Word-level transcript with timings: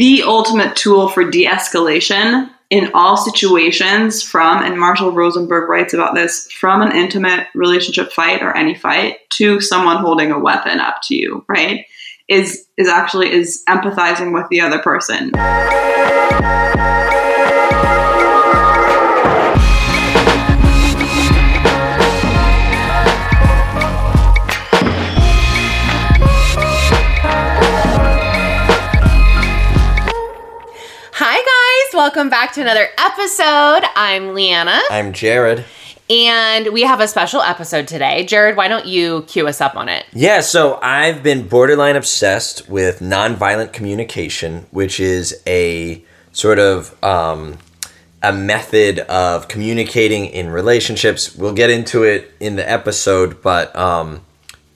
the 0.00 0.22
ultimate 0.22 0.74
tool 0.76 1.10
for 1.10 1.30
de-escalation 1.30 2.48
in 2.70 2.90
all 2.94 3.18
situations 3.18 4.22
from 4.22 4.62
and 4.62 4.80
Marshall 4.80 5.12
Rosenberg 5.12 5.68
writes 5.68 5.92
about 5.92 6.14
this 6.14 6.50
from 6.52 6.80
an 6.80 6.92
intimate 6.92 7.48
relationship 7.54 8.10
fight 8.10 8.42
or 8.42 8.56
any 8.56 8.74
fight 8.74 9.18
to 9.28 9.60
someone 9.60 9.98
holding 9.98 10.32
a 10.32 10.38
weapon 10.38 10.80
up 10.80 11.02
to 11.02 11.14
you, 11.14 11.44
right? 11.48 11.84
Is 12.28 12.66
is 12.78 12.88
actually 12.88 13.30
is 13.30 13.62
empathizing 13.68 14.32
with 14.32 14.48
the 14.48 14.62
other 14.62 14.78
person. 14.78 15.32
Welcome 32.00 32.30
back 32.30 32.54
to 32.54 32.62
another 32.62 32.88
episode. 32.96 33.82
I'm 33.94 34.32
Leanna, 34.32 34.80
I'm 34.90 35.12
Jared. 35.12 35.66
and 36.08 36.68
we 36.72 36.80
have 36.80 36.98
a 36.98 37.06
special 37.06 37.42
episode 37.42 37.86
today. 37.88 38.24
Jared, 38.24 38.56
why 38.56 38.68
don't 38.68 38.86
you 38.86 39.24
cue 39.28 39.46
us 39.46 39.60
up 39.60 39.76
on 39.76 39.90
it? 39.90 40.06
Yeah, 40.14 40.40
so 40.40 40.78
I've 40.80 41.22
been 41.22 41.46
borderline 41.46 41.96
obsessed 41.96 42.70
with 42.70 43.00
nonviolent 43.00 43.74
communication, 43.74 44.66
which 44.70 44.98
is 44.98 45.42
a 45.46 46.02
sort 46.32 46.58
of 46.58 46.96
um, 47.04 47.58
a 48.22 48.32
method 48.32 49.00
of 49.00 49.48
communicating 49.48 50.24
in 50.24 50.48
relationships. 50.48 51.36
We'll 51.36 51.52
get 51.52 51.68
into 51.68 52.04
it 52.04 52.32
in 52.40 52.56
the 52.56 52.66
episode, 52.66 53.42
but 53.42 53.76
um, 53.76 54.24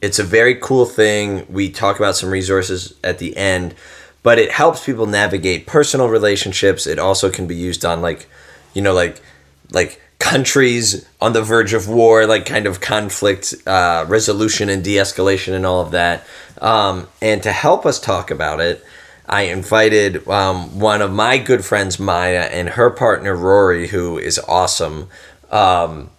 it's 0.03 0.19
a 0.19 0.25
very 0.25 0.57
cool 0.57 0.85
thing. 0.85 1.47
We 1.49 1.71
talk 1.71 1.97
about 1.97 2.17
some 2.17 2.29
resources 2.29 2.93
at 3.03 3.19
the 3.19 3.35
end, 3.35 3.75
but 4.25 4.39
it 4.39 4.51
helps 4.51 4.85
people 4.85 5.07
navigate 5.07 5.69
personal 5.69 6.09
relationships. 6.09 6.89
It 6.89 6.99
also 6.99 7.31
can 7.31 7.47
be 7.47 7.55
used 7.55 7.85
on 7.85 8.03
like, 8.03 8.27
you 8.73 8.83
know, 8.83 8.93
like 8.93 9.23
like 9.71 10.01
countries 10.19 11.07
on 11.21 11.35
the 11.35 11.43
verge 11.43 11.75
of 11.75 11.87
war, 11.87 12.27
like 12.27 12.47
kind 12.47 12.67
of 12.67 12.81
conflict 12.81 13.55
uh, 13.67 14.07
resolution 14.09 14.71
and 14.71 14.83
de-escalation 14.83 15.53
and 15.53 15.67
all 15.67 15.83
of 15.83 15.91
that. 15.91 16.25
Um, 16.63 17.07
and 17.21 17.43
to 17.43 17.53
help 17.53 17.85
us 17.85 18.01
talk 18.01 18.31
about 18.31 18.61
it, 18.61 18.83
I 19.29 19.43
invited 19.43 20.27
um, 20.27 20.81
one 20.81 21.03
of 21.03 21.13
my 21.13 21.37
good 21.37 21.63
friends, 21.65 21.99
Maya, 21.99 22.49
and 22.51 22.71
her 22.71 22.89
partner 22.89 23.35
Rory, 23.37 23.89
who 23.89 24.17
is 24.17 24.39
awesome, 24.49 25.09
um, 25.51 26.11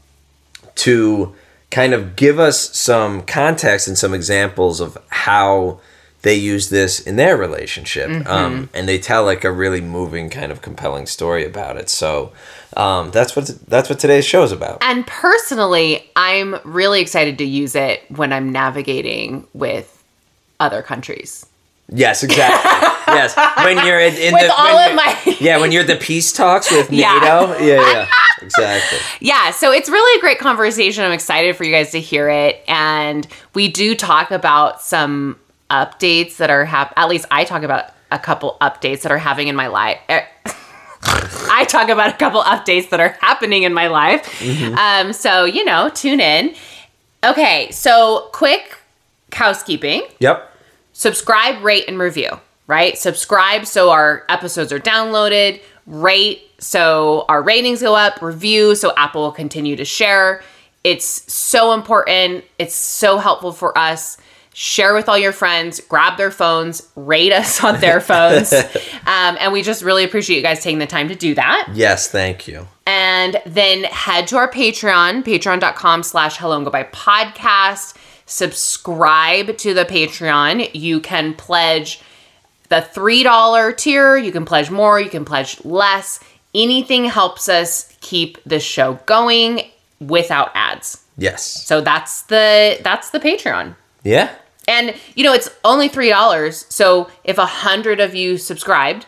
to 0.75 1.33
kind 1.71 1.93
of 1.93 2.15
give 2.15 2.37
us 2.37 2.75
some 2.77 3.23
context 3.23 3.87
and 3.87 3.97
some 3.97 4.13
examples 4.13 4.79
of 4.79 4.97
how 5.09 5.79
they 6.25 6.33
use 6.35 6.69
this 6.69 6.99
in 6.99 7.17
their 7.17 7.37
relationship. 7.37 8.27
Um, 8.27 8.67
and 8.73 8.89
they 8.89 8.97
tell 8.97 9.23
like 9.23 9.43
a 9.43 9.51
really 9.51 9.79
moving, 9.79 10.31
kind 10.31 10.51
of 10.51 10.63
compelling 10.63 11.05
story 11.05 11.45
about 11.45 11.77
it. 11.77 11.87
So 11.87 12.33
um, 12.75 13.11
that's 13.11 13.35
what 13.35 13.45
that's 13.67 13.89
what 13.89 13.99
today's 13.99 14.25
show 14.25 14.41
is 14.41 14.51
about. 14.51 14.79
And 14.81 15.05
personally, 15.05 16.09
I'm 16.15 16.55
really 16.63 16.99
excited 16.99 17.37
to 17.37 17.45
use 17.45 17.75
it 17.75 18.01
when 18.09 18.33
I'm 18.33 18.51
navigating 18.51 19.45
with 19.53 20.03
other 20.59 20.81
countries. 20.81 21.45
Yes, 21.89 22.23
exactly. 22.23 22.71
yes, 23.13 23.35
when 23.63 23.85
you're 23.85 23.99
in, 23.99 24.15
in 24.15 24.33
With 24.33 24.47
the 24.47 24.53
all 24.57 24.79
of 24.79 24.95
my- 24.95 25.37
yeah, 25.39 25.59
when 25.59 25.71
you're 25.71 25.83
the 25.83 25.95
peace 25.95 26.33
talks 26.33 26.71
with 26.71 26.91
Yeah. 27.03 27.19
NATO. 27.19 27.63
Yeah, 27.63 27.91
yeah, 27.93 28.07
exactly. 28.41 28.97
Yeah, 29.19 29.51
so 29.51 29.71
it's 29.71 29.89
really 29.89 30.17
a 30.17 30.21
great 30.21 30.39
conversation. 30.39 31.03
I'm 31.03 31.11
excited 31.11 31.55
for 31.55 31.63
you 31.63 31.71
guys 31.71 31.91
to 31.91 32.01
hear 32.01 32.27
it. 32.29 32.63
And 32.67 33.27
we 33.53 33.67
do 33.67 33.93
talk 33.93 34.31
about 34.31 34.81
some 34.81 35.37
updates 35.69 36.37
that 36.37 36.49
are 36.49 36.65
hap- 36.65 36.93
at 36.97 37.07
least 37.09 37.25
I 37.31 37.43
talk 37.43 37.63
about 37.63 37.91
a 38.11 38.19
couple 38.19 38.57
updates 38.61 39.01
that 39.01 39.11
are 39.11 39.17
having 39.17 39.47
in 39.47 39.55
my 39.55 39.67
life. 39.67 39.99
I 41.07 41.65
talk 41.67 41.89
about 41.89 42.09
a 42.13 42.17
couple 42.17 42.41
updates 42.41 42.89
that 42.89 42.99
are 42.99 43.17
happening 43.21 43.63
in 43.63 43.73
my 43.73 43.87
life. 43.87 44.41
Um, 44.77 45.13
so, 45.13 45.45
you 45.45 45.63
know, 45.65 45.89
tune 45.89 46.19
in. 46.19 46.55
Okay, 47.23 47.69
so 47.71 48.29
quick 48.31 48.77
housekeeping 49.33 50.03
Yep. 50.19 50.51
subscribe, 50.93 51.63
rate, 51.63 51.85
and 51.87 51.99
review, 51.99 52.29
right? 52.67 52.97
Subscribe 52.97 53.65
so 53.65 53.89
our 53.91 54.23
episodes 54.29 54.71
are 54.71 54.79
downloaded, 54.79 55.61
rate 55.85 56.41
so 56.57 57.25
our 57.27 57.41
ratings 57.41 57.81
go 57.81 57.95
up, 57.95 58.21
review 58.21 58.75
so 58.75 58.93
Apple 58.95 59.23
will 59.23 59.31
continue 59.31 59.75
to 59.75 59.85
share. 59.85 60.41
It's 60.83 61.31
so 61.31 61.73
important. 61.73 62.45
It's 62.59 62.75
so 62.75 63.17
helpful 63.17 63.51
for 63.51 63.75
us. 63.77 64.17
Share 64.57 64.93
with 64.93 65.09
all 65.09 65.17
your 65.17 65.33
friends, 65.33 65.81
grab 65.81 66.17
their 66.17 66.31
phones, 66.31 66.89
rate 66.95 67.33
us 67.33 67.61
on 67.69 67.81
their 67.81 67.99
phones. 67.99 68.53
um, 69.05 69.37
and 69.39 69.51
we 69.51 69.61
just 69.61 69.83
really 69.83 70.05
appreciate 70.05 70.37
you 70.37 70.41
guys 70.43 70.63
taking 70.63 70.79
the 70.79 70.87
time 70.87 71.09
to 71.09 71.15
do 71.15 71.35
that 71.35 71.67
Yes, 71.73 72.09
thank 72.09 72.47
you. 72.47 72.65
and 72.87 73.35
then 73.45 73.83
head 73.83 74.27
to 74.27 74.37
our 74.37 74.49
patreon 74.49 75.23
patreon.com 75.23 76.03
slash 76.03 76.37
hello 76.37 76.55
and 76.55 76.65
goodbye 76.65 76.83
podcast 76.85 77.97
subscribe 78.25 79.57
to 79.57 79.73
the 79.73 79.83
patreon 79.85 80.69
you 80.73 80.99
can 80.99 81.33
pledge 81.33 81.99
the 82.69 82.77
$3 82.77 83.77
tier 83.77 84.15
you 84.17 84.31
can 84.31 84.45
pledge 84.45 84.71
more 84.71 84.99
you 84.99 85.09
can 85.09 85.25
pledge 85.25 85.63
less 85.65 86.19
anything 86.53 87.05
helps 87.05 87.49
us 87.49 87.93
keep 88.01 88.37
the 88.45 88.59
show 88.59 88.93
going 89.05 89.61
without 89.99 90.49
ads 90.55 91.03
Yes. 91.17 91.43
so 91.45 91.81
that's 91.81 92.23
the 92.23 92.79
that's 92.83 93.09
the 93.09 93.19
patreon 93.19 93.75
Yeah. 94.03 94.33
And 94.67 94.95
you 95.15 95.23
know 95.23 95.33
it's 95.33 95.49
only 95.63 95.89
$3 95.89 96.71
so 96.71 97.09
if 97.23 97.37
a 97.37 97.45
hundred 97.45 97.99
of 97.99 98.15
you 98.15 98.37
subscribed 98.37 99.05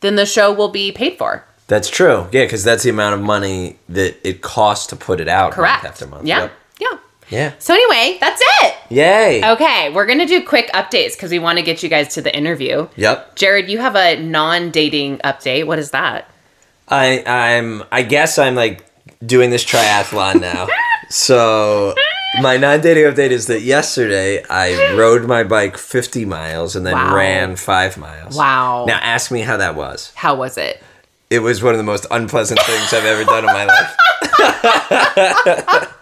then 0.00 0.16
the 0.16 0.26
show 0.26 0.52
will 0.52 0.68
be 0.68 0.90
paid 0.92 1.16
for 1.18 1.44
That's 1.68 1.88
true. 1.88 2.26
Yeah, 2.32 2.44
because 2.44 2.64
that's 2.64 2.82
the 2.82 2.90
amount 2.90 3.14
of 3.14 3.20
money 3.22 3.76
that 3.88 4.16
it 4.26 4.42
costs 4.42 4.86
to 4.88 4.96
put 4.96 5.20
it 5.20 5.28
out 5.28 5.52
correct 5.52 5.84
month 5.84 5.92
after 5.94 6.06
month. 6.06 6.26
yeah 6.26 6.40
Yep. 6.40 6.52
yeah 6.80 6.98
Yeah. 7.30 7.52
So 7.60 7.72
anyway, 7.72 8.18
that's 8.20 8.42
it. 8.62 8.74
Yay. 8.90 9.42
Okay, 9.52 9.90
we're 9.94 10.04
gonna 10.06 10.26
do 10.26 10.44
quick 10.44 10.70
updates 10.74 11.12
because 11.14 11.30
we 11.30 11.38
want 11.38 11.56
to 11.58 11.62
get 11.64 11.82
you 11.82 11.88
guys 11.88 12.12
to 12.14 12.20
the 12.20 12.34
interview. 12.36 12.88
Yep. 12.96 13.36
Jared, 13.36 13.70
you 13.70 13.78
have 13.78 13.96
a 13.96 14.20
non-dating 14.20 15.18
update. 15.18 15.66
What 15.66 15.78
is 15.78 15.92
that? 15.92 16.28
I 16.88 17.22
I'm 17.24 17.84
I 17.90 18.02
guess 18.02 18.38
I'm 18.38 18.54
like 18.54 18.84
doing 19.24 19.48
this 19.50 19.64
triathlon 19.64 20.40
now. 20.42 20.66
so 21.08 21.94
my 22.40 22.56
non-dating 22.56 23.04
update 23.04 23.30
is 23.30 23.46
that 23.48 23.60
yesterday 23.62 24.42
I 24.48 24.94
rode 24.96 25.26
my 25.26 25.42
bike 25.44 25.76
50 25.76 26.24
miles 26.24 26.74
and 26.76 26.86
then 26.86 26.94
Wow. 26.94 27.14
ran 27.14 27.56
5 27.56 27.98
miles. 27.98 28.36
Wow. 28.36 28.84
Now 28.86 28.98
ask 29.02 29.30
me 29.30 29.40
how 29.42 29.56
that 29.58 29.74
was. 29.74 30.12
How 30.14 30.34
was 30.34 30.56
it? 30.56 30.82
It 31.30 31.40
was 31.40 31.62
one 31.62 31.72
of 31.74 31.78
the 31.78 31.84
most 31.84 32.06
unpleasant 32.10 32.60
things 32.60 32.92
I've 32.92 33.04
ever 33.04 33.24
done 33.24 33.44
in 33.44 33.52
my 33.52 33.64
life. 33.66 33.96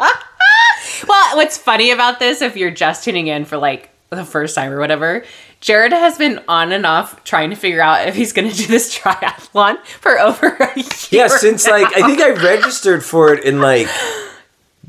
Well, 1.08 1.36
what's 1.36 1.56
funny 1.56 1.90
about 1.90 2.18
this, 2.20 2.40
if 2.42 2.56
you're 2.56 2.70
just 2.70 3.04
tuning 3.04 3.26
in 3.26 3.44
for 3.44 3.56
like 3.56 3.88
the 4.10 4.24
first 4.24 4.54
time 4.54 4.70
or 4.72 4.78
whatever, 4.78 5.24
Jared 5.60 5.92
has 5.92 6.18
been 6.18 6.40
on 6.46 6.72
and 6.72 6.84
off 6.86 7.24
trying 7.24 7.50
to 7.50 7.56
figure 7.56 7.80
out 7.80 8.06
if 8.06 8.14
he's 8.14 8.32
gonna 8.32 8.52
do 8.52 8.66
this 8.66 8.96
triathlon 8.98 9.82
for 9.84 10.20
over 10.20 10.48
a 10.48 10.76
year. 10.78 10.86
Yeah, 11.10 11.26
since 11.28 11.66
like 11.66 11.86
I 11.96 12.06
think 12.06 12.20
I 12.20 12.30
registered 12.30 13.04
for 13.04 13.32
it 13.32 13.44
in 13.44 13.60
like 13.60 13.88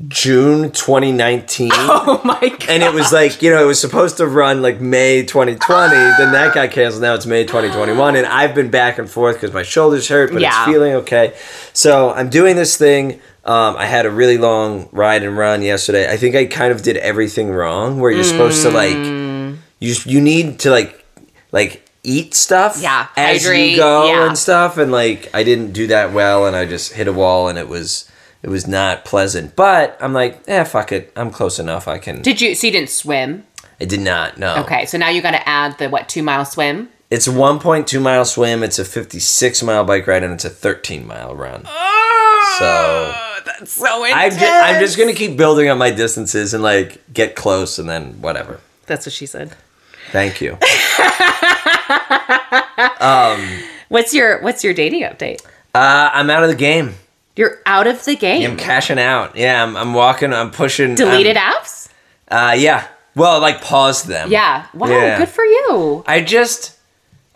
June 0.08 0.70
2019. 0.72 1.70
Oh 1.74 2.20
my 2.24 2.38
god. 2.40 2.68
And 2.68 2.82
it 2.82 2.92
was 2.92 3.12
like, 3.12 3.40
you 3.42 3.50
know, 3.50 3.62
it 3.62 3.66
was 3.66 3.80
supposed 3.80 4.16
to 4.16 4.26
run 4.26 4.60
like 4.62 4.80
May 4.80 5.22
2020. 5.22 5.94
Then 6.18 6.32
that 6.32 6.54
got 6.54 6.70
canceled. 6.72 7.02
Now 7.02 7.14
it's 7.14 7.26
May 7.26 7.44
2021. 7.44 8.16
And 8.16 8.26
I've 8.26 8.54
been 8.54 8.70
back 8.70 8.98
and 8.98 9.08
forth 9.08 9.36
because 9.36 9.52
my 9.52 9.62
shoulder's 9.62 10.08
hurt, 10.08 10.32
but 10.32 10.40
Yeah. 10.42 10.62
it's 10.64 10.72
feeling 10.72 10.92
okay. 10.94 11.34
So 11.72 12.10
I'm 12.12 12.28
doing 12.30 12.56
this 12.56 12.76
thing. 12.76 13.20
Um, 13.44 13.76
I 13.76 13.86
had 13.86 14.06
a 14.06 14.10
really 14.10 14.38
long 14.38 14.88
ride 14.92 15.22
and 15.22 15.36
run 15.36 15.62
yesterday. 15.62 16.10
I 16.10 16.16
think 16.16 16.34
I 16.36 16.46
kind 16.46 16.72
of 16.72 16.82
did 16.82 16.96
everything 16.98 17.50
wrong 17.50 18.00
where 18.00 18.10
you're 18.10 18.24
supposed 18.24 18.62
to 18.62 18.70
like, 18.70 18.96
Mm. 18.96 19.58
you, 19.80 19.94
you 20.04 20.20
need 20.20 20.60
to 20.60 20.70
like, 20.70 21.04
like 21.52 21.88
eat 22.04 22.34
stuff 22.34 22.78
Yeah, 22.80 23.06
as 23.16 23.42
hydrate, 23.42 23.70
you 23.72 23.76
go 23.76 24.06
yeah. 24.06 24.26
and 24.26 24.38
stuff. 24.38 24.78
And 24.78 24.90
like, 24.92 25.28
I 25.34 25.42
didn't 25.44 25.72
do 25.72 25.88
that 25.88 26.12
well 26.12 26.46
and 26.46 26.54
I 26.56 26.64
just 26.66 26.92
hit 26.92 27.06
a 27.08 27.12
wall 27.12 27.48
and 27.48 27.58
it 27.58 27.68
was, 27.68 28.08
it 28.42 28.48
was 28.50 28.66
not 28.66 29.04
pleasant. 29.04 29.54
But 29.56 29.96
I'm 30.00 30.12
like, 30.12 30.42
eh, 30.48 30.64
fuck 30.64 30.92
it. 30.92 31.12
I'm 31.16 31.30
close 31.30 31.58
enough. 31.58 31.86
I 31.88 31.98
can. 31.98 32.22
Did 32.22 32.40
you? 32.40 32.54
So 32.54 32.66
you 32.66 32.72
didn't 32.72 32.90
swim? 32.90 33.44
I 33.80 33.84
did 33.84 34.00
not. 34.00 34.38
No. 34.38 34.56
Okay, 34.62 34.86
so 34.86 34.98
now 34.98 35.08
you 35.08 35.22
got 35.22 35.32
to 35.32 35.48
add 35.48 35.78
the 35.78 35.88
what 35.88 36.08
two 36.08 36.22
mile 36.22 36.44
swim. 36.44 36.88
It's 37.10 37.26
a 37.26 37.30
1.2 37.30 38.00
mile 38.00 38.24
swim. 38.24 38.62
It's 38.62 38.78
a 38.78 38.84
56 38.86 39.62
mile 39.62 39.84
bike 39.84 40.06
ride, 40.06 40.22
and 40.22 40.32
it's 40.32 40.44
a 40.46 40.50
13 40.50 41.06
mile 41.06 41.34
run. 41.34 41.64
So 42.58 43.14
That's 43.44 43.72
so 43.72 44.04
I'm 44.04 44.26
intense. 44.26 44.36
just, 44.40 44.64
I'm 44.64 44.80
just 44.80 44.98
gonna 44.98 45.12
keep 45.12 45.36
building 45.36 45.68
up 45.68 45.78
my 45.78 45.90
distances 45.90 46.54
and 46.54 46.62
like 46.62 47.00
get 47.12 47.36
close, 47.36 47.78
and 47.78 47.88
then 47.88 48.20
whatever. 48.22 48.60
That's 48.86 49.06
what 49.06 49.12
she 49.12 49.26
said. 49.26 49.54
Thank 50.10 50.40
you. 50.40 50.58
What's 53.88 54.14
your 54.14 54.40
What's 54.42 54.64
your 54.64 54.74
dating 54.74 55.02
update? 55.02 55.44
Uh, 55.74 56.10
I'm 56.12 56.30
out 56.30 56.42
of 56.42 56.48
the 56.48 56.56
game. 56.56 56.94
You're 57.36 57.58
out 57.66 57.86
of 57.86 58.04
the 58.04 58.14
game. 58.16 58.50
I'm 58.50 58.56
cashing 58.56 58.98
out. 58.98 59.36
Yeah, 59.36 59.62
I'm, 59.62 59.76
I'm 59.76 59.94
walking. 59.94 60.32
I'm 60.32 60.50
pushing. 60.50 60.94
Deleted 60.94 61.36
I'm- 61.36 61.54
apps? 61.54 61.88
Uh, 62.28 62.54
yeah. 62.58 62.88
Well, 63.14 63.40
like 63.40 63.60
pause 63.60 64.04
them. 64.04 64.30
Yeah. 64.30 64.66
Wow. 64.74 64.88
Yeah. 64.88 65.18
Good 65.18 65.28
for 65.28 65.44
you. 65.44 66.02
I 66.06 66.22
just 66.22 66.78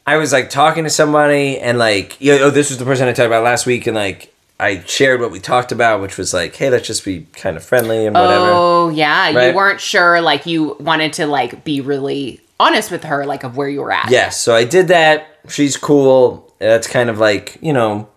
I 0.06 0.16
was 0.16 0.32
like 0.32 0.48
talking 0.50 0.84
to 0.84 0.90
somebody 0.90 1.58
and 1.58 1.78
like, 1.78 2.18
you 2.20 2.32
know, 2.36 2.44
oh, 2.44 2.50
this 2.50 2.70
was 2.70 2.78
the 2.78 2.84
person 2.84 3.06
I 3.08 3.12
talked 3.12 3.26
about 3.26 3.44
last 3.44 3.66
week, 3.66 3.86
and 3.86 3.94
like 3.94 4.32
I 4.58 4.80
shared 4.84 5.20
what 5.20 5.30
we 5.30 5.38
talked 5.40 5.72
about, 5.72 6.00
which 6.00 6.16
was 6.16 6.32
like, 6.32 6.54
hey, 6.56 6.70
let's 6.70 6.86
just 6.86 7.04
be 7.04 7.26
kind 7.34 7.56
of 7.58 7.64
friendly 7.64 8.06
and 8.06 8.14
whatever. 8.14 8.46
Oh 8.48 8.88
yeah, 8.88 9.32
Right. 9.34 9.48
you 9.50 9.54
weren't 9.56 9.80
sure. 9.80 10.20
Like 10.22 10.46
you 10.46 10.76
wanted 10.80 11.12
to 11.14 11.26
like 11.26 11.62
be 11.64 11.80
really 11.82 12.40
honest 12.58 12.90
with 12.90 13.04
her, 13.04 13.26
like 13.26 13.44
of 13.44 13.56
where 13.58 13.68
you 13.68 13.82
were 13.82 13.92
at. 13.92 14.10
Yes, 14.10 14.40
so 14.40 14.54
I 14.54 14.64
did 14.64 14.88
that. 14.88 15.26
She's 15.48 15.76
cool. 15.76 16.50
That's 16.58 16.86
kind 16.86 17.10
of 17.10 17.18
like, 17.18 17.58
you 17.60 17.74
know, 17.74 18.08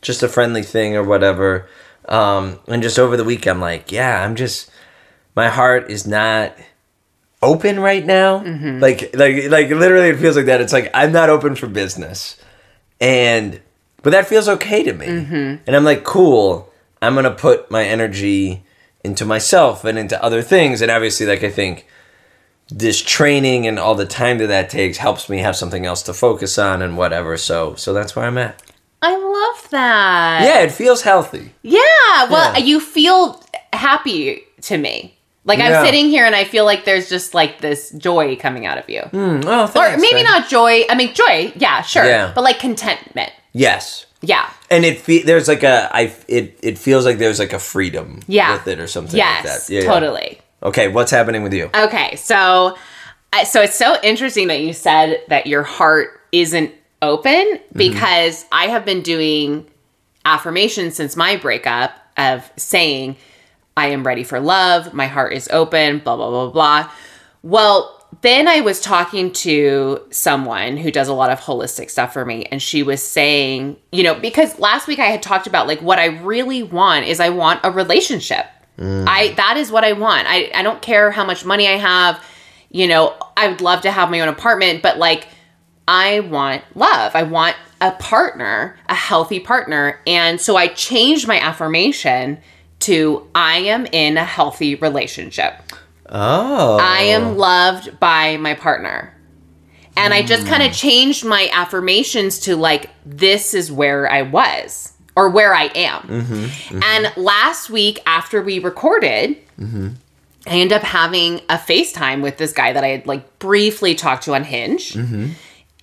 just 0.00 0.22
a 0.22 0.28
friendly 0.28 0.62
thing 0.62 0.96
or 0.96 1.02
whatever. 1.02 1.68
Um, 2.08 2.58
and 2.68 2.82
just 2.82 2.98
over 2.98 3.16
the 3.16 3.24
week, 3.24 3.46
I'm 3.46 3.60
like, 3.60 3.92
yeah, 3.92 4.24
I'm 4.24 4.34
just, 4.36 4.70
my 5.36 5.48
heart 5.48 5.90
is 5.90 6.06
not 6.06 6.54
open 7.42 7.78
right 7.80 8.04
now. 8.04 8.38
Like, 8.80 9.14
like, 9.14 9.48
like 9.48 9.68
literally, 9.68 10.08
it 10.08 10.18
feels 10.18 10.36
like 10.36 10.46
that. 10.46 10.60
It's 10.60 10.72
like 10.72 10.90
I'm 10.94 11.12
not 11.12 11.30
open 11.30 11.54
for 11.54 11.66
business, 11.66 12.36
and 13.00 13.60
but 14.02 14.10
that 14.10 14.26
feels 14.26 14.48
okay 14.48 14.82
to 14.84 14.92
me. 14.92 15.06
And 15.66 15.76
I'm 15.76 15.84
like, 15.84 16.04
cool. 16.04 16.72
I'm 17.02 17.14
gonna 17.14 17.30
put 17.30 17.70
my 17.70 17.84
energy 17.84 18.64
into 19.04 19.24
myself 19.24 19.84
and 19.84 19.98
into 19.98 20.20
other 20.22 20.42
things. 20.42 20.82
And 20.82 20.90
obviously, 20.90 21.26
like 21.26 21.44
I 21.44 21.50
think 21.50 21.86
this 22.70 23.00
training 23.00 23.66
and 23.66 23.78
all 23.78 23.94
the 23.94 24.06
time 24.06 24.38
that 24.38 24.48
that 24.48 24.68
takes 24.70 24.98
helps 24.98 25.28
me 25.28 25.38
have 25.38 25.56
something 25.56 25.86
else 25.86 26.02
to 26.04 26.12
focus 26.14 26.58
on 26.58 26.82
and 26.82 26.96
whatever. 26.96 27.36
So, 27.36 27.74
so 27.76 27.94
that's 27.94 28.14
where 28.16 28.26
I'm 28.26 28.36
at. 28.38 28.62
I 29.00 29.16
love 29.16 29.70
that. 29.70 30.42
Yeah, 30.44 30.60
it 30.60 30.72
feels 30.72 31.02
healthy. 31.02 31.52
Yeah. 31.62 31.78
Well, 32.30 32.52
Yeah. 32.52 32.58
you 32.64 32.80
feel 32.80 33.42
happy 33.72 34.42
to 34.62 34.76
me. 34.76 35.14
Like 35.44 35.60
I'm 35.60 35.84
sitting 35.86 36.08
here 36.08 36.26
and 36.26 36.34
I 36.34 36.44
feel 36.44 36.66
like 36.66 36.84
there's 36.84 37.08
just 37.08 37.32
like 37.32 37.60
this 37.60 37.90
joy 37.92 38.36
coming 38.36 38.66
out 38.66 38.76
of 38.76 38.88
you. 38.90 39.00
Mm, 39.12 39.44
oh, 39.46 39.66
thanks, 39.66 39.96
Or 39.96 40.00
maybe 40.00 40.16
man. 40.16 40.24
not 40.24 40.48
joy. 40.50 40.84
I 40.90 40.94
mean, 40.94 41.14
joy. 41.14 41.52
Yeah, 41.56 41.80
sure. 41.82 42.04
Yeah. 42.04 42.32
But 42.34 42.42
like 42.44 42.58
contentment. 42.58 43.32
Yes, 43.54 44.04
Yeah. 44.20 44.46
and 44.70 44.84
it 44.84 45.00
fe- 45.00 45.22
there's 45.22 45.48
like 45.48 45.62
a 45.62 45.88
I 45.92 46.12
it 46.28 46.58
it 46.62 46.76
feels 46.78 47.06
like 47.06 47.16
there's 47.18 47.38
like 47.38 47.54
a 47.54 47.58
freedom 47.58 48.20
Yeah. 48.26 48.52
with 48.52 48.68
it 48.68 48.78
or 48.78 48.86
something 48.86 49.16
Yes. 49.16 49.44
like 49.44 49.54
that. 49.66 49.72
Yeah, 49.72 49.80
yeah. 49.80 49.86
totally. 49.86 50.38
Okay, 50.62 50.88
what's 50.88 51.10
happening 51.10 51.42
with 51.42 51.54
you? 51.54 51.70
Okay, 51.74 52.16
so 52.16 52.76
so 53.46 53.62
it's 53.62 53.76
so 53.76 53.96
interesting 54.02 54.48
that 54.48 54.60
you 54.60 54.74
said 54.74 55.20
that 55.28 55.46
your 55.46 55.62
heart 55.62 56.20
isn't 56.32 56.72
open 57.02 57.32
mm-hmm. 57.32 57.78
because 57.78 58.44
I 58.52 58.68
have 58.68 58.84
been 58.84 59.02
doing 59.02 59.66
affirmations 60.24 60.96
since 60.96 61.16
my 61.16 61.36
breakup 61.36 61.92
of 62.16 62.50
saying 62.56 63.16
I 63.76 63.88
am 63.88 64.04
ready 64.04 64.24
for 64.24 64.40
love, 64.40 64.92
my 64.92 65.06
heart 65.06 65.32
is 65.32 65.48
open, 65.50 66.00
blah 66.00 66.16
blah 66.16 66.30
blah 66.30 66.50
blah. 66.50 66.90
Well, 67.42 67.94
then 68.22 68.48
I 68.48 68.60
was 68.60 68.80
talking 68.80 69.32
to 69.32 70.00
someone 70.10 70.76
who 70.76 70.90
does 70.90 71.08
a 71.08 71.12
lot 71.12 71.30
of 71.30 71.40
holistic 71.40 71.90
stuff 71.90 72.12
for 72.12 72.24
me 72.24 72.44
and 72.46 72.60
she 72.60 72.82
was 72.82 73.02
saying, 73.02 73.76
you 73.92 74.02
know, 74.02 74.14
because 74.14 74.58
last 74.58 74.88
week 74.88 74.98
I 74.98 75.06
had 75.06 75.22
talked 75.22 75.46
about 75.46 75.66
like 75.66 75.80
what 75.80 75.98
I 75.98 76.06
really 76.06 76.62
want 76.62 77.06
is 77.06 77.20
I 77.20 77.28
want 77.28 77.60
a 77.62 77.70
relationship. 77.70 78.46
Mm. 78.78 79.06
I 79.06 79.32
that 79.34 79.56
is 79.56 79.70
what 79.70 79.84
I 79.84 79.92
want. 79.92 80.26
I 80.28 80.50
I 80.54 80.62
don't 80.62 80.82
care 80.82 81.10
how 81.10 81.24
much 81.24 81.44
money 81.44 81.68
I 81.68 81.76
have. 81.76 82.22
You 82.70 82.86
know, 82.86 83.16
I 83.36 83.48
would 83.48 83.60
love 83.60 83.82
to 83.82 83.90
have 83.90 84.10
my 84.10 84.20
own 84.20 84.28
apartment, 84.28 84.82
but 84.82 84.98
like 84.98 85.28
I 85.88 86.20
want 86.20 86.62
love. 86.76 87.16
I 87.16 87.22
want 87.22 87.56
a 87.80 87.92
partner, 87.92 88.76
a 88.88 88.94
healthy 88.94 89.40
partner. 89.40 89.98
And 90.06 90.38
so 90.38 90.54
I 90.56 90.68
changed 90.68 91.26
my 91.26 91.40
affirmation 91.40 92.38
to 92.80 93.26
I 93.34 93.58
am 93.58 93.86
in 93.86 94.18
a 94.18 94.24
healthy 94.24 94.74
relationship. 94.74 95.54
Oh, 96.10 96.78
I 96.80 97.00
am 97.00 97.36
loved 97.36 97.98
by 97.98 98.36
my 98.36 98.54
partner. 98.54 99.14
And 99.96 100.14
I 100.14 100.22
just 100.22 100.46
kind 100.46 100.62
of 100.62 100.68
hmm. 100.68 100.74
changed 100.74 101.24
my 101.24 101.50
affirmations 101.52 102.38
to 102.40 102.54
like, 102.54 102.90
this 103.04 103.52
is 103.52 103.72
where 103.72 104.08
I 104.08 104.22
was 104.22 104.92
or 105.16 105.28
where 105.30 105.52
I 105.52 105.64
am. 105.64 106.02
Mm-hmm, 106.02 106.34
mm-hmm. 106.34 106.82
And 106.84 107.12
last 107.16 107.68
week, 107.68 107.98
after 108.06 108.40
we 108.40 108.60
recorded, 108.60 109.36
mm-hmm. 109.58 109.88
I 110.46 110.50
ended 110.50 110.74
up 110.74 110.82
having 110.82 111.40
a 111.48 111.56
FaceTime 111.56 112.22
with 112.22 112.38
this 112.38 112.52
guy 112.52 112.72
that 112.72 112.84
I 112.84 112.88
had 112.88 113.06
like 113.08 113.40
briefly 113.40 113.96
talked 113.96 114.24
to 114.24 114.34
on 114.34 114.44
Hinge. 114.44 114.92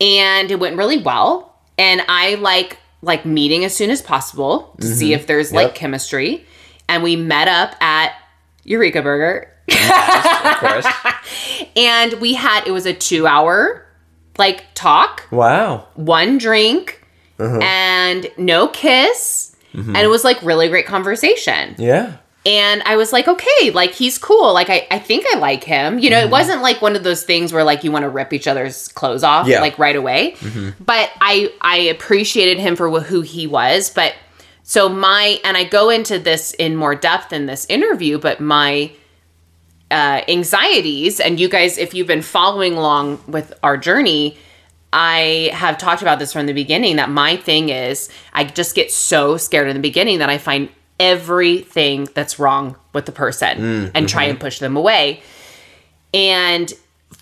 And 0.01 0.51
it 0.51 0.59
went 0.59 0.77
really 0.77 0.97
well. 0.97 1.55
And 1.77 2.01
I 2.07 2.35
like 2.35 2.79
like 3.01 3.25
meeting 3.25 3.63
as 3.63 3.75
soon 3.75 3.91
as 3.91 4.01
possible 4.01 4.75
to 4.81 4.87
see 4.87 5.07
mm-hmm. 5.07 5.13
if 5.13 5.27
there's 5.27 5.51
like 5.51 5.75
chemistry. 5.75 6.45
And 6.87 7.03
we 7.03 7.15
met 7.15 7.47
up 7.47 7.81
at 7.81 8.13
Eureka 8.63 9.01
Burger 9.01 9.51
of 9.67 10.57
course. 10.57 10.87
and 11.75 12.13
we 12.13 12.33
had 12.33 12.67
it 12.67 12.71
was 12.71 12.85
a 12.85 12.93
two 12.93 13.27
hour 13.27 13.85
like 14.37 14.65
talk 14.73 15.27
wow. 15.31 15.87
one 15.95 16.37
drink 16.37 17.03
uh-huh. 17.39 17.59
and 17.61 18.27
no 18.37 18.67
kiss 18.67 19.55
mm-hmm. 19.73 19.95
and 19.95 19.97
it 19.97 20.09
was 20.09 20.23
like 20.23 20.41
really 20.41 20.67
great 20.69 20.85
conversation 20.85 21.75
Yeah. 21.77 22.17
And 22.45 22.83
i 22.85 22.95
was 22.95 23.11
like 23.11 23.27
okay 23.27 23.71
like 23.73 23.91
he's 23.91 24.17
cool. 24.17 24.53
Like 24.53 24.69
i, 24.69 24.87
I 24.91 24.99
think 24.99 25.25
i 25.33 25.37
like 25.39 25.63
him. 25.63 25.99
You 25.99 26.09
know 26.09 26.19
it 26.19 26.29
wasn't 26.29 26.61
like 26.61 26.81
one 26.81 26.95
of 26.95 27.03
those 27.03 27.23
things 27.23 27.51
where 27.51 27.63
like 27.63 27.83
you 27.83 27.91
want 27.91 28.03
to 28.03 28.09
rip 28.09 28.33
each 28.33 28.47
other's 28.47 28.87
clothes 28.89 29.23
off 29.23 29.47
Yeah. 29.47 29.61
like 29.61 29.77
right 29.79 29.95
away. 29.95 30.35
But 30.79 31.09
i 31.21 31.51
i 31.61 31.77
appreciated 31.77 32.59
him 32.59 32.75
for 32.75 32.89
who 33.01 33.21
he 33.21 33.47
was. 33.47 33.89
But 33.89 34.13
so 34.63 34.89
my 34.89 35.39
and 35.43 35.55
i 35.57 35.63
go 35.63 35.89
into 35.89 36.17
this 36.19 36.51
in 36.53 36.75
more 36.75 36.95
depth 36.95 37.31
in 37.33 37.45
this 37.45 37.65
interview 37.67 38.17
but 38.17 38.39
my 38.39 38.91
uh, 39.91 40.21
anxieties, 40.27 41.19
and 41.19 41.39
you 41.39 41.47
guys, 41.47 41.77
if 41.77 41.93
you've 41.93 42.07
been 42.07 42.23
following 42.23 42.73
along 42.75 43.21
with 43.27 43.53
our 43.61 43.77
journey, 43.77 44.35
I 44.91 45.51
have 45.53 45.77
talked 45.77 46.01
about 46.01 46.17
this 46.17 46.33
from 46.33 46.47
the 46.47 46.53
beginning 46.53 46.95
that 46.95 47.09
my 47.09 47.37
thing 47.37 47.69
is 47.69 48.09
I 48.33 48.45
just 48.45 48.73
get 48.75 48.91
so 48.91 49.37
scared 49.37 49.67
in 49.67 49.75
the 49.75 49.81
beginning 49.81 50.17
that 50.19 50.29
I 50.29 50.39
find 50.39 50.69
everything 50.99 52.07
that's 52.13 52.39
wrong 52.39 52.75
with 52.93 53.05
the 53.05 53.11
person 53.11 53.57
mm, 53.57 53.91
and 53.93 54.07
try 54.07 54.23
mm-hmm. 54.23 54.31
and 54.31 54.39
push 54.39 54.59
them 54.59 54.77
away. 54.77 55.21
And 56.13 56.71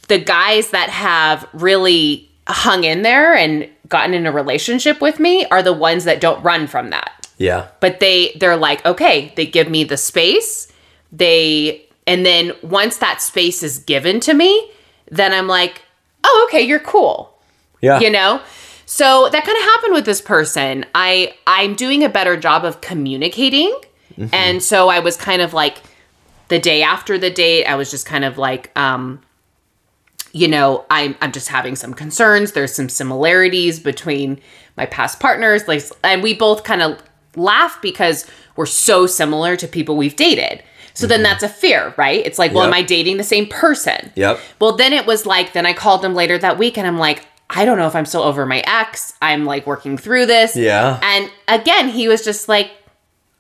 the 0.08 0.20
guys 0.20 0.72
that 0.72 0.90
have 0.90 1.48
really 1.54 2.30
hung 2.48 2.84
in 2.84 3.02
there 3.02 3.34
and 3.34 3.70
gotten 3.88 4.14
in 4.14 4.26
a 4.26 4.32
relationship 4.32 5.02
with 5.02 5.20
me 5.20 5.46
are 5.46 5.64
the 5.64 5.74
ones 5.74 6.04
that 6.04 6.20
don't 6.20 6.42
run 6.44 6.68
from 6.68 6.90
that 6.90 7.28
Yeah. 7.38 7.68
but 7.80 8.00
they 8.00 8.36
they're 8.40 8.58
like 8.58 8.86
okay 8.86 9.32
they 9.36 9.46
give 9.46 9.70
me 9.70 9.84
the 9.84 9.98
space 9.98 10.72
they 11.12 11.86
and 12.06 12.26
then 12.26 12.52
once 12.62 12.98
that 12.98 13.22
space 13.22 13.64
is 13.64 13.80
given 13.80 14.20
to 14.22 14.34
me 14.34 14.72
then 15.10 15.32
i'm 15.32 15.48
like 15.48 15.84
oh 16.24 16.48
okay 16.50 16.62
you're 16.62 16.80
cool 16.80 17.38
Yeah. 17.82 18.00
you 18.00 18.10
know 18.10 18.42
so 18.94 19.28
that 19.30 19.44
kind 19.44 19.58
of 19.58 19.64
happened 19.64 19.94
with 19.96 20.06
this 20.06 20.22
person. 20.22 20.86
I 20.94 21.34
i'm 21.48 21.74
doing 21.74 22.04
a 22.04 22.10
better 22.10 22.38
job 22.38 22.64
of 22.64 22.82
communicating. 22.82 23.74
And 24.32 24.62
so 24.62 24.90
i 24.90 25.00
was 25.00 25.18
kind 25.18 25.42
of 25.42 25.52
like 25.54 25.82
the 26.50 26.60
day 26.60 26.84
after 26.84 27.18
the 27.18 27.32
date 27.32 27.66
i 27.66 27.74
was 27.74 27.90
just 27.90 28.06
kind 28.06 28.24
of 28.24 28.38
like 28.38 28.72
um 28.78 29.20
you 30.32 30.48
know 30.48 30.86
i'm 30.92 31.16
i'm 31.22 31.32
just 31.32 31.48
having 31.48 31.76
some 31.76 31.96
concerns. 31.96 32.52
There's 32.52 32.76
some 32.76 32.88
similarities 32.88 33.80
between 33.80 34.40
my 34.78 34.86
past 34.86 35.20
partners. 35.20 35.68
Like 35.68 35.84
and 36.04 36.22
we 36.22 36.36
both 36.36 36.64
kind 36.64 36.84
of 36.84 37.02
laugh 37.36 37.80
because 37.82 38.28
we're 38.56 38.68
so 38.68 39.08
similar 39.08 39.56
to 39.56 39.68
people 39.68 39.98
we've 39.98 40.16
dated. 40.16 40.62
So 40.94 41.08
then 41.08 41.24
that's 41.24 41.42
a 41.42 41.50
fear 41.50 41.96
right? 41.98 42.24
It's 42.24 42.38
like 42.38 42.54
well 42.54 42.66
am 42.66 42.74
i 42.74 42.84
dating 42.84 43.18
the 43.18 43.24
same 43.24 43.48
person? 43.48 44.12
Yep. 44.14 44.40
well, 44.60 44.78
then 44.78 44.94
it 44.94 45.08
was 45.08 45.26
like, 45.26 45.54
then 45.54 45.66
I 45.66 45.74
called 45.74 46.06
him 46.06 46.14
later 46.14 46.38
that 46.38 46.60
week 46.60 46.78
and 46.78 46.86
I'm 46.86 47.00
like, 47.00 47.26
I 47.56 47.66
don't 47.66 47.78
know 47.78 47.88
if 47.88 47.96
I'm 47.96 48.06
still 48.06 48.24
over 48.24 48.46
my 48.46 48.64
ex. 48.66 49.14
I'm 49.22 49.46
like 49.46 49.66
working 49.68 49.98
through 49.98 50.26
this. 50.26 50.56
Yeah. 50.56 51.00
And 51.04 51.32
again, 51.48 51.90
he 51.90 52.08
was 52.08 52.24
just 52.24 52.48
like, 52.48 52.72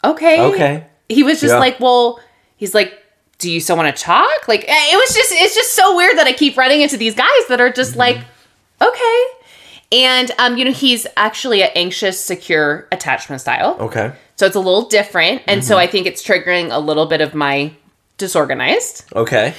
okay. 0.03 0.41
Okay. 0.41 0.85
He 1.09 1.23
was 1.23 1.41
just 1.41 1.53
Yeah. 1.53 1.59
like, 1.59 1.79
well, 1.79 2.19
he's 2.57 2.73
like, 2.73 2.93
do 3.39 3.51
you 3.51 3.59
still 3.59 3.75
want 3.75 3.93
to 3.95 4.01
talk? 4.01 4.47
Like, 4.47 4.61
eh, 4.67 4.93
it 4.93 4.95
was 4.95 5.13
just, 5.15 5.31
it's 5.33 5.55
just 5.55 5.73
so 5.73 5.95
weird 5.97 6.17
that 6.17 6.27
I 6.27 6.33
keep 6.33 6.55
running 6.57 6.81
into 6.81 6.95
these 6.97 7.15
guys 7.15 7.27
that 7.49 7.59
are 7.59 7.71
just 7.71 7.95
like, 7.95 8.17
okay. 8.81 9.23
And, 9.91 10.31
um, 10.39 10.57
you 10.57 10.65
know, 10.65 10.71
he's 10.71 11.05
actually 11.17 11.61
an 11.61 11.69
anxious, 11.75 12.23
secure 12.23 12.87
attachment 12.91 13.41
style. 13.41 13.75
Okay. 13.79 14.13
So 14.37 14.45
it's 14.45 14.55
a 14.55 14.59
little 14.59 14.87
different. 14.87 15.41
And 15.47 15.63
so 15.63 15.77
I 15.77 15.87
think 15.87 16.07
it's 16.07 16.25
triggering 16.25 16.71
a 16.71 16.79
little 16.79 17.05
bit 17.05 17.21
of 17.21 17.35
my 17.35 17.73
disorganized 18.17 19.05
Okay. 19.15 19.53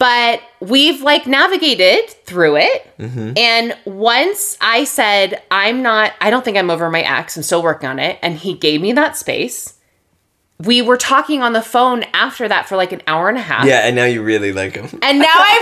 But 0.00 0.40
we've 0.60 1.02
like 1.02 1.26
navigated 1.26 2.08
through 2.24 2.56
it. 2.56 2.98
Mm-hmm. 2.98 3.34
And 3.36 3.76
once 3.84 4.56
I 4.58 4.84
said, 4.84 5.42
I'm 5.50 5.82
not, 5.82 6.14
I 6.22 6.30
don't 6.30 6.42
think 6.42 6.56
I'm 6.56 6.70
over 6.70 6.88
my 6.90 7.02
ex, 7.02 7.36
I'm 7.36 7.42
still 7.42 7.62
working 7.62 7.86
on 7.86 7.98
it. 7.98 8.18
And 8.22 8.34
he 8.36 8.54
gave 8.54 8.80
me 8.80 8.92
that 8.94 9.18
space. 9.18 9.74
We 10.58 10.80
were 10.80 10.96
talking 10.96 11.42
on 11.42 11.52
the 11.52 11.60
phone 11.60 12.04
after 12.14 12.48
that 12.48 12.66
for 12.66 12.76
like 12.76 12.92
an 12.92 13.02
hour 13.06 13.28
and 13.28 13.36
a 13.36 13.42
half. 13.42 13.66
Yeah, 13.66 13.86
and 13.86 13.94
now 13.94 14.06
you 14.06 14.22
really 14.22 14.52
like 14.52 14.74
him. 14.74 14.86
And 15.02 15.18
now 15.18 15.26
I 15.26 15.58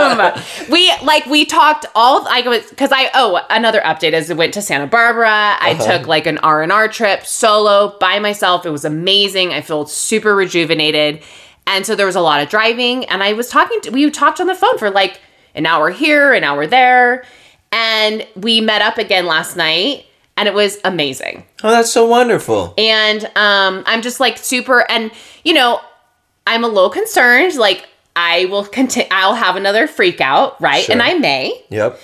really 0.00 0.36
like 0.36 0.66
him. 0.66 0.70
We 0.70 0.92
like 1.06 1.26
we 1.26 1.44
talked 1.44 1.86
all 1.94 2.26
I 2.28 2.42
was 2.42 2.68
because 2.68 2.90
I 2.92 3.10
oh 3.14 3.40
another 3.48 3.80
update 3.80 4.12
is 4.12 4.30
I 4.30 4.34
went 4.34 4.52
to 4.54 4.62
Santa 4.62 4.86
Barbara. 4.86 5.56
I 5.60 5.72
uh-huh. 5.72 5.98
took 5.98 6.06
like 6.06 6.26
an 6.26 6.38
R 6.38 6.62
and 6.62 6.72
R 6.72 6.88
trip 6.88 7.24
solo 7.24 7.96
by 7.98 8.18
myself. 8.18 8.66
It 8.66 8.70
was 8.70 8.84
amazing. 8.84 9.54
I 9.54 9.62
felt 9.62 9.90
super 9.90 10.34
rejuvenated, 10.34 11.22
and 11.70 11.86
so 11.86 11.94
there 11.94 12.06
was 12.06 12.16
a 12.16 12.20
lot 12.20 12.42
of 12.42 12.48
driving. 12.50 13.04
And 13.06 13.22
I 13.22 13.32
was 13.32 13.48
talking 13.48 13.80
to 13.82 13.90
we 13.90 14.10
talked 14.10 14.40
on 14.40 14.46
the 14.48 14.54
phone 14.54 14.76
for 14.76 14.90
like 14.90 15.20
an 15.54 15.64
hour 15.66 15.90
here, 15.90 16.34
an 16.34 16.44
hour 16.44 16.66
there, 16.66 17.24
And 17.72 18.26
we 18.34 18.60
met 18.60 18.82
up 18.82 18.98
again 18.98 19.24
last 19.26 19.56
night 19.56 20.04
and 20.36 20.48
it 20.48 20.54
was 20.54 20.78
amazing. 20.84 21.44
Oh, 21.62 21.70
that's 21.70 21.92
so 21.92 22.06
wonderful. 22.06 22.74
And 22.76 23.24
um, 23.36 23.84
I'm 23.86 24.02
just 24.02 24.18
like 24.20 24.36
super, 24.38 24.84
and 24.90 25.10
you 25.44 25.52
know, 25.54 25.80
I'm 26.46 26.64
a 26.64 26.68
little 26.68 26.90
concerned. 26.90 27.54
Like, 27.56 27.88
I 28.16 28.46
will 28.46 28.64
continue, 28.64 29.08
I'll 29.12 29.34
have 29.34 29.54
another 29.56 29.86
freak 29.86 30.20
out, 30.20 30.60
right? 30.60 30.82
Sure. 30.84 30.92
And 30.92 31.02
I 31.02 31.14
may 31.14 31.62
Yep. 31.70 32.00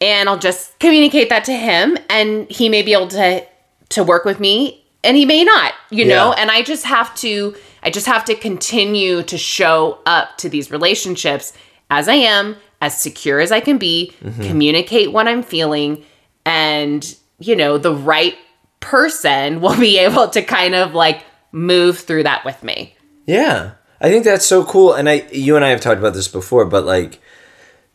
and 0.00 0.28
I'll 0.28 0.38
just 0.38 0.78
communicate 0.78 1.28
that 1.30 1.44
to 1.46 1.52
him 1.52 1.98
and 2.08 2.48
he 2.50 2.68
may 2.68 2.82
be 2.82 2.92
able 2.92 3.08
to 3.08 3.44
to 3.90 4.04
work 4.04 4.24
with 4.24 4.38
me 4.38 4.84
and 5.02 5.16
he 5.16 5.24
may 5.24 5.42
not, 5.42 5.72
you 5.90 6.04
know, 6.04 6.32
and 6.32 6.50
I 6.50 6.62
just 6.62 6.84
have 6.84 7.12
to 7.16 7.56
I 7.82 7.90
just 7.90 8.06
have 8.06 8.24
to 8.26 8.34
continue 8.34 9.22
to 9.22 9.38
show 9.38 10.00
up 10.06 10.38
to 10.38 10.48
these 10.48 10.70
relationships 10.70 11.52
as 11.90 12.08
I 12.08 12.14
am, 12.14 12.56
as 12.80 12.98
secure 12.98 13.40
as 13.40 13.52
I 13.52 13.60
can 13.60 13.78
be, 13.78 14.14
mm-hmm. 14.22 14.42
communicate 14.42 15.12
what 15.12 15.26
I'm 15.26 15.42
feeling 15.42 16.04
and 16.44 17.16
you 17.38 17.56
know, 17.56 17.78
the 17.78 17.94
right 17.94 18.36
person 18.80 19.60
will 19.60 19.78
be 19.78 19.98
able 20.06 20.28
to 20.28 20.42
kind 20.42 20.74
of 20.74 20.94
like 20.94 21.24
move 21.52 21.98
through 21.98 22.22
that 22.24 22.44
with 22.44 22.62
me. 22.62 22.94
Yeah. 23.26 23.72
I 24.00 24.08
think 24.08 24.24
that's 24.24 24.46
so 24.46 24.64
cool. 24.64 24.94
And 24.94 25.08
I 25.08 25.26
you 25.32 25.56
and 25.56 25.64
I 25.64 25.68
have 25.68 25.80
talked 25.80 25.98
about 25.98 26.14
this 26.14 26.28
before, 26.28 26.64
but 26.64 26.84
like 26.84 27.20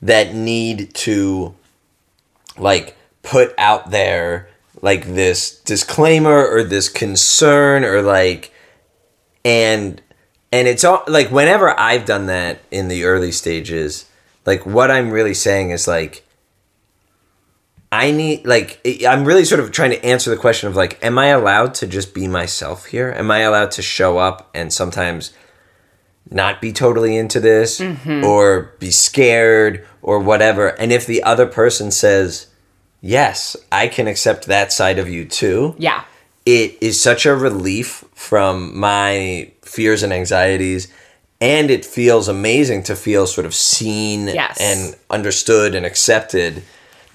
that 0.01 0.35
need 0.35 0.93
to 0.95 1.55
like 2.57 2.95
put 3.23 3.53
out 3.57 3.91
there 3.91 4.49
like 4.81 5.05
this 5.05 5.59
disclaimer 5.61 6.45
or 6.47 6.63
this 6.63 6.89
concern 6.89 7.83
or 7.83 8.01
like 8.01 8.51
and 9.45 10.01
and 10.51 10.67
it's 10.67 10.83
all 10.83 11.03
like 11.07 11.29
whenever 11.29 11.79
I've 11.79 12.05
done 12.05 12.25
that 12.25 12.59
in 12.71 12.87
the 12.87 13.05
early 13.05 13.31
stages, 13.31 14.09
like 14.45 14.65
what 14.65 14.91
I'm 14.91 15.11
really 15.11 15.33
saying 15.33 15.69
is 15.69 15.87
like 15.87 16.25
I 17.91 18.11
need 18.11 18.45
like 18.45 18.85
I'm 19.07 19.23
really 19.23 19.45
sort 19.45 19.61
of 19.61 19.71
trying 19.71 19.91
to 19.91 20.03
answer 20.03 20.29
the 20.29 20.37
question 20.37 20.67
of 20.67 20.75
like 20.75 21.01
am 21.03 21.17
I 21.17 21.27
allowed 21.27 21.75
to 21.75 21.87
just 21.87 22.13
be 22.13 22.27
myself 22.27 22.87
here? 22.87 23.13
Am 23.15 23.29
I 23.29 23.39
allowed 23.39 23.71
to 23.71 23.81
show 23.81 24.17
up 24.17 24.49
and 24.53 24.73
sometimes 24.73 25.31
not 26.31 26.59
be 26.59 26.73
totally 26.73 27.15
into 27.15 27.39
this 27.39 27.79
mm-hmm. 27.79 28.23
or 28.23 28.73
be 28.79 28.89
scared 28.89 29.85
or 30.01 30.19
whatever? 30.19 30.69
And 30.79 30.91
if 30.91 31.05
the 31.05 31.21
other 31.21 31.45
person 31.45 31.91
says, 31.91 32.47
"Yes, 32.99 33.55
I 33.71 33.87
can 33.87 34.07
accept 34.07 34.47
that 34.47 34.73
side 34.73 34.97
of 34.97 35.07
you 35.07 35.25
too." 35.25 35.75
Yeah. 35.77 36.03
It 36.45 36.77
is 36.81 37.01
such 37.01 37.25
a 37.25 37.35
relief 37.35 38.03
from 38.13 38.77
my 38.77 39.51
fears 39.63 40.03
and 40.03 40.13
anxieties 40.13 40.87
and 41.41 41.69
it 41.69 41.83
feels 41.85 42.27
amazing 42.27 42.81
to 42.83 42.95
feel 42.95 43.27
sort 43.27 43.45
of 43.45 43.53
seen 43.53 44.27
Yes. 44.27 44.57
and 44.61 44.95
understood 45.09 45.75
and 45.75 45.85
accepted 45.85 46.63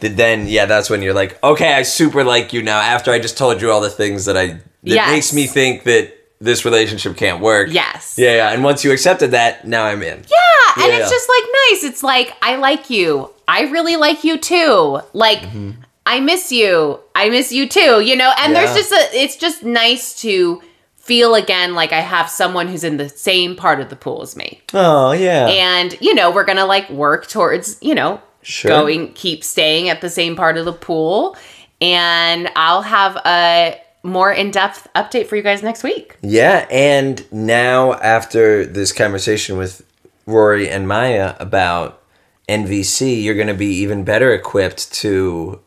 that 0.00 0.16
then 0.16 0.46
yeah 0.46 0.66
that's 0.66 0.90
when 0.90 1.00
you're 1.02 1.14
like 1.14 1.42
okay 1.42 1.72
i 1.74 1.82
super 1.82 2.24
like 2.24 2.52
you 2.52 2.62
now 2.62 2.80
after 2.80 3.10
i 3.12 3.18
just 3.18 3.38
told 3.38 3.60
you 3.62 3.70
all 3.70 3.80
the 3.80 3.90
things 3.90 4.24
that 4.26 4.36
i 4.36 4.46
that 4.48 4.60
Yes. 4.82 5.10
makes 5.10 5.32
me 5.32 5.46
think 5.46 5.84
that 5.84 6.12
this 6.40 6.64
relationship 6.64 7.16
can't 7.16 7.40
work 7.40 7.68
Yes. 7.70 8.14
yeah 8.18 8.34
yeah 8.36 8.52
and 8.52 8.64
once 8.64 8.82
you 8.84 8.92
accepted 8.92 9.30
that 9.32 9.66
now 9.66 9.84
i'm 9.84 10.02
in 10.02 10.18
Yeah, 10.18 10.84
and 10.84 10.92
Yeah. 10.92 10.98
it's 11.00 11.10
just 11.10 11.28
like 11.28 11.44
nice. 11.70 11.84
It's 11.84 12.02
like 12.02 12.34
I 12.42 12.56
like 12.56 12.90
you. 12.90 13.30
I 13.48 13.62
really 13.62 13.96
like 13.96 14.22
you 14.24 14.38
too. 14.38 15.00
Like 15.12 15.38
Mm-hmm. 15.40 15.70
I 16.10 16.20
miss 16.20 16.50
you. 16.52 17.00
I 17.14 17.28
miss 17.30 17.52
you 17.52 17.68
too. 17.68 18.00
You 18.00 18.16
know, 18.16 18.32
and 18.38 18.52
Yeah. 18.52 18.60
there's 18.64 18.74
just 18.76 18.92
a. 18.92 19.16
It's 19.22 19.36
just 19.36 19.62
nice 19.62 20.20
to 20.22 20.60
feel 20.96 21.34
again 21.34 21.74
like 21.74 21.92
I 21.92 22.00
have 22.00 22.28
someone 22.28 22.68
who's 22.68 22.84
in 22.84 22.96
the 22.96 23.08
same 23.08 23.56
part 23.56 23.80
of 23.80 23.88
the 23.90 23.96
pool 23.96 24.22
as 24.22 24.36
me, 24.36 24.60
oh 24.74 25.10
yeah 25.12 25.46
and 25.48 25.96
you 26.00 26.14
know 26.14 26.30
we're 26.30 26.44
gonna 26.44 26.66
like 26.66 26.88
work 26.90 27.26
towards 27.26 27.78
you 27.82 27.94
know 27.96 28.20
Sure. 28.42 28.70
going 28.70 29.12
keep 29.14 29.42
staying 29.42 29.88
at 29.88 30.00
the 30.02 30.08
same 30.10 30.36
part 30.36 30.56
of 30.56 30.64
the 30.66 30.72
pool, 30.72 31.36
and 31.80 32.48
I'll 32.54 32.82
have 32.82 33.16
a 33.26 33.80
more 34.02 34.30
in 34.32 34.50
depth 34.50 34.86
update 34.94 35.26
for 35.26 35.36
you 35.36 35.42
guys 35.42 35.62
next 35.62 35.82
week. 35.82 36.16
Yeah, 36.22 36.66
and 36.70 37.24
now 37.32 37.94
after 37.94 38.64
this 38.64 38.92
conversation 38.92 39.56
with 39.58 39.82
Rory 40.26 40.68
and 40.70 40.86
Maya 40.86 41.34
about 41.40 42.00
NVC, 42.48 43.22
you're 43.22 43.34
going 43.34 43.46
to 43.48 43.54
be 43.54 43.72
even 43.82 44.04
better 44.04 44.32
equipped 44.32 44.92
to 44.94 45.60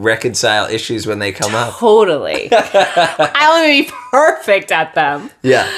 reconcile 0.00 0.66
issues 0.66 1.06
when 1.06 1.18
they 1.18 1.32
come 1.32 1.54
up. 1.54 1.74
Totally, 1.74 2.48
I'll 2.52 3.66
be 3.66 3.90
perfect 4.10 4.72
at 4.72 4.94
them. 4.94 5.30
Yeah. 5.42 5.68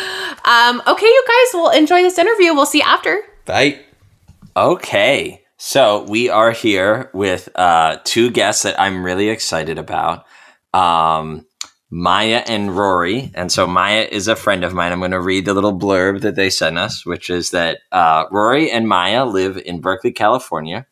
Um, 0.45 0.83
okay, 0.87 1.07
you 1.07 1.25
guys 1.27 1.55
will 1.55 1.71
enjoy 1.71 2.03
this 2.03 2.19
interview. 2.19 2.55
We'll 2.55 2.67
see 2.67 2.79
you 2.79 2.85
after. 2.85 3.23
Bye. 3.45 3.81
Okay. 4.57 5.43
So 5.57 6.05
we 6.09 6.29
are 6.29 6.51
here 6.51 7.09
with 7.15 7.49
uh, 7.55 7.99
two 8.03 8.31
guests 8.31 8.65
that 8.65 8.81
I'm 8.81 9.05
really 9.05 9.29
excited 9.29 9.79
about. 9.79 10.27
Um, 10.75 11.47
Maya 11.95 12.43
and 12.47 12.75
Rory. 12.75 13.31
And 13.35 13.53
so 13.53 13.67
Maya 13.67 14.09
is 14.11 14.27
a 14.27 14.35
friend 14.35 14.65
of 14.65 14.73
mine. 14.73 14.93
I'm 14.93 14.99
going 14.99 15.11
to 15.11 15.21
read 15.21 15.45
the 15.45 15.53
little 15.55 15.79
blurb 15.79 16.23
that 16.23 16.37
they 16.37 16.49
sent 16.49 16.79
us, 16.79 17.05
which 17.05 17.29
is 17.29 17.51
that 17.51 17.81
uh, 17.93 18.25
Rory 18.33 18.71
and 18.71 18.89
Maya 18.89 19.27
live 19.27 19.59
in 19.59 19.83
Berkeley, 19.83 20.11
California, 20.11 20.87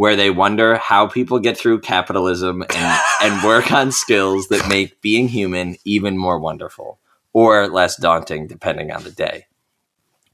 where 0.00 0.16
they 0.16 0.30
wonder 0.30 0.78
how 0.78 1.06
people 1.06 1.38
get 1.38 1.58
through 1.58 1.78
capitalism 1.78 2.62
and, 2.62 3.00
and 3.20 3.42
work 3.44 3.70
on 3.70 3.92
skills 3.92 4.48
that 4.48 4.66
make 4.66 4.98
being 5.02 5.28
human 5.28 5.76
even 5.84 6.16
more 6.16 6.38
wonderful 6.38 6.98
or 7.34 7.68
less 7.68 7.96
daunting, 7.96 8.46
depending 8.46 8.90
on 8.90 9.04
the 9.04 9.10
day. 9.10 9.44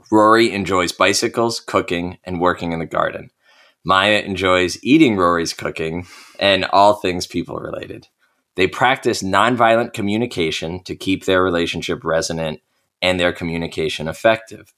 Rory 0.09 0.53
enjoys 0.53 0.93
bicycles, 0.93 1.59
cooking, 1.59 2.17
and 2.23 2.41
working 2.41 2.71
in 2.71 2.79
the 2.79 2.87
garden. 2.87 3.31
Maya 3.83 4.21
enjoys 4.21 4.79
eating 4.85 5.17
Rory's 5.17 5.53
cooking 5.53 6.07
and 6.39 6.65
all 6.67 6.95
things 6.95 7.27
people 7.27 7.57
related. 7.57 8.07
They 8.55 8.69
practice 8.69 9.21
nonviolent 9.21 9.93
communication 9.93 10.81
to 10.85 10.95
keep 10.95 11.25
their 11.25 11.43
relationship 11.43 12.05
resonant 12.05 12.61
and 13.03 13.19
their 13.19 13.33
communication 13.33 14.07
effective. 14.07 14.73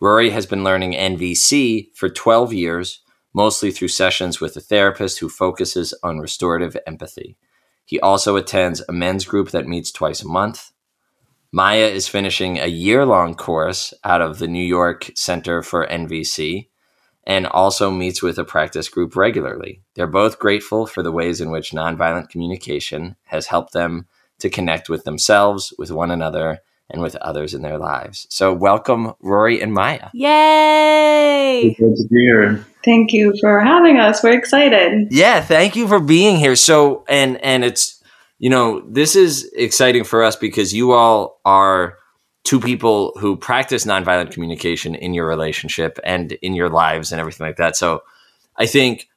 Rory 0.00 0.30
has 0.30 0.46
been 0.46 0.64
learning 0.64 0.94
NVC 0.94 1.94
for 1.94 2.08
12 2.08 2.54
years, 2.54 3.02
mostly 3.32 3.70
through 3.70 3.88
sessions 3.88 4.40
with 4.40 4.56
a 4.56 4.60
therapist 4.60 5.18
who 5.18 5.28
focuses 5.28 5.94
on 6.02 6.18
restorative 6.18 6.76
empathy. 6.86 7.36
He 7.84 8.00
also 8.00 8.36
attends 8.36 8.82
a 8.88 8.92
men's 8.92 9.24
group 9.24 9.50
that 9.50 9.66
meets 9.66 9.90
twice 9.90 10.22
a 10.22 10.28
month. 10.28 10.72
Maya 11.52 11.86
is 11.86 12.06
finishing 12.06 12.58
a 12.58 12.66
year 12.66 13.04
long 13.04 13.34
course 13.34 13.92
out 14.04 14.22
of 14.22 14.38
the 14.38 14.46
New 14.46 14.64
York 14.64 15.10
Center 15.16 15.62
for 15.62 15.86
NVC 15.86 16.68
and 17.24 17.46
also 17.46 17.90
meets 17.90 18.22
with 18.22 18.38
a 18.38 18.44
practice 18.44 18.88
group 18.88 19.16
regularly. 19.16 19.82
They're 19.94 20.06
both 20.06 20.38
grateful 20.38 20.86
for 20.86 21.02
the 21.02 21.12
ways 21.12 21.40
in 21.40 21.50
which 21.50 21.72
nonviolent 21.72 22.28
communication 22.28 23.16
has 23.24 23.46
helped 23.46 23.72
them 23.72 24.06
to 24.38 24.48
connect 24.48 24.88
with 24.88 25.04
themselves, 25.04 25.74
with 25.76 25.90
one 25.90 26.10
another, 26.10 26.60
and 26.90 27.02
with 27.02 27.16
others 27.16 27.54
in 27.54 27.62
their 27.62 27.78
lives. 27.78 28.26
So, 28.30 28.52
welcome, 28.52 29.14
Rory 29.20 29.60
and 29.60 29.72
Maya. 29.72 30.08
Yay! 30.12 31.74
Good 31.78 31.96
to 31.96 32.08
be 32.08 32.20
here. 32.20 32.64
Thank 32.84 33.12
you 33.12 33.34
for 33.40 33.60
having 33.60 33.98
us. 33.98 34.22
We're 34.22 34.36
excited. 34.36 35.08
Yeah, 35.10 35.40
thank 35.40 35.76
you 35.76 35.86
for 35.86 36.00
being 36.00 36.36
here. 36.36 36.56
So, 36.56 37.04
and 37.08 37.36
and 37.38 37.64
it's 37.64 38.02
you 38.38 38.50
know 38.50 38.80
this 38.88 39.16
is 39.16 39.50
exciting 39.54 40.04
for 40.04 40.22
us 40.22 40.36
because 40.36 40.72
you 40.72 40.92
all 40.92 41.40
are 41.44 41.96
two 42.44 42.60
people 42.60 43.12
who 43.20 43.36
practice 43.36 43.84
nonviolent 43.84 44.32
communication 44.32 44.94
in 44.94 45.12
your 45.12 45.26
relationship 45.26 45.98
and 46.04 46.32
in 46.32 46.54
your 46.54 46.70
lives 46.70 47.12
and 47.12 47.20
everything 47.20 47.46
like 47.46 47.56
that. 47.56 47.76
So, 47.76 48.02
I 48.56 48.66
think 48.66 49.08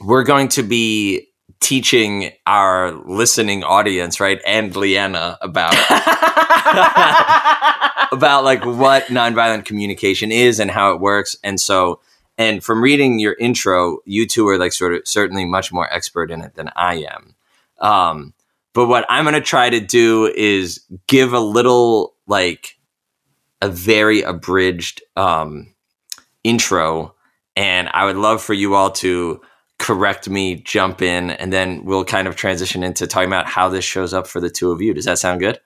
we're 0.00 0.24
going 0.24 0.48
to 0.48 0.62
be 0.62 1.28
teaching 1.62 2.32
our 2.46 2.92
listening 3.06 3.64
audience, 3.64 4.20
right, 4.20 4.40
and 4.46 4.76
Leanna 4.76 5.38
about 5.40 5.72
about 8.12 8.44
like 8.44 8.64
what 8.66 9.06
nonviolent 9.06 9.64
communication 9.64 10.30
is 10.30 10.60
and 10.60 10.70
how 10.70 10.92
it 10.92 11.00
works. 11.00 11.36
And 11.42 11.58
so, 11.58 12.00
and 12.36 12.62
from 12.62 12.82
reading 12.82 13.18
your 13.18 13.32
intro, 13.34 14.00
you 14.04 14.26
two 14.26 14.46
are 14.48 14.58
like 14.58 14.72
sort 14.72 14.92
of 14.92 15.00
certainly 15.06 15.46
much 15.46 15.72
more 15.72 15.90
expert 15.90 16.30
in 16.30 16.42
it 16.42 16.54
than 16.54 16.70
I 16.76 17.06
am. 17.08 17.34
Um, 17.78 18.34
but 18.74 18.86
what 18.86 19.06
I'm 19.08 19.24
going 19.24 19.34
to 19.34 19.40
try 19.40 19.70
to 19.70 19.80
do 19.80 20.26
is 20.26 20.84
give 21.06 21.32
a 21.32 21.40
little 21.40 22.14
like 22.26 22.78
a 23.60 23.68
very 23.68 24.22
abridged 24.22 25.02
um, 25.16 25.74
intro, 26.42 27.14
and 27.54 27.88
I 27.92 28.04
would 28.04 28.16
love 28.16 28.42
for 28.42 28.54
you 28.54 28.74
all 28.74 28.90
to 28.90 29.40
correct 29.82 30.30
me, 30.30 30.54
jump 30.54 31.02
in, 31.02 31.30
and 31.30 31.52
then 31.52 31.84
we'll 31.84 32.04
kind 32.04 32.28
of 32.28 32.36
transition 32.36 32.84
into 32.84 33.04
talking 33.04 33.28
about 33.28 33.46
how 33.46 33.68
this 33.68 33.84
shows 33.84 34.14
up 34.14 34.28
for 34.28 34.40
the 34.40 34.48
two 34.48 34.70
of 34.70 34.80
you. 34.80 34.94
Does 34.94 35.06
that 35.06 35.18
sound 35.18 35.40
good? 35.40 35.60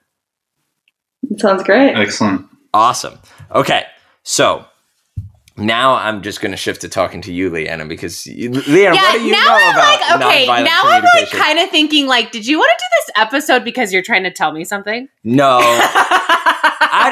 It 1.30 1.38
Sounds 1.38 1.62
great. 1.62 1.94
Excellent. 1.94 2.46
Awesome. 2.73 3.18
Okay, 3.54 3.85
so 4.23 4.64
now 5.58 5.96
I'm 5.96 6.23
just 6.23 6.40
going 6.40 6.52
to 6.52 6.56
shift 6.56 6.80
to 6.80 6.88
talking 6.88 7.20
to 7.23 7.32
you, 7.32 7.50
Leanna, 7.50 7.85
because 7.85 8.26
you, 8.26 8.50
Leanna, 8.50 8.94
yeah, 8.96 9.02
what 9.02 9.18
do 9.18 9.25
you 9.25 9.32
now 9.32 9.38
know 9.38 9.54
I'm 9.54 9.75
about 9.75 10.20
like, 10.20 10.32
okay, 10.32 10.46
now 10.64 10.80
I'm 10.85 11.04
like 11.04 11.30
kind 11.30 11.58
of 11.58 11.68
thinking, 11.68 12.06
like, 12.06 12.32
did 12.32 12.46
you 12.46 12.58
want 12.58 12.70
to 12.70 12.85
do 12.85 12.88
this 13.06 13.23
episode 13.23 13.64
because 13.64 13.92
you're 13.92 14.02
trying 14.02 14.25
to 14.25 14.30
tell 14.30 14.52
me 14.52 14.64
something? 14.64 15.08
no, 15.25 15.58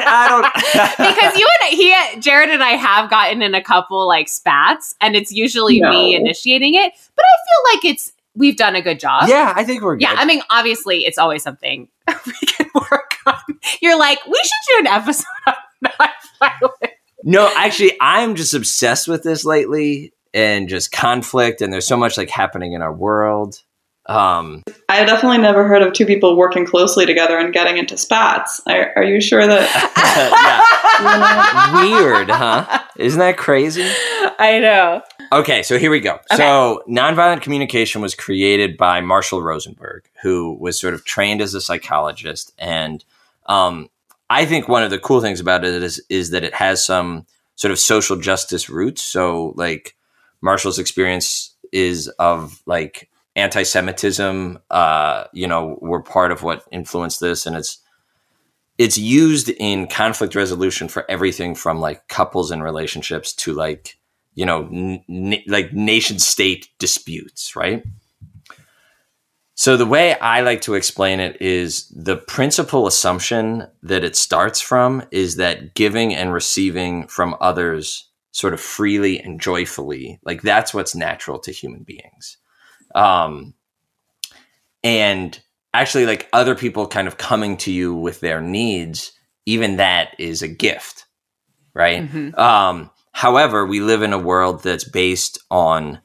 I 0.03 0.25
I, 0.25 0.27
don't. 0.29 0.53
because 1.15 1.37
you 1.37 1.47
and 1.61 1.77
he, 1.77 2.21
Jared 2.21 2.49
and 2.49 2.63
I 2.63 2.71
have 2.71 3.09
gotten 3.09 3.41
in 3.41 3.55
a 3.55 3.63
couple 3.63 4.07
like 4.07 4.27
spats, 4.27 4.95
and 5.01 5.15
it's 5.15 5.31
usually 5.31 5.81
me 5.81 6.15
initiating 6.15 6.75
it. 6.75 6.93
But 7.15 7.25
I 7.25 7.35
feel 7.45 7.75
like 7.75 7.85
it's 7.93 8.13
we've 8.35 8.57
done 8.57 8.75
a 8.75 8.81
good 8.81 8.99
job. 8.99 9.29
yeah, 9.29 9.53
I 9.55 9.63
think 9.63 9.81
we're 9.81 9.95
good. 9.95 10.03
Yeah, 10.03 10.15
I 10.17 10.25
mean, 10.25 10.41
obviously, 10.49 11.05
it's 11.05 11.17
always 11.17 11.43
something 11.43 11.87
we 12.25 12.47
can 12.47 12.69
work 12.75 13.15
on. 13.25 13.59
You're 13.81 13.97
like, 13.97 14.19
we 14.25 14.37
should 14.37 14.75
do 14.75 14.79
an 14.79 14.87
episode 14.87 15.25
on. 15.47 15.55
No, 17.27 17.51
actually, 17.55 17.97
I'm 17.99 18.35
just 18.35 18.53
obsessed 18.53 19.07
with 19.07 19.23
this 19.23 19.45
lately 19.45 20.13
and 20.31 20.69
just 20.69 20.91
conflict. 20.91 21.61
And 21.61 21.73
there's 21.73 21.87
so 21.87 21.97
much 21.97 22.17
like 22.17 22.29
happening 22.29 22.73
in 22.73 22.83
our 22.83 22.93
world. 22.93 23.61
Um, 24.07 24.63
I 24.87 25.03
definitely 25.03 25.39
never 25.39 25.67
heard 25.67 25.81
of 25.81 25.93
two 25.93 26.05
people 26.05 26.37
working 26.37 26.65
closely 26.65 27.05
together 27.05 27.39
and 27.39 27.51
getting 27.51 27.77
into 27.77 27.97
spats. 27.97 28.61
Are, 28.67 28.93
are 28.97 29.03
you 29.03 29.19
sure 29.19 29.47
that? 29.47 29.65
weird, 31.81 32.29
huh? 32.29 32.83
Isn't 32.97 33.19
that 33.19 33.37
crazy? 33.37 33.89
I 34.37 34.59
know. 34.59 35.01
Okay, 35.31 35.63
so 35.63 35.79
here 35.79 35.89
we 35.89 35.99
go. 35.99 36.19
So, 36.35 36.83
nonviolent 36.87 37.41
communication 37.41 38.01
was 38.01 38.13
created 38.13 38.77
by 38.77 39.01
Marshall 39.01 39.41
Rosenberg, 39.41 40.07
who 40.21 40.53
was 40.59 40.79
sort 40.79 40.93
of 40.93 41.03
trained 41.03 41.41
as 41.41 41.55
a 41.55 41.61
psychologist. 41.61 42.53
And 42.59 43.03
um, 43.47 43.89
I 44.29 44.45
think 44.45 44.67
one 44.67 44.83
of 44.83 44.91
the 44.91 44.99
cool 44.99 45.19
things 45.19 45.39
about 45.39 45.65
it 45.65 45.81
is, 45.81 46.01
is 46.09 46.29
that 46.29 46.43
it 46.43 46.53
has 46.53 46.85
some 46.85 47.25
sort 47.55 47.71
of 47.71 47.79
social 47.79 48.17
justice 48.17 48.69
roots. 48.69 49.01
So, 49.01 49.53
like, 49.55 49.95
Marshall's 50.41 50.77
experience 50.77 51.55
is 51.71 52.07
of 52.19 52.61
like 52.67 53.09
anti 53.35 53.63
Semitism, 53.63 54.59
uh, 54.69 55.25
you 55.33 55.47
know, 55.47 55.77
were 55.81 56.01
part 56.01 56.31
of 56.31 56.43
what 56.43 56.63
influenced 56.71 57.19
this. 57.19 57.45
And 57.45 57.55
it's, 57.55 57.79
it's 58.77 58.97
used 58.97 59.49
in 59.49 59.87
conflict 59.87 60.35
resolution 60.35 60.87
for 60.87 61.09
everything 61.09 61.55
from 61.55 61.79
like 61.79 62.07
couples 62.07 62.51
and 62.51 62.63
relationships 62.63 63.33
to 63.33 63.53
like 63.53 63.97
you 64.35 64.45
know 64.45 64.67
n- 64.71 65.43
like 65.47 65.73
nation 65.73 66.19
state 66.19 66.69
disputes 66.77 67.55
right 67.55 67.83
so 69.55 69.77
the 69.77 69.85
way 69.85 70.17
i 70.19 70.41
like 70.41 70.61
to 70.61 70.75
explain 70.75 71.19
it 71.19 71.41
is 71.41 71.87
the 71.89 72.17
principal 72.17 72.85
assumption 72.85 73.65
that 73.81 74.03
it 74.03 74.15
starts 74.15 74.61
from 74.61 75.03
is 75.11 75.37
that 75.37 75.73
giving 75.73 76.13
and 76.13 76.33
receiving 76.33 77.07
from 77.07 77.35
others 77.39 78.09
sort 78.31 78.53
of 78.53 78.59
freely 78.59 79.19
and 79.19 79.39
joyfully 79.39 80.19
like 80.25 80.41
that's 80.41 80.73
what's 80.73 80.93
natural 80.95 81.39
to 81.39 81.51
human 81.51 81.83
beings 81.83 82.37
um 82.95 83.53
and 84.83 85.39
actually 85.73 86.05
like 86.05 86.27
other 86.33 86.55
people 86.55 86.87
kind 86.87 87.07
of 87.07 87.17
coming 87.17 87.57
to 87.57 87.71
you 87.71 87.93
with 87.93 88.19
their 88.21 88.41
needs 88.41 89.11
even 89.45 89.77
that 89.77 90.09
is 90.19 90.41
a 90.41 90.47
gift 90.47 91.05
right 91.73 92.03
Mhm. 92.09 92.37
um 92.37 92.89
however 93.11 93.65
we 93.65 93.79
live 93.79 94.01
in 94.01 94.13
a 94.13 94.19
world 94.19 94.63
that's 94.63 94.83
based 94.89 95.39
on 95.51 95.99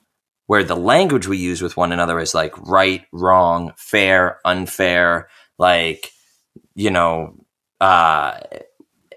where 0.47 0.65
the 0.65 0.77
language 0.77 1.29
we 1.29 1.39
use 1.39 1.63
with 1.63 1.77
one 1.77 1.93
another 1.93 2.19
is 2.19 2.35
like 2.35 2.57
right 2.59 3.05
wrong 3.13 3.73
fair 3.77 4.41
unfair 4.45 5.29
like 5.59 6.11
you 6.75 6.91
know 6.91 7.35
uh 7.81 8.39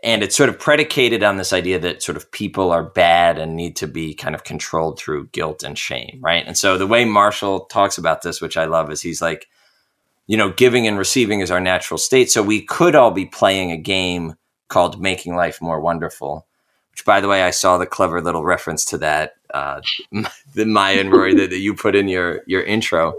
and 0.04 0.22
it's 0.22 0.36
sort 0.36 0.50
of 0.50 0.60
predicated 0.60 1.24
on 1.24 1.38
this 1.38 1.54
idea 1.54 1.80
that 1.80 2.04
sort 2.04 2.18
of 2.18 2.30
people 2.32 2.72
are 2.72 2.84
bad 2.84 3.38
and 3.40 3.56
need 3.56 3.76
to 3.78 3.88
be 3.88 4.14
kind 4.14 4.36
of 4.36 4.44
controlled 4.44 5.00
through 5.00 5.28
guilt 5.28 5.64
and 5.64 5.78
shame 5.78 6.20
right 6.22 6.44
and 6.46 6.58
so 6.58 6.78
the 6.78 6.88
way 6.88 7.06
marshall 7.06 7.62
talks 7.66 7.98
about 7.98 8.22
this 8.22 8.42
which 8.42 8.58
i 8.58 8.66
love 8.66 8.92
is 8.92 9.02
he's 9.02 9.22
like 9.22 9.48
you 10.26 10.38
know, 10.38 10.52
giving 10.54 10.88
and 10.88 10.98
receiving 10.98 11.42
is 11.42 11.52
our 11.52 11.60
natural 11.60 11.98
state. 11.98 12.32
So 12.32 12.42
we 12.42 12.62
could 12.62 12.96
all 12.96 13.12
be 13.12 13.26
playing 13.26 13.72
a 13.72 13.78
game 13.78 14.36
called 14.70 15.02
Making 15.02 15.36
Life 15.36 15.62
More 15.62 15.82
Wonderful, 15.82 16.48
which, 16.92 17.04
by 17.04 17.20
the 17.20 17.28
way, 17.28 17.44
I 17.44 17.50
saw 17.52 17.78
the 17.78 17.86
clever 17.86 18.22
little 18.22 18.44
reference 18.44 18.86
to 18.86 18.98
that, 19.00 19.34
uh, 19.54 19.82
the 20.54 20.66
Maya 20.66 21.00
and 21.02 21.12
Rory 21.12 21.36
that, 21.36 21.50
that 21.50 21.60
you 21.60 21.76
put 21.76 21.94
in 21.94 22.08
your 22.08 22.42
your 22.48 22.64
intro. 22.64 23.16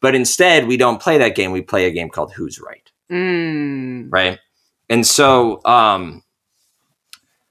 But 0.00 0.14
instead, 0.14 0.66
we 0.66 0.78
don't 0.78 1.02
play 1.02 1.18
that 1.18 1.34
game. 1.36 1.52
We 1.52 1.60
play 1.60 1.84
a 1.84 1.90
game 1.90 2.08
called 2.08 2.32
Who's 2.32 2.58
Right 2.58 2.90
Mm. 3.10 4.08
right 4.10 4.38
and 4.88 5.06
so 5.06 5.64
um 5.64 6.22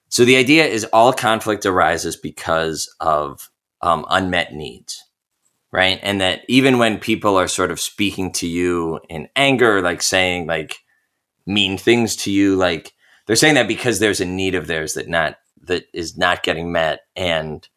so 0.09 0.25
the 0.25 0.37
idea 0.37 0.65
is 0.65 0.85
all 0.85 1.13
conflict 1.13 1.65
arises 1.65 2.15
because 2.15 2.93
of 2.99 3.49
um, 3.81 4.05
unmet 4.09 4.53
needs 4.53 5.03
right? 5.71 5.99
And 6.01 6.21
that 6.21 6.41
even 6.47 6.77
when 6.77 6.97
people 6.97 7.37
are 7.37 7.47
sort 7.47 7.71
of 7.71 7.79
speaking 7.79 8.31
to 8.33 8.47
you 8.47 8.99
in 9.09 9.27
anger 9.35 9.81
like 9.81 10.01
saying 10.01 10.47
like 10.47 10.77
mean 11.45 11.77
things 11.77 12.15
to 12.17 12.31
you 12.31 12.55
like 12.55 12.93
they're 13.25 13.35
saying 13.35 13.55
that 13.55 13.67
because 13.67 13.99
there's 13.99 14.21
a 14.21 14.25
need 14.25 14.55
of 14.55 14.67
theirs 14.67 14.93
that 14.93 15.07
not 15.07 15.37
that 15.63 15.85
is 15.93 16.17
not 16.17 16.43
getting 16.43 16.71
met 16.71 17.01
and 17.15 17.67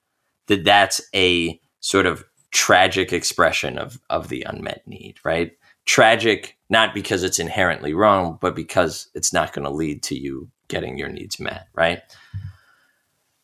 that 0.47 0.65
that's 0.65 1.01
a 1.15 1.61
sort 1.81 2.07
of 2.07 2.25
tragic 2.53 3.13
expression 3.13 3.79
of 3.79 4.01
of 4.11 4.29
the 4.29 4.43
unmet 4.43 4.83
need 4.87 5.17
right 5.25 5.53
tragic 5.87 6.57
not 6.69 6.95
because 6.95 7.23
it's 7.23 7.39
inherently 7.39 7.95
wrong 7.95 8.39
but 8.41 8.55
because 8.55 9.09
it's 9.15 9.33
not 9.33 9.53
going 9.53 9.65
to 9.65 9.71
lead 9.71 10.03
to 10.03 10.17
you 10.19 10.49
getting 10.69 10.97
your 10.99 11.09
needs 11.09 11.41
met 11.41 11.67
right 11.75 12.03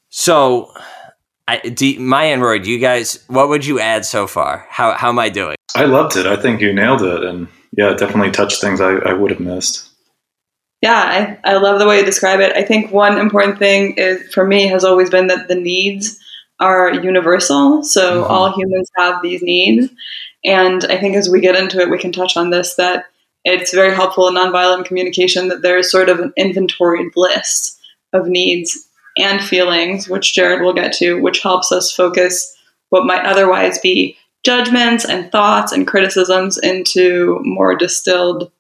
so 0.09 0.73
I, 1.49 1.59
do, 1.59 2.01
Maya 2.01 2.33
and 2.33 2.43
Roy, 2.43 2.59
do 2.59 2.71
you 2.71 2.79
guys, 2.79 3.23
what 3.29 3.49
would 3.49 3.65
you 3.65 3.79
add 3.79 4.05
so 4.05 4.27
far? 4.27 4.67
How, 4.69 4.95
how 4.95 5.11
am 5.11 5.19
I 5.19 5.29
doing? 5.29 5.55
I 5.77 5.85
loved 5.85 6.17
it. 6.17 6.27
I 6.27 6.37
think 6.37 6.61
you 6.61 6.73
nailed 6.73 7.03
it, 7.03 7.23
and 7.23 7.47
yeah, 7.77 7.93
it 7.93 7.99
definitely 7.99 8.33
touched 8.33 8.61
things 8.61 8.81
I, 8.81 8.95
I 8.95 9.13
would 9.13 9.31
have 9.31 9.41
missed. 9.41 9.89
Yeah, 10.83 11.39
I, 11.45 11.53
I 11.53 11.57
love 11.59 11.79
the 11.79 11.87
way 11.87 11.99
you 11.99 12.05
describe 12.05 12.41
it. 12.41 12.55
I 12.57 12.63
think 12.63 12.93
one 12.93 13.19
important 13.19 13.59
thing 13.59 13.95
is 13.97 14.33
for 14.33 14.45
me 14.45 14.67
has 14.67 14.85
always 14.85 15.09
been 15.11 15.29
that 15.29 15.49
the 15.49 15.55
needs 15.55 16.19
are 16.59 16.93
universal. 16.95 17.83
So 17.83 18.23
Mhm. 18.23 18.31
all 18.31 18.53
humans 18.53 18.91
have 18.97 19.23
these 19.23 19.43
needs. 19.43 19.93
And 20.47 20.85
I 20.85 20.97
think 20.97 21.17
as 21.17 21.29
we 21.29 21.41
get 21.41 21.57
into 21.57 21.81
it, 21.81 21.91
we 21.91 21.99
can 21.99 22.13
touch 22.13 22.37
on 22.37 22.51
this 22.51 22.77
that 22.77 23.07
it's 23.45 23.75
very 23.75 23.95
helpful 23.95 24.29
in 24.29 24.35
nonviolent 24.35 24.87
communication 24.87 25.49
that 25.49 25.63
there's 25.63 25.91
sort 25.91 26.09
of 26.09 26.21
an 26.21 26.33
inventoried 26.37 27.13
list 27.17 27.79
of 28.13 28.29
needs 28.29 28.89
and 29.19 29.43
feelings, 29.43 30.09
which 30.09 30.35
Jared 30.35 30.63
will 30.63 30.73
get 30.73 30.93
to, 30.95 31.21
which 31.21 31.43
helps 31.43 31.73
us 31.73 31.93
focus 31.93 32.57
what 32.91 33.07
might 33.07 33.25
otherwise 33.25 33.79
be 33.79 34.17
judgments 34.45 35.05
and 35.05 35.31
thoughts 35.33 35.73
and 35.73 35.87
criticisms 35.87 36.57
into 36.59 37.41
more 37.43 37.75
distilled 37.75 38.51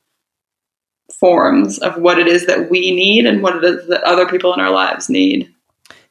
forms 1.20 1.78
of 1.78 1.96
what 1.96 2.18
it 2.18 2.26
is 2.26 2.46
that 2.46 2.68
we 2.68 2.90
need 2.90 3.26
and 3.26 3.42
what 3.42 3.56
it 3.56 3.64
is 3.64 3.86
that 3.86 4.02
other 4.02 4.26
people 4.26 4.52
in 4.52 4.60
our 4.60 4.70
lives 4.70 5.08
need. 5.08 5.52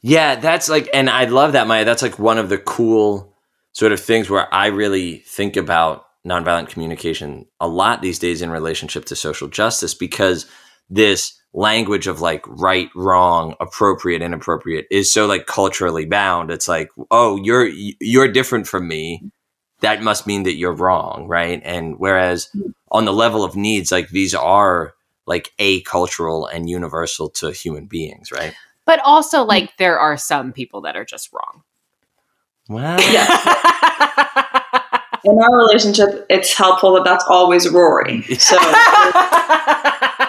Yeah, 0.02 0.36
that's 0.36 0.70
like, 0.70 0.90
and 0.94 1.10
I 1.10 1.26
love 1.26 1.54
that, 1.54 1.68
Maya. 1.68 1.84
That's 1.84 2.02
like 2.02 2.18
one 2.18 2.38
of 2.38 2.48
the 2.48 2.58
cool 2.58 3.35
sort 3.76 3.92
of 3.92 4.00
things 4.00 4.30
where 4.30 4.52
I 4.54 4.68
really 4.68 5.18
think 5.28 5.58
about 5.58 6.06
nonviolent 6.26 6.70
communication 6.70 7.46
a 7.60 7.68
lot 7.68 8.02
these 8.02 8.20
days 8.20 8.42
in 8.42 8.50
relationship 8.50 9.04
to 9.06 9.18
social 9.18 9.50
justice 9.50 9.94
because 9.94 10.46
this 10.90 11.38
language 11.54 12.08
of 12.08 12.22
like 12.22 12.42
right, 12.48 12.90
wrong, 12.96 13.54
appropriate, 13.60 14.22
inappropriate 14.22 14.88
is 14.90 15.12
so 15.12 15.26
like 15.26 15.46
culturally 15.46 16.06
bound. 16.06 16.52
It's 16.52 16.70
like, 16.70 16.90
oh, 17.12 17.36
you're 17.44 17.68
you're 17.68 18.32
different 18.32 18.66
from 18.66 18.88
me. 18.88 19.30
That 19.82 20.02
must 20.02 20.26
mean 20.26 20.44
that 20.44 20.56
you're 20.56 20.74
wrong, 20.74 21.28
right? 21.28 21.62
And 21.66 22.00
whereas 22.00 22.50
on 22.92 23.04
the 23.04 23.14
level 23.14 23.44
of 23.44 23.58
needs, 23.58 23.92
like 23.92 24.10
these 24.10 24.34
are 24.34 24.94
like 25.28 25.52
a 25.60 25.82
cultural 25.82 26.48
and 26.48 26.70
universal 26.70 27.30
to 27.32 27.52
human 27.52 27.88
beings, 27.88 28.32
right? 28.32 28.56
But 28.86 29.00
also, 29.04 29.44
hmm. 29.44 29.50
like, 29.50 29.78
there 29.78 30.00
are 30.00 30.16
some 30.16 30.54
people 30.54 30.82
that 30.82 30.96
are 30.96 31.06
just 31.06 31.34
wrong. 31.34 31.64
Well, 32.70 33.00
In 35.24 35.40
our 35.42 35.58
relationship, 35.58 36.26
it's 36.30 36.54
helpful 36.54 36.94
that 36.94 37.04
that's 37.04 37.26
always 37.28 37.68
Rory. 37.70 38.22
So 38.38 38.56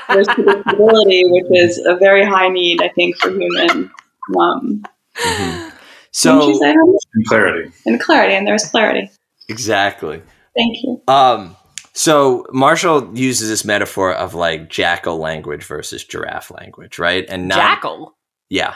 there's 0.09 0.27
predictability, 0.29 1.23
which 1.31 1.45
is 1.51 1.79
a 1.87 1.97
very 1.97 2.25
high 2.25 2.49
need, 2.49 2.81
I 2.83 2.89
think, 2.89 3.17
for 3.19 3.31
human. 3.31 3.91
Um, 4.39 4.83
Mhm. 5.17 5.73
so, 6.13 6.53
So 6.55 6.65
And 6.65 7.27
clarity. 7.29 7.71
and 7.85 8.01
clarity, 8.01 8.35
and 8.35 8.47
there's 8.47 8.65
clarity. 8.65 9.11
exactly. 9.49 10.23
Thank 10.57 10.77
you. 10.83 11.03
Um, 11.09 11.57
so 11.93 12.47
Marshall 12.53 13.11
uses 13.15 13.49
this 13.51 13.65
metaphor 13.67 14.15
of 14.15 14.33
like 14.35 14.71
jackal 14.71 15.19
language 15.19 15.65
versus 15.65 16.05
giraffe 16.05 16.51
language, 16.51 16.99
right? 16.99 17.27
And 17.29 17.49
not, 17.49 17.57
Jackal. 17.57 18.17
yeah. 18.49 18.75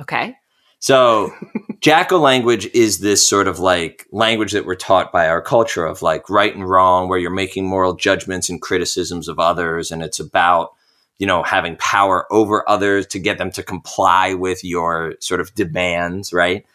Okay. 0.00 0.36
So 0.78 1.32
jackal 1.80 2.20
language 2.20 2.66
is 2.74 2.98
this 2.98 3.26
sort 3.26 3.48
of 3.48 3.58
like 3.58 4.06
language 4.12 4.52
that 4.52 4.66
we're 4.66 4.74
taught 4.74 5.12
by 5.12 5.28
our 5.28 5.40
culture 5.40 5.86
of 5.86 6.02
like 6.02 6.28
right 6.28 6.54
and 6.54 6.68
wrong, 6.68 7.08
where 7.08 7.18
you're 7.18 7.30
making 7.30 7.66
moral 7.66 7.94
judgments 7.94 8.48
and 8.48 8.60
criticisms 8.60 9.28
of 9.28 9.38
others, 9.38 9.90
and 9.90 10.02
it's 10.02 10.20
about 10.20 10.74
you 11.18 11.26
know 11.26 11.42
having 11.42 11.76
power 11.76 12.26
over 12.30 12.68
others 12.68 13.06
to 13.08 13.18
get 13.18 13.38
them 13.38 13.50
to 13.52 13.62
comply 13.62 14.34
with 14.34 14.64
your 14.64 15.14
sort 15.20 15.40
of 15.40 15.54
demands, 15.54 16.32
right? 16.32 16.66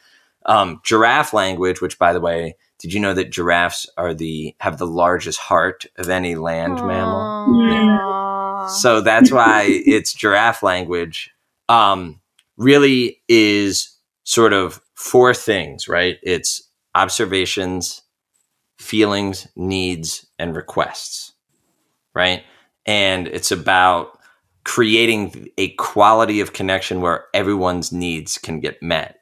Um, 0.45 0.81
giraffe 0.83 1.33
language, 1.33 1.81
which 1.81 1.99
by 1.99 2.13
the 2.13 2.21
way, 2.21 2.55
did 2.79 2.93
you 2.93 2.99
know 2.99 3.13
that 3.13 3.31
giraffes 3.31 3.87
are 3.97 4.13
the 4.13 4.55
have 4.59 4.79
the 4.79 4.87
largest 4.87 5.39
heart 5.39 5.85
of 5.97 6.09
any 6.09 6.35
land 6.35 6.75
mammal? 6.75 7.21
Aw. 7.21 8.67
So 8.67 9.01
that's 9.01 9.31
why 9.31 9.65
it's 9.67 10.13
giraffe 10.13 10.63
language. 10.63 11.31
Um, 11.69 12.20
really 12.61 13.21
is 13.27 13.97
sort 14.23 14.53
of 14.53 14.81
four 14.95 15.33
things, 15.33 15.87
right? 15.87 16.17
It's 16.21 16.61
observations, 16.95 18.01
feelings, 18.77 19.47
needs, 19.55 20.25
and 20.37 20.55
requests, 20.55 21.33
right? 22.13 22.43
And 22.85 23.27
it's 23.27 23.51
about 23.51 24.17
creating 24.63 25.49
a 25.57 25.69
quality 25.75 26.39
of 26.39 26.53
connection 26.53 27.01
where 27.01 27.25
everyone's 27.33 27.91
needs 27.91 28.37
can 28.37 28.59
get 28.59 28.81
met, 28.81 29.17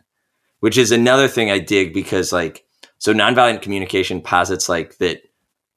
which 0.60 0.78
is 0.78 0.92
another 0.92 1.28
thing 1.28 1.50
I 1.50 1.60
dig 1.60 1.94
because, 1.94 2.34
like, 2.34 2.66
so 2.98 3.14
nonviolent 3.14 3.62
communication 3.62 4.22
posits 4.22 4.68
like 4.68 4.98
that 4.98 5.22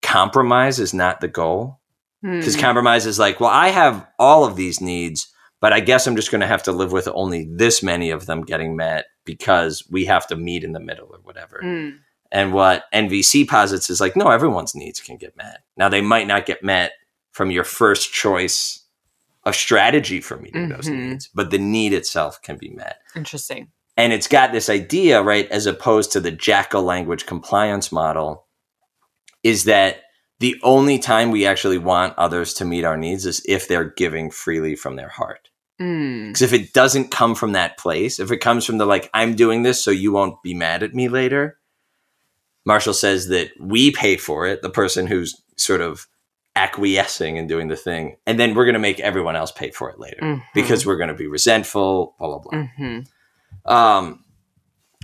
compromise 0.02 0.80
is 0.80 0.92
not 0.92 1.20
the 1.20 1.28
goal. 1.28 1.78
Because 2.22 2.54
Hmm. 2.54 2.60
compromise 2.60 3.06
is 3.06 3.18
like, 3.18 3.40
well, 3.40 3.50
I 3.50 3.68
have 3.68 4.06
all 4.18 4.44
of 4.44 4.54
these 4.56 4.80
needs, 4.80 5.31
but 5.62 5.72
I 5.72 5.78
guess 5.80 6.06
I'm 6.06 6.16
just 6.16 6.32
going 6.32 6.40
to 6.40 6.46
have 6.48 6.64
to 6.64 6.72
live 6.72 6.90
with 6.90 7.08
only 7.14 7.46
this 7.48 7.82
many 7.82 8.10
of 8.10 8.26
them 8.26 8.42
getting 8.42 8.74
met 8.76 9.06
because 9.24 9.88
we 9.88 10.04
have 10.06 10.26
to 10.26 10.36
meet 10.36 10.64
in 10.64 10.72
the 10.72 10.80
middle 10.80 11.06
or 11.10 11.20
whatever. 11.22 11.60
Hmm. 11.62 11.90
And 12.32 12.52
what 12.52 12.84
NVC 12.92 13.46
posits 13.46 13.88
is 13.88 14.00
like, 14.00 14.16
no, 14.16 14.28
everyone's 14.28 14.74
needs 14.74 15.00
can 15.00 15.16
get 15.16 15.36
met. 15.36 15.60
Now, 15.76 15.88
they 15.88 16.00
might 16.00 16.26
not 16.26 16.46
get 16.46 16.64
met 16.64 16.92
from 17.30 17.50
your 17.52 17.62
first 17.62 18.12
choice 18.12 18.80
of 19.44 19.54
strategy 19.54 20.20
for 20.20 20.36
meeting 20.36 20.68
those 20.68 20.88
Mhm. 20.88 21.10
needs, 21.10 21.28
but 21.32 21.50
the 21.50 21.58
need 21.58 21.92
itself 21.92 22.42
can 22.42 22.56
be 22.56 22.70
met. 22.70 22.98
Interesting. 23.14 23.68
And 23.96 24.12
it's 24.12 24.26
got 24.28 24.50
this 24.52 24.68
idea, 24.68 25.22
right, 25.22 25.48
as 25.50 25.66
opposed 25.66 26.10
to 26.12 26.20
the 26.20 26.32
Jackal 26.32 26.82
language 26.82 27.24
compliance 27.26 27.92
model, 27.92 28.46
is 29.42 29.64
that 29.64 30.02
the 30.40 30.58
only 30.64 30.98
time 30.98 31.30
we 31.30 31.46
actually 31.46 31.78
want 31.78 32.18
others 32.18 32.52
to 32.54 32.64
meet 32.64 32.84
our 32.84 32.96
needs 32.96 33.26
is 33.26 33.42
if 33.46 33.68
they're 33.68 33.84
giving 33.96 34.30
freely 34.30 34.74
from 34.74 34.96
their 34.96 35.08
heart. 35.10 35.50
Mm. 35.82 36.28
Because 36.28 36.42
if 36.42 36.52
it 36.52 36.72
doesn't 36.72 37.10
come 37.10 37.34
from 37.34 37.52
that 37.52 37.78
place, 37.78 38.20
if 38.20 38.30
it 38.30 38.38
comes 38.38 38.64
from 38.64 38.78
the 38.78 38.86
like, 38.86 39.10
I'm 39.12 39.34
doing 39.34 39.62
this 39.62 39.82
so 39.82 39.90
you 39.90 40.12
won't 40.12 40.42
be 40.42 40.54
mad 40.54 40.82
at 40.82 40.94
me 40.94 41.08
later, 41.08 41.58
Marshall 42.64 42.94
says 42.94 43.28
that 43.28 43.50
we 43.58 43.90
pay 43.90 44.16
for 44.16 44.46
it, 44.46 44.62
the 44.62 44.70
person 44.70 45.06
who's 45.06 45.42
sort 45.56 45.80
of 45.80 46.06
acquiescing 46.54 47.38
and 47.38 47.48
doing 47.48 47.68
the 47.68 47.76
thing, 47.76 48.16
and 48.26 48.38
then 48.38 48.54
we're 48.54 48.64
going 48.66 48.74
to 48.74 48.78
make 48.78 49.00
everyone 49.00 49.34
else 49.36 49.50
pay 49.50 49.70
for 49.70 49.88
it 49.90 49.98
later 49.98 50.18
Mhm. 50.20 50.42
because 50.54 50.84
we're 50.86 50.98
going 50.98 51.08
to 51.08 51.14
be 51.14 51.26
resentful, 51.26 52.14
blah, 52.18 52.28
blah, 52.28 52.38
blah. 52.38 52.68
Mhm. 52.78 53.06
Um, 53.64 54.24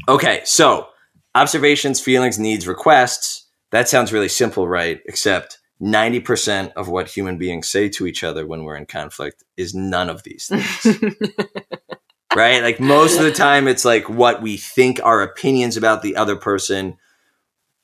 okay, 0.08 0.42
so 0.44 0.88
observations, 1.34 2.00
feelings, 2.00 2.38
needs, 2.38 2.66
requests. 2.66 3.46
That 3.70 3.88
sounds 3.88 4.12
really 4.12 4.28
simple, 4.28 4.68
right? 4.68 5.00
Except 5.06 5.58
90% 5.80 6.72
of 6.72 6.88
what 6.88 7.08
human 7.08 7.38
beings 7.38 7.68
say 7.68 7.88
to 7.90 8.06
each 8.06 8.24
other 8.24 8.46
when 8.46 8.64
we're 8.64 8.76
in 8.76 8.86
conflict 8.86 9.44
is 9.56 9.74
none 9.74 10.10
of 10.10 10.24
these 10.24 10.48
things, 10.48 11.00
right? 12.34 12.62
Like 12.62 12.80
most 12.80 13.18
of 13.18 13.24
the 13.24 13.32
time, 13.32 13.68
it's 13.68 13.84
like 13.84 14.08
what 14.08 14.42
we 14.42 14.56
think 14.56 15.00
our 15.04 15.22
opinions 15.22 15.76
about 15.76 16.02
the 16.02 16.16
other 16.16 16.36
person. 16.36 16.96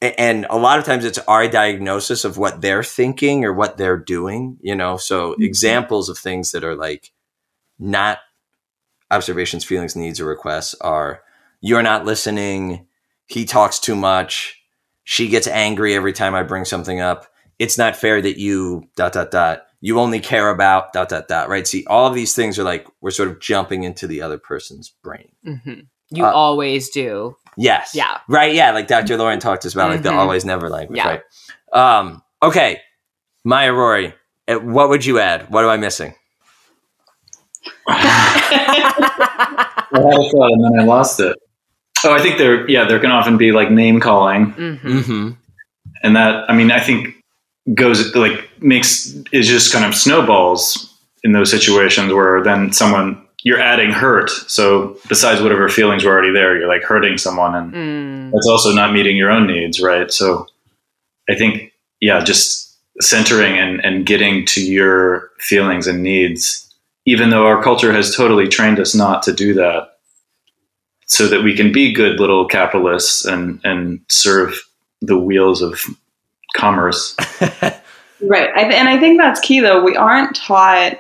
And 0.00 0.46
a 0.50 0.58
lot 0.58 0.78
of 0.78 0.84
times 0.84 1.04
it's 1.04 1.18
our 1.20 1.46
diagnosis 1.46 2.24
of 2.24 2.36
what 2.36 2.60
they're 2.60 2.82
thinking 2.82 3.44
or 3.44 3.52
what 3.52 3.76
they're 3.76 3.96
doing, 3.96 4.58
you 4.60 4.74
know? 4.74 4.96
So 4.96 5.32
mm-hmm. 5.32 5.42
examples 5.42 6.08
of 6.08 6.18
things 6.18 6.50
that 6.50 6.64
are 6.64 6.74
like 6.74 7.12
not 7.78 8.18
observations, 9.10 9.64
feelings, 9.64 9.94
needs, 9.94 10.20
or 10.20 10.26
requests 10.26 10.74
are 10.80 11.22
you're 11.60 11.82
not 11.82 12.04
listening, 12.04 12.86
he 13.26 13.44
talks 13.44 13.78
too 13.78 13.94
much, 13.94 14.60
she 15.04 15.28
gets 15.28 15.46
angry 15.46 15.94
every 15.94 16.12
time 16.12 16.34
I 16.34 16.42
bring 16.42 16.64
something 16.64 17.00
up. 17.00 17.26
It's 17.58 17.78
not 17.78 17.96
fair 17.96 18.20
that 18.20 18.38
you 18.38 18.88
dot 18.96 19.12
dot 19.12 19.30
dot. 19.30 19.62
You 19.80 20.00
only 20.00 20.20
care 20.20 20.48
about 20.50 20.92
dot 20.92 21.08
dot 21.08 21.28
dot, 21.28 21.48
right? 21.48 21.66
See, 21.66 21.84
all 21.86 22.06
of 22.06 22.14
these 22.14 22.34
things 22.34 22.58
are 22.58 22.64
like 22.64 22.86
we're 23.00 23.10
sort 23.10 23.28
of 23.28 23.38
jumping 23.40 23.84
into 23.84 24.06
the 24.06 24.22
other 24.22 24.38
person's 24.38 24.90
brain. 25.02 25.28
Mhm. 25.46 25.86
You 26.10 26.24
Uh, 26.24 26.30
always 26.32 26.90
do. 26.90 27.36
Yes. 27.56 27.92
Yeah. 27.94 28.18
Right. 28.28 28.54
Yeah. 28.54 28.72
Like 28.72 28.88
Dr. 28.88 29.16
Lauren 29.16 29.38
talked 29.40 29.62
to 29.62 29.68
us 29.68 29.74
about, 29.74 29.90
like 29.90 30.02
the 30.02 30.10
Mhm. 30.10 30.16
always 30.16 30.44
never 30.44 30.68
language. 30.68 30.96
Yeah. 30.98 31.08
Right. 31.08 31.22
Um, 31.98 32.22
okay. 32.42 32.80
Maya 33.44 33.72
Rory, 33.72 34.14
uh, 34.48 34.54
what 34.56 34.88
would 34.88 35.04
you 35.04 35.18
add? 35.18 35.50
What 35.50 35.64
am 35.64 35.70
I 35.70 35.76
missing? 35.76 36.14
I 37.88 37.94
had 39.92 40.04
a 40.04 40.30
thought 40.30 40.52
and 40.52 40.64
then 40.64 40.80
I 40.80 40.84
lost 40.84 41.20
it. 41.20 41.36
Oh, 42.04 42.12
I 42.12 42.20
think 42.20 42.38
there, 42.38 42.68
yeah, 42.68 42.84
there 42.86 42.98
can 42.98 43.10
often 43.10 43.36
be 43.38 43.52
like 43.52 43.70
name 43.70 44.00
calling, 44.00 44.52
Mhm. 44.52 44.80
Mm-hmm. 44.80 45.30
and 46.02 46.16
that, 46.16 46.50
I 46.50 46.54
mean, 46.54 46.70
I 46.70 46.80
think 46.80 47.13
goes 47.72 48.14
like 48.14 48.50
makes 48.60 49.14
is 49.32 49.48
just 49.48 49.72
kind 49.72 49.84
of 49.84 49.94
snowballs 49.94 50.90
in 51.22 51.32
those 51.32 51.50
situations 51.50 52.12
where 52.12 52.42
then 52.42 52.72
someone 52.72 53.20
you're 53.42 53.60
adding 53.60 53.90
hurt. 53.90 54.30
So 54.30 54.98
besides 55.08 55.40
whatever 55.40 55.68
feelings 55.68 56.04
were 56.04 56.12
already 56.12 56.32
there, 56.32 56.58
you're 56.58 56.68
like 56.68 56.82
hurting 56.82 57.18
someone, 57.18 57.54
and 57.54 57.72
Mm. 57.72 58.32
that's 58.32 58.48
also 58.48 58.72
not 58.72 58.92
meeting 58.92 59.16
your 59.16 59.30
own 59.30 59.46
needs, 59.46 59.80
right? 59.80 60.10
So 60.10 60.46
I 61.28 61.34
think, 61.34 61.72
yeah, 62.00 62.22
just 62.24 62.74
centering 63.00 63.58
and, 63.58 63.84
and 63.84 64.06
getting 64.06 64.46
to 64.46 64.62
your 64.62 65.30
feelings 65.38 65.86
and 65.86 66.02
needs, 66.02 66.74
even 67.06 67.30
though 67.30 67.46
our 67.46 67.62
culture 67.62 67.92
has 67.92 68.14
totally 68.16 68.48
trained 68.48 68.78
us 68.80 68.94
not 68.94 69.22
to 69.24 69.32
do 69.32 69.52
that, 69.54 69.88
so 71.06 71.26
that 71.28 71.42
we 71.42 71.54
can 71.54 71.70
be 71.72 71.92
good 71.92 72.18
little 72.20 72.46
capitalists 72.46 73.24
and, 73.26 73.60
and 73.64 74.00
serve 74.08 74.58
the 75.02 75.18
wheels 75.18 75.60
of 75.60 75.80
commerce. 76.54 77.16
Right. 78.28 78.50
I 78.54 78.62
th- 78.64 78.74
and 78.74 78.88
I 78.88 78.98
think 78.98 79.18
that's 79.18 79.40
key, 79.40 79.60
though. 79.60 79.82
We 79.82 79.96
aren't 79.96 80.36
taught 80.36 80.98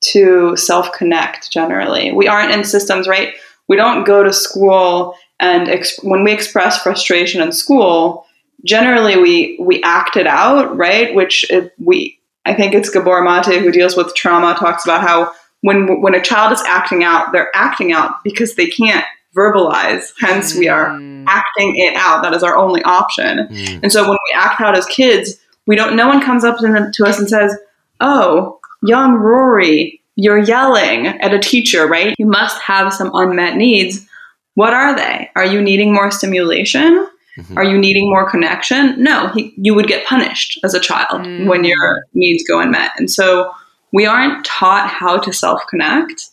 to 0.00 0.56
self 0.56 0.92
connect 0.92 1.50
generally. 1.50 2.12
We 2.12 2.28
aren't 2.28 2.52
in 2.52 2.64
systems, 2.64 3.08
right? 3.08 3.34
We 3.68 3.76
don't 3.76 4.04
go 4.04 4.22
to 4.22 4.32
school 4.32 5.14
and 5.40 5.68
ex- 5.68 6.02
when 6.02 6.24
we 6.24 6.32
express 6.32 6.82
frustration 6.82 7.42
in 7.42 7.52
school, 7.52 8.26
generally 8.64 9.16
we, 9.16 9.56
we 9.60 9.82
act 9.82 10.16
it 10.16 10.26
out, 10.26 10.76
right? 10.76 11.14
Which 11.14 11.48
it, 11.50 11.72
we, 11.78 12.18
I 12.44 12.54
think 12.54 12.74
it's 12.74 12.90
Gabor 12.90 13.22
Mate 13.22 13.60
who 13.60 13.70
deals 13.70 13.96
with 13.96 14.14
trauma, 14.14 14.54
talks 14.54 14.84
about 14.84 15.02
how 15.02 15.32
when, 15.60 16.00
when 16.00 16.14
a 16.14 16.22
child 16.22 16.52
is 16.52 16.62
acting 16.62 17.04
out, 17.04 17.32
they're 17.32 17.54
acting 17.54 17.92
out 17.92 18.14
because 18.24 18.54
they 18.54 18.66
can't 18.66 19.04
verbalize. 19.36 20.12
Hence, 20.20 20.54
we 20.54 20.68
are 20.68 20.90
Mm. 20.90 21.24
acting 21.26 21.74
it 21.76 21.94
out. 21.96 22.22
That 22.22 22.34
is 22.34 22.42
our 22.42 22.56
only 22.56 22.82
option. 22.82 23.46
Mm. 23.50 23.80
And 23.84 23.92
so 23.92 24.02
when 24.02 24.12
we 24.26 24.34
act 24.34 24.60
out 24.60 24.76
as 24.76 24.86
kids, 24.86 25.34
we 25.66 25.76
don't. 25.76 25.96
No 25.96 26.08
one 26.08 26.20
comes 26.22 26.44
up 26.44 26.58
to, 26.58 26.90
to 26.92 27.04
us 27.04 27.18
and 27.18 27.28
says, 27.28 27.56
"Oh, 28.00 28.58
young 28.82 29.14
Rory, 29.14 30.00
you're 30.16 30.38
yelling 30.38 31.06
at 31.06 31.34
a 31.34 31.38
teacher, 31.38 31.86
right? 31.86 32.14
You 32.18 32.26
must 32.26 32.60
have 32.62 32.92
some 32.92 33.10
unmet 33.14 33.56
needs. 33.56 34.06
What 34.54 34.72
are 34.74 34.96
they? 34.96 35.30
Are 35.36 35.44
you 35.44 35.60
needing 35.60 35.92
more 35.92 36.10
stimulation? 36.10 37.06
Mhm. 37.38 37.56
Are 37.56 37.62
you 37.64 37.78
needing 37.78 38.10
more 38.10 38.28
connection? 38.28 39.00
No, 39.00 39.28
he, 39.28 39.52
you 39.56 39.72
would 39.74 39.86
get 39.86 40.04
punished 40.06 40.58
as 40.64 40.74
a 40.74 40.80
child 40.80 41.22
Mm. 41.22 41.46
when 41.46 41.62
your 41.62 42.02
needs 42.14 42.42
go 42.48 42.58
unmet. 42.58 42.90
And 42.96 43.08
so 43.08 43.52
we 43.92 44.06
aren't 44.06 44.44
taught 44.44 44.88
how 44.88 45.18
to 45.18 45.32
self 45.32 45.60
connect. 45.70 46.26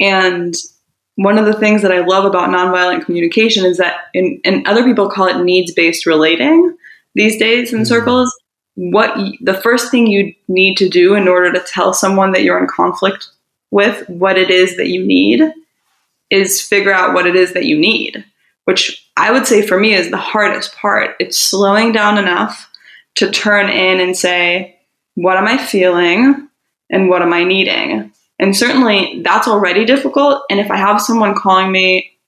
And 0.00 0.54
one 1.22 1.36
of 1.38 1.44
the 1.44 1.52
things 1.62 1.82
that 1.82 1.92
I 1.92 2.00
love 2.00 2.24
about 2.24 2.48
nonviolent 2.48 3.04
communication 3.04 3.66
is 3.66 3.76
that, 3.76 3.94
in, 4.14 4.40
and 4.44 4.66
other 4.66 4.84
people 4.84 5.10
call 5.10 5.26
it 5.28 5.42
needs 5.44 5.72
based 5.74 6.06
relating 6.06 6.74
these 7.14 7.36
days 7.38 7.72
in 7.74 7.80
Mhm. 7.80 7.86
circles. 7.86 8.34
What 8.74 9.16
y- 9.16 9.32
the 9.42 9.54
first 9.66 9.90
thing 9.90 10.06
you 10.06 10.32
need 10.48 10.76
to 10.78 10.88
do 10.88 11.14
in 11.14 11.28
order 11.28 11.52
to 11.52 11.60
tell 11.60 11.92
someone 11.92 12.32
that 12.32 12.42
you're 12.42 12.58
in 12.58 12.66
conflict 12.68 13.26
with 13.70 14.08
what 14.08 14.38
it 14.38 14.50
is 14.50 14.76
that 14.78 14.88
you 14.88 15.04
need 15.04 15.42
is 16.30 16.62
figure 16.62 16.92
out 16.92 17.12
what 17.12 17.26
it 17.26 17.36
is 17.36 17.52
that 17.52 17.66
you 17.66 17.78
need, 17.78 18.24
which 18.64 19.06
I 19.16 19.30
would 19.30 19.46
say 19.46 19.60
for 19.66 19.78
me 19.78 19.92
is 19.92 20.10
the 20.10 20.16
hardest 20.16 20.74
part. 20.76 21.16
It's 21.20 21.38
slowing 21.38 21.92
down 21.92 22.16
enough 22.16 22.70
to 23.16 23.30
turn 23.30 23.68
in 23.68 24.00
and 24.00 24.16
say, 24.16 24.76
what 25.16 25.36
am 25.36 25.46
I 25.46 25.58
feeling 25.58 26.48
and 26.88 27.10
what 27.10 27.20
am 27.20 27.32
I 27.34 27.44
needing? 27.44 28.12
And 28.40 28.56
certainly 28.56 29.20
that's 29.22 29.46
already 29.46 29.84
difficult. 29.84 30.42
And 30.50 30.58
if 30.58 30.70
I 30.70 30.76
have 30.76 31.00
someone 31.00 31.34
calling 31.34 31.70
me, 31.70 32.18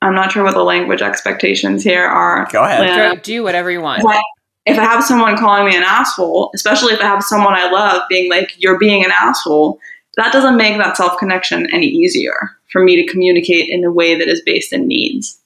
I'm 0.00 0.14
not 0.14 0.30
sure 0.32 0.44
what 0.44 0.54
the 0.54 0.62
language 0.62 1.02
expectations 1.02 1.82
here 1.82 2.04
are. 2.04 2.48
Go 2.52 2.62
ahead. 2.62 2.82
Leanna. 2.82 3.20
Do 3.20 3.42
whatever 3.42 3.70
you 3.70 3.80
want. 3.80 4.02
But 4.04 4.22
if 4.64 4.78
I 4.78 4.84
have 4.84 5.02
someone 5.02 5.36
calling 5.36 5.66
me 5.66 5.76
an 5.76 5.82
asshole, 5.82 6.52
especially 6.54 6.94
if 6.94 7.00
I 7.00 7.06
have 7.06 7.24
someone 7.24 7.54
I 7.54 7.68
love 7.68 8.02
being 8.08 8.30
like, 8.30 8.52
you're 8.58 8.78
being 8.78 9.04
an 9.04 9.10
asshole, 9.10 9.80
that 10.16 10.32
doesn't 10.32 10.56
make 10.56 10.78
that 10.78 10.96
self 10.96 11.18
connection 11.18 11.68
any 11.74 11.86
easier 11.86 12.52
for 12.70 12.84
me 12.84 12.94
to 13.04 13.10
communicate 13.10 13.68
in 13.68 13.82
a 13.84 13.90
way 13.90 14.16
that 14.16 14.28
is 14.28 14.40
based 14.40 14.72
in 14.72 14.86
needs. 14.86 15.40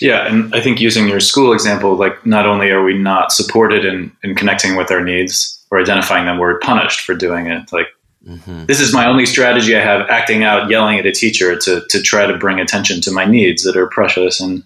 Yeah, 0.00 0.26
and 0.26 0.54
I 0.54 0.60
think 0.60 0.80
using 0.80 1.08
your 1.08 1.20
school 1.20 1.52
example, 1.52 1.96
like 1.96 2.24
not 2.24 2.46
only 2.46 2.70
are 2.70 2.84
we 2.84 2.96
not 2.96 3.32
supported 3.32 3.84
in, 3.84 4.12
in 4.22 4.36
connecting 4.36 4.76
with 4.76 4.90
our 4.90 5.02
needs 5.02 5.64
or 5.70 5.80
identifying 5.80 6.26
them, 6.26 6.38
we're 6.38 6.60
punished 6.60 7.00
for 7.00 7.14
doing 7.14 7.46
it. 7.46 7.72
Like 7.72 7.86
Mhm. 8.26 8.66
this 8.66 8.80
is 8.80 8.94
my 8.94 9.06
only 9.06 9.26
strategy 9.26 9.76
I 9.76 9.82
have 9.82 10.08
acting 10.08 10.44
out, 10.44 10.70
yelling 10.70 10.98
at 10.98 11.06
a 11.06 11.12
teacher 11.12 11.56
to, 11.58 11.82
to 11.90 12.02
try 12.02 12.26
to 12.26 12.38
bring 12.38 12.58
attention 12.58 13.00
to 13.02 13.12
my 13.12 13.24
needs 13.24 13.62
that 13.64 13.76
are 13.76 13.86
precious 13.86 14.40
and 14.40 14.62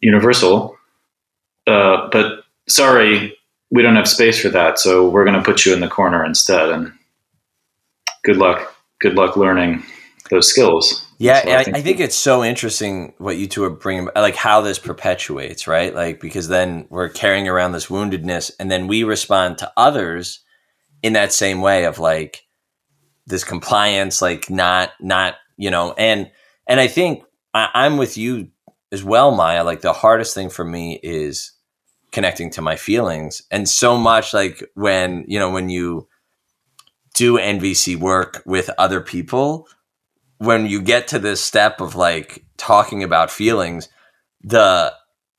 universal. 0.00 0.76
Uh, 1.66 2.08
but 2.10 2.44
sorry, 2.68 3.36
we 3.70 3.82
don't 3.82 3.96
have 3.96 4.08
space 4.08 4.40
for 4.40 4.48
that, 4.48 4.78
so 4.78 5.08
we're 5.08 5.24
going 5.24 5.36
to 5.36 5.42
put 5.42 5.64
you 5.64 5.72
in 5.72 5.80
the 5.80 5.88
corner 5.88 6.24
instead. 6.24 6.70
And 6.70 6.92
good 8.24 8.36
luck, 8.36 8.74
good 8.98 9.14
luck 9.14 9.36
learning 9.36 9.84
those 10.30 10.48
skills. 10.48 11.06
Yeah, 11.18 11.42
I, 11.44 11.78
I 11.78 11.82
think 11.82 12.00
it's 12.00 12.16
so 12.16 12.42
interesting 12.42 13.12
what 13.18 13.36
you 13.36 13.46
two 13.46 13.62
are 13.64 13.70
bringing, 13.70 14.08
like 14.16 14.36
how 14.36 14.62
this 14.62 14.78
perpetuates, 14.78 15.66
right? 15.66 15.94
Like 15.94 16.18
because 16.18 16.48
then 16.48 16.86
we're 16.88 17.10
carrying 17.10 17.46
around 17.46 17.72
this 17.72 17.86
woundedness, 17.86 18.50
and 18.58 18.70
then 18.70 18.86
we 18.86 19.04
respond 19.04 19.58
to 19.58 19.70
others 19.76 20.40
in 21.02 21.12
that 21.12 21.32
same 21.32 21.60
way 21.60 21.84
of 21.84 21.98
like 21.98 22.42
this 23.26 23.44
compliance, 23.44 24.22
like 24.22 24.50
not, 24.50 24.90
not, 25.00 25.36
you 25.56 25.70
know, 25.70 25.94
and 25.96 26.30
and 26.66 26.80
I 26.80 26.86
think 26.86 27.24
I, 27.54 27.68
I'm 27.74 27.96
with 27.96 28.16
you 28.16 28.48
as 28.92 29.04
well, 29.04 29.30
Maya. 29.30 29.64
Like 29.64 29.80
the 29.80 29.92
hardest 29.92 30.34
thing 30.34 30.50
for 30.50 30.64
me 30.64 30.98
is 31.02 31.52
connecting 32.12 32.50
to 32.50 32.62
my 32.62 32.76
feelings, 32.76 33.42
and 33.50 33.68
so 33.68 33.96
much 33.96 34.34
like 34.34 34.62
when 34.74 35.24
you 35.28 35.38
know 35.38 35.50
when 35.50 35.68
you 35.68 36.08
do 37.14 37.38
NVC 37.38 37.96
work 37.96 38.42
with 38.46 38.70
other 38.78 39.00
people 39.00 39.66
when 40.40 40.64
you 40.64 40.80
get 40.80 41.08
to 41.08 41.18
this 41.18 41.42
step 41.42 41.82
of 41.82 41.94
like 41.94 42.42
talking 42.56 43.04
about 43.04 43.30
feelings, 43.30 43.90
the 44.42 44.92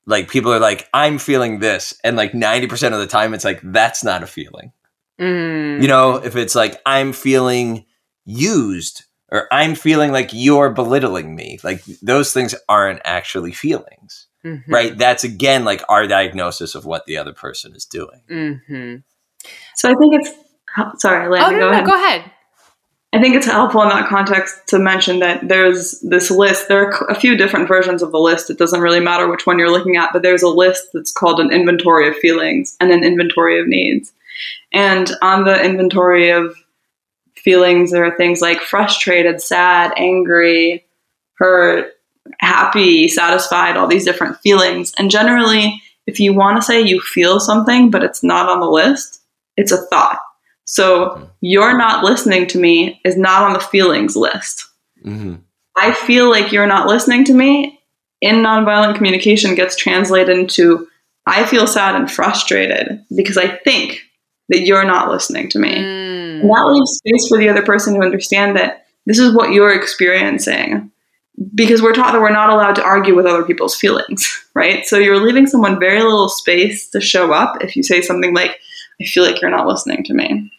like 0.06 0.28
people 0.28 0.52
are 0.52 0.60
like, 0.60 0.88
I'm 0.94 1.18
feeling 1.18 1.58
this. 1.58 1.92
And 2.04 2.16
like 2.16 2.32
90% 2.32 2.92
of 2.92 3.00
the 3.00 3.08
time, 3.08 3.34
it's 3.34 3.44
like, 3.44 3.60
that's 3.64 4.04
not 4.04 4.22
a 4.22 4.28
feeling. 4.28 4.72
Mm. 5.20 5.82
You 5.82 5.88
know, 5.88 6.16
if 6.16 6.36
it's 6.36 6.54
like, 6.54 6.80
I'm 6.86 7.12
feeling 7.12 7.84
used 8.24 9.04
or 9.30 9.46
I'm 9.52 9.74
feeling 9.74 10.12
like 10.12 10.30
you're 10.32 10.70
belittling 10.70 11.34
me, 11.34 11.58
like 11.62 11.84
those 12.02 12.32
things 12.32 12.54
aren't 12.68 13.00
actually 13.04 13.52
feelings, 13.52 14.26
Mhm. 14.44 14.62
right? 14.68 14.96
That's 14.96 15.24
again 15.24 15.64
like 15.64 15.82
our 15.88 16.06
diagnosis 16.06 16.74
of 16.74 16.84
what 16.84 17.06
the 17.06 17.16
other 17.16 17.32
person 17.32 17.74
is 17.74 17.84
doing. 17.84 18.22
Mhm. 18.30 19.02
So 19.76 19.90
I 19.90 19.94
think 19.94 20.14
it's 20.14 21.00
sorry, 21.02 21.26
Oh 21.40 21.50
no, 21.50 21.58
go 21.58 21.58
no, 21.58 21.68
ahead. 21.70 21.86
go 21.86 21.94
ahead. 21.94 22.30
I 23.14 23.20
think 23.20 23.34
it's 23.34 23.46
helpful 23.46 23.82
in 23.82 23.90
that 23.90 24.08
context 24.08 24.54
to 24.68 24.78
mention 24.78 25.18
that 25.18 25.46
there's 25.46 26.00
this 26.00 26.30
list. 26.30 26.68
There 26.68 26.86
are 26.86 27.06
a 27.10 27.14
few 27.14 27.36
different 27.36 27.68
versions 27.68 28.02
of 28.02 28.10
the 28.10 28.18
list. 28.18 28.48
It 28.48 28.56
doesn't 28.58 28.80
really 28.80 29.00
matter 29.00 29.28
which 29.28 29.46
one 29.46 29.58
you're 29.58 29.70
looking 29.70 29.96
at, 29.96 30.10
but 30.14 30.22
there's 30.22 30.42
a 30.42 30.48
list 30.48 30.84
that's 30.94 31.12
called 31.12 31.38
an 31.38 31.52
inventory 31.52 32.08
of 32.08 32.16
feelings 32.16 32.74
and 32.80 32.90
an 32.90 33.04
inventory 33.04 33.60
of 33.60 33.66
needs. 33.68 34.12
And 34.72 35.10
on 35.22 35.44
the 35.44 35.62
inventory 35.62 36.30
of 36.30 36.56
feelings, 37.36 37.90
there 37.90 38.04
are 38.04 38.16
things 38.16 38.40
like 38.40 38.60
frustrated, 38.60 39.40
sad, 39.40 39.92
angry, 39.96 40.84
hurt, 41.34 41.92
happy, 42.38 43.08
satisfied, 43.08 43.76
all 43.76 43.88
these 43.88 44.04
different 44.04 44.38
feelings. 44.38 44.92
And 44.98 45.10
generally, 45.10 45.82
if 46.06 46.20
you 46.20 46.34
want 46.34 46.56
to 46.56 46.62
say 46.62 46.80
you 46.80 47.00
feel 47.00 47.40
something, 47.40 47.90
but 47.90 48.02
it's 48.02 48.22
not 48.22 48.48
on 48.48 48.60
the 48.60 48.70
list, 48.70 49.22
it's 49.56 49.72
a 49.72 49.84
thought. 49.86 50.18
So 50.64 51.30
you're 51.40 51.76
not 51.76 52.04
listening 52.04 52.46
to 52.48 52.58
me 52.58 53.00
is 53.04 53.16
not 53.16 53.42
on 53.42 53.52
the 53.52 53.60
feelings 53.60 54.16
list. 54.16 54.66
Mm-hmm. 55.04 55.34
I 55.76 55.92
feel 55.92 56.30
like 56.30 56.52
you're 56.52 56.66
not 56.66 56.86
listening 56.86 57.24
to 57.26 57.34
me 57.34 57.80
in 58.20 58.36
nonviolent 58.36 58.96
communication 58.96 59.54
gets 59.54 59.76
translated 59.76 60.36
into 60.36 60.86
I 61.26 61.44
feel 61.46 61.66
sad 61.66 61.94
and 61.94 62.10
frustrated 62.10 63.04
because 63.14 63.36
I 63.36 63.56
think 63.58 64.00
that 64.48 64.62
you're 64.62 64.84
not 64.84 65.10
listening 65.10 65.48
to 65.50 65.58
me. 65.58 65.74
Mm. 65.74 66.40
And 66.42 66.50
that 66.50 66.66
leaves 66.66 66.90
space 66.98 67.28
for 67.28 67.38
the 67.38 67.48
other 67.48 67.62
person 67.62 67.94
to 67.94 68.00
understand 68.00 68.56
that 68.56 68.86
this 69.06 69.18
is 69.18 69.34
what 69.34 69.52
you're 69.52 69.74
experiencing. 69.74 70.90
Because 71.54 71.80
we're 71.80 71.94
taught 71.94 72.12
that 72.12 72.20
we're 72.20 72.30
not 72.30 72.50
allowed 72.50 72.74
to 72.74 72.84
argue 72.84 73.14
with 73.16 73.24
other 73.26 73.44
people's 73.44 73.74
feelings, 73.74 74.28
right? 74.54 74.84
So 74.84 74.98
you're 74.98 75.18
leaving 75.24 75.46
someone 75.46 75.80
very 75.80 76.02
little 76.02 76.28
space 76.28 76.88
to 76.90 77.00
show 77.00 77.32
up 77.32 77.62
if 77.62 77.74
you 77.74 77.82
say 77.82 78.02
something 78.02 78.34
like, 78.34 78.58
I 79.00 79.04
feel 79.06 79.24
like 79.24 79.40
you're 79.40 79.50
not 79.50 79.66
listening 79.66 80.04
to 80.04 80.14
me. 80.14 80.50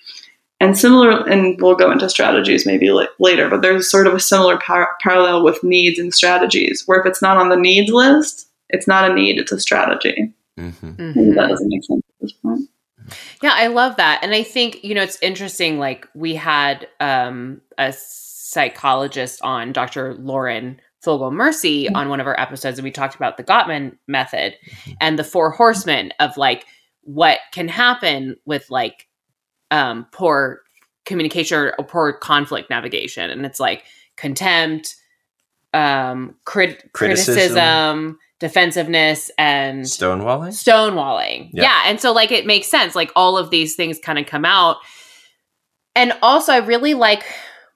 And 0.59 0.77
similar, 0.77 1.27
and 1.29 1.59
we'll 1.61 1.75
go 1.75 1.91
into 1.91 2.09
strategies 2.09 2.65
maybe 2.65 2.89
la- 2.89 3.05
later, 3.19 3.49
but 3.49 3.61
there's 3.61 3.89
sort 3.91 4.07
of 4.07 4.13
a 4.13 4.19
similar 4.19 4.57
par- 4.57 4.95
parallel 5.01 5.43
with 5.43 5.63
needs 5.63 5.99
and 5.99 6.13
strategies, 6.13 6.83
where 6.85 6.99
if 6.99 7.05
it's 7.05 7.21
not 7.21 7.37
on 7.37 7.49
the 7.49 7.57
needs 7.57 7.91
list, 7.91 8.47
it's 8.69 8.87
not 8.87 9.09
a 9.09 9.13
need, 9.13 9.37
it's 9.37 9.51
a 9.51 9.59
strategy. 9.59 10.31
Mm-hmm. 10.57 10.87
Maybe 10.97 11.31
Mhm. 11.31 11.35
that 11.35 11.49
doesn't 11.49 11.67
make 11.67 11.83
sense 11.83 12.01
at 12.07 12.21
this 12.21 12.31
point. 12.33 12.61
Yeah, 13.41 13.53
I 13.53 13.67
love 13.67 13.97
that. 13.97 14.19
And 14.23 14.33
I 14.33 14.43
think, 14.43 14.83
you 14.83 14.95
know, 14.95 15.03
it's 15.03 15.17
interesting. 15.21 15.79
Like, 15.79 16.07
we 16.13 16.35
had 16.35 16.87
um, 16.99 17.61
a 17.77 17.93
psychologist 17.93 19.41
on, 19.41 19.73
Dr. 19.73 20.13
Lauren 20.15 20.79
Fogel 21.01 21.31
Mersy, 21.31 21.89
on 21.93 22.07
one 22.09 22.19
of 22.21 22.27
our 22.27 22.39
episodes, 22.39 22.79
and 22.79 22.83
we 22.83 22.91
talked 22.91 23.15
about 23.15 23.35
the 23.37 23.43
Gottman 23.43 23.97
method 24.07 24.55
and 25.01 25.19
the 25.19 25.23
four 25.23 25.49
horsemen 25.51 26.13
of 26.19 26.37
like 26.37 26.65
what 27.01 27.39
can 27.51 27.67
happen 27.67 28.37
with 28.45 28.69
like 28.69 29.07
um, 29.71 30.07
poor 30.13 30.61
communication 31.05 31.57
or, 31.57 31.73
or 31.77 31.83
poor 31.83 32.13
conflict 32.13 32.69
navigation. 32.69 33.29
And 33.29 33.45
it's 33.45 33.59
like 33.59 33.83
contempt, 34.15 34.95
um, 35.73 36.35
crit- 36.45 36.93
Criticism. 36.93 37.33
criticism, 37.33 38.19
defensiveness, 38.43 39.31
and 39.37 39.83
Stonewalling? 39.85 40.49
stonewalling. 40.49 41.49
Yeah. 41.53 41.63
Yeah. 41.63 41.81
And 41.85 42.01
so 42.01 42.11
like 42.11 42.29
it 42.29 42.45
makes 42.45 42.67
sense. 42.67 42.93
Like 42.93 43.09
all 43.15 43.37
of 43.37 43.49
these 43.49 43.75
things 43.75 43.97
kind 43.97 44.19
of 44.19 44.25
come 44.25 44.43
out. 44.43 44.77
And 45.95 46.11
also 46.21 46.51
I 46.51 46.57
really 46.57 46.93
like 46.93 47.23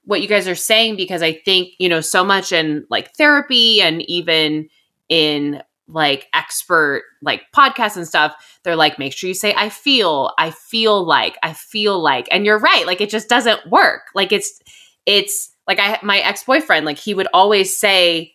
what 0.04 0.22
you 0.22 0.28
guys 0.28 0.46
are 0.46 0.56
saying 0.56 0.98
because 0.98 1.22
I 1.22 1.34
think, 1.34 1.70
you 1.80 1.88
know, 1.88 2.02
so 2.02 2.26
much 2.26 2.52
in 2.52 2.86
like 2.90 3.16
therapy 3.16 3.82
and 3.82 4.02
even 4.10 4.68
in 5.08 5.64
like 5.88 6.28
expert 6.34 7.04
like 7.22 7.44
podcasts 7.56 7.96
and 7.96 8.06
stuff, 8.06 8.60
they're 8.64 8.76
like, 8.76 9.00
make 9.00 9.14
sure 9.14 9.30
you 9.30 9.34
say 9.34 9.54
I 9.56 9.70
feel, 9.70 10.34
I 10.38 10.52
feel 10.52 11.02
like, 11.02 11.38
I 11.44 11.54
feel 11.54 11.98
like. 12.04 12.28
And 12.30 12.46
you're 12.46 12.60
right. 12.60 12.86
Like 12.86 13.00
it 13.00 13.10
just 13.10 13.30
doesn't 13.30 13.72
work. 13.72 14.02
Like 14.14 14.34
it's 14.34 14.60
it's 15.06 15.50
like 15.66 15.80
I 15.80 15.98
my 16.04 16.20
ex-boyfriend, 16.20 16.86
like 16.86 16.98
he 16.98 17.14
would 17.14 17.28
always 17.34 17.78
say, 17.78 18.34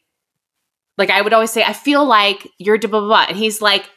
like 0.98 1.10
I 1.10 1.22
would 1.22 1.32
always 1.32 1.50
say, 1.50 1.62
I 1.62 1.72
feel 1.72 2.04
like 2.04 2.46
you're 2.58 2.78
blah 2.78 2.88
blah 2.88 3.00
blah. 3.00 3.26
And 3.28 3.36
he's 3.36 3.60
like, 3.62 3.88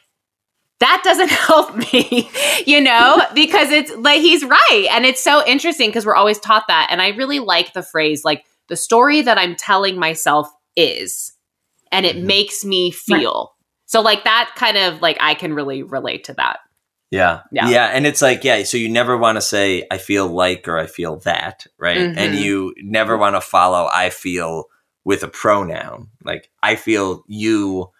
that 0.80 1.00
doesn't 1.04 1.30
help 1.30 1.76
me, 1.92 2.30
you 2.66 2.80
know, 2.80 3.22
because 3.34 3.70
it's 3.70 3.94
like 3.96 4.20
he's 4.20 4.44
right. 4.44 4.88
And 4.90 5.04
it's 5.06 5.22
so 5.22 5.44
interesting 5.46 5.88
because 5.88 6.06
we're 6.06 6.14
always 6.16 6.38
taught 6.38 6.64
that. 6.68 6.88
And 6.90 7.00
I 7.02 7.08
really 7.08 7.38
like 7.38 7.72
the 7.72 7.82
phrase 7.82 8.24
like 8.24 8.44
the 8.68 8.76
story 8.76 9.22
that 9.22 9.38
I'm 9.38 9.54
telling 9.56 9.98
myself 9.98 10.48
is, 10.76 11.32
and 11.92 12.04
it 12.04 12.16
Mhm. 12.16 12.24
makes 12.24 12.64
me 12.64 12.90
feel. 12.90 13.54
So 13.86 14.00
like 14.00 14.24
that 14.24 14.52
kind 14.56 14.76
of 14.76 15.00
like 15.00 15.16
I 15.20 15.34
can 15.34 15.54
really 15.54 15.82
relate 15.84 16.24
to 16.24 16.34
that. 16.34 16.58
Yeah. 17.12 17.42
Yeah. 17.52 17.68
Yeah. 17.68 17.86
And 17.86 18.04
it's 18.04 18.20
like, 18.20 18.42
yeah, 18.42 18.64
so 18.64 18.76
you 18.76 18.88
never 18.88 19.16
want 19.16 19.36
to 19.36 19.40
say, 19.40 19.86
I 19.92 19.98
feel 19.98 20.26
like 20.26 20.66
or 20.66 20.76
I 20.76 20.86
feel 20.86 21.18
that, 21.20 21.64
right? 21.78 21.98
And 21.98 22.34
Mhm. 22.34 22.38
you 22.40 22.74
never 22.78 23.16
want 23.16 23.36
to 23.36 23.40
follow, 23.40 23.88
I 23.92 24.10
feel 24.10 24.64
with 25.06 25.22
a 25.22 25.28
pronoun. 25.28 26.08
Like, 26.24 26.50
I 26.64 26.74
feel 26.74 27.22
you 27.28 27.92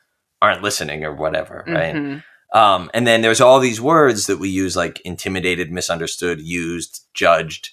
aren't 0.42 0.64
listening 0.64 1.04
or 1.04 1.14
whatever, 1.14 1.62
right? 1.64 1.94
Mhm. 1.94 2.24
Um, 2.52 2.90
and 2.92 3.06
then 3.06 3.22
there's 3.22 3.40
all 3.40 3.60
these 3.60 3.80
words 3.80 4.26
that 4.26 4.38
we 4.38 4.48
use 4.48 4.76
like 4.76 5.00
intimidated, 5.02 5.70
misunderstood, 5.70 6.40
used, 6.40 7.06
judged, 7.14 7.70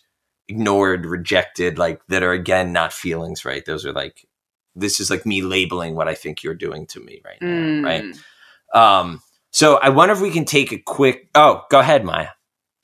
ignored, 0.47 1.07
rejected, 1.07 1.79
like 1.79 1.99
that 2.09 2.21
are 2.21 2.31
again 2.31 2.71
not 2.71 2.93
feelings, 2.93 3.43
right? 3.43 3.65
Those 3.65 3.87
are 3.87 3.91
like, 3.91 4.27
this 4.75 4.99
is 4.99 5.09
like 5.09 5.25
me 5.25 5.41
labeling 5.41 5.95
what 5.95 6.07
I 6.07 6.13
think 6.13 6.43
you're 6.43 6.53
doing 6.53 6.85
to 6.87 6.99
me 6.99 7.19
right 7.25 7.41
now, 7.41 7.87
right? 7.89 8.03
Mm. 8.03 8.79
Um, 8.79 9.21
so 9.49 9.77
I 9.77 9.89
wonder 9.89 10.13
if 10.13 10.21
we 10.21 10.31
can 10.31 10.45
take 10.45 10.71
a 10.71 10.77
quick. 10.77 11.29
Oh, 11.33 11.63
go 11.71 11.79
ahead, 11.79 12.05
Maya. 12.05 12.29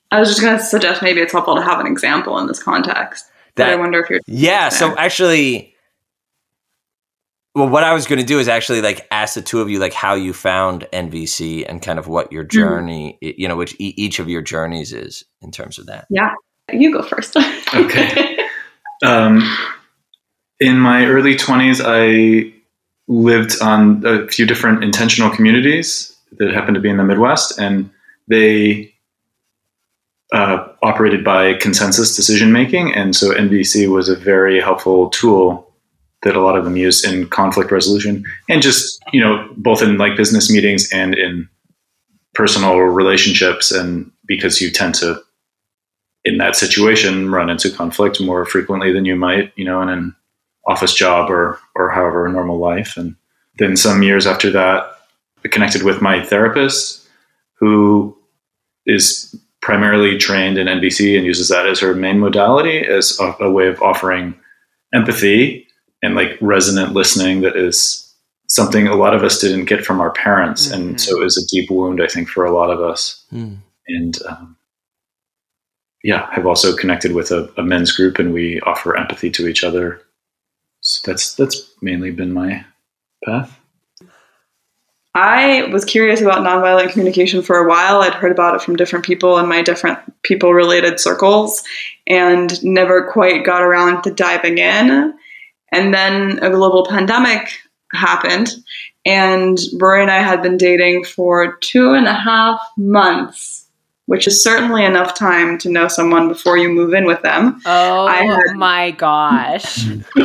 I 0.09 0.19
was 0.19 0.29
just 0.29 0.41
going 0.41 0.57
to 0.57 0.63
suggest 0.63 1.03
maybe 1.03 1.21
it's 1.21 1.31
helpful 1.31 1.55
to 1.55 1.61
have 1.61 1.79
an 1.79 1.85
example 1.85 2.39
in 2.39 2.47
this 2.47 2.61
context. 2.61 3.25
But 3.55 3.69
I 3.69 3.75
wonder 3.75 3.99
if 3.99 4.09
you're 4.09 4.21
yeah. 4.25 4.69
So 4.69 4.95
actually, 4.97 5.68
well, 7.55 7.67
what 7.67 7.83
I 7.83 7.93
was 7.93 8.05
going 8.05 8.19
to 8.19 8.25
do 8.25 8.39
is 8.39 8.47
actually 8.47 8.81
like 8.81 9.07
ask 9.11 9.33
the 9.33 9.41
two 9.41 9.59
of 9.61 9.69
you 9.69 9.79
like 9.79 9.93
how 9.93 10.13
you 10.13 10.33
found 10.33 10.87
NVC 10.93 11.65
and 11.67 11.81
kind 11.81 11.97
of 11.97 12.07
what 12.07 12.31
your 12.31 12.43
journey, 12.43 13.17
you 13.21 13.47
know, 13.47 13.55
which 13.55 13.73
e- 13.79 13.93
each 13.97 14.19
of 14.19 14.29
your 14.29 14.41
journeys 14.41 14.93
is 14.93 15.25
in 15.41 15.51
terms 15.51 15.79
of 15.79 15.87
that. 15.87 16.05
Yeah, 16.09 16.33
you 16.71 16.91
go 16.93 17.03
first. 17.03 17.35
Okay. 17.73 18.37
Um, 19.01 19.41
in 20.59 20.77
my 20.77 21.05
early 21.05 21.33
20s, 21.33 21.81
I 21.85 22.53
lived 23.07 23.61
on 23.61 24.05
a 24.05 24.27
few 24.27 24.45
different 24.45 24.83
intentional 24.83 25.29
communities 25.29 26.13
that 26.37 26.53
happened 26.53 26.75
to 26.75 26.81
be 26.81 26.89
in 26.89 26.97
the 26.97 27.03
Midwest, 27.05 27.57
and 27.57 27.89
they 28.27 28.93
uh, 30.33 30.67
operated 30.83 31.23
by 31.23 31.53
consensus 31.53 32.15
decision 32.15 32.51
making. 32.51 32.93
And 32.93 33.15
so 33.15 33.31
NVC 33.31 33.89
was 33.89 34.09
a 34.09 34.15
very 34.15 34.61
helpful 34.61 35.09
tool 35.09 35.68
that 36.23 36.35
a 36.35 36.41
lot 36.41 36.57
of 36.57 36.65
them 36.65 36.75
use 36.75 37.05
in 37.05 37.27
conflict 37.29 37.71
resolution 37.71 38.25
and 38.49 38.61
just, 38.61 39.01
you 39.13 39.21
know, 39.21 39.47
both 39.57 39.81
in 39.81 39.97
like 39.97 40.17
business 40.17 40.51
meetings 40.51 40.91
and 40.91 41.15
in 41.15 41.47
personal 42.33 42.77
relationships. 42.77 43.71
And 43.71 44.11
because 44.25 44.61
you 44.61 44.69
tend 44.69 44.95
to 44.95 45.21
in 46.25 46.37
that 46.37 46.55
situation 46.55 47.31
run 47.31 47.49
into 47.49 47.69
conflict 47.69 48.19
more 48.19 48.45
frequently 48.45 48.91
than 48.91 49.05
you 49.05 49.15
might, 49.15 49.53
you 49.55 49.63
know, 49.63 49.81
in 49.81 49.89
an 49.89 50.15
office 50.67 50.93
job 50.93 51.31
or 51.31 51.57
or 51.75 51.89
however 51.89 52.27
normal 52.27 52.59
life. 52.59 52.97
And 52.97 53.15
then 53.57 53.77
some 53.77 54.03
years 54.03 54.27
after 54.27 54.51
that, 54.51 54.91
I 55.45 55.47
connected 55.47 55.83
with 55.83 56.01
my 56.01 56.23
therapist, 56.23 57.07
who 57.53 58.15
is 58.85 59.33
primarily 59.61 60.17
trained 60.17 60.57
in 60.57 60.67
NVC 60.67 61.17
and 61.17 61.25
uses 61.25 61.49
that 61.49 61.67
as 61.67 61.79
her 61.79 61.93
main 61.93 62.19
modality 62.19 62.79
as 62.79 63.17
a, 63.19 63.35
a 63.41 63.51
way 63.51 63.67
of 63.67 63.81
offering 63.81 64.37
empathy 64.93 65.67
and 66.01 66.15
like 66.15 66.37
resonant 66.41 66.93
listening 66.93 67.41
that 67.41 67.55
is 67.55 68.05
something 68.47 68.87
a 68.87 68.95
lot 68.95 69.13
of 69.13 69.23
us 69.23 69.39
didn't 69.39 69.65
get 69.65 69.85
from 69.85 69.99
our 70.01 70.11
parents 70.11 70.67
Mm-hmm. 70.67 70.81
and 70.89 71.01
so 71.01 71.19
it 71.19 71.23
was 71.23 71.37
a 71.37 71.47
deep 71.55 71.69
wound 71.69 72.01
i 72.01 72.07
think 72.07 72.27
for 72.29 72.45
a 72.45 72.51
lot 72.51 72.69
of 72.71 72.81
us 72.81 73.23
Hmm. 73.29 73.55
and 73.87 74.17
um, 74.27 74.55
yeah 76.03 76.27
i've 76.31 76.45
also 76.47 76.75
connected 76.75 77.13
with 77.13 77.31
a, 77.31 77.51
a 77.57 77.63
men's 77.63 77.91
group 77.91 78.19
and 78.19 78.33
we 78.33 78.59
offer 78.61 78.95
empathy 78.97 79.29
to 79.31 79.47
each 79.47 79.63
other 79.63 80.01
so 80.81 81.11
that's 81.11 81.35
that's 81.35 81.71
mainly 81.81 82.11
been 82.11 82.33
my 82.33 82.63
path 83.25 83.55
I 85.15 85.63
was 85.73 85.85
curious 85.85 86.21
about 86.21 86.43
nonviolent 86.45 86.91
communication 86.91 87.41
for 87.41 87.57
a 87.57 87.67
while. 87.67 88.01
I'd 88.01 88.13
heard 88.13 88.31
about 88.31 88.55
it 88.55 88.61
from 88.61 88.75
different 88.75 89.03
people 89.03 89.39
in 89.39 89.47
my 89.49 89.61
different 89.63 89.97
people 90.21 90.53
related 90.53 90.99
circles 90.99 91.63
and 92.07 92.63
never 92.63 93.09
quite 93.11 93.43
got 93.43 93.63
around 93.63 94.03
to 94.03 94.11
diving 94.11 94.59
in. 94.59 95.13
And 95.71 95.93
then 95.93 96.39
a 96.41 96.49
global 96.49 96.85
pandemic 96.85 97.49
happened, 97.93 98.55
and 99.05 99.57
Rory 99.79 100.01
and 100.01 100.11
I 100.11 100.19
had 100.19 100.41
been 100.41 100.57
dating 100.57 101.03
for 101.05 101.57
two 101.57 101.93
and 101.93 102.07
a 102.07 102.13
half 102.13 102.59
months, 102.77 103.65
which 104.05 104.27
is 104.27 104.43
certainly 104.43 104.83
enough 104.85 105.15
time 105.15 105.57
to 105.59 105.69
know 105.69 105.87
someone 105.87 106.27
before 106.27 106.57
you 106.57 106.69
move 106.69 106.93
in 106.93 107.05
with 107.05 107.21
them. 107.21 107.61
Oh 107.65 108.05
I 108.07 108.23
had- 108.23 108.55
my 108.55 108.91
gosh. 108.91 109.85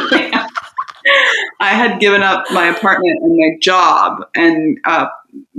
I 1.60 1.68
had 1.68 2.00
given 2.00 2.22
up 2.22 2.44
my 2.52 2.66
apartment 2.68 3.18
and 3.22 3.36
my 3.36 3.58
job 3.60 4.26
and 4.34 4.78
uh, 4.84 5.06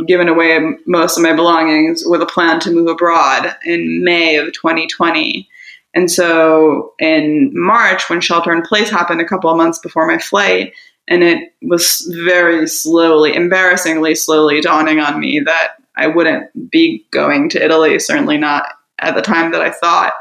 given 0.08 0.28
away 0.28 0.60
most 0.88 1.18
of 1.18 1.24
my 1.24 1.34
belongings 1.34 2.04
with 2.06 2.22
a 2.22 2.26
plan 2.26 2.60
to 2.62 2.72
move 2.72 2.88
abroad 2.88 3.56
in 3.64 4.04
May 4.04 4.38
of 4.38 4.52
2020. 4.54 5.48
And 5.96 6.12
so 6.12 6.94
in 7.00 7.52
March, 7.54 8.10
when 8.10 8.20
shelter 8.20 8.52
in 8.52 8.62
place 8.62 8.90
happened 8.90 9.22
a 9.22 9.26
couple 9.26 9.50
of 9.50 9.58
months 9.58 9.80
before 9.80 10.06
my 10.06 10.18
flight, 10.18 10.74
and 11.08 11.24
it 11.24 11.54
was 11.62 12.12
very 12.24 12.68
slowly, 12.68 13.34
embarrassingly 13.34 14.16
slowly 14.16 14.60
dawning 14.60 15.00
on 15.00 15.20
me 15.20 15.40
that 15.40 15.76
I 15.96 16.08
wouldn't 16.08 16.70
be 16.70 17.06
going 17.12 17.48
to 17.50 17.64
Italy, 17.64 17.98
certainly 18.00 18.38
not 18.38 18.66
at 19.00 19.16
the 19.16 19.22
time 19.22 19.52
that 19.52 19.62
I 19.62 19.72
thought. 19.72 20.14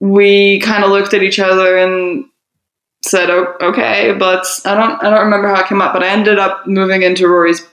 We 0.00 0.60
kind 0.60 0.84
of 0.84 0.90
looked 0.90 1.12
at 1.12 1.22
each 1.22 1.38
other 1.40 1.76
and 1.76 2.24
said, 3.04 3.30
"O- 3.30 3.54
"Okay, 3.60 4.14
but 4.18 4.46
I 4.64 4.74
don't 4.74 5.02
I 5.02 5.10
don't 5.10 5.24
remember 5.24 5.48
how 5.48 5.60
it 5.60 5.66
came 5.66 5.82
up, 5.82 5.92
but 5.92 6.04
I 6.04 6.08
ended 6.08 6.38
up 6.38 6.66
moving 6.66 7.02
into 7.02 7.28
Rory's 7.28 7.66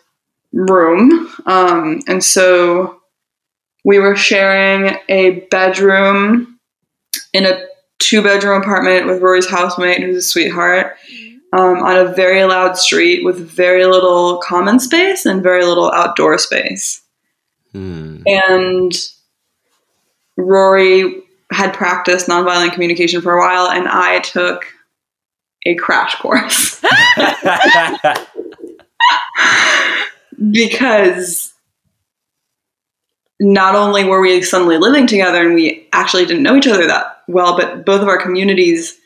room, 0.52 1.32
um, 1.46 2.02
and 2.08 2.24
so 2.24 3.00
we 3.86 4.00
were 4.00 4.16
sharing 4.16 4.98
a 5.08 5.42
bedroom 5.52 6.60
in 7.34 7.46
a 7.46 7.66
two 8.00 8.22
bedroom 8.22 8.62
apartment 8.62 9.06
with 9.06 9.22
Rory's 9.22 9.48
housemate, 9.48 10.02
who's 10.02 10.18
a 10.18 10.22
sweetheart, 10.22 10.98
um, 11.54 11.78
on 11.78 11.96
a 11.96 12.12
very 12.12 12.44
loud 12.44 12.78
street 12.78 13.24
with 13.24 13.38
very 13.38 13.86
little 13.86 14.40
common 14.40 14.80
space 14.80 15.26
and 15.26 15.44
very 15.44 15.64
little 15.64 15.92
outdoor 15.92 16.40
space. 16.40 17.04
Hmm. 17.72 18.24
And 18.26 18.92
Rory 20.36 21.22
had 21.52 21.74
practiced 21.74 22.28
nonviolent 22.28 22.74
communication 22.74 23.22
for 23.22 23.34
a 23.34 23.40
while, 23.40 23.70
and 23.70 23.88
I 23.88 24.20
took 24.22 24.66
a 25.68 25.76
crash 25.76 26.16
course 26.20 26.82
because 30.52 31.55
not 33.40 33.76
only 33.76 34.04
were 34.04 34.22
we 34.22 34.42
suddenly 34.42 34.78
living 34.78 35.08
together 35.08 35.46
and 35.46 35.56
we 35.56 35.88
actually 35.94 36.26
didn't 36.26 36.44
know 36.44 36.56
each 36.56 36.68
other 36.68 36.88
that 36.88 37.24
well, 37.28 37.58
but 37.58 37.86
both 37.86 38.02
of 38.02 38.08
our 38.08 38.22
communities, 38.22 38.98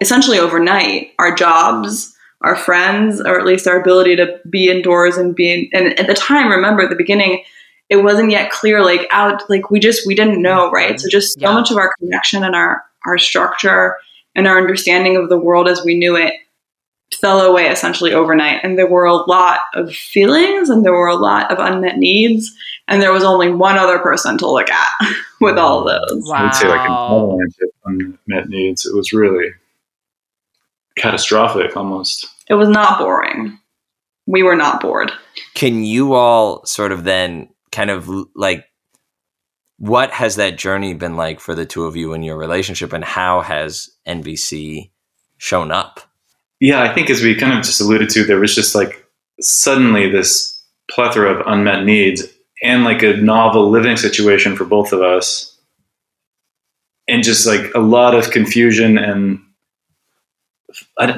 essentially 0.00 0.38
overnight, 0.38 1.12
our 1.18 1.34
jobs, 1.34 2.14
our 2.42 2.56
friends, 2.56 3.20
or 3.20 3.38
at 3.38 3.46
least 3.46 3.66
our 3.68 3.80
ability 3.80 4.16
to 4.16 4.40
be 4.50 4.68
indoors 4.70 5.16
and 5.16 5.34
be, 5.34 5.52
in, 5.52 5.70
and 5.72 5.98
at 6.00 6.08
the 6.08 6.14
time, 6.14 6.50
remember 6.50 6.82
at 6.82 6.90
the 6.90 6.96
beginning, 6.96 7.44
it 7.88 7.96
wasn't 8.02 8.30
yet 8.30 8.50
clear, 8.50 8.82
like 8.82 9.06
out, 9.12 9.48
like 9.48 9.70
we 9.70 9.78
just, 9.78 10.06
we 10.06 10.14
didn't 10.14 10.42
know, 10.42 10.70
right? 10.70 10.98
So 10.98 11.08
just 11.08 11.34
so 11.34 11.40
Yeah. 11.40 11.52
much 11.52 11.70
of 11.70 11.76
our 11.76 11.92
connection 12.00 12.42
and 12.42 12.56
our, 12.56 12.82
our 13.06 13.18
structure 13.18 13.96
and 14.34 14.48
our 14.48 14.58
understanding 14.58 15.16
of 15.16 15.28
the 15.28 15.38
world 15.38 15.68
as 15.68 15.84
we 15.84 15.94
knew 15.94 16.16
it 16.16 16.34
fell 17.14 17.40
away 17.40 17.68
essentially 17.68 18.12
overnight. 18.12 18.60
And 18.62 18.78
there 18.78 18.86
were 18.88 19.04
a 19.04 19.14
lot 19.14 19.60
of 19.74 19.92
feelings 19.94 20.70
and 20.70 20.84
there 20.84 20.92
were 20.92 21.08
a 21.08 21.16
lot 21.16 21.50
of 21.50 21.58
unmet 21.58 21.98
needs. 21.98 22.52
And 22.88 23.00
there 23.00 23.12
was 23.12 23.24
only 23.24 23.50
one 23.50 23.78
other 23.78 23.98
person 23.98 24.36
to 24.38 24.50
look 24.50 24.70
at 24.70 24.88
with 25.40 25.58
all 25.58 25.86
of 25.88 26.00
those. 26.08 26.30
I 26.30 26.44
would 26.44 26.54
say 26.54 26.68
like 26.68 26.80
an 26.80 26.90
Wow. 26.90 27.16
avalanche 27.22 27.54
of 27.62 27.68
unmet 28.28 28.48
needs. 28.48 28.86
It 28.86 28.94
was 28.94 29.12
really 29.12 29.50
catastrophic 30.96 31.76
almost. 31.76 32.26
It 32.48 32.54
was 32.54 32.68
not 32.68 32.98
boring. 32.98 33.58
We 34.26 34.42
were 34.42 34.56
not 34.56 34.80
bored. 34.80 35.12
Can 35.54 35.84
you 35.84 36.14
all 36.14 36.64
sort 36.66 36.92
of 36.92 37.04
then 37.04 37.48
kind 37.70 37.90
of 37.90 38.08
like 38.34 38.66
what 39.78 40.10
has 40.12 40.36
that 40.36 40.58
journey 40.58 40.94
been 40.94 41.16
like 41.16 41.40
for 41.40 41.54
the 41.54 41.66
two 41.66 41.86
of 41.86 41.96
you 41.96 42.12
in 42.12 42.22
your 42.22 42.36
relationship 42.36 42.92
and 42.92 43.02
how 43.02 43.40
has 43.40 43.90
NVC 44.06 44.90
shown 45.38 45.72
up? 45.72 46.00
Yeah, 46.62 46.80
I 46.80 46.94
think 46.94 47.10
as 47.10 47.22
we 47.22 47.34
kind 47.34 47.58
of 47.58 47.64
just 47.64 47.80
alluded 47.80 48.08
to, 48.10 48.22
there 48.22 48.38
was 48.38 48.54
just 48.54 48.76
like 48.76 49.04
suddenly 49.40 50.08
this 50.08 50.62
plethora 50.88 51.34
of 51.34 51.44
unmet 51.44 51.84
needs 51.84 52.22
and 52.62 52.84
like 52.84 53.02
a 53.02 53.16
novel 53.16 53.68
living 53.68 53.96
situation 53.96 54.54
for 54.54 54.64
both 54.64 54.92
of 54.92 55.02
us. 55.02 55.58
And 57.08 57.24
just 57.24 57.48
like 57.48 57.74
a 57.74 57.80
lot 57.80 58.14
of 58.14 58.30
confusion 58.30 58.96
and 58.96 59.40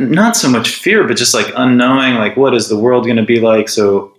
not 0.01 0.35
so 0.35 0.49
much 0.49 0.77
fear, 0.77 1.07
but 1.07 1.19
just 1.19 1.35
like 1.35 1.53
unknowing, 1.55 2.15
like 2.15 2.39
what 2.39 2.55
is 2.55 2.71
the 2.71 2.79
world 2.79 3.05
going 3.05 3.19
to 3.19 3.23
be 3.23 3.39
like? 3.39 3.69
So 3.69 4.15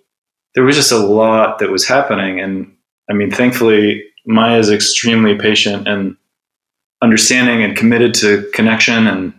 there 0.54 0.64
was 0.64 0.76
just 0.76 0.92
a 0.92 1.00
lot 1.00 1.58
that 1.58 1.72
was 1.72 1.88
happening. 1.88 2.40
And 2.40 2.72
I 3.10 3.14
mean, 3.14 3.32
thankfully, 3.32 4.04
Maya 4.28 4.60
is 4.60 4.70
extremely 4.70 5.34
patient 5.34 5.88
and 5.88 6.18
understanding 7.02 7.64
and 7.64 7.76
committed 7.76 8.14
to 8.14 8.48
connection. 8.54 9.08
And 9.08 9.34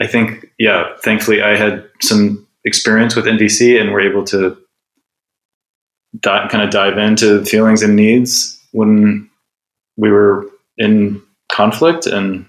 I 0.00 0.08
think, 0.08 0.46
yeah, 0.58 0.94
thankfully, 1.02 1.42
I 1.42 1.56
had 1.56 1.88
some 2.02 2.46
experience 2.64 3.14
with 3.16 3.26
NVC 3.26 3.80
and 3.80 3.92
were 3.92 4.00
able 4.00 4.24
to 4.24 4.56
di- 6.20 6.48
kind 6.48 6.62
of 6.64 6.70
dive 6.70 6.98
into 6.98 7.44
feelings 7.44 7.82
and 7.82 7.96
needs 7.96 8.60
when 8.72 9.30
we 9.96 10.10
were 10.10 10.46
in 10.76 11.22
conflict. 11.50 12.06
And 12.06 12.46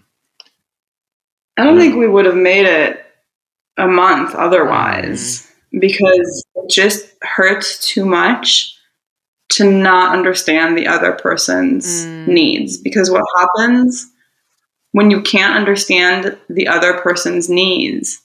I 1.57 1.63
don't 1.63 1.77
think 1.79 1.95
we 1.95 2.07
would 2.07 2.25
have 2.25 2.35
made 2.35 2.65
it 2.65 3.05
a 3.77 3.87
month 3.87 4.35
otherwise 4.35 5.47
because 5.79 6.45
it 6.55 6.69
just 6.69 7.07
hurts 7.21 7.87
too 7.87 8.05
much 8.05 8.75
to 9.49 9.69
not 9.71 10.13
understand 10.15 10.77
the 10.77 10.87
other 10.87 11.11
person's 11.13 12.05
Mm. 12.05 12.27
needs. 12.27 12.77
Because 12.77 13.09
what 13.09 13.23
happens 13.35 14.07
when 14.91 15.11
you 15.11 15.21
can't 15.21 15.55
understand 15.55 16.37
the 16.49 16.67
other 16.67 16.99
person's 16.99 17.49
needs 17.49 18.21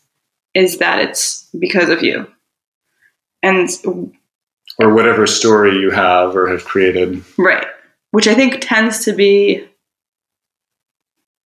is 0.54 0.78
that 0.78 1.00
it's 1.00 1.48
because 1.58 1.88
of 1.88 2.02
you. 2.02 2.26
And 3.42 3.68
or 4.78 4.94
whatever 4.94 5.26
story 5.26 5.76
you 5.76 5.90
have 5.90 6.34
or 6.34 6.48
have 6.48 6.64
created. 6.64 7.22
Right. 7.38 7.66
Which 8.10 8.26
I 8.26 8.34
think 8.34 8.58
tends 8.60 9.04
to 9.04 9.12
be 9.12 9.68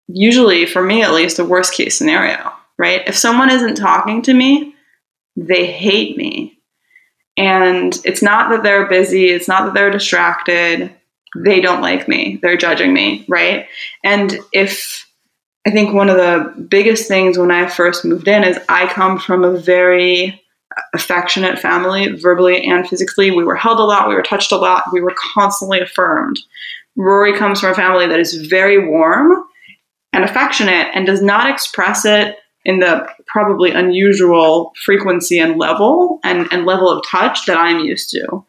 usually, 0.06 0.66
for 0.66 0.82
me 0.82 1.02
at 1.02 1.12
least, 1.12 1.38
a 1.38 1.44
worst 1.44 1.74
case 1.74 1.96
scenario, 1.96 2.52
right? 2.78 3.02
If 3.06 3.16
someone 3.16 3.50
isn't 3.50 3.74
talking 3.74 4.22
to 4.22 4.34
me, 4.34 4.74
they 5.36 5.66
hate 5.66 6.16
me. 6.16 6.58
And 7.36 7.98
it's 8.04 8.22
not 8.22 8.50
that 8.50 8.62
they're 8.62 8.88
busy, 8.88 9.28
it's 9.28 9.48
not 9.48 9.64
that 9.64 9.74
they're 9.74 9.90
distracted. 9.90 10.92
They 11.36 11.60
don't 11.60 11.82
like 11.82 12.08
me, 12.08 12.38
they're 12.40 12.56
judging 12.56 12.92
me, 12.92 13.24
right? 13.28 13.66
And 14.02 14.38
if 14.52 15.07
I 15.68 15.70
think 15.70 15.92
one 15.92 16.08
of 16.08 16.16
the 16.16 16.62
biggest 16.62 17.08
things 17.08 17.36
when 17.36 17.50
I 17.50 17.68
first 17.68 18.02
moved 18.02 18.26
in 18.26 18.42
is 18.42 18.58
I 18.70 18.86
come 18.86 19.18
from 19.18 19.44
a 19.44 19.54
very 19.54 20.42
affectionate 20.94 21.58
family, 21.58 22.08
verbally 22.12 22.66
and 22.66 22.88
physically. 22.88 23.30
We 23.30 23.44
were 23.44 23.54
held 23.54 23.78
a 23.78 23.84
lot, 23.84 24.08
we 24.08 24.14
were 24.14 24.22
touched 24.22 24.50
a 24.50 24.56
lot, 24.56 24.84
we 24.94 25.02
were 25.02 25.14
constantly 25.34 25.78
affirmed. 25.80 26.40
Rory 26.96 27.36
comes 27.36 27.60
from 27.60 27.72
a 27.72 27.74
family 27.74 28.06
that 28.06 28.18
is 28.18 28.46
very 28.46 28.88
warm 28.88 29.44
and 30.14 30.24
affectionate 30.24 30.88
and 30.94 31.04
does 31.04 31.20
not 31.20 31.50
express 31.50 32.06
it 32.06 32.38
in 32.64 32.78
the 32.78 33.06
probably 33.26 33.70
unusual 33.70 34.72
frequency 34.82 35.38
and 35.38 35.58
level 35.58 36.18
and, 36.24 36.48
and 36.50 36.64
level 36.64 36.88
of 36.88 37.04
touch 37.06 37.44
that 37.44 37.58
I'm 37.58 37.80
used 37.80 38.08
to. 38.12 38.42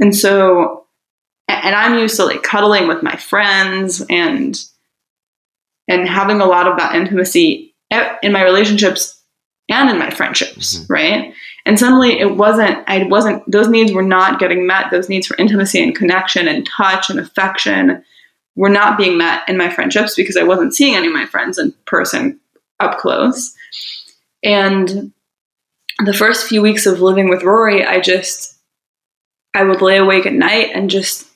And 0.00 0.16
so, 0.16 0.86
and 1.48 1.76
I'm 1.76 1.98
used 1.98 2.16
to 2.16 2.24
like 2.24 2.42
cuddling 2.42 2.88
with 2.88 3.02
my 3.02 3.16
friends 3.16 4.02
and 4.08 4.58
and 5.88 6.08
having 6.08 6.40
a 6.40 6.46
lot 6.46 6.66
of 6.66 6.78
that 6.78 6.94
intimacy 6.94 7.74
in 8.22 8.32
my 8.32 8.42
relationships 8.42 9.20
and 9.68 9.90
in 9.90 9.98
my 9.98 10.10
friendships, 10.10 10.78
Mhm. 10.78 10.86
right? 10.88 11.34
And 11.66 11.78
suddenly 11.78 12.18
it 12.18 12.36
wasn't, 12.36 12.82
I 12.88 13.04
wasn't, 13.04 13.48
those 13.50 13.68
needs 13.68 13.92
were 13.92 14.02
not 14.02 14.38
getting 14.40 14.66
met. 14.66 14.90
Those 14.90 15.08
needs 15.08 15.26
for 15.26 15.36
intimacy 15.36 15.82
and 15.82 15.94
connection 15.94 16.48
and 16.48 16.66
touch 16.66 17.10
and 17.10 17.20
affection 17.20 18.02
were 18.56 18.68
not 18.68 18.98
being 18.98 19.16
met 19.16 19.48
in 19.48 19.56
my 19.56 19.70
friendships 19.70 20.14
because 20.14 20.36
I 20.36 20.42
wasn't 20.42 20.74
seeing 20.74 20.94
any 20.94 21.06
of 21.06 21.12
my 21.12 21.26
friends 21.26 21.58
in 21.58 21.72
person 21.86 22.40
up 22.80 22.98
close. 22.98 23.54
And 24.42 25.12
the 26.04 26.12
first 26.12 26.46
few 26.48 26.60
weeks 26.62 26.84
of 26.86 27.00
living 27.00 27.28
with 27.28 27.44
Rory, 27.44 27.84
I 27.86 28.00
just, 28.00 28.54
I 29.54 29.62
would 29.62 29.80
lay 29.82 29.98
awake 29.98 30.26
at 30.26 30.32
night 30.32 30.70
and 30.74 30.90
just, 30.90 31.28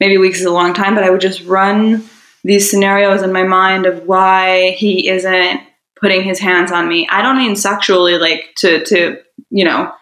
maybe 0.00 0.18
weeks 0.18 0.40
is 0.40 0.46
a 0.46 0.50
long 0.50 0.74
time, 0.74 0.94
but 0.94 1.04
I 1.04 1.10
would 1.10 1.20
just 1.20 1.44
run 1.44 2.08
these 2.44 2.70
scenarios 2.70 3.22
in 3.22 3.32
my 3.32 3.42
mind 3.42 3.86
of 3.86 4.06
why 4.06 4.72
he 4.72 5.08
isn't 5.08 5.60
putting 6.00 6.22
his 6.22 6.38
hands 6.38 6.70
on 6.70 6.86
me. 6.86 7.08
I 7.08 7.22
don't 7.22 7.38
mean 7.38 7.56
sexually, 7.56 8.18
like 8.18 8.52
to, 8.58 8.84
to, 8.84 9.18
you 9.50 9.64
know, 9.64 9.92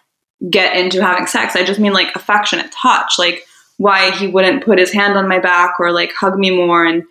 get 0.51 0.77
into 0.77 1.01
having 1.01 1.27
sex. 1.27 1.55
I 1.55 1.65
just 1.65 1.79
mean 1.79 1.93
like 1.93 2.15
affectionate 2.17 2.73
touch, 2.73 3.15
like 3.19 3.47
why 3.77 4.11
he 4.11 4.27
wouldn't 4.27 4.65
put 4.65 4.79
his 4.79 4.93
hand 4.93 5.17
on 5.17 5.29
my 5.29 5.39
back 5.39 5.79
or 5.79 5.93
like 5.93 6.13
hug 6.13 6.37
me 6.37 6.51
more. 6.51 6.85
And 6.85 7.05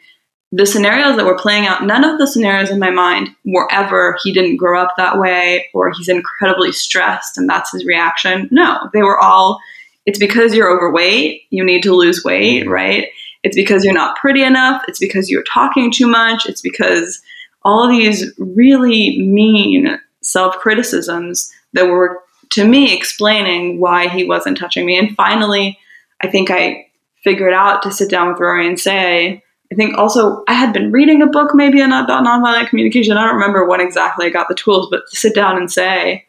the 0.51 0.65
scenarios 0.65 1.15
that 1.15 1.25
were 1.25 1.37
playing 1.37 1.65
out, 1.65 1.85
none 1.85 2.03
of 2.03 2.19
the 2.19 2.27
scenarios 2.27 2.69
in 2.69 2.79
my 2.79 2.91
mind 2.91 3.29
were 3.45 3.71
ever 3.71 4.17
he 4.21 4.33
didn't 4.33 4.57
grow 4.57 4.81
up 4.81 4.93
that 4.97 5.17
way 5.17 5.69
or 5.73 5.91
he's 5.91 6.09
incredibly 6.09 6.73
stressed 6.73 7.37
and 7.37 7.49
that's 7.49 7.71
his 7.71 7.85
reaction. 7.85 8.49
No, 8.51 8.89
they 8.93 9.01
were 9.01 9.19
all, 9.19 9.61
it's 10.05 10.19
because 10.19 10.53
you're 10.53 10.69
overweight, 10.69 11.43
you 11.51 11.63
need 11.63 11.83
to 11.83 11.95
lose 11.95 12.25
weight, 12.25 12.63
mm-hmm. 12.63 12.71
right? 12.71 13.07
It's 13.43 13.55
because 13.55 13.83
you're 13.83 13.93
not 13.93 14.17
pretty 14.17 14.43
enough. 14.43 14.83
It's 14.87 14.99
because 14.99 15.29
you're 15.29 15.43
talking 15.43 15.91
too 15.91 16.07
much. 16.07 16.45
It's 16.47 16.61
because 16.61 17.21
all 17.63 17.87
these 17.87 18.33
really 18.37 19.19
mean 19.19 19.99
self 20.21 20.55
criticisms 20.57 21.51
that 21.73 21.87
were, 21.87 22.21
to 22.51 22.65
me, 22.65 22.95
explaining 22.95 23.79
why 23.79 24.07
he 24.07 24.23
wasn't 24.23 24.57
touching 24.57 24.85
me. 24.85 24.97
And 24.97 25.15
finally, 25.15 25.79
I 26.21 26.27
think 26.27 26.51
I 26.51 26.87
figured 27.23 27.53
out 27.53 27.83
to 27.83 27.91
sit 27.91 28.09
down 28.09 28.27
with 28.27 28.39
Rory 28.39 28.67
and 28.67 28.79
say, 28.79 29.43
I 29.71 29.75
think 29.75 29.97
also 29.97 30.43
I 30.47 30.53
had 30.53 30.73
been 30.73 30.91
reading 30.91 31.21
a 31.21 31.27
book 31.27 31.51
maybe 31.53 31.79
about 31.79 32.07
nonviolent 32.09 32.69
communication. 32.69 33.15
I 33.15 33.23
don't 33.23 33.35
remember 33.35 33.65
when 33.65 33.79
exactly 33.79 34.25
I 34.25 34.29
got 34.29 34.49
the 34.49 34.55
tools, 34.55 34.89
but 34.91 35.03
to 35.09 35.15
sit 35.15 35.33
down 35.33 35.57
and 35.57 35.71
say, 35.71 36.27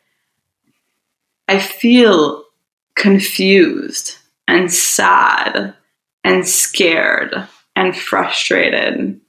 I 1.49 1.59
feel 1.59 2.45
confused 2.95 4.17
and 4.47 4.73
sad 4.73 5.75
and 6.25 6.47
scared 6.47 7.35
and 7.77 7.97
frustrated 7.97 9.21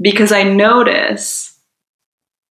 because 0.00 0.32
I 0.32 0.42
notice 0.42 1.54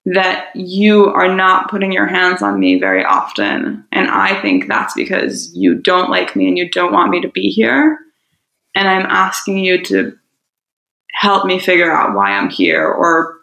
that 0.07 0.51
you 0.55 1.07
are 1.07 1.35
not 1.35 1.71
putting 1.71 1.93
your 1.93 2.07
hands 2.07 2.43
on 2.43 2.59
me 2.59 2.79
very 2.79 3.05
often. 3.05 3.85
And 3.93 4.09
I 4.09 4.41
think 4.41 4.67
that's 4.67 4.95
because 4.95 5.55
you 5.55 5.75
don't 5.75 6.11
like 6.11 6.35
me 6.35 6.49
and 6.49 6.57
you 6.57 6.71
don't 6.71 6.93
want 6.93 7.11
me 7.11 7.21
to 7.21 7.29
be 7.29 7.51
here. 7.51 7.99
And 8.75 8.89
I'm 8.89 9.07
asking 9.07 9.59
you 9.59 9.83
to 9.85 10.17
help 11.13 11.45
me 11.45 11.59
figure 11.59 11.91
out 11.91 12.15
why 12.15 12.31
I'm 12.31 12.49
here, 12.49 12.87
or 12.87 13.37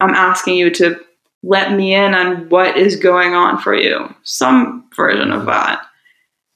I'm 0.00 0.14
asking 0.14 0.56
you 0.56 0.70
to 0.74 1.00
let 1.42 1.72
me 1.72 1.94
in 1.94 2.14
on 2.14 2.48
what 2.48 2.76
is 2.76 2.96
going 2.96 3.34
on 3.34 3.58
for 3.58 3.74
you. 3.74 4.14
Some 4.22 4.88
version 4.94 5.32
of 5.32 5.46
that. 5.46 5.84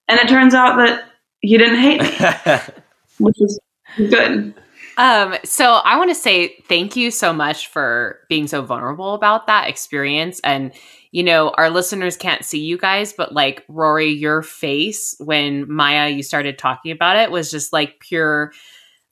And 0.07 0.21
it 0.21 0.29
turns 0.29 0.55
out 0.55 0.77
that 0.77 1.05
he 1.41 1.59
didn't 1.59 1.81
hate 1.81 2.01
me, 2.01 2.75
which 3.19 3.41
is 3.41 3.59
good. 3.97 4.55
Um, 4.97 5.37
so 5.45 5.75
I 5.85 5.97
want 5.97 6.11
to 6.11 6.15
say 6.15 6.57
thank 6.69 6.97
you 6.97 7.13
so 7.13 7.33
much 7.33 7.69
for 7.69 8.19
being 8.29 8.49
so 8.49 8.63
vulnerable 8.63 9.15
about 9.15 9.47
that 9.47 9.69
experience. 9.69 10.41
And, 10.43 10.73
you 11.13 11.23
know, 11.23 11.51
our 11.51 11.71
listeners 11.71 12.17
can't 12.17 12.45
see 12.45 12.65
you 12.65 12.77
guys, 12.77 13.13
but 13.13 13.33
like 13.33 13.65
Rory, 13.69 14.11
your 14.11 14.43
face 14.43 15.15
when 15.21 15.73
Maya, 15.73 16.09
you 16.09 16.25
started 16.25 16.59
talking 16.59 16.91
about 16.91 17.17
it 17.17 17.31
was 17.31 17.51
just 17.51 17.73
like 17.73 18.01
pure, 18.01 18.53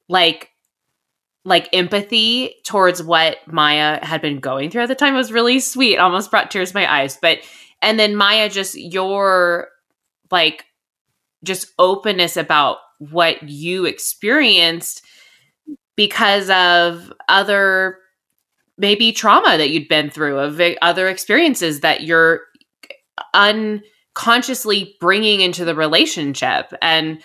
like 0.09 0.51
like 1.45 1.69
empathy 1.73 2.57
towards 2.65 3.01
what 3.01 3.39
Maya 3.47 4.05
had 4.05 4.21
been 4.21 4.41
going 4.41 4.69
through 4.69 4.83
at 4.83 4.89
the 4.89 4.97
time 4.97 5.15
was 5.15 5.31
really 5.31 5.61
sweet. 5.61 5.99
Almost 5.99 6.33
brought 6.33 6.51
tears 6.51 6.73
to 6.73 6.77
my 6.77 6.93
eyes. 6.93 7.17
But 7.23 7.39
and 7.81 7.97
then 8.01 8.17
Maya, 8.17 8.51
just 8.51 8.75
your 8.77 9.69
like 10.33 10.65
just 11.45 11.73
openness 11.79 12.37
about 12.37 12.79
what 12.99 13.43
you 13.49 13.85
experienced 13.85 15.05
because 15.97 16.51
of 16.51 17.13
other 17.29 17.99
maybe 18.79 19.13
trauma 19.13 19.57
that 19.57 19.71
you'd 19.71 19.89
been 19.89 20.11
through, 20.11 20.39
of 20.39 20.61
other 20.83 21.09
experiences 21.09 21.81
that 21.81 22.03
you're 22.03 22.43
unconsciously 23.33 24.97
bringing 25.01 25.41
into 25.41 25.65
the 25.65 25.75
relationship. 25.75 26.73
And 26.83 27.23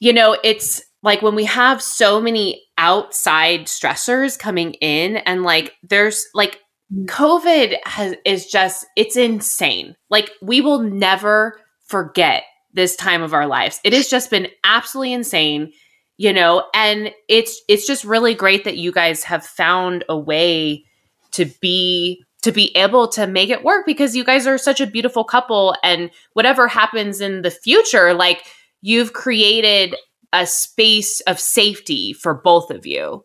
you 0.00 0.14
know, 0.14 0.36
it's 0.42 0.82
like 1.02 1.22
when 1.22 1.34
we 1.34 1.44
have 1.44 1.82
so 1.82 2.20
many 2.20 2.62
outside 2.78 3.66
stressors 3.66 4.38
coming 4.38 4.74
in 4.74 5.18
and 5.18 5.42
like 5.42 5.74
there's 5.82 6.26
like 6.34 6.60
mm. 6.92 7.06
covid 7.06 7.76
has 7.84 8.14
is 8.24 8.46
just 8.46 8.86
it's 8.96 9.16
insane 9.16 9.94
like 10.08 10.30
we 10.40 10.60
will 10.60 10.80
never 10.80 11.60
forget 11.86 12.44
this 12.74 12.96
time 12.96 13.22
of 13.22 13.34
our 13.34 13.46
lives 13.46 13.80
it 13.84 13.92
has 13.92 14.08
just 14.08 14.30
been 14.30 14.48
absolutely 14.64 15.12
insane 15.12 15.72
you 16.16 16.32
know 16.32 16.64
and 16.74 17.12
it's 17.28 17.60
it's 17.68 17.86
just 17.86 18.04
really 18.04 18.34
great 18.34 18.64
that 18.64 18.76
you 18.76 18.92
guys 18.92 19.24
have 19.24 19.44
found 19.44 20.04
a 20.08 20.18
way 20.18 20.84
to 21.32 21.46
be 21.60 22.24
to 22.42 22.52
be 22.52 22.74
able 22.76 23.06
to 23.06 23.26
make 23.26 23.50
it 23.50 23.64
work 23.64 23.84
because 23.84 24.16
you 24.16 24.24
guys 24.24 24.46
are 24.46 24.56
such 24.56 24.80
a 24.80 24.86
beautiful 24.86 25.24
couple 25.24 25.74
and 25.82 26.10
whatever 26.32 26.68
happens 26.68 27.20
in 27.20 27.42
the 27.42 27.50
future 27.50 28.14
like 28.14 28.44
you've 28.82 29.12
created 29.12 29.94
a 30.32 30.46
space 30.46 31.20
of 31.22 31.38
safety 31.38 32.12
for 32.12 32.34
both 32.34 32.70
of 32.70 32.86
you. 32.86 33.24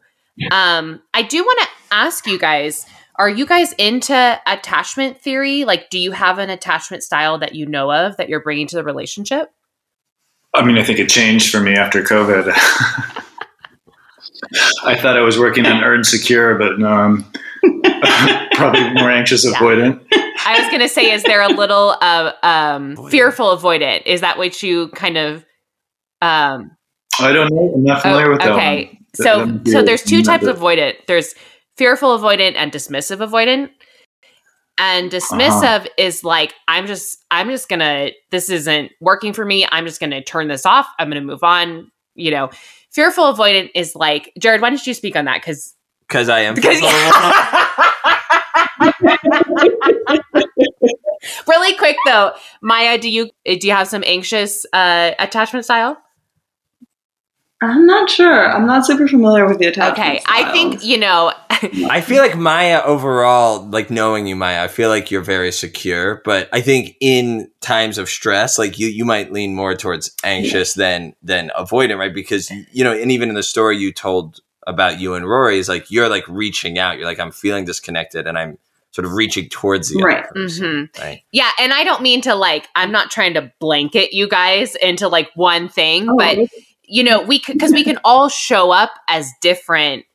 Um, 0.52 1.02
I 1.14 1.22
do 1.22 1.43
want 1.43 1.60
to 1.60 1.68
ask 1.91 2.28
you 2.28 2.38
guys 2.38 2.86
are 3.18 3.30
you 3.30 3.45
guys 3.45 3.74
into 3.74 4.41
attachment 4.45 5.22
theory? 5.22 5.66
Like, 5.66 5.89
do 5.89 5.99
you 5.99 6.11
have 6.11 6.39
an 6.39 6.49
attachment 6.49 7.03
style 7.03 7.38
that 7.39 7.55
you 7.55 7.66
know 7.66 7.91
of 7.91 8.18
that 8.18 8.30
you're 8.30 8.41
bringing 8.41 8.68
to 8.68 8.76
the 8.76 8.84
relationship? 8.84 9.49
I 10.53 10.63
mean, 10.63 10.78
I 10.78 10.84
think 10.84 10.99
it 10.99 11.09
changed 11.09 11.51
for 11.51 11.59
me 11.59 11.76
after 11.76 12.01
COVID. 12.01 12.51
I 14.86 14.95
thought 14.95 15.18
I 15.18 15.22
was 15.22 15.39
working 15.39 15.66
on 15.66 15.84
earn 15.84 16.03
secure, 16.03 16.55
but 16.55 16.80
no, 16.80 16.88
I'm 16.88 17.26
probably 18.53 18.93
more 18.93 19.09
anxious 19.09 19.45
avoidant. 19.45 20.05
I 20.45 20.59
was 20.59 20.70
going 20.70 20.82
to 20.82 20.89
say, 20.89 21.11
is 21.11 21.24
there 21.24 21.41
a 21.41 21.49
little 21.49 21.95
uh, 22.01 22.32
um, 22.43 22.95
fearful 23.09 23.57
avoidant? 23.57 24.03
Is 24.05 24.22
that 24.22 24.38
what 24.38 24.61
you 24.61 24.89
kind 24.89 25.18
of 25.18 25.45
um, 26.22 26.72
I 27.20 27.32
don't 27.32 27.51
know. 27.51 27.74
I'm 27.76 27.84
not 27.84 28.01
familiar 28.01 28.28
oh, 28.28 28.32
with 28.32 28.39
that. 28.39 28.51
Okay, 28.51 28.99
so 29.13 29.59
so 29.66 29.84
there's 29.84 30.03
two 30.03 30.24
types 30.24 30.45
of 30.45 30.57
avoidant. 30.57 30.95
There's 31.07 31.36
fearful 31.78 32.17
avoidant 32.17 32.55
and 32.55 32.71
dismissive 32.71 33.17
avoidant. 33.17 33.69
And 34.78 35.09
dismissive 35.09 35.63
uh-huh. 35.63 35.88
is 35.97 36.26
like 36.26 36.53
I'm 36.67 36.86
just 36.86 37.23
I'm 37.32 37.49
just 37.49 37.69
gonna 37.69 38.09
this 38.32 38.49
isn't 38.49 38.91
working 38.99 39.32
for 39.32 39.45
me. 39.45 39.65
I'm 39.71 39.86
just 39.86 40.01
gonna 40.01 40.21
turn 40.21 40.49
this 40.49 40.65
off. 40.65 40.86
I'm 40.99 41.09
gonna 41.09 41.21
move 41.21 41.43
on. 41.43 41.91
You 42.15 42.32
know, 42.32 42.49
fearful 42.91 43.34
avoidant 43.34 43.71
is 43.73 43.95
like 43.95 44.34
Jared. 44.38 44.61
Why 44.61 44.69
don't 44.69 44.86
you 44.86 44.93
speak 44.93 45.15
on 45.15 45.26
that? 45.26 45.41
Because 45.41 45.76
because 46.07 46.30
I 46.30 46.41
am. 46.41 46.55
Because 46.65 46.82
really 51.47 51.76
quick 51.76 51.97
though, 52.05 52.34
Maya, 52.61 52.97
do 52.97 53.09
you 53.09 53.30
do 53.45 53.67
you 53.67 53.71
have 53.71 53.88
some 53.88 54.03
anxious 54.05 54.65
uh, 54.73 55.11
attachment 55.19 55.65
style? 55.65 55.97
I'm 57.66 57.86
not 57.86 58.09
sure. 58.09 58.49
I'm 58.49 58.66
not 58.66 58.86
super 58.86 59.07
familiar 59.07 59.47
with 59.47 59.59
the 59.59 59.68
attachment. 59.68 59.99
Okay, 59.99 60.20
styles. 60.20 60.45
I 60.45 60.51
think 60.51 60.84
you 60.84 60.97
know. 60.97 61.34
I 61.49 62.01
feel 62.01 62.22
like 62.22 62.38
Maya 62.38 62.82
overall, 62.84 63.66
like 63.66 63.89
knowing 63.89 64.28
you, 64.28 64.36
Maya, 64.36 64.63
I 64.63 64.68
feel 64.68 64.89
like 64.89 65.11
you're 65.11 65.22
very 65.22 65.51
secure. 65.51 66.22
But 66.26 66.49
I 66.51 66.61
think 66.61 66.95
in 66.99 67.49
times 67.61 67.97
of 67.97 68.09
stress, 68.09 68.57
like 68.59 68.80
you, 68.80 68.88
you 68.88 69.05
might 69.05 69.32
lean 69.32 69.55
more 69.55 69.76
towards 69.76 70.11
anxious 70.24 70.76
yeah. 70.76 70.84
than 70.84 71.16
than 71.22 71.51
avoidant, 71.57 71.97
right? 71.97 72.13
Because 72.13 72.49
you 72.72 72.84
know, 72.84 72.93
and 72.93 73.11
even 73.11 73.30
in 73.30 73.36
the 73.36 73.43
story 73.43 73.78
you 73.78 73.91
told 73.91 74.39
about 74.68 74.99
you 74.99 75.13
and 75.13 75.28
Rory 75.28 75.59
is 75.59 75.70
like 75.70 75.91
you're 75.91 76.09
like 76.09 76.28
reaching 76.28 76.78
out. 76.78 76.97
You're 76.97 77.05
like 77.05 77.20
I'm 77.20 77.32
feeling 77.32 77.66
disconnected, 77.66 78.28
and 78.28 78.38
I'm 78.38 78.57
sort 78.91 79.05
of 79.05 79.11
reaching 79.11 79.49
towards 79.49 79.89
the 79.89 80.01
right. 80.01 80.28
Person, 80.30 80.89
mm-hmm. 80.93 81.01
right. 81.01 81.22
Yeah, 81.32 81.51
and 81.59 81.74
I 81.74 81.84
don't 81.84 82.01
mean 82.01 82.22
to 82.22 82.34
like 82.34 82.68
I'm 82.76 82.91
not 82.91 83.11
trying 83.11 83.34
to 83.34 83.51
blanket 83.59 84.13
you 84.13 84.28
guys 84.28 84.76
into 84.76 85.07
like 85.07 85.30
one 85.36 85.68
thing, 85.68 86.07
oh, 86.09 86.18
but 86.18 86.38
you 86.88 87.04
know, 87.04 87.22
we 87.22 87.40
could 87.40 87.54
because 87.54 87.72
we 87.72 87.84
can 87.84 88.00
all 88.04 88.30
show 88.30 88.72
up 88.72 88.92
as 89.08 89.30
different 89.42 90.06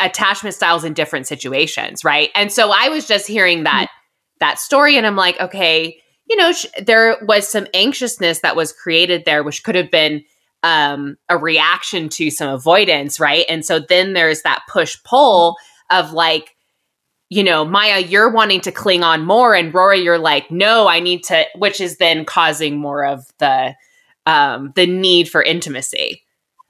attachment 0.00 0.54
styles 0.54 0.84
in 0.84 0.92
different 0.92 1.26
situations, 1.26 2.04
right? 2.04 2.30
And 2.34 2.52
so 2.52 2.70
I 2.70 2.88
was 2.88 3.06
just 3.06 3.26
hearing 3.26 3.64
that 3.64 3.86
mm-hmm. 3.86 4.36
that 4.40 4.58
story, 4.58 4.96
and 4.96 5.06
I'm 5.06 5.16
like, 5.16 5.40
okay, 5.40 6.00
you 6.28 6.36
know, 6.36 6.52
sh- 6.52 6.66
there 6.80 7.18
was 7.22 7.48
some 7.48 7.66
anxiousness 7.74 8.40
that 8.40 8.56
was 8.56 8.72
created 8.72 9.24
there, 9.24 9.42
which 9.42 9.64
could 9.64 9.74
have 9.74 9.90
been 9.90 10.24
um, 10.62 11.16
a 11.28 11.38
reaction 11.38 12.08
to 12.10 12.30
some 12.30 12.50
avoidance, 12.50 13.20
right? 13.20 13.44
And 13.48 13.64
so 13.64 13.78
then 13.78 14.12
there's 14.12 14.42
that 14.42 14.62
push 14.68 14.96
pull 15.04 15.56
of 15.90 16.12
like, 16.12 16.54
you 17.30 17.44
know, 17.44 17.64
Maya, 17.64 18.00
you're 18.00 18.32
wanting 18.32 18.60
to 18.62 18.72
cling 18.72 19.02
on 19.02 19.24
more, 19.24 19.54
and 19.54 19.72
Rory, 19.72 20.00
you're 20.00 20.18
like, 20.18 20.50
no, 20.50 20.88
I 20.88 21.00
need 21.00 21.24
to, 21.24 21.44
which 21.56 21.80
is 21.80 21.98
then 21.98 22.24
causing 22.24 22.78
more 22.78 23.04
of 23.04 23.24
the 23.38 23.74
um, 24.28 24.72
the 24.76 24.86
need 24.86 25.28
for 25.28 25.42
intimacy. 25.42 26.22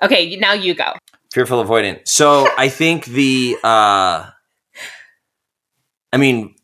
Okay, 0.03 0.37
now 0.37 0.53
you 0.53 0.75
go. 0.75 0.93
Fearful 1.33 1.63
avoidant. 1.63 2.07
So 2.07 2.49
I 2.57 2.69
think 2.69 3.05
the, 3.05 3.57
uh, 3.63 4.31
I 6.13 6.17
mean, 6.17 6.55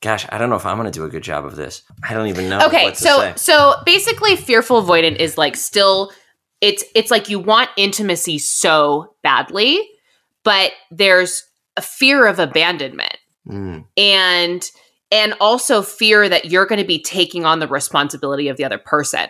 gosh, 0.00 0.26
I 0.30 0.38
don't 0.38 0.48
know 0.48 0.56
if 0.56 0.64
I'm 0.64 0.78
going 0.78 0.90
to 0.90 0.98
do 0.98 1.04
a 1.04 1.08
good 1.08 1.22
job 1.22 1.44
of 1.44 1.56
this. 1.56 1.82
I 2.02 2.14
don't 2.14 2.28
even 2.28 2.48
know. 2.48 2.60
Okay, 2.66 2.84
what 2.84 2.94
to 2.94 3.02
so 3.02 3.18
say. 3.18 3.32
so 3.36 3.74
basically, 3.84 4.36
fearful 4.36 4.82
avoidant 4.82 5.16
is 5.16 5.36
like 5.36 5.56
still, 5.56 6.12
it's 6.60 6.84
it's 6.94 7.10
like 7.10 7.28
you 7.28 7.38
want 7.38 7.68
intimacy 7.76 8.38
so 8.38 9.14
badly, 9.22 9.86
but 10.44 10.72
there's 10.90 11.44
a 11.76 11.82
fear 11.82 12.26
of 12.26 12.38
abandonment 12.38 13.18
Mm, 13.48 13.86
and 13.96 14.70
and 15.10 15.34
also 15.40 15.80
fear 15.80 16.28
that 16.28 16.46
you're 16.46 16.66
going 16.66 16.80
to 16.80 16.86
be 16.86 17.02
taking 17.02 17.46
on 17.46 17.60
the 17.60 17.68
responsibility 17.68 18.48
of 18.48 18.58
the 18.58 18.64
other 18.64 18.78
person. 18.78 19.26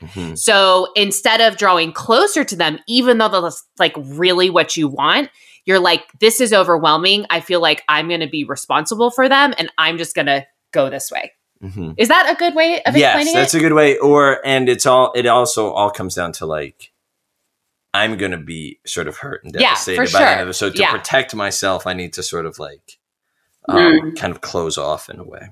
Mhm. 0.00 0.36
So 0.38 0.88
instead 0.96 1.40
of 1.40 1.56
drawing 1.56 1.92
closer 1.92 2.44
to 2.44 2.56
them, 2.56 2.78
even 2.88 3.18
though 3.18 3.28
that's 3.28 3.64
like 3.78 3.94
really 3.96 4.50
what 4.50 4.76
you 4.76 4.88
want, 4.88 5.30
you're 5.66 5.80
like, 5.80 6.02
this 6.20 6.40
is 6.40 6.52
overwhelming. 6.52 7.26
I 7.30 7.40
feel 7.40 7.60
like 7.60 7.82
I'm 7.88 8.08
going 8.08 8.20
to 8.20 8.26
be 8.28 8.44
responsible 8.44 9.10
for 9.10 9.28
them 9.28 9.54
and 9.56 9.70
I'm 9.78 9.96
just 9.98 10.14
going 10.14 10.26
to 10.26 10.46
go 10.72 10.90
this 10.90 11.10
way. 11.10 11.32
Mhm. 11.62 11.94
Is 11.96 12.08
that 12.08 12.30
a 12.30 12.34
good 12.34 12.54
way 12.54 12.82
of 12.82 12.94
explaining? 12.94 13.00
yes, 13.00 13.14
explaining 13.16 13.34
that's 13.34 13.54
it? 13.54 13.58
a 13.58 13.60
good 13.60 13.72
way. 13.72 13.96
Or 13.98 14.44
and 14.44 14.68
it's 14.68 14.84
all 14.84 15.12
it 15.14 15.24
also 15.26 15.70
all 15.70 15.90
comes 15.90 16.14
down 16.14 16.32
to 16.32 16.46
like 16.46 16.92
I'm 17.94 18.16
gonna 18.18 18.38
be 18.38 18.80
sort 18.84 19.06
of 19.06 19.16
hurt 19.18 19.44
and 19.44 19.52
devastated 19.52 19.96
for 19.96 20.02
by 20.12 20.18
the 20.18 20.18
sure. 20.18 20.26
end 20.26 20.40
of 20.40 20.48
it. 20.48 20.54
So 20.54 20.68
to 20.68 20.76
Yeah. 20.78 20.90
protect 20.90 21.34
myself, 21.34 21.86
I 21.86 21.94
need 21.94 22.12
to 22.14 22.22
sort 22.24 22.44
of 22.44 22.58
like 22.58 22.98
um, 23.68 23.76
Mm. 23.78 24.18
kind 24.18 24.32
of 24.32 24.40
close 24.42 24.76
off 24.76 25.08
in 25.08 25.18
a 25.20 25.24
way. 25.24 25.50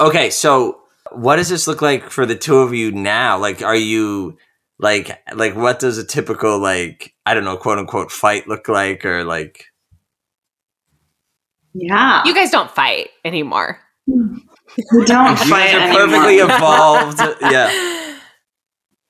Okay, 0.00 0.30
so 0.30 0.80
what 1.16 1.36
does 1.36 1.48
this 1.48 1.66
look 1.66 1.82
like 1.82 2.10
for 2.10 2.26
the 2.26 2.34
two 2.36 2.58
of 2.58 2.74
you 2.74 2.92
now? 2.92 3.38
Like, 3.38 3.62
are 3.62 3.76
you 3.76 4.36
like 4.78 5.10
like 5.34 5.54
what 5.54 5.78
does 5.78 5.98
a 5.98 6.04
typical 6.04 6.58
like 6.58 7.14
I 7.24 7.34
don't 7.34 7.44
know 7.44 7.56
quote 7.56 7.78
unquote 7.78 8.10
fight 8.10 8.48
look 8.48 8.68
like 8.68 9.04
or 9.04 9.24
like 9.24 9.66
Yeah. 11.74 12.22
you 12.24 12.34
guys 12.34 12.50
don't 12.50 12.70
fight 12.70 13.10
anymore. 13.24 13.78
We 14.06 15.04
don't 15.04 15.30
you 15.30 15.36
fight 15.46 15.72
guys 15.72 15.74
are 15.74 15.80
anymore. 15.80 16.06
perfectly 16.06 16.36
evolved. 16.38 17.20
yeah. 17.42 17.70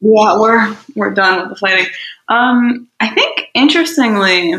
Yeah, 0.00 0.38
we're 0.38 0.76
we're 0.94 1.14
done 1.14 1.40
with 1.40 1.48
the 1.50 1.56
fighting. 1.56 1.86
Um, 2.28 2.88
I 3.00 3.08
think 3.14 3.46
interestingly, 3.54 4.54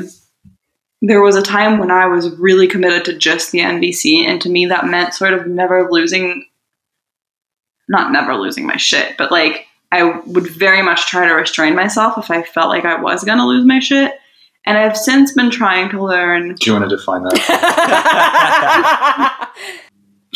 there 1.03 1.21
was 1.21 1.35
a 1.35 1.41
time 1.43 1.77
when 1.77 1.91
I 1.91 2.07
was 2.07 2.35
really 2.39 2.67
committed 2.67 3.05
to 3.05 3.17
just 3.17 3.51
the 3.51 3.59
NVC, 3.59 4.25
and 4.25 4.41
to 4.41 4.49
me 4.49 4.65
that 4.67 4.87
meant 4.87 5.13
sort 5.13 5.33
of 5.35 5.45
never 5.45 5.87
losing, 5.91 6.45
not 7.87 8.11
never 8.11 8.35
losing 8.35 8.65
my 8.65 8.77
shit, 8.77 9.17
but 9.17 9.31
like 9.31 9.67
I 9.91 10.03
would 10.25 10.47
very 10.47 10.81
much 10.81 11.05
try 11.05 11.27
to 11.27 11.33
restrain 11.33 11.75
myself 11.75 12.17
if 12.17 12.31
I 12.31 12.43
felt 12.43 12.69
like 12.69 12.85
I 12.85 12.99
was 12.99 13.23
gonna 13.23 13.45
lose 13.45 13.65
my 13.65 13.79
shit. 13.79 14.13
And 14.65 14.77
I've 14.77 14.97
since 14.97 15.31
been 15.33 15.51
trying 15.51 15.89
to 15.91 16.03
learn. 16.03 16.55
Do 16.55 16.71
you 16.71 16.73
want 16.73 16.89
to 16.89 16.95
define 16.95 17.21
that? 17.23 17.31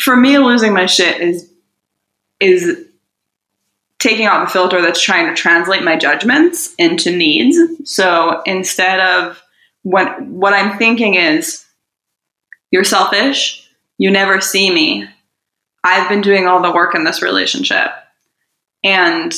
For 0.00 0.14
me, 0.16 0.38
losing 0.38 0.72
my 0.72 0.86
shit 0.86 1.20
is 1.20 1.50
is 2.38 2.86
taking 3.98 4.26
out 4.26 4.44
the 4.44 4.50
filter 4.50 4.80
that's 4.80 5.02
trying 5.02 5.26
to 5.28 5.34
translate 5.34 5.82
my 5.84 5.96
judgments 5.96 6.74
into 6.78 7.14
needs. 7.14 7.58
So 7.84 8.42
instead 8.46 9.00
of 9.00 9.42
what 9.82 10.20
what 10.22 10.54
I'm 10.54 10.78
thinking 10.78 11.14
is 11.14 11.64
you're 12.70 12.84
selfish, 12.84 13.68
you 13.98 14.10
never 14.10 14.40
see 14.40 14.72
me. 14.72 15.08
I've 15.82 16.08
been 16.08 16.20
doing 16.20 16.46
all 16.46 16.62
the 16.62 16.72
work 16.72 16.94
in 16.94 17.04
this 17.04 17.22
relationship 17.22 17.90
and 18.84 19.32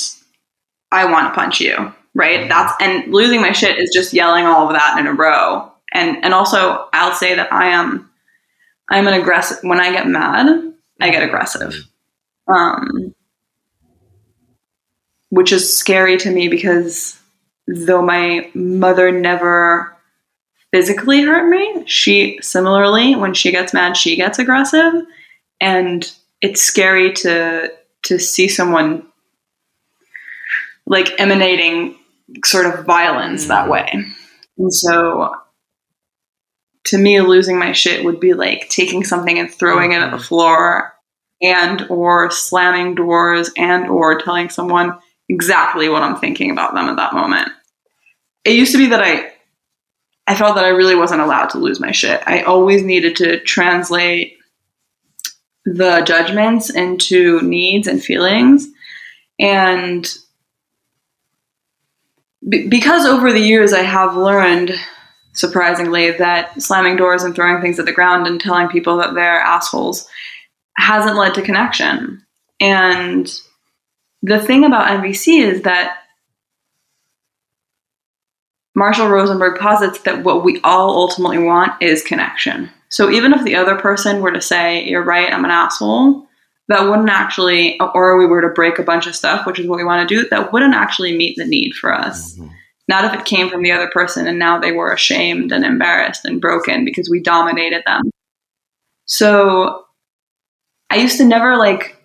I 0.90 1.10
want 1.10 1.28
to 1.28 1.34
punch 1.34 1.60
you, 1.60 1.92
right? 2.14 2.48
That's 2.48 2.72
and 2.80 3.12
losing 3.12 3.40
my 3.40 3.52
shit 3.52 3.78
is 3.78 3.90
just 3.92 4.12
yelling 4.12 4.44
all 4.44 4.66
of 4.66 4.72
that 4.72 4.98
in 4.98 5.06
a 5.06 5.12
row. 5.12 5.70
And 5.92 6.24
and 6.24 6.34
also 6.34 6.88
I'll 6.92 7.14
say 7.14 7.34
that 7.34 7.52
I 7.52 7.68
am 7.68 8.10
I'm 8.90 9.06
an 9.06 9.14
aggressive 9.20 9.58
when 9.62 9.80
I 9.80 9.92
get 9.92 10.08
mad, 10.08 10.74
I 11.00 11.10
get 11.10 11.22
aggressive. 11.22 11.74
Um 12.48 13.14
which 15.30 15.52
is 15.52 15.74
scary 15.74 16.18
to 16.18 16.30
me 16.30 16.48
because 16.48 17.18
though 17.66 18.02
my 18.02 18.50
mother 18.54 19.10
never 19.10 19.96
physically 20.72 21.22
hurt 21.22 21.48
me, 21.48 21.84
she 21.86 22.38
similarly 22.42 23.14
when 23.14 23.32
she 23.32 23.50
gets 23.50 23.72
mad, 23.72 23.96
she 23.96 24.16
gets 24.16 24.38
aggressive 24.38 24.92
and 25.60 26.12
it's 26.42 26.60
scary 26.60 27.12
to 27.12 27.72
to 28.02 28.18
see 28.18 28.48
someone 28.48 29.06
like 30.86 31.18
emanating 31.20 31.96
sort 32.44 32.66
of 32.66 32.84
violence 32.84 33.46
that 33.46 33.66
mm. 33.66 33.70
way. 33.70 34.04
And 34.58 34.74
so 34.74 35.34
to 36.84 36.98
me 36.98 37.20
losing 37.20 37.58
my 37.58 37.72
shit 37.72 38.04
would 38.04 38.20
be 38.20 38.34
like 38.34 38.68
taking 38.68 39.04
something 39.04 39.38
and 39.38 39.52
throwing 39.52 39.92
it 39.92 39.96
at 39.96 40.10
the 40.10 40.16
mm-hmm. 40.16 40.26
floor 40.26 40.92
and 41.40 41.86
or 41.88 42.30
slamming 42.30 42.94
doors 42.94 43.50
and 43.56 43.88
or 43.88 44.18
telling 44.18 44.48
someone 44.48 44.98
exactly 45.28 45.88
what 45.88 46.02
I'm 46.02 46.16
thinking 46.16 46.50
about 46.50 46.74
them 46.74 46.88
at 46.88 46.96
that 46.96 47.14
moment. 47.14 47.48
It 48.44 48.56
used 48.56 48.72
to 48.72 48.78
be 48.78 48.88
that 48.88 49.02
I 49.02 49.30
I 50.26 50.36
felt 50.36 50.54
that 50.56 50.64
I 50.64 50.68
really 50.68 50.94
wasn't 50.94 51.20
allowed 51.20 51.50
to 51.50 51.58
lose 51.58 51.80
my 51.80 51.90
shit. 51.90 52.22
I 52.26 52.42
always 52.42 52.82
needed 52.82 53.16
to 53.16 53.40
translate 53.40 54.38
the 55.64 56.02
judgments 56.02 56.70
into 56.70 57.40
needs 57.42 57.86
and 57.86 58.02
feelings. 58.02 58.68
And 59.38 60.08
be- 62.48 62.68
because 62.68 63.06
over 63.06 63.32
the 63.32 63.40
years 63.40 63.72
I 63.72 63.82
have 63.82 64.16
learned 64.16 64.72
surprisingly 65.34 66.10
that 66.10 66.60
slamming 66.60 66.96
doors 66.96 67.22
and 67.22 67.34
throwing 67.34 67.60
things 67.60 67.78
at 67.78 67.86
the 67.86 67.92
ground 67.92 68.26
and 68.26 68.40
telling 68.40 68.68
people 68.68 68.98
that 68.98 69.14
they're 69.14 69.40
assholes 69.40 70.06
hasn't 70.76 71.16
led 71.16 71.34
to 71.34 71.42
connection. 71.42 72.24
And 72.60 73.32
the 74.22 74.40
thing 74.40 74.64
about 74.64 74.88
NVC 74.88 75.42
is 75.42 75.62
that 75.62 75.98
Marshall 78.74 79.08
Rosenberg 79.08 79.60
posits 79.60 80.00
that 80.02 80.24
what 80.24 80.44
we 80.44 80.60
all 80.62 80.90
ultimately 80.90 81.38
want 81.38 81.80
is 81.82 82.02
connection. 82.02 82.70
So 82.92 83.10
even 83.10 83.32
if 83.32 83.42
the 83.42 83.56
other 83.56 83.74
person 83.74 84.20
were 84.20 84.32
to 84.32 84.40
say, 84.42 84.84
You're 84.84 85.02
right, 85.02 85.32
I'm 85.32 85.46
an 85.46 85.50
asshole, 85.50 86.26
that 86.68 86.88
wouldn't 86.88 87.08
actually, 87.08 87.80
or 87.80 88.18
we 88.18 88.26
were 88.26 88.42
to 88.42 88.50
break 88.50 88.78
a 88.78 88.82
bunch 88.82 89.06
of 89.06 89.16
stuff, 89.16 89.46
which 89.46 89.58
is 89.58 89.66
what 89.66 89.78
we 89.78 89.84
want 89.84 90.06
to 90.06 90.14
do, 90.14 90.28
that 90.28 90.52
wouldn't 90.52 90.74
actually 90.74 91.16
meet 91.16 91.36
the 91.36 91.46
need 91.46 91.72
for 91.72 91.92
us. 91.92 92.34
Mm-hmm. 92.34 92.48
Not 92.88 93.06
if 93.06 93.18
it 93.18 93.24
came 93.24 93.48
from 93.48 93.62
the 93.62 93.72
other 93.72 93.88
person 93.88 94.26
and 94.26 94.38
now 94.38 94.58
they 94.58 94.72
were 94.72 94.92
ashamed 94.92 95.52
and 95.52 95.64
embarrassed 95.64 96.26
and 96.26 96.40
broken 96.40 96.84
because 96.84 97.08
we 97.08 97.20
dominated 97.20 97.82
them. 97.86 98.02
So 99.06 99.86
I 100.90 100.96
used 100.96 101.16
to 101.16 101.24
never 101.24 101.56
like, 101.56 101.96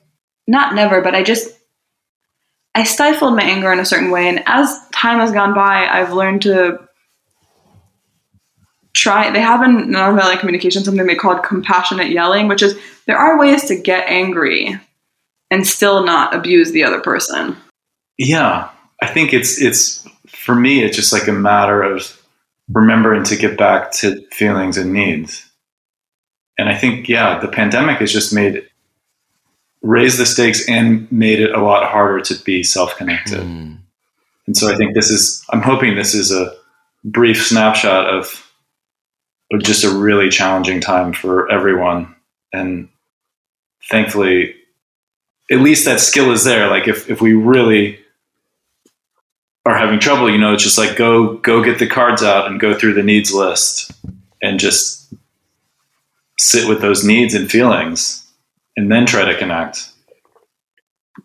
not 0.48 0.74
never, 0.74 1.02
but 1.02 1.16
I 1.16 1.24
just, 1.24 1.54
I 2.76 2.84
stifled 2.84 3.36
my 3.36 3.44
anger 3.44 3.74
in 3.74 3.80
a 3.80 3.86
certain 3.86 4.12
way. 4.12 4.30
And 4.30 4.42
as 4.46 4.74
time 4.94 5.20
has 5.20 5.34
gone 5.34 5.54
by, 5.54 5.86
I've 5.88 6.14
learned 6.14 6.44
to 6.44 6.87
try, 8.98 9.30
they 9.32 9.42
have 9.42 9.64
in 9.64 9.88
nonviolent 9.88 10.40
communication 10.40 10.84
something 10.84 11.06
they 11.06 11.16
called 11.16 11.44
compassionate 11.44 12.10
yelling, 12.10 12.48
which 12.48 12.62
is 12.62 12.78
there 13.06 13.18
are 13.18 13.40
ways 13.40 13.66
to 13.66 13.76
get 13.76 14.10
angry 14.10 14.80
and 15.50 15.66
still 15.66 16.04
not 16.04 16.36
abuse 16.36 16.72
the 16.72 16.84
other 16.84 17.00
person. 17.00 17.56
Yeah, 18.18 18.70
I 19.02 19.08
think 19.08 19.34
it's 19.34 19.62
it's 19.62 20.08
for 20.28 20.56
me. 20.56 20.84
It's 20.84 20.96
just 20.96 21.14
like 21.14 21.28
a 21.28 21.34
matter 21.34 21.82
of 21.84 22.22
remembering 22.70 23.24
to 23.24 23.36
get 23.36 23.58
back 23.58 23.92
to 23.94 24.22
feelings 24.32 24.78
and 24.78 24.92
needs. 24.92 25.50
And 26.58 26.70
I 26.70 26.76
think 26.76 27.08
yeah, 27.08 27.40
the 27.40 27.48
pandemic 27.48 28.00
has 28.00 28.12
just 28.12 28.34
made 28.34 28.68
raised 29.82 30.20
the 30.20 30.26
stakes 30.26 30.68
and 30.68 31.10
made 31.12 31.40
it 31.40 31.54
a 31.54 31.64
lot 31.64 31.90
harder 31.90 32.20
to 32.20 32.44
be 32.44 32.64
self-connected. 32.64 33.40
Mm. 33.40 33.78
And 34.48 34.58
so 34.58 34.72
I 34.72 34.76
think 34.76 34.96
this 34.96 35.10
is 35.10 35.46
I'm 35.50 35.62
hoping 35.62 35.96
this 35.96 36.14
is 36.14 36.32
a 36.32 36.56
brief 37.04 37.46
snapshot 37.46 38.08
of 38.08 38.47
of 39.52 39.64
just 39.64 39.84
a 39.84 39.90
really 39.90 40.30
challenging 40.30 40.82
time 40.82 41.14
for 41.14 41.50
everyone. 41.52 42.16
And 42.54 42.90
thankfully 43.90 44.56
at 45.50 45.60
least 45.60 45.86
that 45.86 46.00
skill 46.00 46.32
is 46.32 46.44
there. 46.44 46.70
Like 46.70 46.88
if, 46.88 47.10
if 47.10 47.22
we 47.22 47.34
really 47.34 48.00
are 49.66 49.78
having 49.78 50.00
trouble, 50.00 50.30
you 50.30 50.38
know, 50.38 50.54
it's 50.54 50.64
just 50.64 50.78
like 50.78 50.96
go 50.96 51.36
go 51.38 51.64
get 51.64 51.80
the 51.80 51.88
cards 51.88 52.24
out 52.24 52.50
and 52.50 52.60
go 52.60 52.74
through 52.74 52.94
the 52.94 53.04
needs 53.04 53.34
list 53.34 53.92
and 54.42 54.60
just 54.60 55.14
sit 56.40 56.68
with 56.68 56.82
those 56.82 57.04
needs 57.04 57.34
and 57.34 57.50
feelings 57.50 58.26
and 58.76 58.92
then 58.92 59.06
try 59.06 59.26
to 59.26 59.38
connect. 59.38 59.90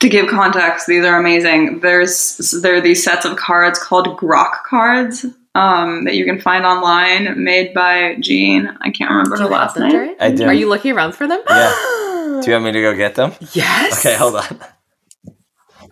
To 0.01 0.09
give 0.09 0.29
context, 0.29 0.87
these 0.87 1.05
are 1.05 1.19
amazing. 1.19 1.81
There's 1.81 2.37
there 2.63 2.75
are 2.77 2.81
these 2.81 3.05
sets 3.05 3.25
of 3.25 3.37
cards 3.37 3.79
called 3.79 4.17
Grok 4.17 4.63
cards, 4.65 5.27
um, 5.55 6.05
that 6.05 6.15
you 6.15 6.25
can 6.25 6.41
find 6.41 6.65
online, 6.65 7.43
made 7.43 7.75
by 7.75 8.17
Jean. 8.21 8.67
I 8.81 8.91
can't 8.91 9.11
remember 9.11 9.37
Do 9.37 9.43
her 9.45 9.49
last 9.49 9.77
name. 9.77 9.91
Jared? 9.91 10.17
I 10.21 10.31
do. 10.31 10.45
Are 10.45 10.55
you 10.55 10.69
looking 10.69 10.93
around 10.93 11.15
for 11.15 11.27
them? 11.27 11.43
Yeah. 11.49 11.73
Do 12.43 12.43
you 12.47 12.53
want 12.53 12.65
me 12.65 12.73
to 12.73 12.81
go 12.81 12.97
get 12.97 13.15
them? 13.15 13.33
yes. 13.53 13.99
Okay, 13.99 14.17
hold 14.17 14.37
on. 14.37 14.61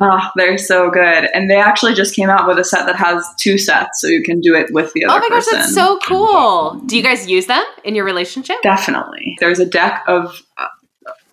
Oh, 0.03 0.31
they're 0.35 0.57
so 0.57 0.91
good. 0.91 1.29
And 1.35 1.51
they 1.51 1.57
actually 1.57 1.93
just 1.93 2.17
came 2.17 2.31
out 2.31 2.49
with 2.49 2.59
a 2.59 2.65
set 2.65 2.87
that 2.87 2.97
has 2.97 3.27
two 3.39 3.59
sets, 3.59 4.01
so 4.01 4.07
you 4.07 4.23
can 4.23 4.41
do 4.41 4.55
it 4.55 4.73
with 4.73 4.93
the 4.95 5.05
other 5.05 5.19
Oh 5.19 5.21
my 5.21 5.29
gosh, 5.29 5.45
that's 5.51 5.75
so 5.75 5.99
cool. 6.07 6.81
Do 6.87 6.97
you 6.97 7.03
guys 7.03 7.29
use 7.29 7.47
them 7.47 7.65
in 7.85 7.95
your 7.95 8.07
relationship? 8.07 8.57
Definitely. 8.63 9.37
There's 9.41 9.59
a 9.59 9.67
deck 9.67 10.03
of 10.07 10.43
uh, 10.57 10.69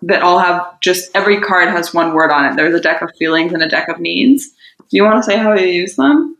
that 0.01 0.21
all 0.21 0.39
have 0.39 0.80
just 0.82 1.09
every 1.15 1.39
card 1.39 1.69
has 1.69 1.93
one 1.93 2.13
word 2.13 2.30
on 2.30 2.43
it. 2.45 2.57
There's 2.57 2.75
a 2.75 2.82
deck 2.82 3.01
of 3.01 3.09
feelings 3.17 3.53
and 3.53 3.63
a 3.63 3.69
deck 3.69 3.88
of 3.88 4.01
needs. 4.01 4.45
Do 4.80 4.97
you 4.97 5.03
want 5.05 5.23
to 5.23 5.23
say 5.23 5.38
how 5.38 5.53
you 5.53 5.67
use 5.67 5.95
them? 5.95 6.38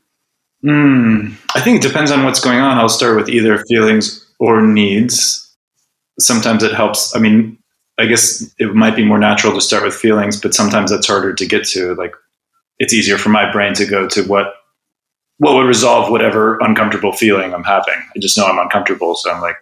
Hmm. 0.63 1.33
I 1.55 1.61
think 1.61 1.77
it 1.77 1.87
depends 1.87 2.11
on 2.11 2.23
what's 2.23 2.39
going 2.39 2.59
on. 2.59 2.77
I'll 2.77 2.89
start 2.89 3.15
with 3.15 3.29
either 3.29 3.63
feelings 3.69 4.25
or 4.39 4.61
needs. 4.61 5.55
Sometimes 6.19 6.63
it 6.63 6.73
helps. 6.73 7.15
I 7.15 7.19
mean, 7.19 7.57
I 7.99 8.05
guess 8.05 8.53
it 8.59 8.73
might 8.73 8.95
be 8.95 9.05
more 9.05 9.19
natural 9.19 9.53
to 9.53 9.61
start 9.61 9.83
with 9.83 9.93
feelings, 9.93 10.39
but 10.39 10.53
sometimes 10.53 10.91
that's 10.91 11.07
harder 11.07 11.33
to 11.33 11.45
get 11.45 11.65
to. 11.69 11.93
Like, 11.95 12.13
it's 12.79 12.93
easier 12.93 13.17
for 13.17 13.29
my 13.29 13.51
brain 13.51 13.73
to 13.75 13.85
go 13.85 14.07
to 14.09 14.23
what 14.23 14.53
what 15.39 15.53
would 15.55 15.67
resolve 15.67 16.09
whatever 16.09 16.57
uncomfortable 16.61 17.11
feeling 17.11 17.53
I'm 17.53 17.63
having. 17.63 17.93
I 17.93 18.19
just 18.19 18.37
know 18.37 18.45
I'm 18.45 18.57
uncomfortable, 18.57 19.15
so 19.15 19.31
I'm 19.31 19.41
like, 19.41 19.57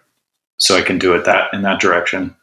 so 0.58 0.76
I 0.76 0.80
can 0.80 0.98
do 0.98 1.14
it 1.14 1.26
that 1.26 1.52
in 1.52 1.62
that 1.62 1.80
direction. 1.80 2.34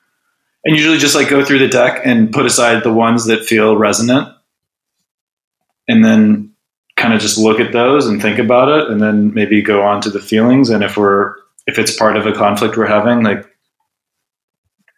And 0.66 0.76
usually, 0.76 1.00
just 1.00 1.16
like 1.16 1.30
go 1.30 1.44
through 1.44 1.60
the 1.60 1.68
deck 1.68 2.02
and 2.06 2.32
put 2.32 2.46
aside 2.46 2.84
the 2.84 2.94
ones 2.94 3.26
that 3.26 3.46
feel 3.46 3.76
resonant, 3.76 4.30
and 5.88 6.06
then 6.06 6.53
kind 7.04 7.14
of 7.14 7.20
just 7.20 7.38
look 7.38 7.60
at 7.60 7.74
those 7.74 8.08
and 8.08 8.22
think 8.22 8.40
about 8.40 8.70
it 8.70 8.90
and 8.90 9.02
then 9.02 9.34
maybe 9.34 9.62
go 9.62 9.84
on 9.84 10.00
to 10.00 10.10
the 10.10 10.22
feelings. 10.22 10.70
And 10.70 10.86
if 10.86 10.96
we're 10.96 11.36
if 11.68 11.78
it's 11.78 11.98
part 11.98 12.16
of 12.16 12.26
a 12.26 12.32
conflict 12.32 12.78
we're 12.78 12.86
having 12.86 13.24
like 13.24 13.46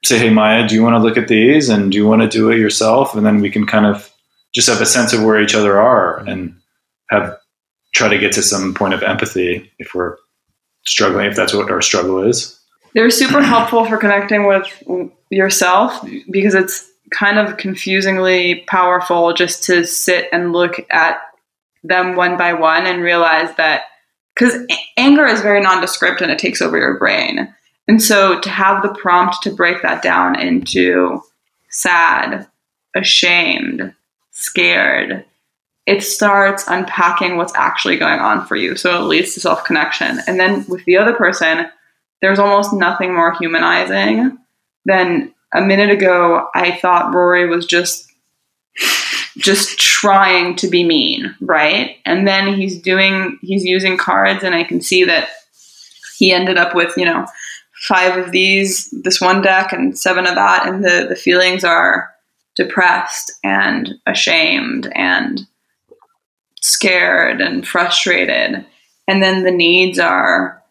say 0.03 0.19
hey 0.19 0.29
maya 0.29 0.67
do 0.67 0.75
you 0.75 0.83
want 0.83 0.93
to 0.95 0.99
look 0.99 1.17
at 1.17 1.27
these 1.27 1.67
and 1.67 1.91
do 1.91 1.97
you 1.97 2.07
want 2.07 2.21
to 2.21 2.27
do 2.27 2.51
it 2.51 2.59
yourself? 2.59 3.15
And 3.15 3.25
then 3.25 3.41
we 3.41 3.49
can 3.49 3.65
kind 3.65 3.87
of 3.87 4.13
just 4.53 4.69
have 4.69 4.81
a 4.81 4.85
sense 4.85 5.13
of 5.13 5.23
where 5.23 5.41
each 5.41 5.55
other 5.55 5.81
are 5.81 6.19
and 6.27 6.55
have 7.09 7.35
try 7.95 8.07
to 8.07 8.19
get 8.19 8.33
to 8.33 8.43
some 8.43 8.75
point 8.75 8.93
of 8.93 9.01
empathy 9.01 9.71
if 9.79 9.95
we're 9.95 10.17
struggling 10.85 11.25
if 11.25 11.35
that's 11.35 11.55
what 11.55 11.71
our 11.71 11.81
struggle 11.81 12.21
is. 12.21 12.59
They're 12.93 13.09
super 13.09 13.41
helpful 13.41 13.83
for 13.85 13.97
connecting 13.97 14.45
with 14.45 14.67
yourself 15.31 16.07
because 16.29 16.53
it's 16.53 16.87
kind 17.11 17.39
of 17.39 17.57
confusingly 17.57 18.63
powerful 18.67 19.33
just 19.33 19.63
to 19.63 19.85
sit 19.85 20.29
and 20.31 20.53
look 20.53 20.85
at 20.91 21.17
them 21.87 22.15
one 22.15 22.37
by 22.37 22.53
one 22.53 22.85
and 22.85 23.01
realize 23.01 23.55
that 23.57 23.83
because 24.35 24.65
anger 24.97 25.25
is 25.25 25.41
very 25.41 25.61
nondescript 25.61 26.21
and 26.21 26.31
it 26.31 26.39
takes 26.39 26.61
over 26.61 26.77
your 26.77 26.99
brain. 26.99 27.53
And 27.87 28.01
so 28.01 28.39
to 28.39 28.49
have 28.49 28.81
the 28.81 28.93
prompt 28.93 29.37
to 29.43 29.55
break 29.55 29.81
that 29.81 30.01
down 30.01 30.39
into 30.39 31.21
sad, 31.69 32.47
ashamed, 32.95 33.93
scared, 34.31 35.23
it 35.85 36.01
starts 36.01 36.65
unpacking 36.67 37.37
what's 37.37 37.55
actually 37.55 37.97
going 37.97 38.19
on 38.19 38.45
for 38.45 38.55
you. 38.55 38.75
So 38.75 38.99
it 38.99 39.05
leads 39.05 39.33
to 39.35 39.39
self 39.39 39.63
connection. 39.63 40.19
And 40.27 40.39
then 40.39 40.65
with 40.67 40.83
the 40.85 40.97
other 40.97 41.13
person, 41.13 41.67
there's 42.21 42.39
almost 42.39 42.73
nothing 42.73 43.13
more 43.13 43.33
humanizing 43.33 44.37
than 44.85 45.33
a 45.53 45.61
minute 45.61 45.91
ago 45.91 46.47
I 46.55 46.71
thought 46.71 47.13
Rory 47.13 47.47
was 47.47 47.65
just 47.65 48.11
just 49.37 49.79
trying 49.79 50.55
to 50.55 50.67
be 50.67 50.83
mean, 50.83 51.35
right? 51.41 51.97
And 52.05 52.27
then 52.27 52.53
he's 52.53 52.81
doing 52.81 53.37
he's 53.41 53.63
using 53.63 53.97
cards 53.97 54.43
and 54.43 54.55
I 54.55 54.63
can 54.63 54.81
see 54.81 55.03
that 55.03 55.29
he 56.17 56.31
ended 56.31 56.57
up 56.57 56.73
with, 56.75 56.93
you 56.97 57.05
know, 57.05 57.25
five 57.73 58.17
of 58.17 58.31
these 58.31 58.89
this 59.03 59.19
one 59.19 59.41
deck 59.41 59.73
and 59.73 59.97
seven 59.97 60.25
of 60.25 60.35
that 60.35 60.67
and 60.67 60.83
the 60.83 61.05
the 61.09 61.15
feelings 61.15 61.63
are 61.63 62.09
depressed 62.55 63.31
and 63.43 63.95
ashamed 64.05 64.91
and 64.95 65.41
scared 66.61 67.41
and 67.41 67.67
frustrated. 67.67 68.65
And 69.07 69.21
then 69.21 69.43
the 69.43 69.51
needs 69.51 69.99
are 69.99 70.63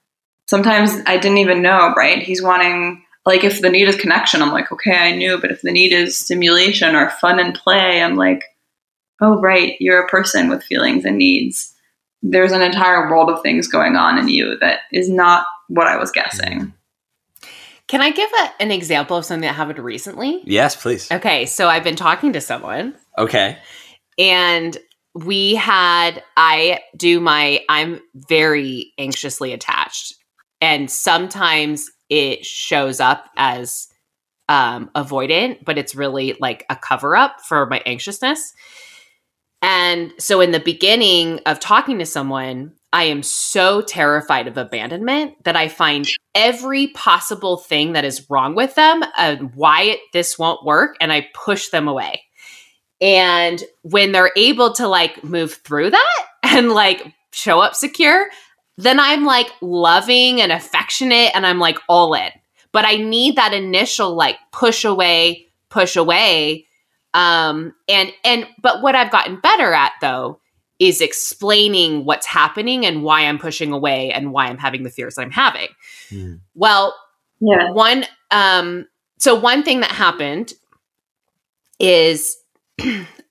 sometimes 0.47 0.93
I 1.07 1.19
didn't 1.19 1.39
even 1.39 1.63
know, 1.63 1.93
right? 1.97 2.23
He's 2.23 2.43
wanting 2.43 3.03
like 3.27 3.45
if 3.45 3.61
the 3.61 3.71
need 3.71 3.89
is 3.89 3.97
connection, 3.97 4.43
I'm 4.43 4.53
like, 4.53 4.71
okay, 4.73 4.97
I 4.97 5.17
knew, 5.17 5.39
but 5.39 5.51
if 5.51 5.63
the 5.63 5.73
need 5.73 5.93
is 5.93 6.17
stimulation 6.17 6.95
or 6.95 7.11
fun 7.11 7.39
and 7.39 7.55
play, 7.55 8.03
I'm 8.03 8.17
like, 8.17 8.45
oh 9.25 9.41
right, 9.41 9.75
you're 9.81 10.03
a 10.05 10.09
person 10.09 10.49
with 10.49 10.63
feelings 10.63 11.05
and 11.05 11.17
needs. 11.19 11.73
There's 12.23 12.53
an 12.53 12.63
entire 12.63 13.11
world 13.11 13.31
of 13.31 13.43
things 13.43 13.69
going 13.69 13.97
on 13.97 14.19
in 14.19 14.29
you 14.29 14.57
that 14.61 14.81
is 14.93 15.09
not 15.09 15.45
what 15.69 15.87
I 15.87 15.97
was 15.97 16.11
guessing. 16.11 16.73
Can 17.87 18.01
I 18.01 18.11
give 18.11 18.31
a, 18.41 18.63
an 18.63 18.71
example 18.71 19.17
of 19.17 19.25
something 19.27 19.47
that 19.47 19.55
happened 19.55 19.79
recently? 19.79 20.41
Yes, 20.45 20.75
please. 20.75 21.11
Okay, 21.13 21.45
so 21.47 21.69
I've 21.69 21.85
been 21.85 21.97
talking 21.97 22.33
to 22.33 22.41
someone 22.41 22.95
Okay. 23.19 23.59
and 24.19 24.77
we 25.15 25.55
had 25.55 26.23
I 26.37 26.81
do 26.97 27.21
my 27.21 27.61
I'm 27.69 28.01
very 28.15 28.93
anxiously 28.99 29.53
attached 29.53 30.15
and 30.61 30.91
sometimes 30.91 31.91
it 32.09 32.45
shows 32.45 33.01
up 33.01 33.29
as 33.37 33.87
um 34.49 34.91
avoidant 34.97 35.65
but 35.65 35.79
it's 35.79 35.95
really 35.95 36.37
like 36.41 36.67
a 36.69 36.77
cover 36.77 37.15
up 37.17 37.41
for 37.43 37.67
my 37.67 37.81
anxiousness. 37.87 38.53
And 39.65 40.13
so 40.19 40.43
in 40.43 40.51
the 40.51 40.61
beginning 40.61 41.41
of 41.47 41.59
talking 41.59 41.99
to 41.99 42.05
someone, 42.05 42.73
I 42.93 43.05
am 43.05 43.23
so 43.23 43.81
terrified 43.81 44.47
of 44.47 44.59
abandonment 44.59 45.43
that 45.45 45.57
I 45.57 45.69
find 45.69 46.07
every 46.35 46.89
possible 46.89 47.57
thing 47.57 47.95
that 47.95 48.05
is 48.05 48.29
wrong 48.29 48.55
with 48.55 48.75
them 48.75 49.03
and 49.17 49.55
why 49.55 49.85
it, 49.85 50.01
this 50.13 50.39
won't 50.39 50.67
work 50.67 50.99
and 51.01 51.11
I 51.11 51.29
push 51.33 51.71
them 51.71 51.89
away. 51.89 52.25
And 53.01 53.65
when 53.81 54.13
they're 54.13 54.33
able 54.37 54.75
to 54.75 54.87
like 54.87 55.25
move 55.25 55.55
through 55.55 55.93
that 55.93 56.27
and 56.43 56.71
like 56.71 57.15
show 57.33 57.61
up 57.61 57.75
secure, 57.75 58.29
then 58.77 59.01
I'm 59.01 59.25
like 59.25 59.51
loving 59.63 60.43
and 60.43 60.53
affectionate 60.53 61.35
and 61.35 61.47
I'm 61.47 61.59
like 61.59 61.79
all 61.89 62.13
in. 62.13 62.31
But 62.73 62.85
I 62.85 62.97
need 62.97 63.37
that 63.37 63.55
initial 63.55 64.15
like 64.15 64.37
push 64.53 64.85
away, 64.85 65.47
push 65.71 65.97
away. 65.97 66.67
Um 67.15 67.75
and 67.89 68.13
and 68.25 68.47
but 68.61 68.83
what 68.83 68.95
I've 68.95 69.11
gotten 69.13 69.41
better 69.41 69.73
at 69.73 69.93
though 70.01 70.41
is 70.81 71.01
explaining 71.01 72.05
what's 72.05 72.27
happening 72.27 72.85
and 72.85 73.03
why 73.05 73.23
I'm 73.23 73.39
pushing 73.39 73.73
away 73.73 74.11
and 74.13 74.33
why 74.33 74.47
I'm 74.47 74.59
having 74.59 74.83
the 74.83 74.91
fears 74.91 75.15
that 75.15 75.23
I'm 75.23 75.31
having. 75.31 75.69
Hmm. 76.11 76.35
Well, 76.55 76.95
Yeah. 77.41 77.71
one 77.71 78.05
um 78.31 78.87
so 79.19 79.35
one 79.35 79.63
thing 79.63 79.81
that 79.81 79.93
happened 79.93 80.53
is 81.79 82.37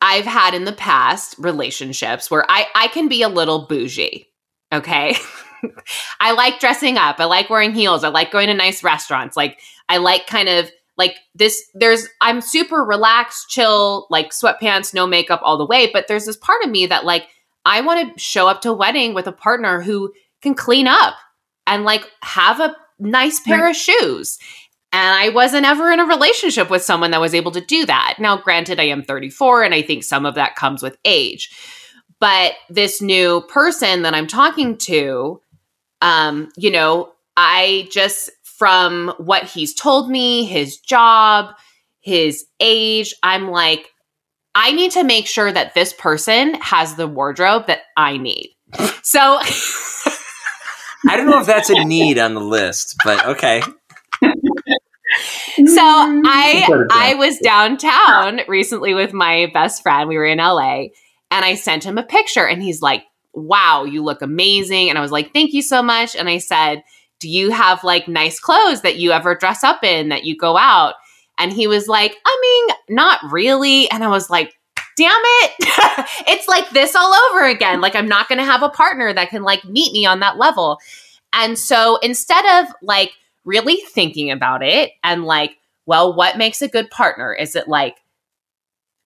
I've 0.02 0.26
had 0.26 0.54
in 0.54 0.64
the 0.66 0.74
past 0.74 1.36
relationships 1.38 2.32
where 2.32 2.46
I 2.50 2.68
I 2.76 2.88
can 2.88 3.08
be 3.08 3.22
a 3.22 3.30
little 3.30 3.68
bougie. 3.68 4.28
Okay? 4.72 5.16
I 6.20 6.32
like 6.34 6.60
dressing 6.60 6.98
up. 6.98 7.20
I 7.20 7.26
like 7.26 7.50
wearing 7.50 7.74
heels. 7.74 8.04
I 8.04 8.10
like 8.10 8.32
going 8.32 8.48
to 8.48 8.54
nice 8.54 8.84
restaurants. 8.84 9.38
Like 9.38 9.60
I 9.88 9.98
like 9.98 10.28
kind 10.28 10.50
of 10.50 10.70
like 10.98 11.18
this 11.36 11.64
there's 11.74 12.08
I'm 12.22 12.42
super 12.42 12.84
relaxed, 12.84 13.50
chill, 13.50 14.08
like 14.10 14.32
sweatpants, 14.32 14.94
no 14.94 15.08
makeup 15.08 15.42
all 15.44 15.58
the 15.58 15.66
way, 15.66 15.90
but 15.92 16.08
there's 16.08 16.26
this 16.26 16.38
part 16.38 16.64
of 16.64 16.70
me 16.70 16.86
that 16.88 17.06
like 17.06 17.28
I 17.66 17.82
want 17.82 18.16
to 18.16 18.20
show 18.20 18.48
up 18.48 18.62
to 18.62 18.72
a 18.72 18.76
wedding 18.76 19.14
with 19.14 19.28
a 19.28 19.32
partner 19.32 19.82
who 19.82 20.14
can 20.42 20.54
clean 20.54 20.88
up 20.88 21.16
and 21.66 21.84
like 21.84 22.10
have 22.22 22.60
a 22.60 22.76
nice 23.00 23.40
pair 23.40 23.70
of 23.70 23.76
shoes. 23.76 24.38
And 24.92 25.16
I 25.16 25.30
wasn't 25.30 25.66
ever 25.66 25.92
in 25.92 26.00
a 26.00 26.06
relationship 26.06 26.70
with 26.70 26.84
someone 26.84 27.12
that 27.12 27.22
was 27.22 27.34
able 27.34 27.52
to 27.54 27.62
do 27.62 27.86
that. 27.88 28.18
Now, 28.20 28.38
granted, 28.38 28.80
I 28.80 28.84
am 28.84 29.02
34, 29.02 29.64
and 29.64 29.74
I 29.74 29.82
think 29.82 30.04
some 30.04 30.24
of 30.24 30.36
that 30.36 30.56
comes 30.56 30.84
with 30.84 30.98
age. 31.04 31.50
But 32.20 32.54
this 32.70 33.02
new 33.02 33.42
person 33.42 34.04
that 34.04 34.14
I'm 34.14 34.28
talking 34.28 34.78
to, 34.78 35.42
um, 36.02 36.50
you 36.56 36.70
know, 36.70 37.12
I 37.36 37.88
just, 37.92 38.30
from 38.64 39.14
what 39.18 39.44
he's 39.44 39.74
told 39.74 40.10
me, 40.10 40.46
his 40.46 40.78
job, 40.78 41.54
his 42.00 42.46
age, 42.62 43.14
I'm 43.22 43.50
like, 43.50 43.90
I 44.56 44.72
need 44.72 44.92
to 44.92 45.04
make 45.04 45.28
sure 45.28 45.52
that 45.52 45.74
this 45.74 45.92
person 45.92 46.54
has 46.62 46.96
the 46.96 47.06
wardrobe 47.06 47.68
that 47.68 47.82
I 47.98 48.16
need. 48.16 48.56
So, 49.02 49.20
I 51.10 51.18
don't 51.18 51.30
know 51.30 51.42
if 51.42 51.46
that's 51.46 51.70
a 51.70 51.84
need 51.84 52.18
on 52.18 52.36
the 52.36 52.40
list, 52.40 52.96
but 53.04 53.26
okay. 53.26 53.62
So 55.58 55.64
mm-hmm. 55.66 56.22
I 56.26 56.86
I 56.90 57.16
was 57.16 57.38
downtown 57.40 58.40
recently 58.48 58.94
with 58.94 59.12
my 59.12 59.52
best 59.54 59.84
friend. 59.84 60.08
We 60.08 60.18
were 60.18 60.26
in 60.26 60.38
LA 60.38 60.84
and 61.32 61.44
I 61.44 61.56
sent 61.56 61.84
him 61.84 61.98
a 61.98 62.04
picture 62.04 62.48
and 62.48 62.64
he's 62.64 62.82
like, 62.82 63.04
"Wow, 63.34 63.84
you 63.84 64.04
look 64.04 64.22
amazing." 64.22 64.88
And 64.88 64.98
I 64.98 65.02
was 65.02 65.12
like, 65.12 65.34
"Thank 65.34 65.52
you 65.52 65.62
so 65.62 65.84
much." 65.84 66.16
And 66.16 66.30
I 66.30 66.38
said, 66.38 66.82
"Do 67.24 67.30
you 67.30 67.50
have 67.50 67.84
like 67.84 68.08
nice 68.08 68.40
clothes 68.40 68.82
that 68.82 68.98
you 68.98 69.12
ever 69.12 69.34
dress 69.34 69.64
up 69.64 69.84
in 69.84 70.10
that 70.10 70.26
you 70.26 70.38
go 70.38 70.58
out?" 70.58 70.96
And 71.40 71.52
he 71.52 71.66
was 71.66 71.88
like, 71.88 72.16
"I 72.26 72.40
mean, 72.42 72.98
not 72.98 73.20
really." 73.32 73.90
And 73.90 74.04
I 74.04 74.10
was 74.10 74.30
like, 74.30 74.54
damn 74.96 75.12
it. 75.12 75.52
it's 76.28 76.48
like 76.48 76.70
this 76.70 76.96
all 76.96 77.14
over 77.14 77.46
again. 77.46 77.82
Like 77.82 77.96
I'm 77.96 78.08
not 78.08 78.28
going 78.28 78.40
to 78.40 78.46
have 78.46 78.64
a 78.64 78.70
partner 78.70 79.14
that 79.14 79.30
can 79.30 79.44
like 79.44 79.66
meet 79.66 79.92
me 79.94 80.06
on 80.06 80.20
that 80.20 80.38
level. 80.38 80.80
And 81.32 81.58
so 81.58 81.98
instead 81.98 82.46
of 82.64 82.74
like 82.82 83.12
really 83.46 83.78
thinking 83.78 84.32
about 84.32 84.64
it 84.64 84.92
and 85.04 85.26
like, 85.26 85.58
well, 85.86 86.14
what 86.16 86.38
makes 86.38 86.62
a 86.62 86.68
good 86.68 86.90
partner? 86.92 87.34
Is 87.34 87.56
it 87.56 87.68
like 87.68 87.98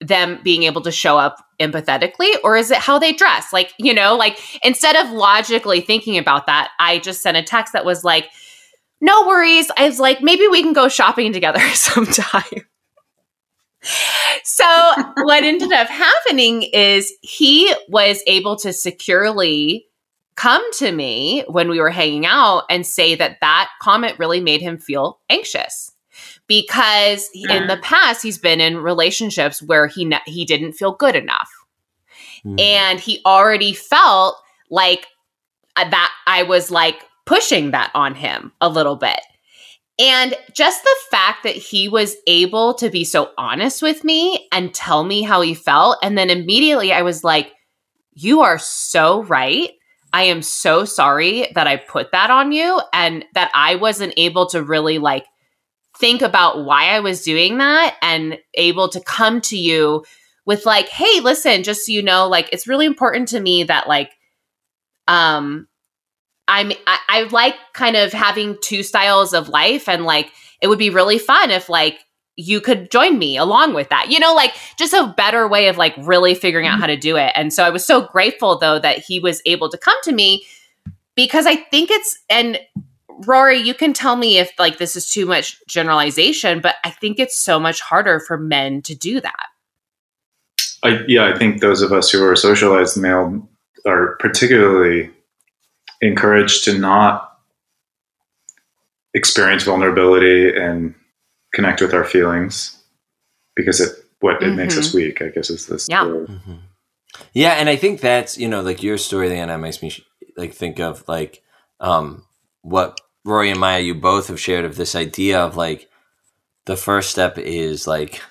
them 0.01 0.39
being 0.43 0.63
able 0.63 0.82
to 0.82 0.91
show 0.91 1.18
up 1.18 1.38
empathetically 1.60 2.32
or 2.43 2.55
is 2.58 2.72
it 2.72 2.78
how 2.78 2.99
they 2.99 3.14
dress? 3.14 3.51
Like, 3.51 3.74
you 3.78 3.93
know, 3.93 4.16
like 4.16 4.39
instead 4.64 4.95
of 4.95 5.12
logically 5.12 5.82
thinking 5.82 6.18
about 6.18 6.45
that, 6.47 6.72
I 6.80 6.99
just 6.99 7.22
sent 7.22 7.38
a 7.38 7.43
text 7.43 7.74
that 7.74 7.86
was 7.86 8.03
like, 8.03 8.30
no 9.01 9.28
worries. 9.28 9.70
I 9.78 9.86
was 9.88 9.99
like, 9.99 10.22
maybe 10.22 10.47
we 10.47 10.62
can 10.62 10.74
go 10.74 10.89
shopping 10.89 11.34
together 11.34 11.60
sometime. 11.74 12.43
so 14.43 14.66
what 15.24 15.43
ended 15.43 15.72
up 15.72 15.88
happening 15.88 16.64
is 16.64 17.14
he 17.22 17.74
was 17.89 18.24
able 18.28 18.55
to 18.58 18.74
securely 18.74 19.86
come 20.36 20.64
to 20.74 20.91
me 20.91 21.43
when 21.47 21.70
we 21.70 21.80
were 21.80 21.89
hanging 21.89 22.26
out 22.26 22.64
and 22.70 22.86
say 22.86 23.16
that 23.16 23.38
that 23.41 23.70
comment 23.82 24.20
really 24.20 24.39
made 24.39 24.62
him 24.62 24.78
feel 24.78 25.20
anxious 25.30 25.91
because 26.47 27.29
yeah. 27.33 27.53
in 27.53 27.67
the 27.67 27.77
past 27.77 28.23
he's 28.23 28.37
been 28.37 28.61
in 28.61 28.77
relationships 28.77 29.61
where 29.61 29.87
he 29.87 30.05
ne- 30.05 30.21
he 30.25 30.45
didn't 30.45 30.73
feel 30.73 30.93
good 30.93 31.15
enough 31.15 31.49
mm. 32.45 32.59
and 32.59 32.99
he 32.99 33.21
already 33.25 33.73
felt 33.73 34.35
like 34.69 35.07
uh, 35.75 35.89
that 35.89 36.11
I 36.25 36.43
was 36.43 36.71
like 36.71 37.03
pushing 37.25 37.71
that 37.71 37.91
on 37.93 38.15
him 38.15 38.51
a 38.61 38.69
little 38.69 38.95
bit 38.95 39.19
and 39.99 40.35
just 40.53 40.83
the 40.83 40.95
fact 41.09 41.43
that 41.43 41.55
he 41.55 41.87
was 41.87 42.15
able 42.27 42.75
to 42.75 42.89
be 42.89 43.03
so 43.03 43.31
honest 43.37 43.81
with 43.81 44.03
me 44.03 44.47
and 44.51 44.73
tell 44.73 45.03
me 45.03 45.23
how 45.23 45.41
he 45.41 45.55
felt. 45.55 45.97
And 46.03 46.17
then 46.17 46.29
immediately 46.29 46.93
I 46.93 47.01
was 47.01 47.23
like, 47.23 47.51
You 48.13 48.41
are 48.41 48.59
so 48.59 49.23
right. 49.23 49.71
I 50.13 50.23
am 50.23 50.41
so 50.41 50.85
sorry 50.85 51.51
that 51.55 51.67
I 51.67 51.77
put 51.77 52.11
that 52.11 52.29
on 52.29 52.51
you 52.51 52.79
and 52.93 53.25
that 53.33 53.51
I 53.53 53.75
wasn't 53.75 54.13
able 54.17 54.45
to 54.47 54.63
really 54.63 54.99
like 54.99 55.25
think 55.99 56.21
about 56.21 56.63
why 56.65 56.89
I 56.89 56.99
was 56.99 57.23
doing 57.23 57.57
that 57.57 57.95
and 58.01 58.39
able 58.53 58.89
to 58.89 58.99
come 59.01 59.41
to 59.41 59.57
you 59.57 60.05
with 60.45 60.65
like, 60.65 60.87
hey, 60.89 61.19
listen, 61.19 61.63
just 61.63 61.85
so 61.85 61.91
you 61.91 62.01
know, 62.01 62.27
like 62.27 62.49
it's 62.51 62.67
really 62.67 62.85
important 62.85 63.27
to 63.29 63.39
me 63.39 63.63
that 63.63 63.87
like 63.87 64.11
um 65.07 65.67
I'm 66.47 66.71
I, 66.87 66.99
I 67.09 67.23
like 67.23 67.55
kind 67.73 67.95
of 67.95 68.13
having 68.13 68.57
two 68.61 68.83
styles 68.83 69.33
of 69.33 69.49
life 69.49 69.89
and 69.89 70.05
like 70.05 70.31
it 70.61 70.67
would 70.67 70.79
be 70.79 70.89
really 70.89 71.19
fun 71.19 71.51
if 71.51 71.69
like 71.69 71.99
you 72.37 72.61
could 72.61 72.91
join 72.91 73.17
me 73.17 73.35
along 73.35 73.73
with 73.73 73.89
that. 73.89 74.09
You 74.09 74.19
know, 74.19 74.33
like 74.33 74.53
just 74.77 74.93
a 74.93 75.13
better 75.17 75.47
way 75.47 75.67
of 75.67 75.77
like 75.77 75.95
really 75.97 76.35
figuring 76.35 76.67
out 76.67 76.73
mm-hmm. 76.73 76.81
how 76.81 76.87
to 76.87 76.97
do 76.97 77.17
it. 77.17 77.31
And 77.35 77.51
so 77.51 77.63
I 77.63 77.69
was 77.69 77.85
so 77.85 78.07
grateful 78.07 78.57
though 78.57 78.79
that 78.79 78.99
he 78.99 79.19
was 79.19 79.41
able 79.45 79.69
to 79.69 79.77
come 79.77 79.97
to 80.03 80.13
me 80.13 80.45
because 81.15 81.45
I 81.45 81.55
think 81.55 81.89
it's 81.91 82.17
and 82.29 82.59
Rory, 83.26 83.57
you 83.57 83.74
can 83.74 83.93
tell 83.93 84.15
me 84.15 84.38
if 84.38 84.51
like 84.59 84.78
this 84.78 84.95
is 84.95 85.09
too 85.09 85.26
much 85.26 85.59
generalization, 85.68 86.59
but 86.59 86.76
I 86.84 86.91
think 86.91 87.20
it's 87.20 87.38
so 87.38 87.59
much 87.59 87.82
harder 87.82 88.20
for 88.20 88.38
men 88.38 88.82
to 88.84 88.95
do 88.95 89.20
that. 89.22 89.47
I, 90.84 90.99
yeah, 91.07 91.28
I 91.28 91.38
think 91.38 91.61
those 91.61 91.82
of 91.82 91.91
us 91.91 92.11
who 92.11 92.24
are 92.24 92.36
socialized 92.36 92.97
male 92.97 93.47
are 93.86 94.15
particularly 94.20 95.09
encouraged 96.01 96.65
to 96.65 96.78
not 96.78 97.39
experience 99.13 99.63
vulnerability 99.63 100.55
and 100.55 100.93
connect 101.53 101.82
with 101.82 101.93
our 101.93 102.03
feelings 102.03 102.78
because 103.55 103.82
it 103.82 103.91
what 104.20 104.36
it 104.36 104.47
mm-hmm. 104.47 104.57
makes 104.57 104.78
us 104.78 104.89
mm-hmm. 104.89 104.97
weak 104.97 105.22
i 105.22 105.30
guess 105.30 105.49
is 105.49 105.65
this 105.68 105.88
yeah 105.89 106.03
mm-hmm. 106.03 106.55
yeah 107.34 107.53
and 107.53 107.70
i 107.70 107.76
think 107.76 107.99
that's 107.99 108.38
you 108.38 108.47
know 108.47 108.61
like 108.61 108.84
your 108.84 108.97
story 108.97 109.30
Leanna 109.30 109.57
makes 109.57 109.82
me 109.82 109.91
like 110.36 110.53
think 110.53 110.80
of 110.80 111.03
like 111.07 111.41
um 111.80 112.24
what 112.61 112.99
rory 113.28 113.51
and 113.51 113.59
maya 113.59 113.82
you 113.82 113.93
both 113.93 114.28
have 114.28 114.39
shared 114.39 114.65
of 114.65 114.78
this 114.78 114.95
idea 114.95 115.39
of 115.39 115.57
like 115.57 115.89
the 116.65 116.78
first 116.78 117.11
step 117.11 117.38
is 117.38 117.88
like 117.88 118.21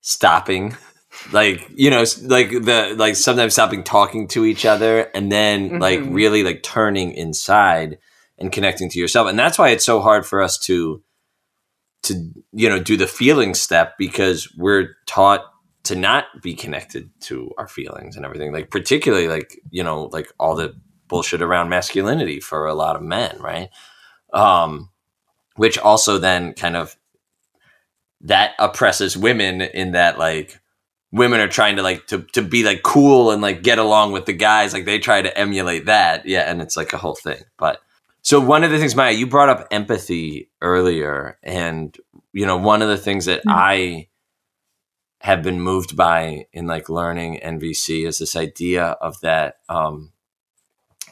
stopping. 0.00 0.76
Like 1.32 1.68
you 1.74 1.90
know 1.90 2.04
like 2.22 2.50
the 2.50 2.94
like 2.96 3.16
sometimes 3.16 3.54
stopping 3.54 3.82
talking 3.82 4.28
to 4.28 4.44
each 4.44 4.64
other 4.64 5.10
and 5.14 5.32
then 5.32 5.68
mm-hmm. 5.68 5.78
like 5.78 6.00
really 6.04 6.44
like 6.44 6.62
turning 6.62 7.12
inside 7.12 7.98
and 8.38 8.52
connecting 8.52 8.88
to 8.90 9.00
yourself. 9.00 9.28
And 9.28 9.36
that's 9.36 9.58
why 9.58 9.70
it's 9.70 9.84
so 9.84 10.00
hard 10.00 10.24
for 10.24 10.40
us 10.40 10.58
to 10.60 11.02
to 12.04 12.30
you 12.52 12.68
know 12.68 12.78
do 12.78 12.96
the 12.96 13.08
feeling 13.08 13.54
step 13.54 13.94
because 13.98 14.54
we're 14.56 14.90
taught 15.06 15.44
to 15.84 15.96
not 15.96 16.26
be 16.40 16.54
connected 16.54 17.10
to 17.22 17.50
our 17.58 17.66
feelings 17.66 18.14
and 18.14 18.24
everything. 18.24 18.52
Like 18.52 18.70
particularly 18.70 19.26
like 19.26 19.58
you 19.70 19.82
know 19.82 20.10
like 20.12 20.32
all 20.38 20.54
the 20.54 20.74
bullshit 21.08 21.42
around 21.42 21.68
masculinity 21.68 22.38
for 22.38 22.66
a 22.66 22.74
lot 22.74 22.94
of 22.94 23.02
men 23.02 23.36
right 23.40 23.70
um 24.32 24.90
which 25.56 25.78
also 25.78 26.18
then 26.18 26.52
kind 26.54 26.76
of 26.76 26.96
that 28.20 28.54
oppresses 28.58 29.16
women 29.16 29.60
in 29.60 29.92
that 29.92 30.18
like 30.18 30.60
women 31.10 31.40
are 31.40 31.48
trying 31.48 31.76
to 31.76 31.82
like 31.82 32.06
to, 32.06 32.22
to 32.32 32.42
be 32.42 32.62
like 32.62 32.82
cool 32.82 33.30
and 33.30 33.40
like 33.40 33.62
get 33.62 33.78
along 33.78 34.12
with 34.12 34.26
the 34.26 34.32
guys. 34.32 34.72
Like 34.74 34.84
they 34.84 34.98
try 34.98 35.22
to 35.22 35.38
emulate 35.38 35.86
that. 35.86 36.26
Yeah 36.26 36.42
and 36.42 36.60
it's 36.60 36.76
like 36.76 36.92
a 36.92 36.98
whole 36.98 37.14
thing. 37.14 37.42
But 37.56 37.80
so 38.22 38.40
one 38.40 38.62
of 38.64 38.70
the 38.70 38.78
things 38.78 38.94
maya 38.94 39.12
you 39.12 39.26
brought 39.26 39.48
up 39.48 39.68
empathy 39.70 40.50
earlier. 40.60 41.38
And 41.42 41.96
you 42.32 42.46
know 42.46 42.56
one 42.56 42.82
of 42.82 42.88
the 42.88 42.96
things 42.96 43.24
that 43.24 43.40
mm-hmm. 43.40 43.50
i 43.50 44.08
have 45.20 45.42
been 45.42 45.60
moved 45.60 45.96
by 45.96 46.46
in 46.52 46.66
like 46.66 46.88
learning 46.88 47.40
nvc 47.42 48.06
is 48.06 48.18
this 48.18 48.36
idea 48.36 48.84
of 49.00 49.20
that 49.20 49.56
um 49.68 50.12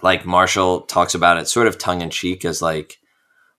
like 0.02 0.24
marshall 0.24 0.82
talks 0.82 1.14
about 1.14 1.38
it 1.38 1.48
sort 1.48 1.66
of 1.66 1.78
tongue-in-cheek 1.78 2.44
as 2.44 2.62
like 2.62 2.98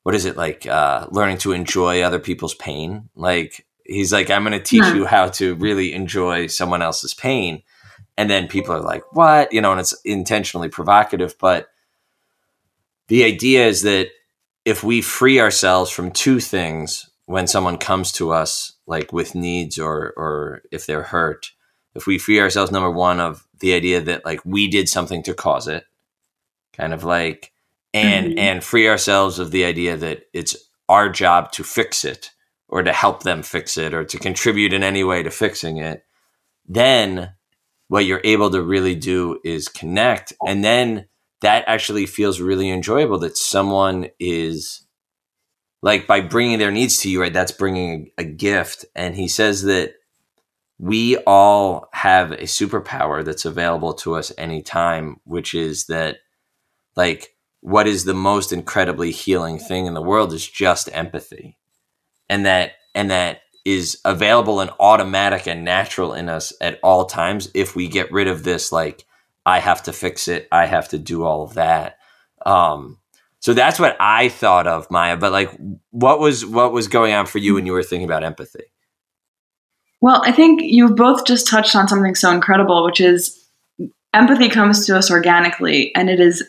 what 0.07 0.15
is 0.15 0.25
it 0.25 0.37
like 0.37 0.65
uh 0.67 1.05
learning 1.11 1.37
to 1.37 1.51
enjoy 1.51 2.01
other 2.01 2.19
people's 2.19 2.55
pain 2.55 3.09
like 3.13 3.67
he's 3.87 4.11
like, 4.11 4.29
I'm 4.29 4.43
going 4.43 4.57
to 4.57 4.63
teach 4.63 4.85
you 4.93 5.05
how 5.05 5.29
to 5.29 5.55
really 5.55 5.93
enjoy 5.93 6.47
someone 6.47 6.81
else's 6.81 7.13
pain. 7.13 7.63
And 8.17 8.29
then 8.29 8.47
people 8.47 8.75
are 8.75 8.81
like, 8.81 9.03
what? 9.13 9.53
You 9.53 9.61
know, 9.61 9.71
and 9.71 9.79
it's 9.79 9.99
intentionally 10.03 10.69
provocative. 10.69 11.35
But 11.39 11.67
the 13.07 13.23
idea 13.23 13.65
is 13.67 13.83
that 13.83 14.09
if 14.65 14.83
we 14.83 15.01
free 15.01 15.39
ourselves 15.39 15.89
from 15.89 16.11
two 16.11 16.39
things 16.39 17.09
when 17.25 17.47
someone 17.47 17.77
comes 17.77 18.11
to 18.13 18.31
us, 18.31 18.73
like 18.85 19.13
with 19.13 19.35
needs 19.35 19.79
or, 19.79 20.13
or 20.17 20.61
if 20.71 20.85
they're 20.85 21.03
hurt, 21.03 21.51
if 21.95 22.05
we 22.05 22.17
free 22.17 22.39
ourselves, 22.39 22.71
number 22.71 22.91
one, 22.91 23.19
of 23.19 23.47
the 23.59 23.73
idea 23.73 24.01
that 24.01 24.25
like 24.25 24.41
we 24.45 24.67
did 24.67 24.89
something 24.89 25.23
to 25.23 25.33
cause 25.33 25.67
it, 25.67 25.85
kind 26.73 26.93
of 26.93 27.03
like, 27.03 27.53
and, 27.93 28.27
mm-hmm. 28.27 28.39
and 28.39 28.63
free 28.63 28.87
ourselves 28.87 29.39
of 29.39 29.51
the 29.51 29.65
idea 29.65 29.97
that 29.97 30.23
it's 30.33 30.55
our 30.89 31.09
job 31.09 31.51
to 31.53 31.63
fix 31.63 32.05
it 32.05 32.31
or 32.69 32.83
to 32.83 32.93
help 32.93 33.23
them 33.23 33.43
fix 33.43 33.77
it 33.77 33.93
or 33.93 34.03
to 34.03 34.17
contribute 34.19 34.73
in 34.73 34.83
any 34.83 35.03
way 35.03 35.23
to 35.23 35.31
fixing 35.31 35.77
it, 35.77 36.03
then 36.67 37.33
what 37.87 38.05
you're 38.05 38.21
able 38.23 38.49
to 38.51 38.61
really 38.61 38.95
do 38.95 39.39
is 39.43 39.69
connect. 39.69 40.33
And 40.45 40.63
then 40.63 41.07
that 41.41 41.63
actually 41.67 42.05
feels 42.05 42.41
really 42.41 42.69
enjoyable 42.69 43.19
that 43.19 43.37
someone 43.37 44.07
is 44.19 44.85
like 45.81 46.07
by 46.07 46.21
bringing 46.21 46.59
their 46.59 46.71
needs 46.71 46.97
to 46.99 47.09
you, 47.09 47.21
right? 47.21 47.31
That's 47.31 47.51
bringing 47.51 48.11
a 48.17 48.23
gift. 48.23 48.85
And 48.95 49.15
he 49.15 49.27
says 49.27 49.63
that 49.63 49.93
we 50.79 51.17
all 51.19 51.87
have 51.93 52.31
a 52.31 52.43
superpower 52.43 53.23
that's 53.23 53.45
available 53.45 53.93
to 53.93 54.15
us 54.15 54.31
anytime, 54.37 55.17
which 55.23 55.53
is 55.53 55.85
that 55.85 56.17
like 56.95 57.29
what 57.61 57.87
is 57.87 58.03
the 58.03 58.13
most 58.13 58.53
incredibly 58.53 59.11
healing 59.11 59.59
thing 59.59 59.85
in 59.85 59.93
the 59.93 60.01
world 60.01 60.33
is 60.33 60.47
just 60.47 60.89
empathy. 60.93 61.57
And 62.29 62.45
that 62.45 62.73
and 62.93 63.11
that 63.11 63.41
is 63.65 63.99
available 64.05 64.61
and 64.61 64.71
automatic 64.79 65.47
and 65.47 65.65
natural 65.65 66.13
in 66.13 66.29
us 66.29 66.53
at 66.61 66.79
all 66.81 67.05
times 67.05 67.51
if 67.53 67.75
we 67.75 67.87
get 67.87 68.09
rid 68.13 68.29
of 68.29 68.43
this 68.43 68.71
like 68.71 69.05
i 69.45 69.59
have 69.59 69.83
to 69.83 69.91
fix 69.91 70.29
it 70.29 70.47
i 70.53 70.65
have 70.65 70.87
to 70.87 70.97
do 70.97 71.23
all 71.23 71.43
of 71.43 71.55
that. 71.55 71.97
Um 72.45 72.99
so 73.39 73.53
that's 73.53 73.79
what 73.79 73.97
i 73.99 74.29
thought 74.29 74.67
of 74.67 74.89
maya 74.89 75.17
but 75.17 75.31
like 75.31 75.51
what 75.91 76.19
was 76.19 76.45
what 76.45 76.71
was 76.71 76.87
going 76.87 77.13
on 77.13 77.25
for 77.25 77.39
you 77.39 77.55
when 77.55 77.65
you 77.65 77.73
were 77.73 77.83
thinking 77.83 78.07
about 78.07 78.23
empathy? 78.23 78.63
Well 79.99 80.21
i 80.25 80.31
think 80.31 80.61
you've 80.63 80.95
both 80.95 81.25
just 81.25 81.47
touched 81.47 81.75
on 81.75 81.87
something 81.87 82.15
so 82.15 82.31
incredible 82.31 82.85
which 82.85 83.01
is 83.01 83.37
empathy 84.13 84.47
comes 84.49 84.85
to 84.85 84.97
us 84.97 85.11
organically 85.11 85.93
and 85.93 86.09
it 86.09 86.21
is 86.21 86.43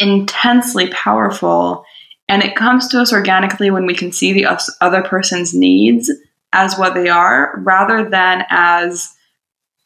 intensely 0.00 0.88
powerful 0.90 1.84
and 2.28 2.42
it 2.42 2.54
comes 2.54 2.86
to 2.88 3.00
us 3.00 3.12
organically 3.12 3.70
when 3.70 3.86
we 3.86 3.94
can 3.94 4.12
see 4.12 4.32
the 4.32 4.46
other 4.80 5.02
person's 5.02 5.52
needs 5.52 6.10
as 6.52 6.78
what 6.78 6.94
they 6.94 7.08
are 7.08 7.54
rather 7.58 8.08
than 8.08 8.44
as 8.50 9.12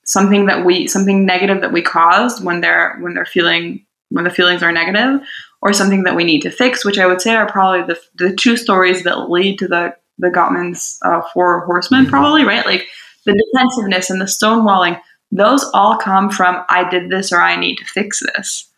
something 0.05 0.47
that 0.47 0.65
we 0.65 0.87
something 0.87 1.27
negative 1.27 1.61
that 1.61 1.73
we 1.73 1.83
caused 1.83 2.45
when 2.45 2.61
they're 2.61 2.97
when 3.01 3.15
they're 3.15 3.27
feeling 3.27 3.85
when 4.11 4.25
the 4.25 4.31
feelings 4.31 4.63
are 4.63 4.73
negative 4.73 5.21
or 5.63 5.73
something 5.73 6.05
that 6.05 6.17
we 6.17 6.25
need 6.25 6.43
to 6.43 6.51
fix 6.51 6.85
which 6.85 6.99
i 6.99 7.07
would 7.07 7.21
say 7.21 7.35
are 7.35 7.51
probably 7.51 7.83
the, 7.83 7.99
the 8.17 8.35
two 8.37 8.57
stories 8.57 9.03
that 9.03 9.31
lead 9.31 9.59
to 9.59 9.67
the 9.67 9.95
the 10.19 10.29
gottman's 10.29 10.99
uh, 11.03 11.23
four 11.33 11.65
horsemen 11.65 12.03
mm-hmm. 12.03 12.11
probably 12.11 12.45
right 12.45 12.67
like 12.67 12.87
the 13.25 13.51
defensiveness 13.53 14.11
and 14.11 14.21
the 14.21 14.27
stonewalling, 14.27 15.01
those 15.31 15.65
all 15.75 15.97
come 15.97 16.31
from 16.31 16.65
I 16.69 16.89
did 16.89 17.11
this 17.11 17.33
or 17.33 17.41
I 17.41 17.57
need 17.57 17.77
to 17.77 17.85
fix 17.85 18.21
this. 18.35 18.71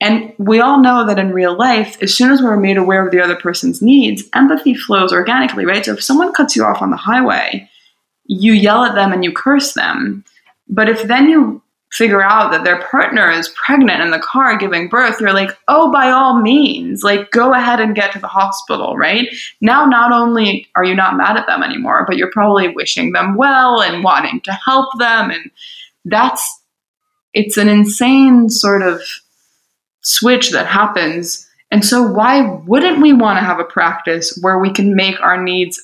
And 0.00 0.34
we 0.38 0.60
all 0.60 0.80
know 0.80 1.06
that 1.06 1.18
in 1.18 1.32
real 1.32 1.56
life, 1.56 1.96
as 2.02 2.12
soon 2.14 2.30
as 2.30 2.42
we're 2.42 2.56
made 2.56 2.76
aware 2.76 3.04
of 3.04 3.12
the 3.12 3.20
other 3.22 3.36
person's 3.36 3.80
needs, 3.80 4.24
empathy 4.34 4.74
flows 4.74 5.12
organically, 5.12 5.64
right? 5.64 5.84
So 5.84 5.92
if 5.92 6.02
someone 6.02 6.32
cuts 6.32 6.56
you 6.56 6.64
off 6.64 6.82
on 6.82 6.90
the 6.90 6.96
highway, 6.96 7.70
you 8.26 8.52
yell 8.52 8.84
at 8.84 8.94
them 8.94 9.12
and 9.12 9.24
you 9.24 9.32
curse 9.32 9.74
them. 9.74 10.24
But 10.68 10.88
if 10.88 11.04
then 11.04 11.28
you 11.28 11.62
figure 11.92 12.22
out 12.22 12.50
that 12.50 12.64
their 12.64 12.82
partner 12.82 13.30
is 13.30 13.54
pregnant 13.54 14.02
in 14.02 14.10
the 14.10 14.18
car 14.18 14.56
giving 14.56 14.88
birth, 14.88 15.20
you're 15.20 15.32
like, 15.32 15.56
oh, 15.68 15.92
by 15.92 16.10
all 16.10 16.40
means, 16.42 17.04
like 17.04 17.30
go 17.30 17.54
ahead 17.54 17.80
and 17.80 17.94
get 17.94 18.10
to 18.12 18.18
the 18.18 18.26
hospital, 18.26 18.96
right? 18.96 19.28
Now, 19.60 19.86
not 19.86 20.10
only 20.10 20.66
are 20.74 20.84
you 20.84 20.96
not 20.96 21.16
mad 21.16 21.36
at 21.36 21.46
them 21.46 21.62
anymore, 21.62 22.04
but 22.06 22.16
you're 22.16 22.32
probably 22.32 22.68
wishing 22.68 23.12
them 23.12 23.36
well 23.36 23.80
and 23.80 24.02
wanting 24.02 24.40
to 24.40 24.52
help 24.52 24.88
them. 24.98 25.30
And 25.30 25.50
that's, 26.04 26.60
it's 27.32 27.56
an 27.56 27.68
insane 27.68 28.48
sort 28.48 28.82
of 28.82 29.00
switch 30.04 30.50
that 30.52 30.66
happens. 30.66 31.48
And 31.70 31.84
so, 31.84 32.02
why 32.02 32.42
wouldn't 32.66 33.02
we 33.02 33.12
want 33.12 33.38
to 33.38 33.44
have 33.44 33.58
a 33.58 33.64
practice 33.64 34.38
where 34.40 34.58
we 34.58 34.72
can 34.72 34.94
make 34.94 35.20
our 35.20 35.42
needs 35.42 35.82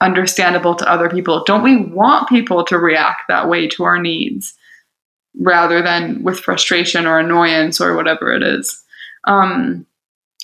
understandable 0.00 0.74
to 0.76 0.90
other 0.90 1.08
people? 1.08 1.44
Don't 1.44 1.62
we 1.62 1.76
want 1.76 2.28
people 2.28 2.64
to 2.64 2.78
react 2.78 3.22
that 3.28 3.48
way 3.48 3.68
to 3.68 3.84
our 3.84 4.00
needs? 4.00 4.54
rather 5.40 5.82
than 5.82 6.22
with 6.22 6.38
frustration 6.38 7.06
or 7.06 7.18
annoyance 7.18 7.80
or 7.80 7.96
whatever 7.96 8.32
it 8.32 8.42
is. 8.42 8.82
Um, 9.26 9.86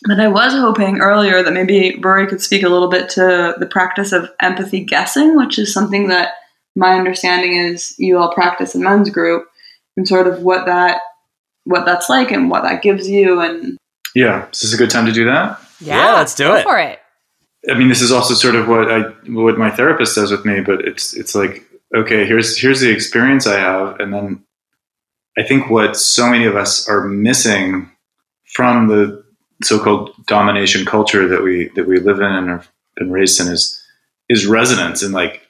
but 0.06 0.18
I 0.18 0.28
was 0.28 0.52
hoping 0.52 1.00
earlier 1.00 1.42
that 1.42 1.52
maybe 1.52 1.98
Rory 2.02 2.26
could 2.26 2.40
speak 2.40 2.62
a 2.62 2.68
little 2.68 2.88
bit 2.88 3.08
to 3.10 3.54
the 3.58 3.66
practice 3.66 4.12
of 4.12 4.30
empathy 4.40 4.80
guessing, 4.80 5.36
which 5.36 5.58
is 5.58 5.72
something 5.72 6.08
that 6.08 6.32
my 6.74 6.94
understanding 6.94 7.54
is 7.54 7.94
you 7.98 8.16
all 8.16 8.32
practice 8.32 8.74
in 8.74 8.82
men's 8.82 9.10
group, 9.10 9.46
and 9.96 10.08
sort 10.08 10.26
of 10.26 10.42
what 10.42 10.66
that 10.66 11.00
what 11.64 11.84
that's 11.84 12.08
like 12.08 12.30
and 12.30 12.50
what 12.50 12.62
that 12.62 12.82
gives 12.82 13.08
you. 13.08 13.40
And 13.40 13.76
yeah, 14.14 14.48
is 14.50 14.60
this 14.62 14.74
a 14.74 14.76
good 14.76 14.90
time 14.90 15.06
to 15.06 15.12
do 15.12 15.24
that? 15.26 15.60
Yeah, 15.80 15.96
Yeah, 15.96 16.14
let's 16.14 16.34
do 16.34 16.44
go 16.44 16.56
it. 16.56 16.62
for 16.64 16.78
it. 16.78 16.98
I 17.70 17.74
mean, 17.74 17.88
this 17.88 18.00
is 18.00 18.10
also 18.10 18.34
sort 18.34 18.54
of 18.54 18.68
what 18.68 18.90
I 18.90 19.02
what 19.30 19.58
my 19.58 19.70
therapist 19.70 20.14
does 20.14 20.30
with 20.30 20.44
me, 20.44 20.60
but 20.60 20.80
it's 20.86 21.14
it's 21.14 21.34
like 21.34 21.64
okay, 21.94 22.24
here's 22.24 22.56
here's 22.58 22.80
the 22.80 22.90
experience 22.90 23.46
I 23.46 23.58
have, 23.58 24.00
and 24.00 24.12
then 24.14 24.42
I 25.38 25.42
think 25.42 25.70
what 25.70 25.96
so 25.96 26.28
many 26.30 26.46
of 26.46 26.56
us 26.56 26.88
are 26.88 27.06
missing 27.06 27.90
from 28.54 28.88
the 28.88 29.24
so-called 29.62 30.10
domination 30.26 30.86
culture 30.86 31.28
that 31.28 31.42
we 31.42 31.68
that 31.76 31.86
we 31.86 32.00
live 32.00 32.18
in 32.18 32.24
and 32.32 32.48
have 32.48 32.68
been 32.96 33.10
raised 33.10 33.40
in 33.40 33.48
is 33.48 33.78
is 34.30 34.46
resonance 34.46 35.02
and 35.02 35.12
like 35.12 35.46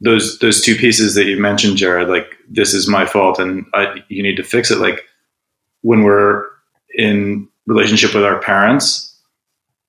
those 0.00 0.38
those 0.40 0.60
two 0.60 0.76
pieces 0.76 1.14
that 1.14 1.24
you 1.24 1.40
mentioned, 1.40 1.78
Jared. 1.78 2.08
Like 2.08 2.36
this 2.50 2.74
is 2.74 2.86
my 2.86 3.06
fault 3.06 3.38
and 3.38 3.64
I, 3.72 4.04
you 4.08 4.22
need 4.22 4.36
to 4.36 4.42
fix 4.42 4.70
it. 4.70 4.78
Like 4.78 5.04
when 5.86 6.02
we're 6.02 6.44
in 6.98 7.48
relationship 7.68 8.12
with 8.12 8.24
our 8.24 8.40
parents, 8.40 9.16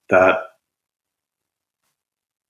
that 0.09 0.43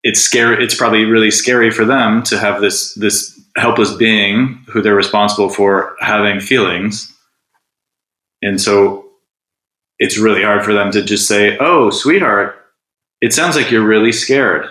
it's 0.03 0.19
scary. 0.19 0.61
It's 0.61 0.75
probably 0.75 1.05
really 1.05 1.31
scary 1.31 1.71
for 1.71 1.85
them 1.85 2.23
to 2.23 2.37
have 2.37 2.59
this 2.59 2.93
this 2.95 3.39
helpless 3.55 3.93
being 3.95 4.61
who 4.67 4.81
they're 4.81 4.95
responsible 4.95 5.49
for 5.49 5.95
having 6.01 6.41
feelings, 6.41 7.11
and 8.41 8.59
so 8.59 9.05
it's 9.97 10.17
really 10.17 10.43
hard 10.43 10.65
for 10.65 10.73
them 10.73 10.91
to 10.91 11.01
just 11.01 11.25
say, 11.25 11.57
"Oh, 11.59 11.89
sweetheart, 11.89 12.53
it 13.21 13.31
sounds 13.31 13.55
like 13.55 13.71
you're 13.71 13.87
really 13.87 14.11
scared." 14.11 14.69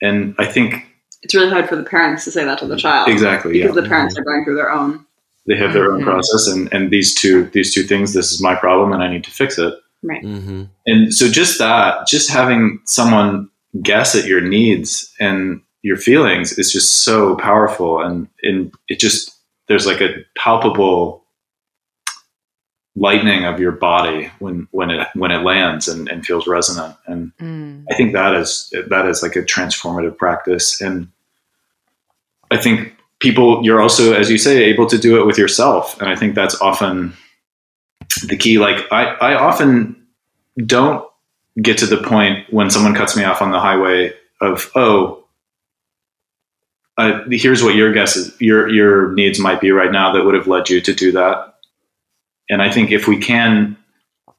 And 0.00 0.36
I 0.38 0.46
think 0.46 0.86
it's 1.22 1.34
really 1.34 1.50
hard 1.50 1.68
for 1.68 1.74
the 1.74 1.82
parents 1.82 2.22
to 2.24 2.30
say 2.30 2.44
that 2.44 2.60
to 2.60 2.66
the 2.68 2.76
child. 2.76 3.08
exactly, 3.08 3.54
Because 3.54 3.74
yeah, 3.74 3.82
the 3.82 3.88
parents 3.88 4.16
are 4.16 4.22
going 4.22 4.44
through 4.44 4.54
their 4.54 4.70
own. 4.70 5.04
They 5.48 5.56
have 5.56 5.72
their 5.72 5.90
own 5.92 6.00
Mhm. 6.02 6.04
process, 6.04 6.46
and 6.52 6.72
and 6.72 6.90
these 6.90 7.14
two 7.14 7.44
these 7.52 7.74
two 7.74 7.82
things. 7.82 8.12
This 8.14 8.30
is 8.32 8.40
my 8.40 8.54
problem, 8.54 8.92
and 8.92 9.02
I 9.02 9.08
need 9.10 9.24
to 9.24 9.30
fix 9.32 9.58
it. 9.58 9.74
Right. 10.02 10.22
Mm-hmm. 10.22 10.64
And 10.86 11.12
so 11.12 11.28
just 11.28 11.58
that, 11.58 12.06
just 12.06 12.30
having 12.30 12.80
someone 12.84 13.48
guess 13.82 14.14
at 14.14 14.26
your 14.26 14.40
needs 14.40 15.12
and 15.18 15.60
your 15.82 15.96
feelings 15.96 16.56
is 16.56 16.72
just 16.72 17.02
so 17.02 17.34
powerful. 17.36 18.00
And, 18.00 18.28
and 18.44 18.72
it 18.86 19.00
just, 19.00 19.34
there's 19.66 19.86
like 19.86 20.00
a 20.00 20.14
palpable 20.36 21.24
lightening 22.94 23.44
of 23.44 23.58
your 23.58 23.72
body 23.72 24.30
when, 24.38 24.68
when 24.70 24.90
it, 24.90 25.08
when 25.14 25.32
it 25.32 25.42
lands 25.42 25.88
and, 25.88 26.08
and 26.08 26.24
feels 26.24 26.46
resonant. 26.46 26.94
And 27.06 27.32
Mm. 27.40 27.84
I 27.90 27.94
think 27.96 28.12
that 28.12 28.34
is, 28.34 28.72
that 28.88 29.04
is 29.06 29.20
like 29.22 29.34
a 29.34 29.42
transformative 29.42 30.16
practice. 30.16 30.80
And 30.80 31.08
I 32.52 32.56
think 32.56 32.94
people, 33.20 33.64
you're 33.64 33.80
also, 33.80 34.14
as 34.14 34.30
you 34.30 34.38
say, 34.38 34.64
able 34.64 34.86
to 34.86 34.98
do 34.98 35.20
it 35.20 35.26
with 35.26 35.38
yourself. 35.38 36.00
And 36.00 36.08
I 36.08 36.16
think 36.16 36.34
that's 36.34 36.60
often 36.60 37.14
the 38.26 38.36
key. 38.36 38.58
Like 38.58 38.90
I, 38.92 39.04
I 39.04 39.34
often 39.34 39.96
don't 40.64 41.04
get 41.60 41.78
to 41.78 41.86
the 41.86 41.96
point 41.96 42.52
when 42.52 42.70
someone 42.70 42.94
cuts 42.94 43.16
me 43.16 43.24
off 43.24 43.42
on 43.42 43.50
the 43.50 43.60
highway 43.60 44.12
of 44.40 44.70
oh 44.74 45.24
uh, 46.96 47.22
here's 47.30 47.62
what 47.62 47.76
your 47.76 47.92
guess 47.92 48.16
is 48.16 48.40
your 48.40 48.68
your 48.68 49.12
needs 49.12 49.38
might 49.38 49.60
be 49.60 49.70
right 49.70 49.92
now 49.92 50.12
that 50.12 50.24
would 50.24 50.34
have 50.34 50.46
led 50.46 50.68
you 50.68 50.80
to 50.80 50.92
do 50.92 51.12
that 51.12 51.54
and 52.48 52.62
i 52.62 52.70
think 52.70 52.90
if 52.90 53.08
we 53.08 53.18
can 53.18 53.76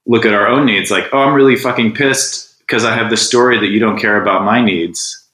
look 0.06 0.26
at 0.26 0.34
our 0.34 0.48
own 0.48 0.66
needs 0.66 0.92
like 0.92 1.06
oh 1.14 1.20
i'm 1.20 1.34
really 1.34 1.56
fucking 1.56 1.94
pissed 1.94 2.58
because 2.60 2.86
i 2.86 2.96
have 2.96 3.10
this 3.10 3.26
story 3.26 3.60
that 3.60 3.68
you 3.68 3.80
don't 3.80 4.00
care 4.00 4.22
about 4.22 4.44
my 4.44 4.64
needs 4.64 5.28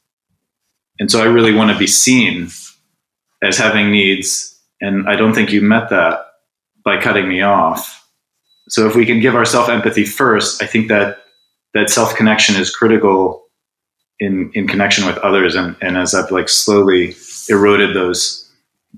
and 1.00 1.12
so 1.12 1.22
i 1.22 1.26
really 1.26 1.54
want 1.54 1.72
to 1.72 1.78
be 1.78 1.88
seen 1.88 2.48
as 3.44 3.58
having 3.58 3.92
needs 3.92 4.60
and 4.82 5.08
i 5.10 5.16
don't 5.16 5.34
think 5.34 5.52
you 5.52 5.62
met 5.62 5.90
that 5.90 6.20
by 6.84 7.02
cutting 7.02 7.28
me 7.28 7.42
off. 7.42 8.08
So 8.70 8.88
if 8.88 8.96
we 8.96 9.08
can 9.08 9.20
give 9.20 9.36
ourselves 9.36 9.70
empathy 9.70 10.06
first 10.06 10.62
i 10.62 10.66
think 10.66 10.88
that 10.88 11.20
that 11.74 11.90
self 11.90 12.16
connection 12.16 12.56
is 12.56 12.76
critical 12.76 13.46
in 14.20 14.52
in 14.54 14.68
connection 14.68 15.06
with 15.06 15.18
others 15.20 15.56
and 15.56 15.76
and 15.82 15.98
as 15.98 16.16
i've 16.16 16.32
like 16.32 16.50
slowly 16.50 17.16
eroded 17.50 17.96
those 17.96 18.42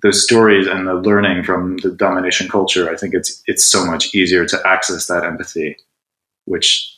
those 0.03 0.23
stories 0.23 0.67
and 0.67 0.87
the 0.87 0.93
learning 0.93 1.43
from 1.43 1.77
the 1.77 1.91
domination 1.91 2.47
culture 2.47 2.89
i 2.89 2.95
think 2.95 3.13
it's 3.13 3.41
it's 3.47 3.65
so 3.65 3.85
much 3.85 4.13
easier 4.13 4.45
to 4.45 4.61
access 4.65 5.07
that 5.07 5.25
empathy 5.25 5.75
which 6.45 6.95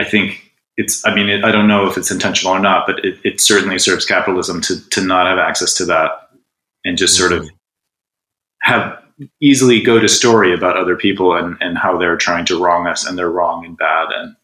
i 0.00 0.04
think 0.04 0.43
it's 0.76 1.04
i 1.06 1.14
mean 1.14 1.28
it, 1.28 1.44
i 1.44 1.50
don't 1.50 1.68
know 1.68 1.86
if 1.86 1.96
it's 1.96 2.10
intentional 2.10 2.54
or 2.54 2.60
not 2.60 2.86
but 2.86 3.04
it, 3.04 3.18
it 3.24 3.40
certainly 3.40 3.78
serves 3.78 4.04
capitalism 4.04 4.60
to 4.60 4.88
to 4.90 5.00
not 5.00 5.26
have 5.26 5.38
access 5.38 5.74
to 5.74 5.84
that 5.84 6.30
and 6.84 6.98
just 6.98 7.16
sort 7.16 7.32
of 7.32 7.42
mm-hmm. 7.42 7.54
have 8.62 9.02
easily 9.40 9.80
go 9.80 10.00
to 10.00 10.08
story 10.08 10.52
about 10.52 10.76
other 10.76 10.96
people 10.96 11.36
and 11.36 11.56
and 11.60 11.78
how 11.78 11.96
they're 11.96 12.16
trying 12.16 12.44
to 12.44 12.60
wrong 12.60 12.86
us 12.86 13.06
and 13.06 13.16
they're 13.16 13.30
wrong 13.30 13.64
and 13.64 13.76
bad 13.78 14.08
and 14.10 14.36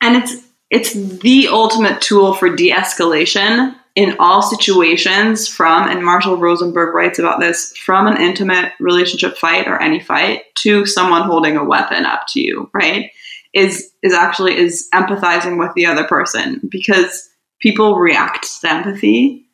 And 0.00 0.16
it's 0.16 0.36
it's 0.70 0.92
the 0.92 1.48
ultimate 1.48 2.00
tool 2.00 2.32
for 2.32 2.54
de-escalation 2.54 3.74
in 3.96 4.14
all 4.20 4.40
situations 4.40 5.48
from 5.48 5.88
and 5.88 6.04
Marshall 6.04 6.36
Rosenberg 6.36 6.94
writes 6.94 7.18
about 7.18 7.40
this 7.40 7.76
from 7.76 8.06
an 8.06 8.20
intimate 8.20 8.72
relationship 8.78 9.36
fight 9.36 9.66
or 9.66 9.82
any 9.82 9.98
fight 9.98 10.42
to 10.58 10.86
someone 10.86 11.22
holding 11.22 11.56
a 11.56 11.64
weapon 11.64 12.06
up 12.06 12.22
to 12.28 12.40
you, 12.40 12.70
right? 12.72 13.10
Is 13.52 13.90
is 14.02 14.12
actually 14.14 14.56
is 14.56 14.88
empathizing 14.94 15.58
with 15.58 15.74
the 15.74 15.86
other 15.86 16.04
person 16.04 16.60
because 16.70 17.28
people 17.60 17.96
react 17.96 18.60
to 18.60 18.70
empathy 18.70 19.46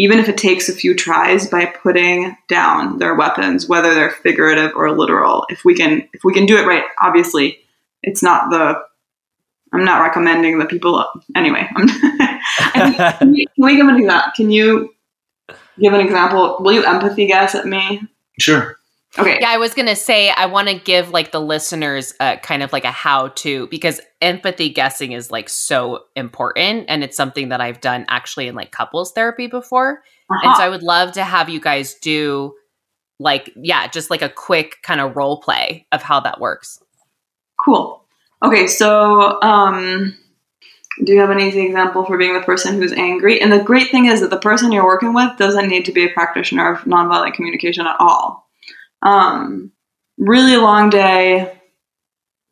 even 0.00 0.20
if 0.20 0.28
it 0.28 0.36
takes 0.36 0.68
a 0.68 0.72
few 0.72 0.94
tries 0.94 1.48
by 1.48 1.66
putting 1.66 2.36
down 2.48 2.98
their 2.98 3.14
weapons 3.14 3.68
whether 3.68 3.94
they're 3.94 4.10
figurative 4.10 4.72
or 4.74 4.96
literal. 4.96 5.46
If 5.50 5.64
we 5.64 5.74
can 5.74 6.08
if 6.12 6.24
we 6.24 6.34
can 6.34 6.46
do 6.46 6.56
it 6.56 6.66
right 6.66 6.84
obviously 7.00 7.58
it's 8.02 8.22
not 8.22 8.50
the 8.50 8.80
i'm 9.72 9.84
not 9.84 10.02
recommending 10.02 10.58
that 10.58 10.68
people 10.68 11.04
anyway 11.36 11.68
I 11.76 12.80
think- 12.80 13.18
can, 13.18 13.32
we, 13.32 13.46
can 13.46 13.64
we 13.64 13.76
give 13.76 13.86
an 13.88 13.96
example 13.96 14.32
can 14.34 14.50
you 14.50 14.94
give 15.80 15.92
an 15.92 16.00
example? 16.00 16.56
Will 16.60 16.72
you 16.72 16.84
empathy 16.84 17.26
guess 17.26 17.54
at 17.54 17.66
me? 17.66 18.02
Sure 18.38 18.77
okay 19.16 19.38
Yeah, 19.40 19.50
I 19.50 19.58
was 19.58 19.74
gonna 19.74 19.96
say 19.96 20.30
I 20.30 20.46
want 20.46 20.68
to 20.68 20.74
give 20.78 21.10
like 21.10 21.30
the 21.32 21.40
listeners 21.40 22.14
uh, 22.20 22.36
kind 22.36 22.62
of 22.62 22.72
like 22.72 22.84
a 22.84 22.90
how 22.90 23.28
to 23.28 23.66
because 23.68 24.00
empathy 24.20 24.68
guessing 24.68 25.12
is 25.12 25.30
like 25.30 25.48
so 25.48 26.04
important 26.16 26.86
and 26.88 27.04
it's 27.04 27.16
something 27.16 27.50
that 27.50 27.60
I've 27.60 27.80
done 27.80 28.04
actually 28.08 28.48
in 28.48 28.54
like 28.54 28.72
couples 28.72 29.12
therapy 29.12 29.46
before. 29.46 30.02
And 30.30 30.56
so 30.56 30.62
Uh-huh. 30.62 30.62
I 30.62 30.68
would 30.68 30.82
love 30.82 31.12
to 31.12 31.24
have 31.24 31.48
you 31.48 31.60
guys 31.60 31.94
do 31.94 32.54
like 33.20 33.52
yeah, 33.56 33.86
just 33.88 34.10
like 34.10 34.22
a 34.22 34.28
quick 34.28 34.76
kind 34.82 35.00
of 35.00 35.16
role 35.16 35.40
play 35.40 35.86
of 35.92 36.02
how 36.02 36.20
that 36.20 36.40
works. 36.40 36.80
Cool. 37.64 38.04
Okay, 38.44 38.66
so 38.68 39.40
um, 39.42 40.16
do 41.04 41.12
you 41.12 41.18
have 41.20 41.30
an 41.30 41.40
easy 41.40 41.64
example 41.66 42.04
for 42.04 42.16
being 42.16 42.34
the 42.34 42.40
person 42.40 42.74
who's 42.74 42.92
angry? 42.92 43.40
And 43.40 43.50
the 43.52 43.62
great 43.62 43.90
thing 43.90 44.06
is 44.06 44.20
that 44.20 44.30
the 44.30 44.38
person 44.38 44.70
you're 44.70 44.84
working 44.84 45.12
with 45.14 45.36
doesn't 45.38 45.68
need 45.68 45.84
to 45.86 45.92
be 45.92 46.04
a 46.04 46.12
practitioner 46.12 46.72
of 46.74 46.80
nonviolent 46.82 47.34
communication 47.34 47.86
at 47.86 47.96
all. 47.98 48.47
Um, 49.02 49.72
really 50.18 50.56
long 50.56 50.90
day, 50.90 51.58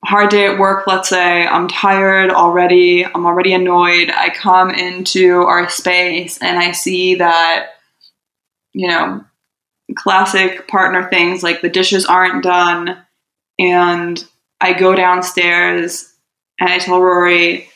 hard 0.04 0.30
day 0.30 0.46
at 0.46 0.58
work, 0.58 0.86
let's 0.86 1.08
say, 1.08 1.46
I'm 1.46 1.68
tired 1.68 2.30
already, 2.30 3.04
I'm 3.04 3.26
already 3.26 3.52
annoyed. 3.52 4.10
I 4.10 4.30
come 4.30 4.70
into 4.70 5.42
our 5.42 5.68
space 5.68 6.38
and 6.40 6.58
I 6.58 6.72
see 6.72 7.16
that, 7.16 7.70
you 8.72 8.88
know, 8.88 9.24
classic 9.96 10.68
partner 10.68 11.08
things 11.08 11.42
like 11.42 11.60
the 11.60 11.68
dishes 11.68 12.06
aren't 12.06 12.44
done. 12.44 12.98
And 13.58 14.24
I 14.60 14.72
go 14.74 14.94
downstairs 14.94 16.12
and 16.60 16.70
I 16.70 16.78
tell 16.78 17.00
Rory, 17.00 17.68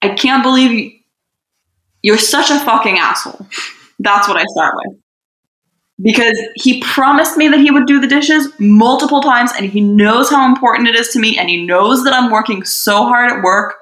I 0.00 0.10
can't 0.10 0.42
believe 0.42 0.92
you're 2.02 2.18
such 2.18 2.50
a 2.50 2.58
fucking 2.58 2.98
asshole. 2.98 3.46
That's 4.00 4.26
what 4.28 4.36
I 4.36 4.44
start 4.44 4.74
with. 4.76 5.01
Because 6.00 6.38
he 6.54 6.80
promised 6.80 7.36
me 7.36 7.48
that 7.48 7.60
he 7.60 7.70
would 7.70 7.86
do 7.86 8.00
the 8.00 8.06
dishes 8.06 8.48
multiple 8.58 9.20
times 9.20 9.52
and 9.56 9.66
he 9.66 9.80
knows 9.80 10.30
how 10.30 10.46
important 10.46 10.88
it 10.88 10.96
is 10.96 11.08
to 11.08 11.20
me 11.20 11.38
and 11.38 11.48
he 11.48 11.64
knows 11.64 12.02
that 12.04 12.14
I'm 12.14 12.30
working 12.30 12.64
so 12.64 13.04
hard 13.04 13.30
at 13.30 13.42
work 13.42 13.74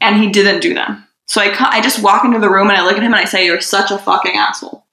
and 0.00 0.20
he 0.20 0.30
didn't 0.30 0.60
do 0.60 0.74
them. 0.74 1.06
So 1.26 1.40
I, 1.40 1.54
I 1.58 1.80
just 1.80 2.02
walk 2.02 2.24
into 2.24 2.38
the 2.38 2.50
room 2.50 2.68
and 2.68 2.76
I 2.76 2.84
look 2.84 2.96
at 2.96 3.02
him 3.02 3.14
and 3.14 3.14
I 3.14 3.24
say, 3.24 3.46
You're 3.46 3.60
such 3.60 3.90
a 3.90 3.98
fucking 3.98 4.36
asshole. 4.36 4.84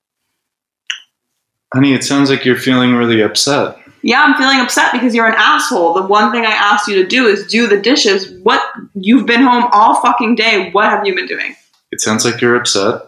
Honey, 1.73 1.93
it 1.93 2.03
sounds 2.03 2.29
like 2.29 2.45
you're 2.45 2.55
feeling 2.55 2.93
really 2.93 3.21
upset. 3.21 3.77
Yeah, 4.01 4.23
I'm 4.23 4.35
feeling 4.35 4.59
upset 4.59 4.93
because 4.93 5.13
you're 5.13 5.27
an 5.27 5.35
asshole. 5.37 5.93
The 5.93 6.03
one 6.03 6.31
thing 6.31 6.45
I 6.45 6.51
asked 6.51 6.87
you 6.87 6.95
to 7.01 7.07
do 7.07 7.27
is 7.27 7.45
do 7.47 7.67
the 7.67 7.79
dishes. 7.79 8.31
What? 8.43 8.61
You've 8.93 9.25
been 9.25 9.41
home 9.41 9.65
all 9.73 10.01
fucking 10.01 10.35
day. 10.35 10.71
What 10.71 10.85
have 10.85 11.05
you 11.05 11.13
been 11.13 11.27
doing? 11.27 11.55
It 11.91 11.99
sounds 11.99 12.23
like 12.23 12.39
you're 12.39 12.55
upset 12.55 13.01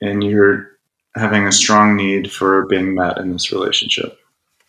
and 0.00 0.22
you're 0.22 0.70
having 1.16 1.46
a 1.46 1.52
strong 1.52 1.96
need 1.96 2.32
for 2.32 2.66
being 2.66 2.94
met 2.94 3.18
in 3.18 3.32
this 3.32 3.52
relationship. 3.52 4.18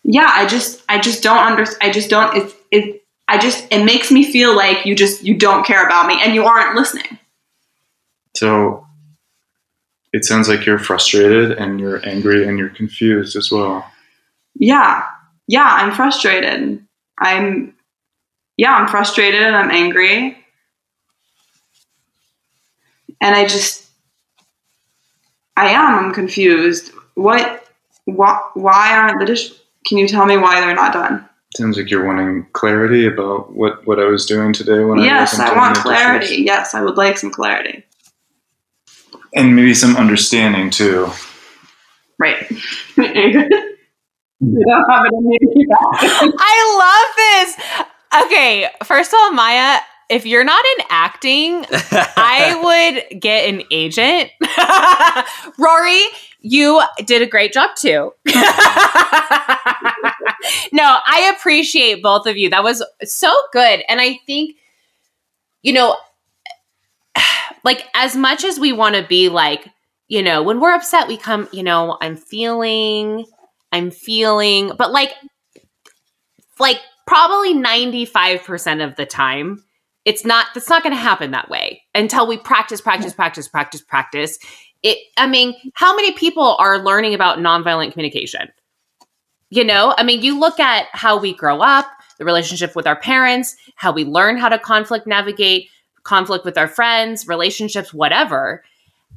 Yeah, 0.04 0.30
I 0.30 0.46
just 0.46 0.82
I 0.88 0.98
just 1.00 1.22
don't 1.22 1.44
understand. 1.44 1.82
I 1.82 1.92
just 1.92 2.10
don't 2.10 2.36
It's 2.36 2.54
it 2.70 3.04
I 3.28 3.38
just 3.38 3.66
it 3.70 3.84
makes 3.84 4.10
me 4.12 4.30
feel 4.30 4.54
like 4.54 4.86
you 4.86 4.94
just 4.94 5.24
you 5.24 5.36
don't 5.36 5.66
care 5.66 5.84
about 5.84 6.06
me 6.06 6.18
and 6.22 6.34
you 6.34 6.44
aren't 6.44 6.76
listening. 6.76 7.18
So 8.36 8.86
it 10.12 10.24
sounds 10.24 10.48
like 10.48 10.64
you're 10.64 10.78
frustrated 10.78 11.52
and 11.52 11.80
you're 11.80 12.06
angry 12.08 12.46
and 12.46 12.58
you're 12.58 12.68
confused 12.68 13.36
as 13.36 13.50
well. 13.50 13.84
Yeah. 14.54 15.04
Yeah, 15.48 15.66
I'm 15.66 15.92
frustrated. 15.92 16.84
I'm 17.18 17.74
yeah, 18.56 18.74
I'm 18.74 18.88
frustrated 18.88 19.42
and 19.42 19.56
I'm 19.56 19.70
angry. 19.70 20.38
And 23.20 23.34
I 23.34 23.46
just 23.46 23.85
I 25.56 25.68
am. 25.70 26.06
I'm 26.06 26.12
confused. 26.12 26.92
What? 27.14 27.66
Why, 28.04 28.40
why 28.54 28.96
aren't 28.96 29.18
the 29.20 29.26
dish? 29.26 29.50
Can 29.86 29.98
you 29.98 30.06
tell 30.08 30.26
me 30.26 30.36
why 30.36 30.60
they're 30.60 30.74
not 30.74 30.92
done? 30.92 31.28
Sounds 31.56 31.76
like 31.78 31.90
you're 31.90 32.04
wanting 32.04 32.46
clarity 32.52 33.06
about 33.06 33.52
what 33.54 33.86
what 33.86 33.98
I 33.98 34.04
was 34.04 34.26
doing 34.26 34.52
today 34.52 34.84
when 34.84 34.98
yes, 34.98 35.38
I 35.38 35.44
I 35.44 35.56
wasn't 35.56 35.56
want 35.58 35.74
doing 35.74 35.82
the 35.84 35.88
clarity. 35.88 36.26
dishes. 36.26 36.44
Yes, 36.44 36.74
I 36.74 36.82
would 36.82 36.96
like 36.96 37.16
some 37.18 37.30
clarity. 37.30 37.84
and 39.34 39.56
maybe 39.56 39.72
some 39.74 39.96
understanding 39.96 40.70
too. 40.70 41.08
Right. 42.18 42.50
you 42.96 44.64
don't 44.66 44.90
have 44.90 45.06
it 45.06 45.14
in 45.14 45.30
you. 45.54 45.68
I 46.38 46.56
love 46.82 47.16
this. 47.16 48.24
Okay, 48.26 48.68
first 48.84 49.12
of 49.12 49.18
all, 49.20 49.32
Maya, 49.32 49.78
if 50.08 50.24
you're 50.24 50.44
not 50.44 50.64
in 50.78 50.84
acting, 50.90 51.64
I 51.70 53.02
would 53.10 53.20
get 53.20 53.48
an 53.48 53.62
agent. 53.70 54.30
Rory, 55.58 56.02
you 56.40 56.82
did 57.04 57.22
a 57.22 57.26
great 57.26 57.52
job 57.52 57.70
too. 57.76 58.12
no, 60.72 60.98
I 61.06 61.32
appreciate 61.36 62.02
both 62.02 62.26
of 62.26 62.36
you. 62.36 62.50
That 62.50 62.62
was 62.62 62.84
so 63.02 63.34
good. 63.52 63.82
And 63.88 64.00
I 64.00 64.20
think, 64.26 64.56
you 65.62 65.72
know, 65.72 65.96
like 67.64 67.86
as 67.94 68.14
much 68.16 68.44
as 68.44 68.60
we 68.60 68.72
want 68.72 68.94
to 68.94 69.06
be 69.06 69.28
like, 69.28 69.68
you 70.08 70.22
know, 70.22 70.42
when 70.42 70.60
we're 70.60 70.74
upset, 70.74 71.08
we 71.08 71.16
come, 71.16 71.48
you 71.52 71.64
know, 71.64 71.98
I'm 72.00 72.16
feeling, 72.16 73.24
I'm 73.72 73.90
feeling, 73.90 74.70
but 74.78 74.92
like, 74.92 75.12
like 76.60 76.80
probably 77.08 77.54
95% 77.54 78.84
of 78.84 78.94
the 78.94 79.04
time, 79.04 79.64
it's 80.06 80.24
not 80.24 80.46
that's 80.54 80.70
not 80.70 80.82
going 80.82 80.94
to 80.94 81.00
happen 81.00 81.32
that 81.32 81.50
way 81.50 81.82
until 81.94 82.26
we 82.26 82.38
practice 82.38 82.80
practice 82.80 83.12
practice 83.12 83.48
practice 83.48 83.82
practice. 83.82 84.38
It 84.82 84.98
i 85.18 85.26
mean 85.26 85.54
how 85.74 85.94
many 85.94 86.12
people 86.12 86.56
are 86.58 86.82
learning 86.82 87.12
about 87.12 87.38
nonviolent 87.38 87.92
communication? 87.92 88.48
You 89.50 89.64
know 89.64 89.94
i 89.98 90.02
mean 90.02 90.22
you 90.22 90.38
look 90.38 90.58
at 90.58 90.86
how 90.92 91.18
we 91.18 91.34
grow 91.34 91.60
up 91.60 91.86
the 92.18 92.24
relationship 92.24 92.74
with 92.74 92.86
our 92.86 92.96
parents 92.96 93.56
how 93.74 93.92
we 93.92 94.04
learn 94.04 94.38
how 94.38 94.48
to 94.48 94.58
conflict 94.58 95.06
navigate 95.06 95.68
conflict 96.04 96.44
with 96.44 96.56
our 96.56 96.68
friends 96.68 97.28
relationships 97.28 97.92
whatever. 97.92 98.64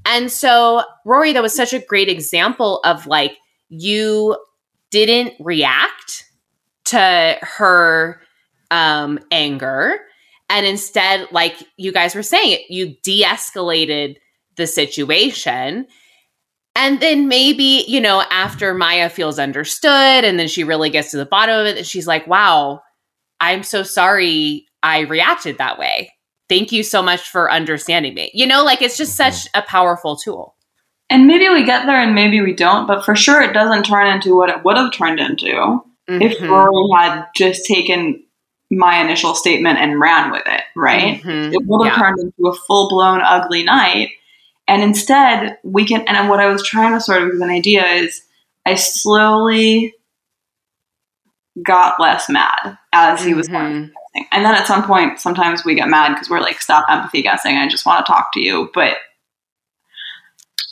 And 0.05 0.31
so 0.31 0.83
rory 1.05 1.33
that 1.33 1.43
was 1.43 1.55
such 1.55 1.71
a 1.71 1.79
great 1.79 2.09
example 2.09 2.79
of 2.83 3.05
like 3.05 3.37
you 3.69 4.37
didn't 4.89 5.33
react 5.39 6.25
to 6.85 7.37
her 7.41 8.21
um 8.71 9.19
anger 9.31 9.99
and 10.49 10.65
instead 10.65 11.27
like 11.31 11.55
you 11.77 11.91
guys 11.91 12.15
were 12.15 12.23
saying 12.23 12.63
you 12.69 12.95
de-escalated 13.03 14.15
the 14.57 14.67
situation. 14.67 15.85
And 16.75 16.99
then 16.99 17.27
maybe 17.27 17.83
you 17.87 17.99
know 18.01 18.23
after 18.29 18.73
maya 18.73 19.09
feels 19.09 19.39
understood 19.39 20.23
and 20.23 20.39
then 20.39 20.47
she 20.47 20.63
really 20.63 20.89
gets 20.89 21.11
to 21.11 21.17
the 21.17 21.25
bottom 21.25 21.59
of 21.59 21.65
it 21.65 21.77
and 21.77 21.85
she's 21.85 22.07
like 22.07 22.25
wow 22.27 22.81
i'm 23.41 23.63
so 23.63 23.83
sorry 23.83 24.65
i 24.83 24.99
reacted 25.01 25.57
that 25.57 25.77
way. 25.79 26.11
Thank 26.47 26.71
you 26.71 26.83
so 26.83 27.01
much 27.03 27.21
for 27.29 27.51
understanding 27.51 28.13
me. 28.15 28.31
You 28.33 28.47
know 28.47 28.63
like 28.63 28.81
it's 28.81 28.97
just 28.97 29.15
such 29.15 29.47
a 29.53 29.61
powerful 29.61 30.15
tool. 30.15 30.55
And 31.09 31.25
maybe 31.27 31.49
we 31.49 31.63
get 31.63 31.85
there 31.85 31.99
and 32.01 32.13
maybe 32.13 32.39
we 32.39 32.53
don't, 32.53 32.85
but 32.87 33.03
for 33.03 33.15
sure 33.15 33.41
it 33.41 33.53
doesn't 33.53 33.83
turn 33.83 34.07
into 34.07 34.35
what 34.37 34.49
it 34.49 34.63
would 34.63 34.77
have 34.77 34.93
turned 34.93 35.19
into 35.19 35.81
if 36.07 36.37
Mhm. 36.37 36.49
Rory 36.49 36.87
had 36.97 37.25
just 37.35 37.65
taken 37.65 38.23
my 38.71 39.01
initial 39.01 39.33
statement 39.33 39.79
and 39.79 39.99
ran 39.99 40.31
with 40.31 40.43
it, 40.45 40.61
right? 40.75 41.21
Mhm. 41.23 41.53
It 41.53 41.61
would 41.65 41.87
have 41.87 41.97
Yeah. 41.97 42.03
turned 42.03 42.19
into 42.19 42.47
a 42.47 42.55
full 42.67 42.89
blown 42.89 43.21
ugly 43.21 43.63
night. 43.63 44.11
And 44.67 44.83
instead, 44.83 45.57
we 45.63 45.85
can, 45.85 46.01
and 46.01 46.29
what 46.29 46.39
I 46.39 46.45
was 46.47 46.61
trying 46.63 46.93
to 46.93 47.01
sort 47.01 47.23
of 47.23 47.31
give 47.31 47.41
an 47.41 47.49
idea 47.49 47.85
is 47.85 48.21
I 48.67 48.75
slowly 48.75 49.95
got 51.63 51.99
less 51.99 52.29
mad 52.29 52.77
as 52.93 53.23
he 53.23 53.33
was 53.33 53.47
going 53.47 53.65
Mhm. 53.65 53.91
thing. 54.13 54.27
And 54.31 54.45
then 54.45 54.53
at 54.53 54.67
some 54.67 54.83
point, 54.83 55.19
sometimes 55.19 55.65
we 55.65 55.73
get 55.73 55.89
mad 55.89 56.09
because 56.09 56.29
we're 56.29 56.39
like, 56.39 56.61
stop 56.61 56.85
empathy 56.87 57.23
guessing. 57.23 57.57
I 57.57 57.67
just 57.67 57.85
want 57.85 58.05
to 58.05 58.11
talk 58.11 58.31
to 58.33 58.39
you. 58.39 58.69
But 58.73 58.97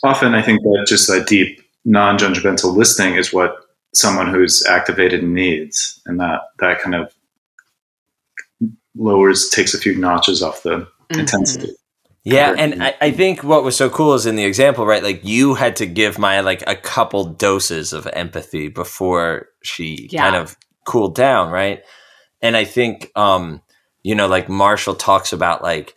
Often, 0.04 0.36
I 0.36 0.42
think 0.42 0.62
that 0.62 0.86
just 0.88 1.08
that 1.08 1.26
deep, 1.26 1.60
non-judgmental 1.84 2.76
listening 2.76 3.16
is 3.16 3.32
what 3.32 3.56
someone 3.92 4.28
who's 4.28 4.64
activated 4.66 5.24
needs, 5.24 6.00
and 6.06 6.20
that 6.20 6.42
that 6.60 6.80
kind 6.80 6.94
of 6.94 7.12
lowers, 8.98 9.48
takes 9.48 9.72
a 9.74 9.78
few 9.78 9.96
notches 9.96 10.42
off 10.42 10.62
the 10.62 10.86
Mhm. 11.10 11.20
intensity. 11.20 11.72
Yeah, 12.24 12.54
and 12.58 12.82
I, 12.82 12.94
I 13.00 13.10
think 13.12 13.42
what 13.42 13.64
was 13.64 13.74
so 13.76 13.88
cool 13.88 14.12
is 14.12 14.26
in 14.26 14.36
the 14.36 14.44
example, 14.44 14.84
right? 14.84 15.02
Like 15.02 15.24
you 15.24 15.54
had 15.54 15.76
to 15.76 15.86
give 15.86 16.18
Maya 16.18 16.42
like 16.42 16.62
a 16.66 16.76
couple 16.76 17.24
doses 17.24 17.94
of 17.94 18.06
empathy 18.12 18.68
before 18.68 19.46
she 19.62 20.08
Yeah. 20.10 20.24
kind 20.24 20.36
of 20.36 20.56
cooled 20.84 21.14
down, 21.14 21.50
right? 21.50 21.82
And 22.42 22.54
I 22.56 22.64
think 22.64 23.10
um, 23.16 23.62
you 24.02 24.14
know, 24.14 24.26
like 24.26 24.48
Marshall 24.48 24.94
talks 24.94 25.32
about 25.32 25.62
like 25.62 25.94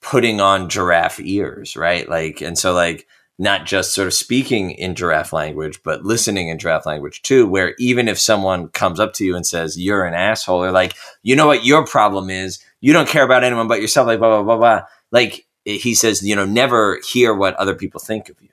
putting 0.00 0.40
on 0.40 0.68
giraffe 0.68 1.18
ears, 1.20 1.74
right? 1.76 2.08
Like 2.08 2.40
and 2.40 2.56
so 2.56 2.72
like 2.72 3.06
not 3.38 3.66
just 3.66 3.94
sort 3.94 4.06
of 4.06 4.14
speaking 4.14 4.72
in 4.72 4.94
giraffe 4.94 5.32
language, 5.32 5.80
but 5.82 6.04
listening 6.04 6.48
in 6.48 6.58
giraffe 6.58 6.86
language 6.86 7.22
too, 7.22 7.46
where 7.46 7.74
even 7.78 8.08
if 8.08 8.18
someone 8.18 8.68
comes 8.68 9.00
up 9.00 9.14
to 9.14 9.24
you 9.24 9.34
and 9.34 9.46
says, 9.46 9.78
You're 9.78 10.04
an 10.04 10.14
asshole, 10.14 10.62
or 10.62 10.70
like, 10.70 10.94
you 11.22 11.34
know 11.34 11.46
what 11.46 11.64
your 11.64 11.86
problem 11.86 12.30
is, 12.30 12.62
you 12.80 12.92
don't 12.92 13.08
care 13.08 13.24
about 13.24 13.44
anyone 13.44 13.68
but 13.68 13.80
yourself, 13.80 14.06
like 14.06 14.18
blah 14.18 14.42
blah 14.42 14.42
blah 14.42 14.56
blah. 14.58 14.86
Like 15.10 15.46
he 15.64 15.94
says, 15.94 16.22
you 16.22 16.36
know, 16.36 16.44
never 16.44 17.00
hear 17.06 17.34
what 17.34 17.54
other 17.56 17.74
people 17.74 18.00
think 18.00 18.28
of 18.28 18.36
you. 18.40 18.48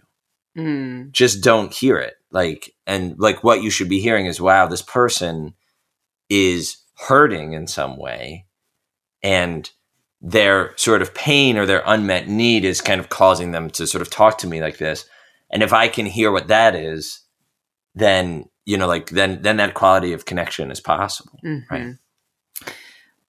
Mm. 0.58 1.12
Just 1.12 1.44
don't 1.44 1.74
hear 1.74 1.98
it. 1.98 2.16
Like, 2.32 2.74
and 2.86 3.18
like 3.18 3.44
what 3.44 3.64
you 3.64 3.70
should 3.70 3.90
be 3.90 4.00
hearing 4.00 4.28
is, 4.28 4.40
wow, 4.40 4.68
this 4.68 4.82
person 4.82 5.56
is 6.30 6.78
hurting 6.96 7.54
in 7.54 7.68
some 7.68 7.98
way. 7.98 8.46
And 9.24 9.70
their 10.22 10.74
sort 10.78 11.02
of 11.02 11.14
pain 11.14 11.58
or 11.58 11.66
their 11.66 11.84
unmet 11.86 12.28
need 12.28 12.66
is 12.66 12.82
kind 12.82 13.00
of 13.00 13.10
causing 13.10 13.52
them 13.52 13.70
to 13.72 13.88
sort 13.88 14.02
of 14.02 14.10
talk 14.10 14.38
to 14.40 14.48
me 14.48 14.62
like 14.62 14.78
this. 14.78 15.06
And 15.52 15.64
if 15.64 15.72
I 15.74 15.88
can 15.88 16.06
hear 16.06 16.32
what 16.32 16.48
that 16.50 16.76
is, 16.76 17.22
then, 17.96 18.46
you 18.66 18.78
know, 18.78 18.88
like 18.88 19.10
then 19.10 19.42
then 19.42 19.58
that 19.58 19.74
quality 19.74 20.14
of 20.14 20.26
connection 20.26 20.72
is 20.72 20.80
possible. 20.82 21.40
Mhm. 21.44 21.64
Right. 21.72 21.96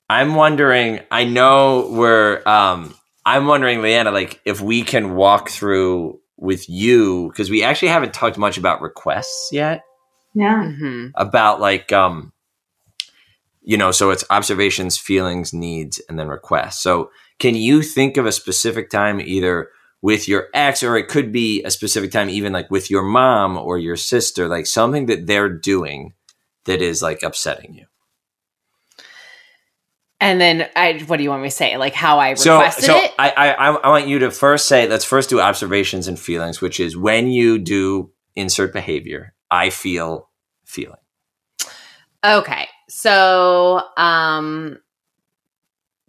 I'm 0.09 0.35
wondering, 0.35 1.01
I 1.11 1.25
know 1.25 1.89
we're 1.93 2.43
um 2.47 2.95
I'm 3.25 3.47
wondering, 3.47 3.83
Leanna, 3.83 4.11
like 4.11 4.41
if 4.45 4.61
we 4.61 4.83
can 4.83 5.15
walk 5.15 5.51
through 5.51 6.19
with 6.37 6.69
you, 6.69 7.29
because 7.29 7.51
we 7.51 7.63
actually 7.63 7.89
haven't 7.89 8.15
talked 8.15 8.39
much 8.39 8.57
about 8.59 8.81
requests 8.81 9.51
yet. 9.53 9.83
yeah, 10.35 10.63
Mhm. 10.65 11.11
About 11.17 11.61
like 11.61 11.93
um 11.93 12.33
you 13.63 13.77
know, 13.77 13.91
so 13.91 14.11
it's 14.11 14.25
observations, 14.31 14.97
feelings, 14.97 15.53
needs, 15.53 16.01
and 16.09 16.19
then 16.19 16.29
requests. 16.29 16.83
So 16.83 17.11
can 17.39 17.55
you 17.55 17.83
think 17.83 18.17
of 18.17 18.27
a 18.27 18.33
specific 18.33 18.91
time 18.91 19.21
either 19.21 19.69
with 20.03 20.29
your 20.29 20.49
ex 20.55 20.83
or 20.83 20.97
it 20.97 21.09
could 21.09 21.31
be 21.31 21.63
a 21.65 21.71
specific 21.71 22.11
time 22.11 22.31
even 22.31 22.53
like 22.53 22.71
with 22.71 22.91
your 22.91 23.03
mom 23.03 23.59
or 23.59 23.79
your 23.79 23.97
sister, 23.97 24.49
like 24.49 24.67
something 24.67 25.07
that 25.07 25.27
they're 25.27 25.51
doing 25.51 26.15
that 26.65 26.81
is 26.81 27.03
like 27.03 27.23
upsetting 27.23 27.75
you? 27.75 27.87
And 30.23 30.39
then 30.39 30.69
I, 30.77 31.03
what 31.07 31.17
do 31.17 31.23
you 31.23 31.31
want 31.31 31.43
me 31.43 31.49
to 31.49 31.55
say? 31.55 31.77
Like 31.79 31.95
how 31.95 32.19
I 32.19 32.35
So, 32.35 32.57
requested 32.57 32.85
so 32.85 32.97
it? 32.97 33.13
I, 33.19 33.31
I, 33.31 33.69
I 33.69 33.89
want 33.89 34.07
you 34.07 34.19
to 34.21 34.31
first 34.31 34.67
say, 34.67 34.87
let's 34.87 35.05
first 35.05 35.31
do 35.31 35.41
observations 35.41 36.09
and 36.09 36.19
feelings, 36.19 36.61
which 36.61 36.79
is 36.79 36.97
when 36.97 37.29
you 37.29 37.59
do 37.59 38.11
insert 38.37 38.73
behavior, 38.73 39.35
I 39.51 39.71
feel 39.71 40.29
feeling. 40.67 41.01
Okay. 42.25 42.69
So, 42.91 43.83
um, 43.97 44.81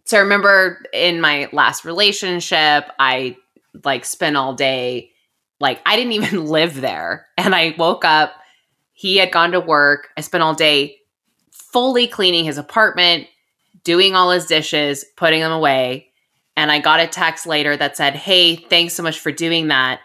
so 0.04 0.18
remember 0.18 0.82
in 0.92 1.20
my 1.20 1.48
last 1.52 1.84
relationship, 1.84 2.86
I 2.98 3.36
like 3.84 4.04
spent 4.04 4.36
all 4.36 4.54
day, 4.54 5.12
like 5.60 5.80
I 5.86 5.94
didn't 5.94 6.12
even 6.12 6.46
live 6.46 6.80
there. 6.80 7.28
And 7.38 7.54
I 7.54 7.76
woke 7.78 8.04
up, 8.04 8.32
he 8.94 9.18
had 9.18 9.30
gone 9.30 9.52
to 9.52 9.60
work. 9.60 10.08
I 10.16 10.22
spent 10.22 10.42
all 10.42 10.54
day 10.54 10.98
fully 11.52 12.08
cleaning 12.08 12.44
his 12.44 12.58
apartment, 12.58 13.28
doing 13.84 14.16
all 14.16 14.32
his 14.32 14.46
dishes, 14.46 15.04
putting 15.16 15.40
them 15.40 15.52
away. 15.52 16.08
And 16.56 16.72
I 16.72 16.80
got 16.80 16.98
a 16.98 17.06
text 17.06 17.46
later 17.46 17.76
that 17.76 17.96
said, 17.96 18.16
Hey, 18.16 18.56
thanks 18.56 18.94
so 18.94 19.04
much 19.04 19.20
for 19.20 19.30
doing 19.30 19.68
that. 19.68 20.00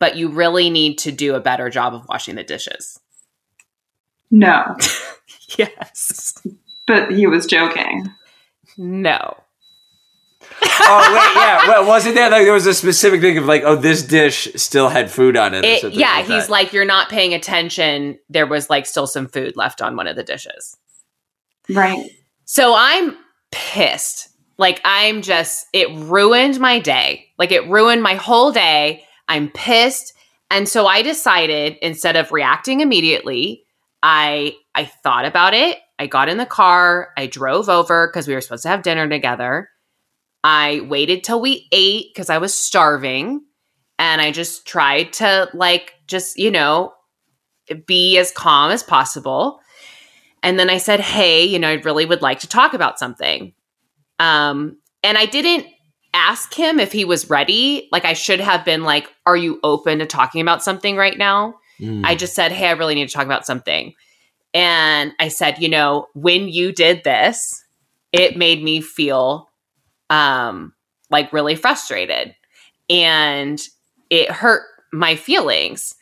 But 0.00 0.16
you 0.16 0.30
really 0.30 0.68
need 0.68 0.98
to 0.98 1.12
do 1.12 1.36
a 1.36 1.40
better 1.40 1.70
job 1.70 1.94
of 1.94 2.08
washing 2.08 2.34
the 2.34 2.44
dishes. 2.44 2.98
No, 4.30 4.76
Yes. 5.56 6.42
but 6.86 7.10
he 7.12 7.26
was 7.26 7.46
joking. 7.46 8.12
No. 8.76 9.36
oh 10.62 11.12
wait, 11.14 11.40
yeah. 11.40 11.68
Well, 11.68 11.86
wasn't 11.86 12.14
there 12.14 12.30
like 12.30 12.44
there 12.44 12.52
was 12.52 12.66
a 12.66 12.74
specific 12.74 13.20
thing 13.20 13.38
of 13.38 13.46
like, 13.46 13.62
oh, 13.64 13.76
this 13.76 14.02
dish 14.02 14.48
still 14.56 14.88
had 14.88 15.10
food 15.10 15.36
on 15.36 15.54
it? 15.54 15.64
It, 15.64 15.92
yeah, 15.92 16.16
like 16.16 16.26
he's 16.26 16.44
that. 16.44 16.50
like, 16.50 16.72
you're 16.72 16.84
not 16.84 17.08
paying 17.08 17.34
attention. 17.34 18.18
There 18.28 18.46
was 18.46 18.68
like 18.68 18.86
still 18.86 19.06
some 19.06 19.26
food 19.26 19.56
left 19.56 19.80
on 19.80 19.96
one 19.96 20.06
of 20.06 20.16
the 20.16 20.22
dishes. 20.22 20.76
Right. 21.68 22.10
So 22.44 22.74
I'm 22.76 23.16
pissed. 23.50 24.28
Like, 24.58 24.80
I'm 24.84 25.22
just, 25.22 25.66
it 25.72 25.88
ruined 25.94 26.58
my 26.58 26.78
day. 26.78 27.26
Like, 27.38 27.52
it 27.52 27.68
ruined 27.68 28.02
my 28.02 28.14
whole 28.14 28.50
day. 28.50 29.04
I'm 29.28 29.50
pissed. 29.50 30.14
And 30.50 30.68
so 30.68 30.86
I 30.86 31.02
decided 31.02 31.76
instead 31.82 32.16
of 32.16 32.32
reacting 32.32 32.80
immediately, 32.80 33.64
I 34.02 34.54
I 34.78 34.84
thought 34.84 35.24
about 35.24 35.54
it. 35.54 35.78
I 35.98 36.06
got 36.06 36.28
in 36.28 36.38
the 36.38 36.46
car. 36.46 37.08
I 37.16 37.26
drove 37.26 37.68
over 37.68 38.06
because 38.06 38.28
we 38.28 38.34
were 38.34 38.40
supposed 38.40 38.62
to 38.62 38.68
have 38.68 38.84
dinner 38.84 39.08
together. 39.08 39.68
I 40.44 40.86
waited 40.88 41.24
till 41.24 41.40
we 41.40 41.66
ate 41.72 42.14
because 42.14 42.30
I 42.30 42.38
was 42.38 42.54
starving. 42.56 43.42
And 43.98 44.20
I 44.20 44.30
just 44.30 44.68
tried 44.68 45.12
to, 45.14 45.50
like, 45.52 45.94
just, 46.06 46.38
you 46.38 46.52
know, 46.52 46.92
be 47.86 48.18
as 48.18 48.30
calm 48.30 48.70
as 48.70 48.84
possible. 48.84 49.58
And 50.44 50.60
then 50.60 50.70
I 50.70 50.78
said, 50.78 51.00
Hey, 51.00 51.44
you 51.44 51.58
know, 51.58 51.70
I 51.70 51.74
really 51.74 52.06
would 52.06 52.22
like 52.22 52.38
to 52.40 52.48
talk 52.48 52.72
about 52.72 53.00
something. 53.00 53.52
Um, 54.20 54.78
and 55.02 55.18
I 55.18 55.26
didn't 55.26 55.66
ask 56.14 56.54
him 56.54 56.78
if 56.78 56.92
he 56.92 57.04
was 57.04 57.28
ready. 57.28 57.88
Like, 57.90 58.04
I 58.04 58.12
should 58.12 58.38
have 58.38 58.64
been 58.64 58.84
like, 58.84 59.08
Are 59.26 59.36
you 59.36 59.58
open 59.64 59.98
to 59.98 60.06
talking 60.06 60.40
about 60.40 60.62
something 60.62 60.94
right 60.94 61.18
now? 61.18 61.56
Mm. 61.80 62.04
I 62.04 62.14
just 62.14 62.36
said, 62.36 62.52
Hey, 62.52 62.68
I 62.68 62.72
really 62.72 62.94
need 62.94 63.08
to 63.08 63.14
talk 63.14 63.26
about 63.26 63.44
something. 63.44 63.94
And 64.54 65.12
I 65.18 65.28
said, 65.28 65.58
You 65.58 65.68
know, 65.68 66.06
when 66.14 66.48
you 66.48 66.72
did 66.72 67.04
this, 67.04 67.64
it 68.12 68.36
made 68.36 68.62
me 68.62 68.80
feel 68.80 69.50
um, 70.10 70.72
like 71.10 71.32
really 71.32 71.54
frustrated 71.54 72.34
and 72.88 73.60
it 74.10 74.30
hurt 74.30 74.62
my 74.92 75.16
feelings. 75.16 75.94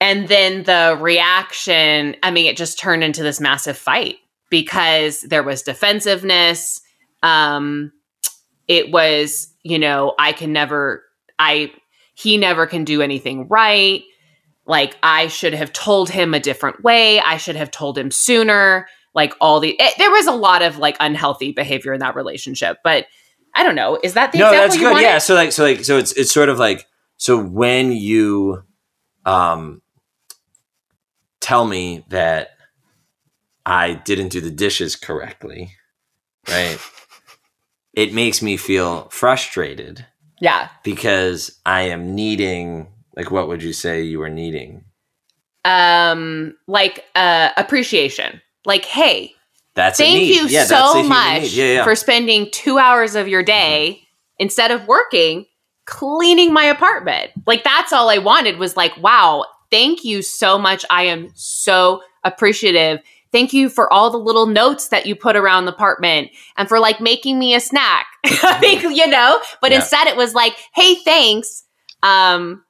And 0.00 0.28
then 0.28 0.64
the 0.64 0.96
reaction, 1.00 2.16
I 2.22 2.30
mean, 2.30 2.46
it 2.46 2.56
just 2.56 2.78
turned 2.78 3.04
into 3.04 3.22
this 3.22 3.40
massive 3.40 3.78
fight 3.78 4.16
because 4.50 5.20
there 5.20 5.42
was 5.42 5.62
defensiveness. 5.62 6.80
Um, 7.22 7.92
it 8.68 8.90
was, 8.90 9.52
you 9.62 9.78
know, 9.78 10.14
I 10.18 10.32
can 10.32 10.52
never, 10.52 11.04
I, 11.38 11.72
he 12.14 12.36
never 12.36 12.66
can 12.66 12.84
do 12.84 13.00
anything 13.00 13.48
right. 13.48 14.02
Like, 14.66 14.96
I 15.02 15.28
should 15.28 15.54
have 15.54 15.72
told 15.72 16.08
him 16.10 16.34
a 16.34 16.40
different 16.40 16.82
way. 16.82 17.20
I 17.20 17.36
should 17.36 17.56
have 17.56 17.70
told 17.70 17.98
him 17.98 18.10
sooner. 18.10 18.86
Like, 19.14 19.34
all 19.40 19.60
the, 19.60 19.76
it, 19.78 19.94
there 19.98 20.10
was 20.10 20.26
a 20.26 20.32
lot 20.32 20.62
of 20.62 20.78
like 20.78 20.96
unhealthy 21.00 21.52
behavior 21.52 21.92
in 21.92 22.00
that 22.00 22.14
relationship. 22.14 22.78
But 22.84 23.06
I 23.54 23.62
don't 23.62 23.74
know. 23.74 23.98
Is 24.02 24.14
that 24.14 24.32
the 24.32 24.38
no, 24.38 24.50
that's 24.50 24.76
good. 24.76 24.90
wanted? 24.92 25.02
Yeah. 25.02 25.18
So 25.18 25.34
like, 25.34 25.52
so 25.52 25.64
like, 25.64 25.84
so 25.84 25.98
it's 25.98 26.12
it's 26.12 26.32
sort 26.32 26.48
of 26.48 26.58
like 26.58 26.86
so 27.18 27.42
when 27.42 27.92
you 27.92 28.62
um 29.26 29.82
tell 31.40 31.66
me 31.66 32.04
that 32.08 32.50
I 33.66 33.94
didn't 33.94 34.28
do 34.28 34.40
the 34.40 34.50
dishes 34.50 34.96
correctly, 34.96 35.72
right? 36.48 36.78
it 37.94 38.14
makes 38.14 38.40
me 38.40 38.56
feel 38.56 39.08
frustrated 39.10 40.06
Yeah. 40.40 40.68
because 40.82 41.60
I 41.66 41.82
am 41.82 42.14
needing 42.14 42.91
like 43.16 43.30
what 43.30 43.48
would 43.48 43.62
you 43.62 43.72
say 43.72 44.02
you 44.02 44.18
were 44.18 44.28
needing? 44.30 44.84
um 45.64 46.54
like 46.66 47.04
uh 47.14 47.50
appreciation 47.56 48.40
like 48.66 48.84
hey 48.84 49.32
That's 49.76 50.00
a 50.00 50.02
thank 50.02 50.14
need. 50.16 50.34
you 50.34 50.48
Yeah, 50.48 50.64
that's 50.64 50.70
a 50.90 50.92
so 50.92 51.02
much 51.04 51.42
need. 51.42 51.52
Yeah, 51.52 51.64
yeah. 51.74 51.84
for 51.84 51.94
spending 51.94 52.50
two 52.50 52.78
hours 52.78 53.14
of 53.14 53.28
your 53.28 53.44
day 53.44 54.00
instead 54.38 54.72
of 54.72 54.88
working 54.88 55.46
cleaning 55.86 56.52
my 56.52 56.64
apartment 56.64 57.30
like 57.46 57.62
that's 57.62 57.92
all 57.92 58.10
i 58.10 58.18
wanted 58.18 58.58
was 58.58 58.76
like 58.76 58.96
wow 59.00 59.44
thank 59.70 60.04
you 60.04 60.20
so 60.20 60.58
much 60.58 60.84
i 60.90 61.04
am 61.04 61.28
so 61.34 62.02
appreciative 62.24 62.98
thank 63.30 63.52
you 63.52 63.68
for 63.68 63.92
all 63.92 64.10
the 64.10 64.18
little 64.18 64.46
notes 64.46 64.88
that 64.88 65.06
you 65.06 65.14
put 65.14 65.36
around 65.36 65.64
the 65.66 65.72
apartment 65.72 66.28
and 66.56 66.68
for 66.68 66.80
like 66.80 67.00
making 67.00 67.38
me 67.38 67.54
a 67.54 67.60
snack 67.60 68.06
i 68.24 68.58
think 68.58 68.82
you 68.82 69.06
know 69.06 69.40
but 69.60 69.70
Yeah. 69.70 69.78
instead 69.78 70.08
it 70.08 70.16
was 70.16 70.34
like 70.34 70.54
hey 70.74 70.96
thanks 71.04 71.62
um 72.02 72.64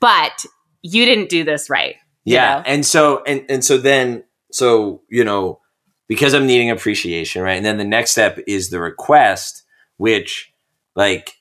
but 0.00 0.44
you 0.82 1.04
didn't 1.04 1.28
do 1.28 1.44
this 1.44 1.68
right 1.70 1.96
you 2.24 2.34
yeah 2.34 2.56
know? 2.56 2.62
and 2.66 2.86
so 2.86 3.22
and 3.24 3.44
and 3.48 3.64
so 3.64 3.78
then 3.78 4.22
so 4.52 5.02
you 5.10 5.24
know 5.24 5.60
because 6.08 6.34
i'm 6.34 6.46
needing 6.46 6.70
appreciation 6.70 7.42
right 7.42 7.56
and 7.56 7.64
then 7.66 7.78
the 7.78 7.84
next 7.84 8.12
step 8.12 8.38
is 8.46 8.70
the 8.70 8.80
request 8.80 9.64
which 9.96 10.52
like 10.94 11.34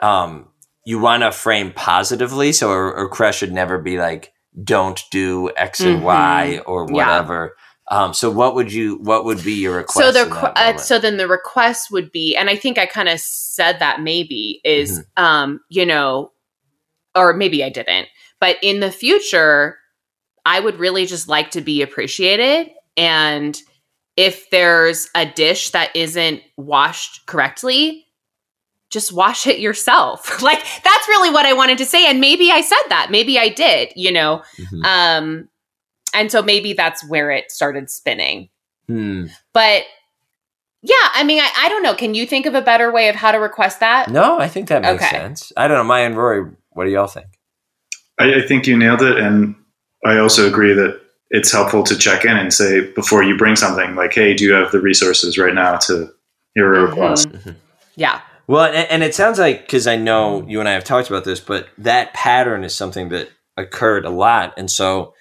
um 0.00 0.48
you 0.86 0.98
want 0.98 1.22
to 1.22 1.32
frame 1.32 1.72
positively 1.72 2.52
so 2.52 2.70
a, 2.70 2.76
a 2.92 3.02
request 3.04 3.38
should 3.38 3.52
never 3.52 3.78
be 3.78 3.98
like 3.98 4.32
don't 4.62 5.02
do 5.10 5.50
x 5.56 5.80
and 5.80 6.00
Mhm. 6.00 6.04
y 6.04 6.60
or 6.66 6.82
Yeah. 6.88 6.92
whatever 6.94 7.56
um 7.90 8.14
so 8.14 8.30
what 8.30 8.54
would 8.54 8.72
you 8.72 8.96
what 9.02 9.24
would 9.24 9.42
be 9.44 9.54
your 9.54 9.76
request 9.76 10.06
so 10.06 10.12
the 10.12 10.22
in 10.22 10.30
that 10.30 10.54
qu- 10.54 10.60
uh, 10.62 10.76
so 10.76 10.98
then 10.98 11.16
the 11.16 11.28
request 11.28 11.90
would 11.90 12.10
be 12.12 12.34
and 12.36 12.48
i 12.50 12.56
think 12.56 12.78
i 12.78 12.86
kind 12.86 13.08
of 13.08 13.18
said 13.20 13.78
that 13.80 14.00
maybe 14.00 14.60
is 14.64 14.98
Mm-hmm. 15.00 15.24
um 15.24 15.60
you 15.70 15.84
know 15.86 16.30
or 17.14 17.32
maybe 17.34 17.62
i 17.64 17.68
didn't 17.68 18.08
but 18.40 18.56
in 18.62 18.80
the 18.80 18.90
future 18.90 19.78
i 20.44 20.60
would 20.60 20.78
really 20.78 21.06
just 21.06 21.28
like 21.28 21.50
to 21.50 21.60
be 21.60 21.82
appreciated 21.82 22.70
and 22.96 23.60
if 24.16 24.48
there's 24.50 25.08
a 25.16 25.26
dish 25.26 25.70
that 25.70 25.94
isn't 25.96 26.40
washed 26.56 27.26
correctly 27.26 28.06
just 28.90 29.12
wash 29.12 29.46
it 29.46 29.58
yourself 29.58 30.40
like 30.42 30.62
that's 30.84 31.08
really 31.08 31.30
what 31.30 31.46
i 31.46 31.52
wanted 31.52 31.78
to 31.78 31.86
say 31.86 32.06
and 32.06 32.20
maybe 32.20 32.50
i 32.50 32.60
said 32.60 32.82
that 32.88 33.08
maybe 33.10 33.38
i 33.38 33.48
did 33.48 33.90
you 33.96 34.12
know 34.12 34.42
Mhm. 34.58 34.84
um 34.84 35.48
and 36.14 36.30
so 36.30 36.42
maybe 36.42 36.72
that's 36.74 37.04
where 37.08 37.30
it 37.30 37.50
started 37.50 37.90
spinning 37.90 38.48
Hmm. 38.86 39.26
but 39.54 39.84
yeah, 40.86 41.08
I 41.14 41.24
mean, 41.24 41.40
I, 41.40 41.48
I 41.56 41.68
don't 41.70 41.82
know. 41.82 41.94
Can 41.94 42.12
you 42.14 42.26
think 42.26 42.44
of 42.44 42.54
a 42.54 42.60
better 42.60 42.92
way 42.92 43.08
of 43.08 43.14
how 43.14 43.32
to 43.32 43.38
request 43.38 43.80
that? 43.80 44.10
no 44.10 44.38
i 44.38 44.46
think 44.46 44.68
that 44.68 44.82
makes 44.82 45.02
Okay. 45.02 45.08
sense 45.16 45.50
i 45.56 45.66
don't 45.66 45.78
know 45.78 45.84
My 45.84 46.00
and 46.00 46.14
rory 46.14 46.50
what 46.74 46.84
do 46.84 46.90
y'all 46.90 47.06
think 47.06 47.26
I, 48.20 48.34
I 48.36 48.46
think 48.46 48.66
you 48.68 48.76
nailed 48.76 49.02
it, 49.02 49.18
and 49.18 49.56
I 50.06 50.18
also 50.18 50.46
agree 50.46 50.72
that 50.74 51.00
it's 51.30 51.50
helpful 51.50 51.82
to 51.84 51.96
check 51.98 52.24
in 52.24 52.36
and 52.36 52.52
say 52.54 52.92
before 52.92 53.24
you 53.24 53.36
bring 53.36 53.56
something 53.56 53.96
like, 53.96 54.14
"Hey, 54.14 54.34
do 54.34 54.44
you 54.44 54.52
have 54.52 54.70
the 54.70 54.80
resources 54.80 55.36
right 55.36 55.54
now 55.54 55.78
to 55.78 56.10
hear 56.54 56.74
a 56.74 56.78
Mhm. 56.78 56.90
request?" 56.90 57.28
Yeah. 57.96 58.20
Well, 58.46 58.66
and, 58.66 58.88
and 58.90 59.02
it 59.02 59.14
sounds 59.16 59.38
like 59.40 59.62
because 59.62 59.88
I 59.88 59.96
know 59.96 60.44
you 60.46 60.60
and 60.60 60.68
I 60.68 60.72
have 60.74 60.84
talked 60.84 61.08
about 61.08 61.24
this, 61.24 61.40
but 61.40 61.66
that 61.78 62.14
pattern 62.14 62.62
is 62.62 62.76
something 62.76 63.08
that 63.08 63.30
occurred 63.56 64.04
a 64.04 64.10
lot, 64.10 64.54
and 64.56 64.70
so 64.70 65.14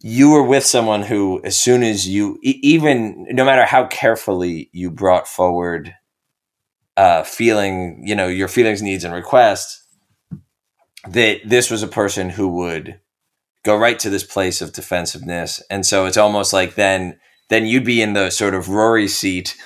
you 0.00 0.30
were 0.30 0.42
with 0.42 0.64
someone 0.64 1.02
who, 1.02 1.40
as 1.44 1.56
soon 1.58 1.82
as 1.82 2.08
you, 2.08 2.38
e- 2.42 2.60
even 2.62 3.26
no 3.30 3.44
matter 3.44 3.64
how 3.64 3.86
carefully 3.86 4.68
you 4.72 4.90
brought 4.90 5.26
forward, 5.26 5.94
uh, 6.96 7.22
feeling, 7.22 8.02
you 8.06 8.14
know, 8.14 8.28
your 8.28 8.48
feelings, 8.48 8.82
needs, 8.82 9.04
and 9.04 9.14
requests, 9.14 9.83
that 11.08 11.40
this 11.44 11.70
was 11.70 11.82
a 11.82 11.88
person 11.88 12.30
who 12.30 12.48
would 12.48 13.00
go 13.64 13.76
right 13.76 13.98
to 13.98 14.10
this 14.10 14.24
place 14.24 14.60
of 14.60 14.72
defensiveness, 14.72 15.62
and 15.70 15.84
so 15.86 16.06
it's 16.06 16.16
almost 16.16 16.52
like 16.52 16.74
then 16.74 17.18
then 17.50 17.66
you'd 17.66 17.84
be 17.84 18.00
in 18.00 18.14
the 18.14 18.30
sort 18.30 18.54
of 18.54 18.68
Rory 18.68 19.08
seat. 19.08 19.56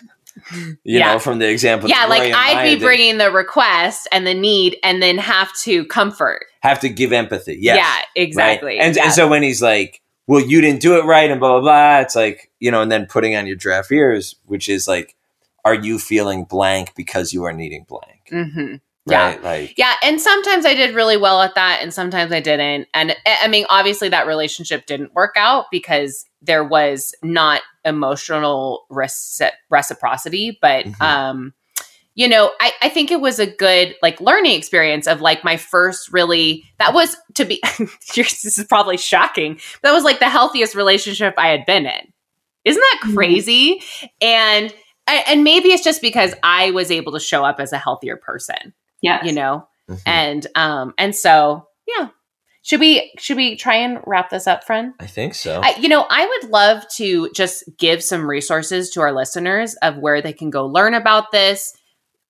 You 0.52 0.76
Yeah. 0.84 1.12
know, 1.14 1.18
from 1.18 1.40
the 1.40 1.48
example. 1.50 1.88
yeah, 1.90 2.06
like 2.06 2.32
I'd 2.32 2.62
be 2.62 2.70
did. 2.76 2.80
bringing 2.80 3.18
the 3.18 3.30
request 3.30 4.06
and 4.12 4.24
the 4.26 4.34
need, 4.34 4.76
and 4.84 5.02
then 5.02 5.18
have 5.18 5.52
to 5.62 5.84
comfort. 5.86 6.44
have 6.60 6.78
to 6.80 6.88
give 6.88 7.12
empathy. 7.12 7.58
Yes. 7.60 7.76
Yeah, 7.76 7.82
right? 7.96 8.04
exactly. 8.14 8.78
And, 8.78 8.94
Yeah. 8.94 9.04
and 9.04 9.12
so 9.12 9.26
when 9.28 9.42
he's 9.42 9.60
like, 9.60 10.00
well, 10.28 10.40
you 10.40 10.60
didn't 10.60 10.80
do 10.80 10.96
it 10.96 11.04
right 11.04 11.28
and 11.30 11.40
blah, 11.40 11.52
blah, 11.54 11.60
blah, 11.60 12.00
it's 12.00 12.14
like, 12.14 12.50
you 12.60 12.70
know, 12.70 12.82
and 12.82 12.90
then 12.90 13.06
putting 13.06 13.34
on 13.34 13.46
your 13.48 13.56
giraffe 13.56 13.90
ears, 13.90 14.36
which 14.46 14.68
is 14.68 14.86
like, 14.86 15.16
are 15.64 15.74
you 15.74 15.98
feeling 15.98 16.44
blank 16.44 16.94
because 16.94 17.32
you 17.32 17.42
are 17.44 17.52
needing 17.52 17.84
blank? 17.88 18.28
Mm-hmm. 18.32 18.74
Hmm 19.08 19.12
Yeah. 19.12 19.26
Right. 19.32 19.42
Like, 19.42 19.74
Yeah, 19.78 19.94
and 20.02 20.20
sometimes 20.20 20.64
I 20.66 20.74
did 20.74 20.94
really 20.94 21.16
well 21.16 21.40
at 21.42 21.54
that, 21.54 21.80
and 21.82 21.92
sometimes 21.92 22.32
I 22.32 22.40
didn't. 22.40 22.88
And 22.94 23.12
I 23.26 23.38
I 23.42 23.48
mean, 23.48 23.66
obviously, 23.68 24.08
that 24.10 24.26
relationship 24.26 24.86
didn't 24.86 25.14
work 25.14 25.34
out 25.36 25.66
because 25.70 26.24
there 26.42 26.64
was 26.64 27.14
not 27.22 27.62
emotional 27.84 28.86
reci- 28.90 29.50
reciprocity. 29.70 30.58
But, 30.60 30.84
Mhm. 30.86 31.00
um, 31.00 31.54
you 32.14 32.28
know, 32.28 32.50
I, 32.60 32.72
I 32.82 32.88
think 32.88 33.10
it 33.12 33.20
was 33.20 33.38
a 33.38 33.46
good 33.46 33.94
like 34.02 34.20
learning 34.20 34.52
experience 34.58 35.06
of 35.06 35.20
like 35.20 35.44
my 35.44 35.56
first 35.56 36.12
really 36.12 36.64
that 36.78 36.92
was 36.94 37.16
to 37.34 37.44
be. 37.44 37.62
this 38.16 38.44
is 38.58 38.64
probably 38.68 38.96
shocking. 38.96 39.60
That 39.82 39.92
was 39.92 40.02
like 40.04 40.18
the 40.18 40.28
healthiest 40.28 40.74
relationship 40.74 41.34
I 41.38 41.48
had 41.48 41.64
been 41.64 41.86
in. 41.86 42.12
Isn't 42.64 42.80
that 42.82 43.00
Mhm. 43.08 43.14
crazy? 43.14 43.82
And 44.20 44.74
and 45.06 45.42
maybe 45.44 45.68
it's 45.70 45.84
just 45.84 46.02
because 46.02 46.34
I 46.42 46.70
was 46.72 46.90
able 46.90 47.12
to 47.12 47.20
show 47.20 47.44
up 47.44 47.60
as 47.60 47.72
a 47.72 47.78
healthier 47.78 48.16
person 48.16 48.74
Yes. 49.02 49.24
you 49.24 49.32
know 49.32 49.66
Mhm. 49.88 50.00
and 50.06 50.46
um 50.54 50.94
and 50.98 51.14
so 51.16 51.66
yeah 51.86 52.08
should 52.62 52.80
we 52.80 53.12
should 53.18 53.36
we 53.38 53.56
try 53.56 53.76
and 53.76 54.00
wrap 54.06 54.28
this 54.28 54.46
up 54.46 54.64
friend 54.64 54.92
I 55.00 55.06
think 55.06 55.34
so. 55.34 55.60
I, 55.64 55.74
you 55.78 55.88
know 55.88 56.06
i 56.10 56.26
would 56.26 56.50
love 56.50 56.86
to 56.96 57.30
just 57.34 57.64
give 57.78 58.02
some 58.04 58.28
resources 58.28 58.90
to 58.90 59.00
our 59.00 59.12
listeners 59.12 59.74
of 59.76 59.96
where 59.96 60.20
they 60.20 60.32
can 60.34 60.50
go 60.50 60.66
learn 60.66 60.92
about 60.94 61.30
this 61.32 61.72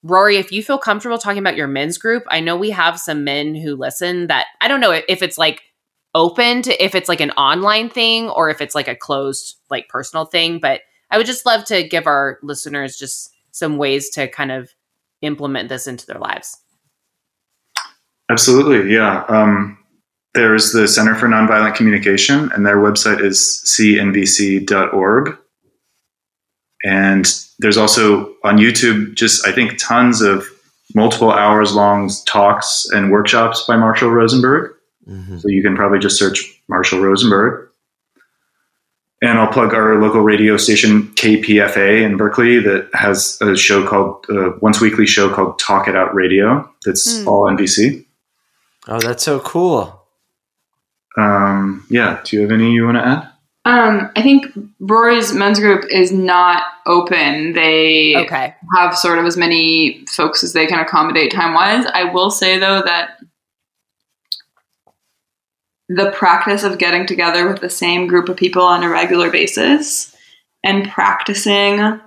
rory 0.04 0.36
if 0.36 0.52
you 0.52 0.62
feel 0.62 0.78
comfortable 0.78 1.18
talking 1.18 1.40
about 1.40 1.56
your 1.56 1.66
men's 1.66 1.98
group 1.98 2.22
i 2.28 2.38
know 2.38 2.56
we 2.56 2.70
have 2.70 3.00
some 3.00 3.24
men 3.24 3.54
who 3.56 3.74
listen 3.74 4.28
that 4.28 4.46
i 4.60 4.68
don't 4.68 4.80
know 4.80 4.92
if 4.92 5.22
it's 5.22 5.38
like 5.38 5.62
open 6.14 6.62
to 6.62 6.84
if 6.84 6.94
it's 6.94 7.08
like 7.08 7.20
an 7.20 7.32
online 7.32 7.90
thing 7.90 8.28
or 8.30 8.48
if 8.50 8.60
it's 8.60 8.74
like 8.76 8.86
a 8.88 8.94
closed 8.94 9.56
like 9.70 9.88
personal 9.88 10.24
thing 10.24 10.60
but 10.60 10.82
i 11.10 11.16
would 11.18 11.26
just 11.26 11.44
love 11.44 11.64
to 11.64 11.82
give 11.82 12.06
our 12.06 12.38
listeners 12.42 12.96
just 12.96 13.30
some 13.50 13.76
ways 13.76 14.08
to 14.10 14.28
kind 14.28 14.52
of 14.52 14.72
implement 15.22 15.68
this 15.68 15.86
into 15.86 16.06
their 16.06 16.18
lives 16.18 16.56
Absolutely, 18.30 18.92
yeah. 18.92 19.24
Um, 19.28 19.78
there's 20.34 20.72
the 20.72 20.86
Center 20.86 21.14
for 21.14 21.28
Nonviolent 21.28 21.74
Communication, 21.74 22.52
and 22.52 22.64
their 22.64 22.76
website 22.76 23.24
is 23.24 23.62
cnvc.org. 23.66 25.36
And 26.84 27.26
there's 27.58 27.76
also 27.76 28.34
on 28.44 28.58
YouTube, 28.58 29.14
just 29.14 29.46
I 29.46 29.52
think 29.52 29.78
tons 29.78 30.20
of 30.20 30.46
multiple 30.94 31.32
hours 31.32 31.74
long 31.74 32.10
talks 32.26 32.86
and 32.92 33.10
workshops 33.10 33.64
by 33.66 33.76
Marshall 33.76 34.10
Rosenberg. 34.10 34.72
Mhm. 35.08 35.40
So 35.40 35.48
you 35.48 35.62
can 35.62 35.74
probably 35.74 35.98
just 35.98 36.18
search 36.18 36.62
Marshall 36.68 37.00
Rosenberg. 37.00 37.67
And 39.20 39.38
I'll 39.38 39.52
plug 39.52 39.74
our 39.74 40.00
local 40.00 40.20
radio 40.20 40.56
station 40.56 41.08
KPFA 41.14 42.02
in 42.04 42.16
Berkeley 42.16 42.60
that 42.60 42.88
has 42.94 43.36
a 43.40 43.56
show 43.56 43.84
called 43.86 44.24
uh, 44.30 44.50
once 44.60 44.80
weekly 44.80 45.06
show 45.06 45.28
called 45.34 45.58
Talk 45.58 45.88
It 45.88 45.96
Out 45.96 46.14
Radio. 46.14 46.72
That's 46.84 47.20
Hmm. 47.22 47.28
all 47.28 47.44
NVC. 47.50 48.04
Oh, 48.86 49.00
that's 49.00 49.24
so 49.24 49.40
cool. 49.40 50.04
Um, 51.16 51.84
yeah. 51.90 52.20
Do 52.24 52.36
you 52.36 52.42
have 52.42 52.52
any 52.52 52.72
you 52.72 52.84
want 52.84 52.96
to 52.96 53.04
add? 53.06 53.28
Um, 53.64 54.10
I 54.16 54.22
think 54.22 54.46
Rory's 54.80 55.34
men's 55.34 55.58
group 55.58 55.84
is 55.90 56.10
not 56.12 56.62
open. 56.86 57.52
They 57.52 58.16
okay 58.16 58.54
have 58.76 58.96
sort 58.96 59.18
of 59.18 59.26
as 59.26 59.36
many 59.36 60.04
folks 60.16 60.42
as 60.42 60.54
they 60.54 60.66
can 60.66 60.78
accommodate 60.78 61.32
time 61.32 61.52
wise. 61.54 61.84
I 61.92 62.04
will 62.04 62.30
say 62.30 62.58
though 62.58 62.80
that 62.82 63.18
the 65.88 66.10
practice 66.12 66.62
of 66.62 66.78
getting 66.78 67.06
together 67.06 67.48
with 67.48 67.60
the 67.60 67.70
same 67.70 68.06
group 68.06 68.28
of 68.28 68.36
people 68.36 68.62
on 68.62 68.82
a 68.82 68.88
regular 68.88 69.30
basis 69.30 70.14
and 70.64 70.90
practicing 70.90 72.00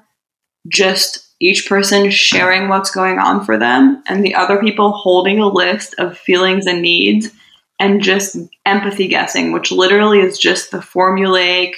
just 0.68 1.28
each 1.40 1.68
person 1.68 2.12
sharing 2.12 2.70
what's 2.70 2.92
going 2.92 3.18
on 3.18 3.44
for 3.44 3.58
them 3.58 4.04
and 4.08 4.24
the 4.24 4.36
other 4.36 4.60
people 4.60 4.92
holding 4.92 5.40
a 5.40 5.48
list 5.48 5.96
of 5.98 6.18
feelings 6.18 6.68
and 6.68 6.82
needs 6.82 7.32
and 7.80 8.04
just 8.04 8.38
empathy 8.68 9.08
guessing, 9.08 9.52
which 9.52 9.72
literally 9.72 10.20
is 10.20 10.38
just 10.38 10.70
the 10.70 10.78
formulaic 10.78 11.74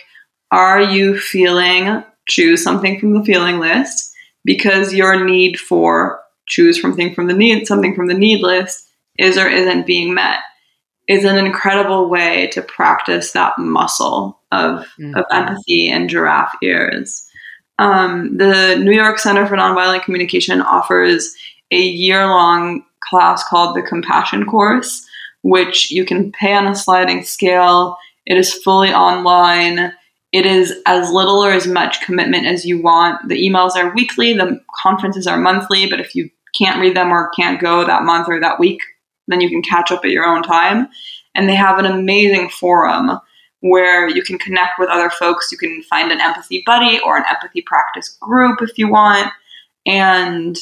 are 0.52 0.82
you 0.82 1.18
feeling 1.18 2.04
choose 2.28 2.64
something 2.64 3.00
from 3.00 3.14
the 3.14 3.24
feeling 3.26 3.60
list 3.60 4.14
because 4.46 4.94
your 4.94 5.26
need 5.26 5.60
for 5.60 6.22
choose 6.48 6.80
something 6.80 7.14
from 7.14 7.28
the 7.28 7.34
need 7.34 7.66
something 7.66 7.96
from 7.96 8.08
the 8.08 8.14
need 8.14 8.42
list 8.42 8.88
is 9.18 9.38
or 9.38 9.48
isn't 9.48 9.88
being 9.88 10.14
met 10.14 10.40
is 11.08 11.26
an 11.26 11.38
incredible 11.38 12.10
way 12.10 12.48
to 12.54 12.62
practice 12.62 13.32
that 13.32 13.58
muscle 13.58 14.40
of, 14.52 14.86
of 15.16 15.26
empathy 15.32 15.90
and 15.90 16.10
giraffe 16.10 16.56
ears. 16.62 17.26
Um, 17.80 18.38
the 18.38 18.76
New 18.76 18.94
York 18.94 19.20
Center 19.20 19.46
for 19.46 19.58
Nonviolent 19.58 20.04
Communication 20.04 20.62
offers 20.62 21.34
a 21.72 21.82
year 21.82 22.26
long 22.28 22.86
class 23.02 23.44
called 23.44 23.76
the 23.76 23.82
Compassion 23.82 24.46
Course, 24.46 25.06
which 25.42 25.92
you 25.92 26.06
can 26.06 26.32
pay 26.32 26.54
on 26.54 26.68
a 26.68 26.76
sliding 26.76 27.24
scale. 27.24 27.98
It 28.26 28.38
is 28.38 28.54
fully 28.54 28.94
online. 28.94 29.92
It 30.32 30.46
is 30.46 30.74
as 30.86 31.12
little 31.12 31.44
or 31.44 31.52
as 31.52 31.68
much 31.68 32.02
commitment 32.02 32.46
as 32.46 32.66
you 32.66 32.82
want. 32.82 33.28
The 33.28 33.42
emails 33.42 33.76
are 33.76 33.94
weekly, 33.94 34.34
the 34.34 34.60
conferences 34.82 35.28
are 35.28 35.38
monthly, 35.38 35.90
but 35.90 36.00
if 36.00 36.16
you 36.16 36.30
can't 36.58 36.80
read 36.80 36.96
them 36.96 37.12
or 37.12 37.30
can't 37.32 37.60
go 37.60 37.86
that 37.86 38.04
month 38.04 38.28
or 38.30 38.40
that 38.40 38.60
week, 38.60 38.82
then 39.28 39.42
you 39.42 39.50
can 39.50 39.62
catch 39.62 39.92
up 39.92 40.04
at 40.06 40.12
your 40.12 40.26
own 40.26 40.44
time. 40.44 40.88
And 41.36 41.50
they 41.50 41.56
have 41.56 41.80
an 41.80 41.86
amazing 41.86 42.50
forum 42.50 43.20
where 43.62 44.08
you 44.10 44.22
can 44.24 44.38
connect 44.38 44.78
with 44.78 44.90
other 44.90 45.10
folks. 45.10 45.52
You 45.52 45.58
can 45.58 45.82
find 45.84 46.12
an 46.12 46.20
empathy 46.22 46.62
buddy 46.66 47.00
or 47.00 47.18
an 47.18 47.24
empathy 47.30 47.62
practice 47.62 48.10
group 48.22 48.62
if 48.62 48.78
you 48.78 48.92
want. 48.92 49.32
And 49.86 50.58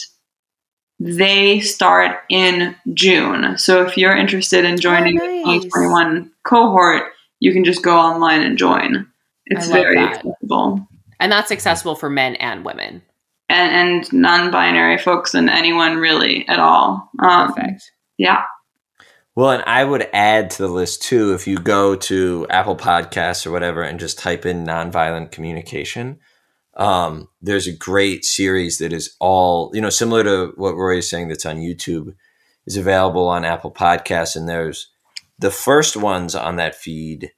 they 0.99 1.59
start 1.61 2.19
in 2.29 2.75
June. 2.93 3.57
So 3.57 3.83
if 3.85 3.97
you're 3.97 4.15
interested 4.15 4.65
in 4.65 4.77
joining 4.79 5.19
Oh, 5.19 5.25
the 5.25 5.31
nice. 5.43 5.63
2021 5.63 6.31
cohort, 6.43 7.03
you 7.39 7.51
can 7.53 7.63
just 7.63 7.81
go 7.83 7.97
online 7.97 8.41
and 8.43 8.57
join. 8.57 9.07
It's 9.47 9.67
very 9.67 9.95
that. 9.95 10.17
accessible. 10.17 10.87
and 11.19 11.31
that's 11.31 11.51
accessible 11.51 11.95
for 11.95 12.09
men 12.09 12.35
and 12.35 12.63
women 12.63 13.01
And, 13.49 13.73
and 14.03 14.13
non-binary 14.13 14.99
folks 14.99 15.33
and 15.33 15.49
anyone 15.49 15.97
really 15.97 16.47
at 16.47 16.59
all. 16.59 17.09
Um, 17.19 17.51
perfect 17.53 17.91
Yeah. 18.21 18.43
Well, 19.33 19.49
and 19.49 19.63
I 19.65 19.83
would 19.83 20.07
add 20.13 20.51
to 20.51 20.61
the 20.61 20.67
list 20.67 21.01
too 21.01 21.33
if 21.33 21.47
you 21.47 21.57
go 21.57 21.95
to 21.95 22.45
Apple 22.51 22.75
Podcasts 22.75 23.47
or 23.47 23.51
whatever 23.51 23.81
and 23.81 23.99
just 23.99 24.19
type 24.19 24.45
in 24.45 24.63
nonviolent 24.63 25.31
communication. 25.31 26.19
Um, 26.75 27.29
there's 27.41 27.65
a 27.65 27.75
great 27.75 28.23
series 28.23 28.77
that 28.77 28.93
is 28.93 29.15
all, 29.19 29.71
you 29.73 29.81
know, 29.81 29.89
similar 29.89 30.23
to 30.23 30.53
what 30.55 30.75
Roy 30.75 30.97
is 30.97 31.09
saying 31.09 31.29
that's 31.29 31.47
on 31.47 31.57
YouTube, 31.57 32.13
is 32.67 32.77
available 32.77 33.27
on 33.27 33.43
Apple 33.43 33.71
Podcasts. 33.71 34.35
And 34.35 34.47
there's 34.47 34.89
the 35.39 35.49
first 35.49 35.97
ones 35.97 36.35
on 36.35 36.57
that 36.57 36.75
feed, 36.75 37.31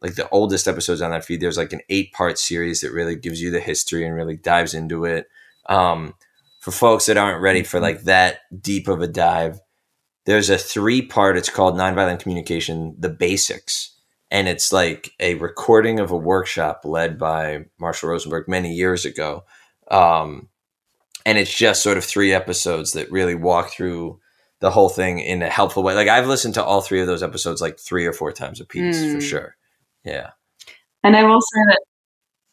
like 0.00 0.14
the 0.14 0.28
oldest 0.28 0.68
episodes 0.68 1.02
on 1.02 1.10
that 1.10 1.24
feed, 1.24 1.40
there's 1.40 1.58
like 1.58 1.72
an 1.72 1.82
eight 1.88 2.12
part 2.12 2.38
series 2.38 2.82
that 2.82 2.92
really 2.92 3.16
gives 3.16 3.42
you 3.42 3.50
the 3.50 3.58
history 3.58 4.06
and 4.06 4.14
really 4.14 4.36
dives 4.36 4.72
into 4.72 5.04
it. 5.04 5.26
Um, 5.68 6.14
for 6.60 6.70
folks 6.70 7.06
that 7.06 7.16
aren't 7.16 7.42
ready 7.42 7.64
for 7.64 7.80
like 7.80 8.02
that 8.02 8.40
deep 8.62 8.86
of 8.86 9.02
a 9.02 9.08
dive, 9.08 9.58
there's 10.28 10.50
a 10.50 10.58
three 10.58 11.00
part 11.00 11.38
it's 11.38 11.48
called 11.48 11.74
nonviolent 11.74 12.20
communication 12.20 12.94
the 12.98 13.08
basics. 13.08 13.94
And 14.30 14.46
it's 14.46 14.74
like 14.74 15.12
a 15.20 15.36
recording 15.36 16.00
of 16.00 16.10
a 16.10 16.16
workshop 16.16 16.82
led 16.84 17.18
by 17.18 17.64
marshall 17.80 18.10
rosenberg 18.10 18.46
many 18.46 18.74
years 18.74 19.06
ago. 19.06 19.44
Um, 19.90 20.50
and 21.24 21.38
it's 21.38 21.54
just 21.56 21.82
sort 21.82 21.96
of 21.96 22.04
three 22.04 22.34
episodes 22.34 22.92
that 22.92 23.10
really 23.10 23.34
walk 23.34 23.70
through 23.70 24.20
the 24.60 24.70
whole 24.70 24.90
thing 24.90 25.18
in 25.18 25.40
a 25.42 25.48
helpful 25.48 25.82
way. 25.82 25.94
Like 25.94 26.08
i've 26.08 26.26
listened 26.26 26.54
to 26.54 26.64
all 26.64 26.82
three 26.82 27.00
of 27.00 27.06
those 27.06 27.22
episodes 27.22 27.62
like 27.62 27.78
three 27.78 28.04
or 28.04 28.12
four 28.12 28.30
times 28.32 28.60
a 28.60 28.66
piece 28.66 29.00
for 29.00 29.18
Mm. 29.18 29.22
sure. 29.22 29.56
Yeah. 30.04 30.30
And 31.02 31.16
I 31.16 31.22
will 31.22 31.40
say 31.40 31.60
that 31.68 31.80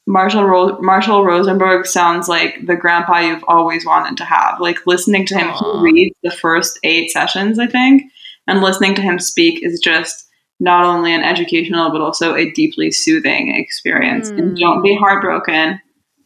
Marshall 0.08 0.46
Ro- 0.46 0.80
Marshall 0.82 1.26
Rosenberg 1.26 1.86
sounds 1.88 2.28
like 2.30 2.66
the 2.66 2.76
grandpa 2.76 3.20
you've 3.20 3.44
always 3.48 3.86
wanted 3.86 4.18
to 4.18 4.26
have. 4.26 4.60
Like 4.60 4.86
listening 4.86 5.26
to 5.28 5.36
him, 5.38 5.50
Aw. 5.50 5.78
he 5.78 5.92
reads 5.92 6.16
the 6.24 6.32
first 6.32 6.78
eight 6.84 7.10
sessions, 7.12 7.58
I 7.58 7.68
think, 7.68 8.04
and 8.48 8.62
listening 8.62 8.94
to 8.96 9.02
him 9.02 9.18
speak 9.20 9.64
is 9.64 9.80
just 9.84 10.28
not 10.60 10.86
only 10.86 11.14
an 11.14 11.22
educational 11.24 11.90
but 11.90 12.02
also 12.02 12.36
a 12.36 12.52
deeply 12.52 12.92
soothing 12.92 13.54
experience. 13.56 14.30
And 14.30 14.56
Mm. 14.56 14.60
don't 14.60 14.82
be 14.84 14.96
heartbroken 14.96 15.82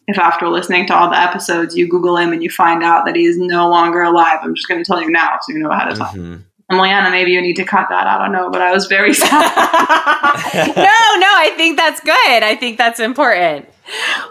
if 0.08 0.20
after 0.20 0.48
listening 0.50 0.86
to 0.88 0.96
all 0.96 1.10
the 1.10 1.20
episodes 1.20 1.76
you 1.78 1.88
Google 1.88 2.18
him 2.18 2.34
and 2.34 2.44
you 2.44 2.50
find 2.50 2.84
out 2.84 3.06
that 3.06 3.16
he 3.16 3.26
is 3.26 3.38
no 3.40 3.70
longer 3.70 4.02
alive. 4.02 4.40
I'm 4.44 4.56
just 4.56 4.68
going 4.68 4.84
to 4.84 4.86
tell 4.88 5.02
you 5.02 5.10
now 5.10 5.38
so 5.42 5.54
you 5.54 5.60
know 5.60 5.72
ahead 5.72 5.92
of 5.92 6.00
time. 6.00 6.46
And 6.70 6.80
Leanna, 6.80 7.10
maybe 7.10 7.32
you 7.32 7.42
need 7.42 7.56
to 7.56 7.66
cut 7.66 7.88
that. 7.90 8.06
I 8.06 8.18
don't 8.24 8.32
know, 8.32 8.52
but 8.52 8.62
I 8.62 8.72
was 8.72 8.86
very 8.86 9.14
sad. 9.16 9.30
no, 10.54 10.74
no, 10.76 11.34
I 11.36 11.54
think 11.58 11.78
that's 11.78 12.00
good. 12.00 12.44
I 12.44 12.56
think 12.56 12.78
that's 12.78 13.00
important. 13.00 13.68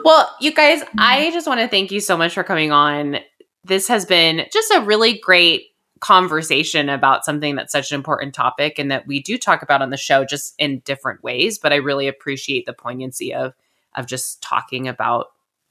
Well, 0.04 0.32
you 0.40 0.52
guys, 0.52 0.82
I 0.98 1.24
mm-hmm. 1.24 1.32
just 1.32 1.46
want 1.46 1.60
to 1.60 1.68
thank 1.68 1.90
you 1.90 2.00
so 2.00 2.16
much 2.16 2.34
for 2.34 2.44
coming 2.44 2.70
on. 2.70 3.16
This 3.64 3.88
has 3.88 4.06
been 4.06 4.46
just 4.52 4.72
a 4.72 4.80
really 4.80 5.18
great 5.18 5.64
conversation 6.00 6.88
about 6.88 7.24
something 7.24 7.56
that's 7.56 7.72
such 7.72 7.90
an 7.90 7.96
important 7.96 8.34
topic 8.34 8.78
and 8.78 8.90
that 8.90 9.06
we 9.06 9.20
do 9.20 9.36
talk 9.36 9.62
about 9.62 9.82
on 9.82 9.90
the 9.90 9.96
show 9.96 10.24
just 10.24 10.54
in 10.58 10.80
different 10.80 11.22
ways, 11.22 11.58
but 11.58 11.72
I 11.72 11.76
really 11.76 12.08
appreciate 12.08 12.66
the 12.66 12.72
poignancy 12.72 13.34
of 13.34 13.54
of 13.94 14.06
just 14.06 14.40
talking 14.42 14.86
about 14.86 15.26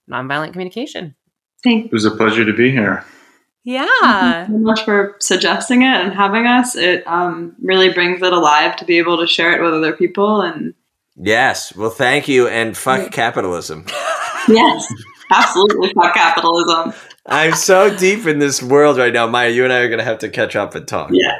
nonviolent 0.10 0.52
communication. 0.52 1.16
Thank 1.64 1.86
It 1.86 1.94
was 1.94 2.04
a 2.04 2.12
pleasure 2.12 2.44
to 2.44 2.54
be 2.54 2.72
here. 2.72 3.06
Yeah. 3.68 4.48
you 4.48 4.54
so 4.54 4.60
much 4.60 4.86
for 4.86 5.18
suggesting 5.20 5.82
it 5.82 5.88
and 5.88 6.14
having 6.14 6.48
us. 6.48 6.78
It 6.78 7.06
um, 7.06 7.54
really 7.62 7.92
brings 7.92 8.22
it 8.22 8.32
alive 8.32 8.78
to 8.78 8.86
be 8.86 8.98
able 8.98 9.18
to 9.18 9.28
share 9.28 9.52
it 9.52 9.62
with 9.62 9.74
other 9.74 9.92
people. 9.92 10.42
And 10.42 10.74
Yes. 11.18 11.76
Well, 11.76 11.90
thank 11.90 12.30
you, 12.30 12.48
and 12.48 12.78
fuck 12.78 13.12
capitalism. 13.12 13.86
yes, 14.48 14.94
absolutely, 15.34 15.92
fuck 15.94 16.14
capitalism. 16.16 16.94
I'm 17.26 17.56
so 17.56 17.94
deep 17.94 18.26
in 18.26 18.40
this 18.40 18.64
world 18.64 18.98
right 18.98 19.12
now, 19.12 19.28
Maya. 19.28 19.50
You 19.50 19.66
and 19.66 19.74
I 19.74 19.80
are 19.80 19.90
gonna 19.90 20.06
have 20.06 20.20
to 20.20 20.30
catch 20.30 20.56
up 20.56 20.74
and 20.74 20.88
talk. 20.88 21.12
Yeah. 21.12 21.40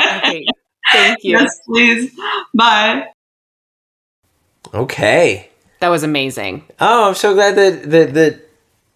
Okay. 0.00 0.44
Thank 0.92 1.18
you. 1.22 1.38
yes, 1.38 1.60
please. 1.64 2.10
Bye. 2.54 3.06
Okay. 4.74 5.48
That 5.78 5.90
was 5.90 6.02
amazing. 6.02 6.64
Oh, 6.80 7.08
I'm 7.10 7.14
so 7.14 7.34
glad 7.34 7.54
that 7.54 7.88
that 7.88 8.14
that, 8.14 8.40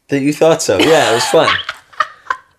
that 0.09 0.21
you 0.21 0.33
thought 0.33 0.63
so. 0.63 0.79
Yeah, 0.79 1.13
it 1.13 1.15
was 1.15 1.25
fun. 1.27 1.55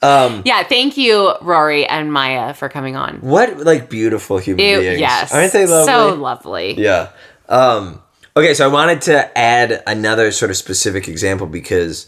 Um, 0.02 0.44
Yeah, 0.46 0.64
thank 0.64 0.96
you, 0.98 1.34
Rory 1.42 1.86
and 1.88 2.14
Maya, 2.14 2.54
for 2.54 2.70
coming 2.70 2.96
on. 2.96 3.18
what 3.22 3.58
like 3.60 3.90
beautiful 3.90 4.38
human 4.38 4.64
It- 4.64 4.80
beings? 4.82 5.00
yes. 5.00 5.34
aren't 5.34 5.52
they 5.54 5.66
lovely? 5.66 5.92
So 5.92 6.14
lovely. 6.16 6.74
Yeah. 6.78 7.08
Um, 7.50 8.02
okay, 8.36 8.54
so 8.54 8.66
I 8.66 8.68
wanted 8.68 9.02
to 9.04 9.38
add 9.38 9.82
another 9.88 10.32
sort 10.32 10.52
of 10.52 10.58
specific 10.58 11.08
example 11.08 11.48
because 11.48 12.06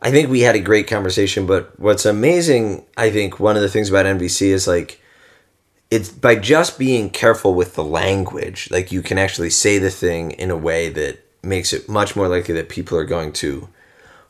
I 0.00 0.10
think 0.10 0.30
we 0.30 0.40
had 0.40 0.54
a 0.56 0.60
great 0.60 0.86
conversation. 0.86 1.44
But 1.46 1.78
what's 1.78 2.06
amazing, 2.06 2.84
I 2.96 3.10
think, 3.10 3.38
one 3.40 3.56
of 3.56 3.62
the 3.62 3.68
things 3.68 3.90
about 3.90 4.06
NVC 4.06 4.50
is 4.52 4.66
like 4.68 5.00
it's 5.90 6.08
by 6.10 6.34
just 6.36 6.78
being 6.78 7.08
careful 7.10 7.54
with 7.54 7.74
the 7.74 7.82
language, 7.84 8.68
like 8.70 8.92
you 8.92 9.02
can 9.02 9.18
actually 9.18 9.50
say 9.50 9.78
the 9.78 9.90
thing 9.90 10.30
in 10.32 10.50
a 10.50 10.56
way 10.56 10.88
that 10.90 11.18
makes 11.42 11.72
it 11.72 11.88
much 11.88 12.14
more 12.16 12.28
likely 12.28 12.54
that 12.54 12.68
people 12.68 12.96
are 12.98 13.04
going 13.06 13.32
to 13.32 13.68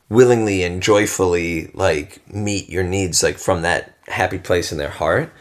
willingly 0.08 0.62
and 0.62 0.82
joyfully 0.82 1.70
like 1.74 2.20
meet 2.32 2.68
your 2.68 2.82
needs 2.82 3.22
like 3.22 3.38
from 3.38 3.62
that 3.62 3.94
happy 4.06 4.38
place 4.38 4.72
in 4.72 4.78
their 4.78 4.90
heart. 4.90 5.32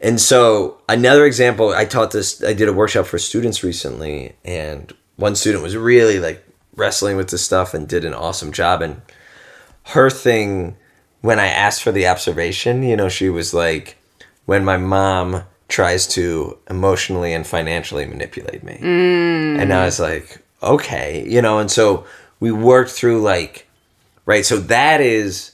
And 0.00 0.20
so 0.20 0.78
another 0.88 1.24
example, 1.24 1.70
I 1.70 1.84
taught 1.84 2.10
this. 2.10 2.42
I 2.42 2.52
did 2.52 2.68
a 2.68 2.72
workshop 2.72 3.06
for 3.06 3.18
students 3.18 3.62
recently, 3.62 4.34
and 4.44 4.92
one 5.16 5.36
student 5.36 5.62
was 5.62 5.76
really 5.76 6.18
like 6.18 6.44
wrestling 6.74 7.16
with 7.16 7.30
this 7.30 7.44
stuff 7.44 7.72
and 7.72 7.88
did 7.88 8.04
an 8.04 8.12
awesome 8.12 8.50
job. 8.50 8.82
And 8.82 9.00
her 9.84 10.10
thing, 10.10 10.76
when 11.20 11.38
I 11.38 11.46
asked 11.46 11.84
for 11.84 11.92
the 11.92 12.08
observation, 12.08 12.82
you 12.82 12.96
know, 12.96 13.08
she 13.08 13.28
was 13.28 13.54
like, 13.54 13.96
"When 14.44 14.64
my 14.64 14.76
mom 14.76 15.44
tries 15.68 16.06
to 16.08 16.58
emotionally 16.68 17.32
and 17.32 17.46
financially 17.46 18.04
manipulate 18.04 18.64
me," 18.64 18.78
mm. 18.82 19.60
and 19.60 19.72
I 19.72 19.84
was 19.84 20.00
like, 20.00 20.42
"Okay," 20.64 21.24
you 21.28 21.40
know. 21.40 21.60
And 21.60 21.70
so 21.70 22.04
we 22.40 22.50
worked 22.50 22.90
through 22.90 23.22
like, 23.22 23.68
right. 24.26 24.44
So 24.44 24.58
that 24.58 25.00
is 25.00 25.52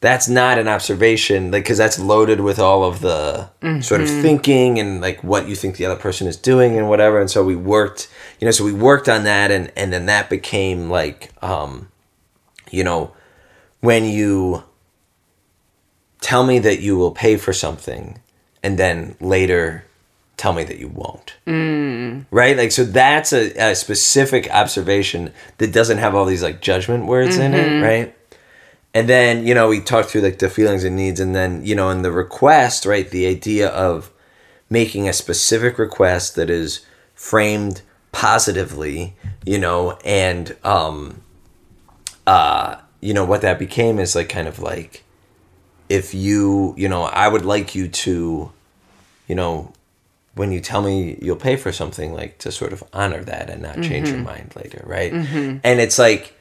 that's 0.00 0.28
not 0.28 0.58
an 0.58 0.68
observation 0.68 1.50
like 1.50 1.64
because 1.64 1.78
that's 1.78 1.98
loaded 1.98 2.40
with 2.40 2.58
all 2.58 2.84
of 2.84 3.00
the 3.00 3.50
sort 3.80 4.00
of 4.00 4.08
thinking 4.08 4.78
and 4.78 5.00
like 5.00 5.22
what 5.24 5.48
you 5.48 5.56
think 5.56 5.76
the 5.76 5.84
other 5.84 5.98
person 5.98 6.28
is 6.28 6.36
doing 6.36 6.78
and 6.78 6.88
whatever 6.88 7.20
and 7.20 7.28
so 7.30 7.42
we 7.44 7.56
worked 7.56 8.08
you 8.38 8.44
know 8.44 8.52
so 8.52 8.64
we 8.64 8.72
worked 8.72 9.08
on 9.08 9.24
that 9.24 9.50
and 9.50 9.72
and 9.76 9.92
then 9.92 10.06
that 10.06 10.30
became 10.30 10.88
like 10.88 11.32
um 11.42 11.88
you 12.70 12.84
know 12.84 13.12
when 13.80 14.04
you 14.04 14.62
tell 16.20 16.46
me 16.46 16.60
that 16.60 16.80
you 16.80 16.96
will 16.96 17.10
pay 17.10 17.36
for 17.36 17.52
something 17.52 18.20
and 18.62 18.78
then 18.78 19.16
later 19.20 19.84
tell 20.38 20.54
me 20.54 20.64
that 20.64 20.78
you 20.78 20.88
won't. 20.88 21.34
Right? 22.30 22.56
Like 22.56 22.72
so 22.72 22.84
that's 22.84 23.32
a, 23.34 23.50
a 23.70 23.74
specific 23.74 24.48
observation 24.50 25.32
that 25.58 25.72
doesn't 25.72 25.98
have 25.98 26.14
all 26.14 26.24
these 26.24 26.42
like 26.42 26.62
judgment 26.62 27.04
words 27.06 27.36
in 27.36 27.52
it 27.52 27.82
right? 27.82 28.14
And 28.94 29.08
then 29.08 29.46
you 29.46 29.54
know 29.54 29.68
we 29.68 29.80
talked 29.80 30.08
through 30.08 30.22
like 30.22 30.38
the 30.38 30.48
feelings 30.48 30.84
and 30.84 30.96
needs 30.96 31.20
and 31.20 31.34
then 31.34 31.62
you 31.64 31.74
know 31.74 31.90
in 31.90 32.00
the 32.02 32.12
request 32.12 32.86
right 32.86 33.08
the 33.10 33.26
idea 33.26 33.68
of 33.68 34.10
making 34.70 35.08
a 35.08 35.12
specific 35.12 35.78
request 35.78 36.36
that 36.36 36.48
is 36.48 36.86
framed 37.14 37.82
positively 38.12 39.14
you 39.44 39.58
know 39.58 39.98
and 40.04 40.56
um 40.64 41.20
uh 42.26 42.76
you 43.00 43.12
know 43.12 43.24
what 43.24 43.42
that 43.42 43.58
became 43.58 43.98
is 43.98 44.14
like 44.14 44.28
kind 44.28 44.48
of 44.48 44.58
like 44.58 45.04
if 45.88 46.14
you 46.14 46.74
you 46.76 46.88
know 46.88 47.02
i 47.02 47.28
would 47.28 47.44
like 47.44 47.74
you 47.74 47.86
to 47.88 48.50
you 49.26 49.34
know 49.34 49.72
when 50.38 50.52
you 50.52 50.60
tell 50.60 50.82
me 50.82 51.18
you'll 51.20 51.36
pay 51.36 51.56
for 51.56 51.72
something 51.72 52.12
like 52.14 52.38
to 52.38 52.52
sort 52.52 52.72
of 52.72 52.82
honor 52.92 53.22
that 53.24 53.50
and 53.50 53.62
not 53.62 53.74
change 53.82 54.08
your 54.08 54.16
mm-hmm. 54.16 54.24
mind 54.24 54.56
later 54.56 54.82
right? 54.86 55.12
Mm-hmm. 55.12 55.58
And 55.64 55.80
it's 55.80 55.98
like 55.98 56.34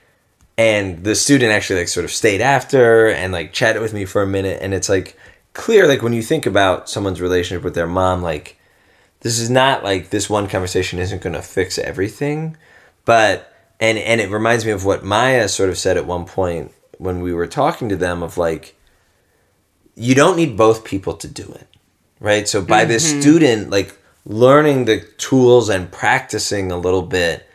and 0.57 1.03
the 1.03 1.15
student 1.15 1.51
actually 1.51 1.79
like 1.79 1.87
sort 1.87 2.03
of 2.03 2.11
stayed 2.11 2.41
after 2.41 3.09
and 3.09 3.31
like 3.31 3.53
chatted 3.53 3.81
with 3.81 3.93
me 3.93 4.05
for 4.05 4.21
a 4.21 4.27
minute 4.27 4.59
and 4.61 4.73
it's 4.73 4.89
like 4.89 5.17
clear 5.53 5.87
like 5.87 6.01
when 6.01 6.13
you 6.13 6.21
think 6.21 6.45
about 6.45 6.89
someone's 6.89 7.21
relationship 7.21 7.63
with 7.63 7.75
their 7.75 7.87
mom 7.87 8.21
like 8.21 8.59
this 9.21 9.39
is 9.39 9.49
not 9.49 9.83
like 9.83 10.09
this 10.09 10.29
one 10.29 10.47
conversation 10.47 10.99
isn't 10.99 11.21
going 11.21 11.33
to 11.33 11.41
fix 11.41 11.77
everything 11.77 12.55
but 13.05 13.53
and 13.79 13.97
and 13.97 14.21
it 14.21 14.29
reminds 14.29 14.65
me 14.65 14.71
of 14.71 14.85
what 14.85 15.03
maya 15.03 15.47
sort 15.47 15.69
of 15.69 15.77
said 15.77 15.97
at 15.97 16.05
one 16.05 16.25
point 16.25 16.71
when 16.97 17.21
we 17.21 17.33
were 17.33 17.47
talking 17.47 17.89
to 17.89 17.95
them 17.95 18.23
of 18.23 18.37
like 18.37 18.75
you 19.95 20.13
don't 20.13 20.37
need 20.37 20.57
both 20.57 20.83
people 20.83 21.13
to 21.15 21.27
do 21.27 21.43
it 21.53 21.67
right 22.19 22.47
so 22.47 22.61
by 22.61 22.85
this 22.85 23.09
mm-hmm. 23.09 23.21
student 23.21 23.69
like 23.69 23.97
learning 24.25 24.85
the 24.85 24.99
tools 25.17 25.69
and 25.69 25.91
practicing 25.91 26.71
a 26.71 26.77
little 26.77 27.01
bit 27.01 27.47